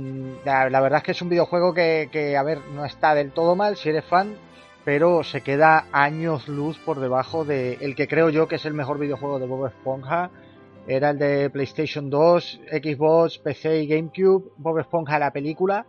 la, 0.44 0.70
la, 0.70 0.80
verdad 0.80 0.98
es 0.98 1.05
que 1.05 1.12
es 1.12 1.22
un 1.22 1.28
videojuego 1.28 1.72
que, 1.74 2.09
que, 2.10 2.36
a 2.36 2.43
ver, 2.43 2.59
no 2.72 2.84
está 2.84 3.14
del 3.14 3.32
todo 3.32 3.56
mal 3.56 3.76
si 3.76 3.88
eres 3.88 4.05
fan, 4.05 4.36
pero 4.84 5.22
se 5.24 5.40
queda 5.40 5.86
años 5.93 6.48
luz 6.48 6.78
por 6.78 7.01
debajo 7.01 7.44
de 7.44 7.74
el 7.80 7.94
que 7.94 8.09
creo 8.09 8.30
yo 8.30 8.48
que 8.48 8.56
es 8.56 8.64
el 8.64 8.74
mejor 8.74 8.98
videojuego 8.98 9.38
de 9.38 9.47
Bob 9.47 9.66
Esponja. 9.66 10.30
Era 10.88 11.10
el 11.10 11.18
de 11.18 11.51
PlayStation 11.51 12.09
2, 12.09 12.60
Xbox, 12.70 13.38
PC 13.38 13.82
y 13.82 13.88
GameCube. 13.88 14.52
Bob 14.56 14.78
Esponja, 14.78 15.18
la 15.18 15.32
película. 15.32 15.86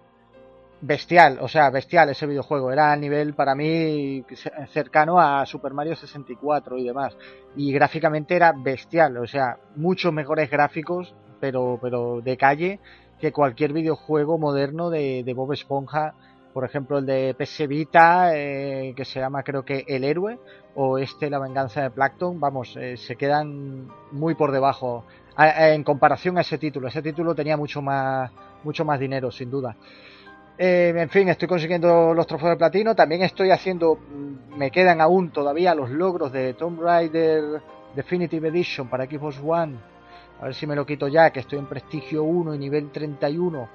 Bestial, 0.79 1.39
o 1.41 1.47
sea, 1.47 1.69
bestial 1.69 2.09
ese 2.09 2.27
videojuego. 2.27 2.71
Era 2.71 2.91
a 2.91 2.95
nivel 2.95 3.33
para 3.33 3.55
mí 3.55 4.23
cercano 4.71 5.19
a 5.19 5.45
Super 5.45 5.73
Mario 5.73 5.95
64 5.95 6.77
y 6.77 6.85
demás. 6.85 7.17
Y 7.55 7.71
gráficamente 7.71 8.35
era 8.35 8.53
bestial, 8.55 9.17
o 9.17 9.27
sea, 9.27 9.57
muchos 9.75 10.13
mejores 10.13 10.49
gráficos, 10.49 11.15
pero, 11.39 11.79
pero 11.81 12.21
de 12.21 12.37
calle, 12.37 12.79
que 13.19 13.31
cualquier 13.31 13.73
videojuego 13.73 14.37
moderno 14.37 14.89
de, 14.89 15.23
de 15.23 15.33
Bob 15.33 15.53
Esponja 15.53 16.13
por 16.57 16.65
ejemplo 16.65 16.97
el 16.97 17.05
de 17.05 17.35
PS 17.37 17.67
Vita, 17.67 18.35
eh, 18.35 18.95
que 18.95 19.05
se 19.05 19.19
llama 19.19 19.43
creo 19.43 19.63
que 19.63 19.85
El 19.87 20.03
Héroe, 20.03 20.39
o 20.73 20.97
este 20.97 21.29
La 21.29 21.37
Venganza 21.37 21.83
de 21.83 21.91
Plankton, 21.91 22.39
vamos, 22.39 22.75
eh, 22.77 22.97
se 22.97 23.15
quedan 23.15 23.87
muy 24.11 24.33
por 24.33 24.51
debajo 24.51 25.05
a, 25.35 25.69
en 25.69 25.83
comparación 25.83 26.35
a 26.39 26.41
ese 26.41 26.57
título. 26.57 26.87
Ese 26.87 27.03
título 27.03 27.35
tenía 27.35 27.57
mucho 27.57 27.83
más, 27.83 28.31
mucho 28.63 28.83
más 28.85 28.99
dinero, 28.99 29.29
sin 29.29 29.51
duda. 29.51 29.75
Eh, 30.57 30.91
en 30.95 31.09
fin, 31.09 31.29
estoy 31.29 31.47
consiguiendo 31.47 32.13
los 32.13 32.25
trofeos 32.25 32.51
de 32.51 32.57
platino. 32.57 32.95
También 32.95 33.21
estoy 33.21 33.51
haciendo, 33.51 33.99
me 34.55 34.71
quedan 34.71 35.01
aún 35.01 35.29
todavía 35.29 35.75
los 35.75 35.89
logros 35.89 36.31
de 36.31 36.53
Tomb 36.55 36.81
Raider 36.81 37.61
Definitive 37.95 38.47
Edition 38.47 38.89
para 38.89 39.05
Xbox 39.05 39.39
One. 39.43 39.75
A 40.39 40.45
ver 40.45 40.55
si 40.55 40.65
me 40.65 40.75
lo 40.75 40.85
quito 40.85 41.07
ya, 41.07 41.29
que 41.31 41.41
estoy 41.41 41.59
en 41.59 41.67
prestigio 41.67 42.23
1 42.23 42.55
y 42.55 42.57
nivel 42.57 42.91
31 42.91 43.69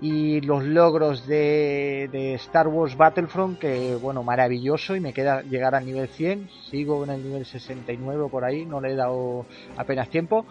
y 0.00 0.40
los 0.40 0.64
logros 0.64 1.26
de, 1.26 2.08
de, 2.10 2.34
Star 2.34 2.68
Wars 2.68 2.96
Battlefront, 2.96 3.58
que 3.58 3.94
bueno, 3.94 4.22
maravilloso 4.22 4.96
y 4.96 5.00
me 5.00 5.12
queda 5.12 5.42
llegar 5.42 5.74
al 5.74 5.86
nivel 5.86 6.08
100, 6.08 6.50
sigo 6.70 7.04
en 7.04 7.10
el 7.10 7.22
nivel 7.22 7.46
69 7.46 8.26
por 8.30 8.44
ahí, 8.44 8.66
no 8.66 8.80
le 8.80 8.92
he 8.92 8.96
dado 8.96 9.46
apenas 9.76 10.08
tiempo. 10.08 10.46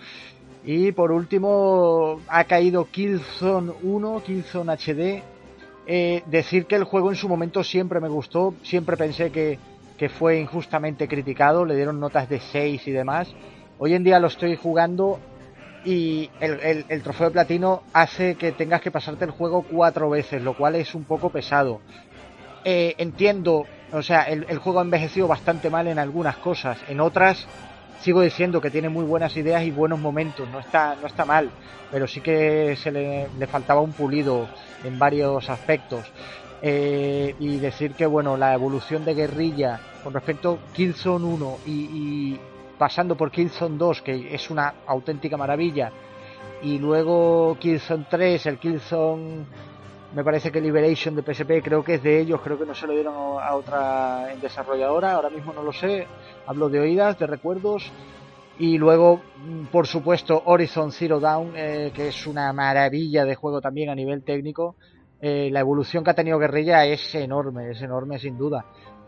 Y 0.65 0.93
por 0.93 1.11
último 1.11 2.21
ha 2.29 2.45
caído 2.45 2.89
Killzone 2.89 3.73
1, 3.83 4.23
Killzone 4.23 4.71
HD. 4.71 5.32
Eh, 5.85 6.23
decir 6.27 6.65
que 6.65 6.75
el 6.75 6.85
juego 6.85 7.09
en 7.09 7.15
su 7.15 7.27
momento 7.27 7.63
siempre 7.63 7.99
me 7.99 8.07
gustó, 8.07 8.53
siempre 8.63 8.95
pensé 8.95 9.31
que, 9.31 9.59
que 9.97 10.09
fue 10.09 10.39
injustamente 10.39 11.07
criticado, 11.07 11.65
le 11.65 11.75
dieron 11.75 11.99
notas 11.99 12.29
de 12.29 12.39
6 12.39 12.87
y 12.87 12.91
demás. 12.91 13.33
Hoy 13.79 13.93
en 13.93 14.03
día 14.03 14.19
lo 14.19 14.27
estoy 14.27 14.55
jugando 14.55 15.19
y 15.83 16.29
el, 16.39 16.85
el, 16.87 17.03
trofeo 17.03 17.27
de 17.27 17.33
platino 17.33 17.83
hace 17.91 18.35
que 18.35 18.53
tengas 18.53 18.79
que 18.79 18.91
pasarte 18.91 19.25
el 19.25 19.31
juego 19.31 19.65
cuatro 19.69 20.09
veces, 20.09 20.41
lo 20.41 20.55
cual 20.55 20.75
es 20.75 20.95
un 20.95 21.03
poco 21.03 21.29
pesado. 21.29 21.81
Eh, 22.63 22.95
entiendo, 22.97 23.65
o 23.91 24.01
sea, 24.01 24.23
el, 24.23 24.45
el, 24.47 24.59
juego 24.59 24.79
ha 24.79 24.83
envejecido 24.83 25.27
bastante 25.27 25.69
mal 25.69 25.87
en 25.87 25.99
algunas 25.99 26.37
cosas, 26.37 26.77
en 26.87 27.01
otras 27.01 27.45
sigo 27.99 28.21
diciendo 28.21 28.59
que 28.59 28.69
tiene 28.69 28.89
muy 28.89 29.05
buenas 29.05 29.35
ideas 29.37 29.63
y 29.63 29.71
buenos 29.71 29.99
momentos, 29.99 30.47
no 30.49 30.59
está, 30.59 30.95
no 30.99 31.07
está 31.07 31.23
mal, 31.23 31.49
pero 31.91 32.05
sí 32.05 32.19
que 32.19 32.75
se 32.75 32.91
le, 32.91 33.27
le 33.37 33.47
faltaba 33.47 33.79
un 33.79 33.93
pulido 33.93 34.47
en 34.83 34.99
varios 34.99 35.49
aspectos. 35.49 36.11
Eh, 36.65 37.35
y 37.39 37.57
decir 37.57 37.93
que 37.93 38.05
bueno, 38.05 38.37
la 38.37 38.53
evolución 38.53 39.03
de 39.03 39.13
guerrilla 39.13 39.81
con 40.01 40.13
respecto 40.13 40.51
a 40.51 40.73
Killzone 40.73 41.25
1 41.25 41.57
y, 41.65 42.39
pasando 42.77 43.15
por 43.15 43.31
Killzone 43.31 43.77
2, 43.77 44.01
que 44.01 44.33
es 44.33 44.49
una 44.49 44.73
auténtica 44.87 45.35
maravilla, 45.35 45.91
y 46.61 46.77
luego 46.79 47.57
Killzone 47.59 48.05
3, 48.09 48.45
el 48.45 48.57
Killzone, 48.59 49.45
me 50.15 50.23
parece 50.23 50.53
que 50.53 50.61
Liberation 50.61 51.15
de 51.15 51.21
PSP, 51.21 51.61
creo 51.61 51.83
que 51.83 51.95
es 51.95 52.03
de 52.03 52.21
ellos, 52.21 52.39
creo 52.41 52.57
que 52.57 52.65
no 52.65 52.73
se 52.73 52.87
lo 52.87 52.93
dieron 52.93 53.15
a 53.41 53.55
otra 53.55 54.27
desarrolladora, 54.41 55.13
ahora 55.13 55.29
mismo 55.29 55.51
no 55.51 55.63
lo 55.63 55.73
sé, 55.73 56.07
hablo 56.47 56.69
de 56.69 56.79
oídas, 56.79 57.19
de 57.19 57.27
recuerdos, 57.27 57.91
y 58.59 58.77
luego, 58.77 59.21
por 59.71 59.87
supuesto, 59.87 60.41
Horizon 60.45 60.91
Zero 60.91 61.19
Dawn, 61.19 61.53
eh, 61.55 61.91
que 61.93 62.09
es 62.09 62.27
una 62.27 62.53
maravilla 62.53 63.25
de 63.25 63.35
juego 63.35 63.61
también 63.61 63.89
a 63.89 63.95
nivel 63.95 64.23
técnico, 64.23 64.75
eh, 65.19 65.49
la 65.51 65.61
evolución 65.61 66.03
que 66.03 66.11
ha 66.11 66.15
tenido 66.15 66.37
Guerrilla 66.37 66.85
es 66.85 67.15
enorme, 67.15 67.71
es 67.71 67.81
enorme 67.81 68.19
sin 68.19 68.37
duda. 68.37 68.65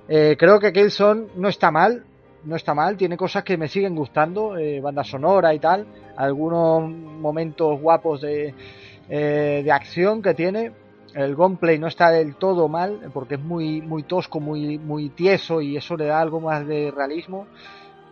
Eh, 0.08 0.36
creo 0.38 0.60
que 0.60 0.74
Killzone 0.74 1.28
no 1.36 1.50
está 1.50 1.70
mal, 1.70 2.06
no 2.44 2.56
está 2.56 2.74
mal, 2.74 2.98
tiene 2.98 3.18
cosas 3.18 3.44
que 3.44 3.58
me 3.58 3.68
siguen 3.68 3.96
gustando, 3.96 4.54
banda 4.82 5.04
sonora 5.04 5.54
y 5.54 5.60
tal, 5.60 5.88
algunos 6.16 6.90
momentos 6.90 7.80
guapos 7.82 8.22
de, 8.22 8.54
de 9.10 9.72
acción 9.72 10.22
que 10.22 10.36
tiene. 10.36 10.72
El 11.16 11.36
gameplay 11.36 11.80
no 11.80 11.88
está 11.88 12.12
del 12.12 12.36
todo 12.36 12.68
mal, 12.68 13.10
porque 13.14 13.36
es 13.36 13.42
muy, 13.42 13.82
muy 13.82 14.04
tosco, 14.04 14.40
muy, 14.40 14.78
muy 14.78 15.10
tieso 15.10 15.60
y 15.60 15.76
eso 15.76 15.96
le 15.98 16.06
da 16.06 16.22
algo 16.22 16.40
más 16.40 16.68
de 16.68 16.92
realismo, 16.92 17.48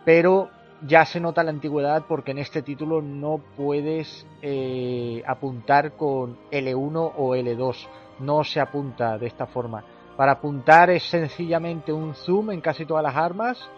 pero 0.04 0.50
ya 0.82 1.04
se 1.04 1.20
nota 1.20 1.42
la 1.42 1.50
antigüedad 1.50 2.04
porque 2.08 2.32
en 2.32 2.38
este 2.38 2.62
título 2.62 3.00
no 3.00 3.40
puedes 3.56 4.26
eh, 4.42 5.22
apuntar 5.26 5.92
con 5.92 6.38
L1 6.50 7.12
o 7.16 7.34
L2, 7.34 7.86
no 8.20 8.44
se 8.44 8.60
apunta 8.60 9.18
de 9.18 9.26
esta 9.26 9.46
forma. 9.46 9.84
Para 10.16 10.32
apuntar 10.32 10.90
es 10.90 11.04
sencillamente 11.04 11.92
un 11.92 12.14
zoom 12.14 12.50
en 12.50 12.60
casi 12.60 12.86
todas 12.86 13.02
las 13.02 13.16
armas, 13.16 13.68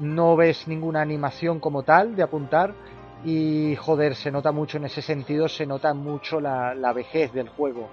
no 0.00 0.36
ves 0.36 0.66
ninguna 0.66 1.02
animación 1.02 1.60
como 1.60 1.82
tal 1.82 2.16
de 2.16 2.22
apuntar 2.22 2.74
y 3.24 3.74
joder, 3.76 4.14
se 4.14 4.30
nota 4.30 4.52
mucho 4.52 4.76
en 4.78 4.84
ese 4.84 5.02
sentido, 5.02 5.48
se 5.48 5.66
nota 5.66 5.92
mucho 5.94 6.40
la, 6.40 6.74
la 6.74 6.92
vejez 6.92 7.32
del 7.32 7.48
juego. 7.48 7.88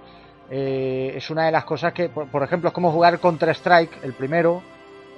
Eh, 0.48 1.14
es 1.16 1.30
una 1.30 1.46
de 1.46 1.52
las 1.52 1.64
cosas 1.64 1.92
que, 1.92 2.08
por, 2.08 2.28
por 2.28 2.42
ejemplo, 2.42 2.68
es 2.68 2.74
como 2.74 2.92
jugar 2.92 3.18
Counter 3.18 3.50
Strike, 3.50 4.04
el 4.04 4.12
primero. 4.12 4.62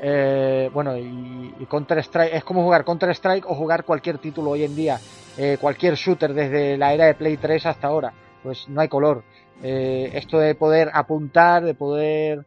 Eh, 0.00 0.70
bueno, 0.72 0.96
y, 0.96 1.54
y, 1.58 1.66
Counter 1.66 1.98
Strike 1.98 2.34
es 2.34 2.44
como 2.44 2.62
jugar 2.62 2.84
Counter 2.84 3.10
Strike 3.10 3.46
o 3.46 3.54
jugar 3.54 3.84
cualquier 3.84 4.18
título 4.18 4.50
hoy 4.50 4.62
en 4.62 4.76
día, 4.76 5.00
eh, 5.36 5.56
cualquier 5.60 5.94
shooter 5.94 6.34
desde 6.34 6.76
la 6.76 6.94
era 6.94 7.06
de 7.06 7.14
Play 7.14 7.36
3 7.36 7.66
hasta 7.66 7.88
ahora. 7.88 8.12
Pues 8.42 8.68
no 8.68 8.80
hay 8.80 8.88
color. 8.88 9.24
Eh, 9.62 10.10
esto 10.14 10.38
de 10.38 10.54
poder 10.54 10.90
apuntar, 10.92 11.64
de 11.64 11.74
poder 11.74 12.46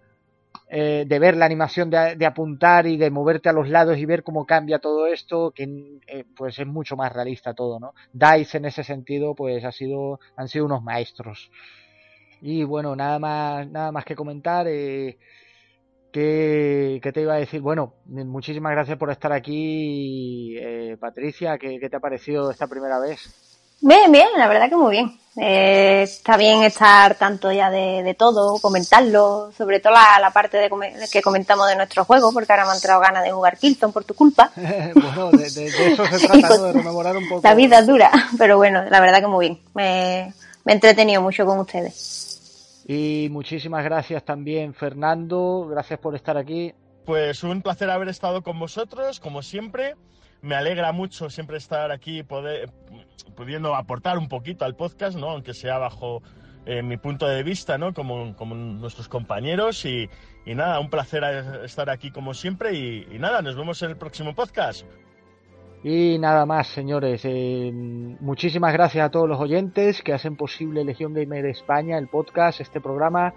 eh, 0.74 1.04
de 1.06 1.20
ver 1.20 1.36
la 1.36 1.46
animación 1.46 1.90
de, 1.90 2.26
apuntar 2.26 2.88
y 2.88 2.96
de 2.96 3.10
moverte 3.10 3.50
a 3.50 3.54
los 3.54 3.68
lados 3.68 3.98
y 3.98 4.06
ver 4.06 4.24
cómo 4.24 4.46
cambia 4.46 4.80
todo 4.80 5.06
esto, 5.06 5.52
que 5.52 6.00
pues 6.36 6.58
es 6.60 6.66
mucho 6.66 6.96
más 6.96 7.12
realista 7.12 7.54
todo, 7.54 7.78
¿no? 7.78 7.94
DICE 8.14 8.58
en 8.58 8.66
ese 8.66 8.86
sentido, 8.86 9.36
pues 9.36 9.66
ha 9.66 9.74
sido, 9.74 10.22
han 10.38 10.48
sido 10.48 10.66
unos 10.66 10.82
maestros. 10.82 11.52
Y 12.42 12.64
bueno, 12.64 12.96
nada 12.96 13.20
más, 13.20 13.70
nada 13.70 13.92
más 13.92 14.06
que 14.06 14.16
comentar. 14.16 14.66
¿Qué, 16.12 17.00
¿Qué, 17.02 17.12
te 17.12 17.22
iba 17.22 17.34
a 17.34 17.38
decir? 17.38 17.62
Bueno, 17.62 17.94
muchísimas 18.06 18.74
gracias 18.74 18.98
por 18.98 19.12
estar 19.12 19.32
aquí, 19.32 20.58
eh, 20.60 20.98
Patricia. 21.00 21.58
¿qué, 21.58 21.80
¿Qué, 21.80 21.90
te 21.90 21.96
ha 21.96 22.02
parecido 22.02 22.52
esta 22.52 22.68
primera 22.68 23.00
vez? 23.00 23.20
Bien, 23.80 24.12
bien, 24.12 24.28
la 24.38 24.48
verdad 24.48 24.70
que 24.70 24.76
muy 24.76 24.92
bien. 24.92 25.18
Eh, 25.38 26.02
está 26.04 26.36
bien 26.36 26.62
estar 26.64 27.16
tanto 27.16 27.52
ya 27.52 27.70
de, 27.70 28.16
todo, 28.20 28.60
comentarlo, 28.60 29.52
sobre 29.58 29.80
todo 29.80 29.94
la, 29.94 30.30
parte 30.32 30.58
de, 30.58 30.70
que 31.12 31.22
comentamos 31.22 31.68
de 31.70 31.78
nuestro 31.78 32.04
juego, 32.04 32.34
porque 32.34 32.52
ahora 32.52 32.66
me 32.66 32.72
han 32.72 32.76
entrado 32.76 33.00
ganas 33.00 33.24
de 33.24 33.32
jugar 33.32 33.58
Kilton 33.58 33.94
por 33.94 34.04
tu 34.04 34.14
culpa. 34.14 34.52
bueno, 34.56 35.32
de, 35.32 35.46
eso 35.46 36.06
se 36.06 36.28
trata, 36.28 36.58
de 36.58 36.74
rememorar 36.74 37.16
un 37.16 37.28
poco. 37.30 37.42
La 37.44 37.56
vida 37.56 37.80
es 37.80 37.88
dura, 37.88 38.12
pero 38.38 38.58
bueno, 38.58 38.84
la 38.90 39.00
verdad 39.00 39.22
que 39.22 39.28
muy 39.28 39.48
bien. 39.48 39.60
Me, 39.74 40.34
me 40.66 40.74
he 40.74 40.76
entretenido 40.76 41.22
mucho 41.22 41.46
con 41.46 41.60
ustedes. 41.60 42.31
Y 42.94 43.30
muchísimas 43.30 43.86
gracias 43.86 44.26
también, 44.26 44.74
Fernando. 44.74 45.66
Gracias 45.70 45.98
por 45.98 46.14
estar 46.14 46.36
aquí. 46.36 46.74
Pues 47.06 47.42
un 47.42 47.62
placer 47.62 47.90
haber 47.90 48.10
estado 48.10 48.44
con 48.44 48.60
vosotros, 48.60 49.22
como 49.22 49.44
siempre. 49.44 49.96
Me 50.42 50.56
alegra 50.56 50.92
mucho 50.92 51.30
siempre 51.30 51.56
estar 51.56 51.90
aquí, 51.90 52.22
pudiendo 53.34 53.76
aportar 53.76 54.18
un 54.18 54.28
poquito 54.28 54.66
al 54.66 54.76
podcast, 54.76 55.18
¿no? 55.18 55.30
aunque 55.30 55.54
sea 55.54 55.78
bajo 55.78 56.22
eh, 56.66 56.84
mi 56.84 56.98
punto 56.98 57.30
de 57.30 57.44
vista, 57.44 57.78
¿no? 57.78 57.94
como, 57.94 58.36
como 58.36 58.56
nuestros 58.56 59.08
compañeros. 59.08 59.86
Y, 59.86 60.10
y, 60.46 60.54
nada, 60.54 60.82
un 60.82 60.90
placer 60.90 61.24
estar 61.64 61.90
aquí 61.90 62.12
como 62.12 62.34
siempre. 62.34 62.74
Y, 62.74 63.08
y, 63.10 63.20
nada, 63.20 63.42
nos 63.42 63.56
vemos 63.56 63.82
en 63.84 63.92
el 63.92 63.98
próximo 63.98 64.36
podcast. 64.36 64.86
Y 65.84 66.20
nada 66.20 66.46
más, 66.46 66.68
señores. 66.68 67.22
Eh, 67.24 67.72
muchísimas 67.74 68.72
gracias 68.74 69.04
a 69.04 69.10
todos 69.10 69.28
los 69.28 69.40
oyentes 69.40 70.04
que 70.04 70.14
hacen 70.14 70.36
posible 70.36 70.84
Legión 70.84 71.14
Gamer 71.14 71.46
España, 71.48 71.98
el 71.98 72.08
podcast, 72.08 72.62
este 72.62 72.80
programa. 72.80 73.34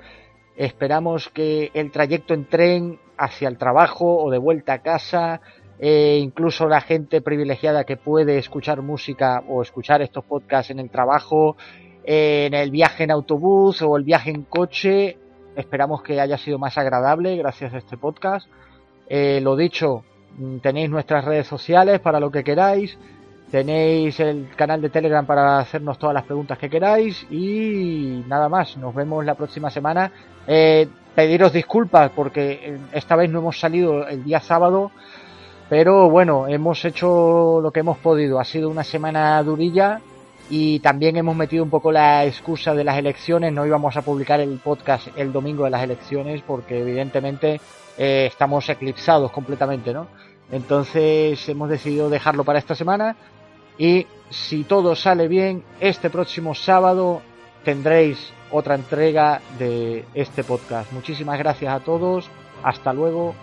Esperamos 0.54 1.30
que 1.30 1.70
el 1.72 1.90
trayecto 1.90 2.34
en 2.34 2.46
tren 2.46 3.00
hacia 3.16 3.48
el 3.48 3.56
trabajo 3.56 4.22
o 4.22 4.30
de 4.30 4.38
vuelta 4.38 4.74
a 4.74 4.82
casa, 4.82 5.40
e 5.78 6.18
incluso 6.18 6.68
la 6.68 6.82
gente 6.82 7.22
privilegiada 7.22 7.84
que 7.84 7.96
puede 7.96 8.38
escuchar 8.38 8.82
música 8.82 9.42
o 9.48 9.62
escuchar 9.62 10.02
estos 10.02 10.24
podcasts 10.24 10.70
en 10.70 10.80
el 10.80 10.90
trabajo, 10.90 11.56
en 12.04 12.52
el 12.52 12.70
viaje 12.70 13.04
en 13.04 13.10
autobús 13.10 13.80
o 13.80 13.96
el 13.96 14.04
viaje 14.04 14.30
en 14.30 14.42
coche, 14.42 15.16
esperamos 15.56 16.02
que 16.02 16.20
haya 16.20 16.36
sido 16.36 16.58
más 16.58 16.76
agradable 16.76 17.36
gracias 17.36 17.72
a 17.72 17.78
este 17.78 17.96
podcast. 17.96 18.46
Eh, 19.08 19.40
lo 19.40 19.56
dicho, 19.56 20.04
tenéis 20.60 20.90
nuestras 20.90 21.24
redes 21.24 21.46
sociales 21.46 22.00
para 22.00 22.20
lo 22.20 22.30
que 22.30 22.44
queráis, 22.44 22.96
tenéis 23.50 24.18
el 24.20 24.48
canal 24.56 24.80
de 24.80 24.90
Telegram 24.90 25.24
para 25.24 25.58
hacernos 25.58 25.98
todas 25.98 26.14
las 26.14 26.24
preguntas 26.24 26.58
que 26.58 26.70
queráis 26.70 27.26
y 27.30 28.24
nada 28.26 28.48
más, 28.48 28.76
nos 28.76 28.94
vemos 28.94 29.24
la 29.24 29.34
próxima 29.34 29.70
semana. 29.70 30.10
Eh, 30.46 30.88
pediros 31.14 31.52
disculpas 31.52 32.10
porque 32.10 32.52
eh, 32.52 32.78
esta 32.92 33.16
vez 33.16 33.30
no 33.30 33.38
hemos 33.38 33.58
salido 33.58 34.06
el 34.08 34.24
día 34.24 34.40
sábado, 34.40 34.90
pero 35.68 36.10
bueno, 36.10 36.48
hemos 36.48 36.84
hecho 36.84 37.60
lo 37.62 37.70
que 37.70 37.80
hemos 37.80 37.98
podido. 37.98 38.40
Ha 38.40 38.44
sido 38.44 38.68
una 38.68 38.84
semana 38.84 39.42
durilla 39.42 40.00
y 40.50 40.80
también 40.80 41.16
hemos 41.16 41.36
metido 41.36 41.64
un 41.64 41.70
poco 41.70 41.90
la 41.92 42.24
excusa 42.24 42.74
de 42.74 42.84
las 42.84 42.98
elecciones. 42.98 43.52
No 43.52 43.64
íbamos 43.64 43.96
a 43.96 44.02
publicar 44.02 44.40
el 44.40 44.58
podcast 44.58 45.08
el 45.16 45.32
domingo 45.32 45.64
de 45.64 45.70
las 45.70 45.82
elecciones 45.82 46.42
porque 46.46 46.80
evidentemente 46.80 47.60
eh, 47.98 48.26
estamos 48.30 48.68
eclipsados 48.68 49.30
completamente, 49.30 49.92
¿no? 49.92 50.08
Entonces 50.50 51.48
hemos 51.48 51.68
decidido 51.68 52.10
dejarlo 52.10 52.44
para 52.44 52.58
esta 52.58 52.74
semana 52.74 53.16
y 53.78 54.06
si 54.30 54.64
todo 54.64 54.94
sale 54.94 55.28
bien, 55.28 55.64
este 55.80 56.10
próximo 56.10 56.54
sábado 56.54 57.22
tendréis 57.64 58.32
otra 58.50 58.74
entrega 58.74 59.40
de 59.58 60.04
este 60.14 60.44
podcast. 60.44 60.92
Muchísimas 60.92 61.38
gracias 61.38 61.72
a 61.74 61.80
todos. 61.80 62.28
Hasta 62.62 62.92
luego. 62.92 63.34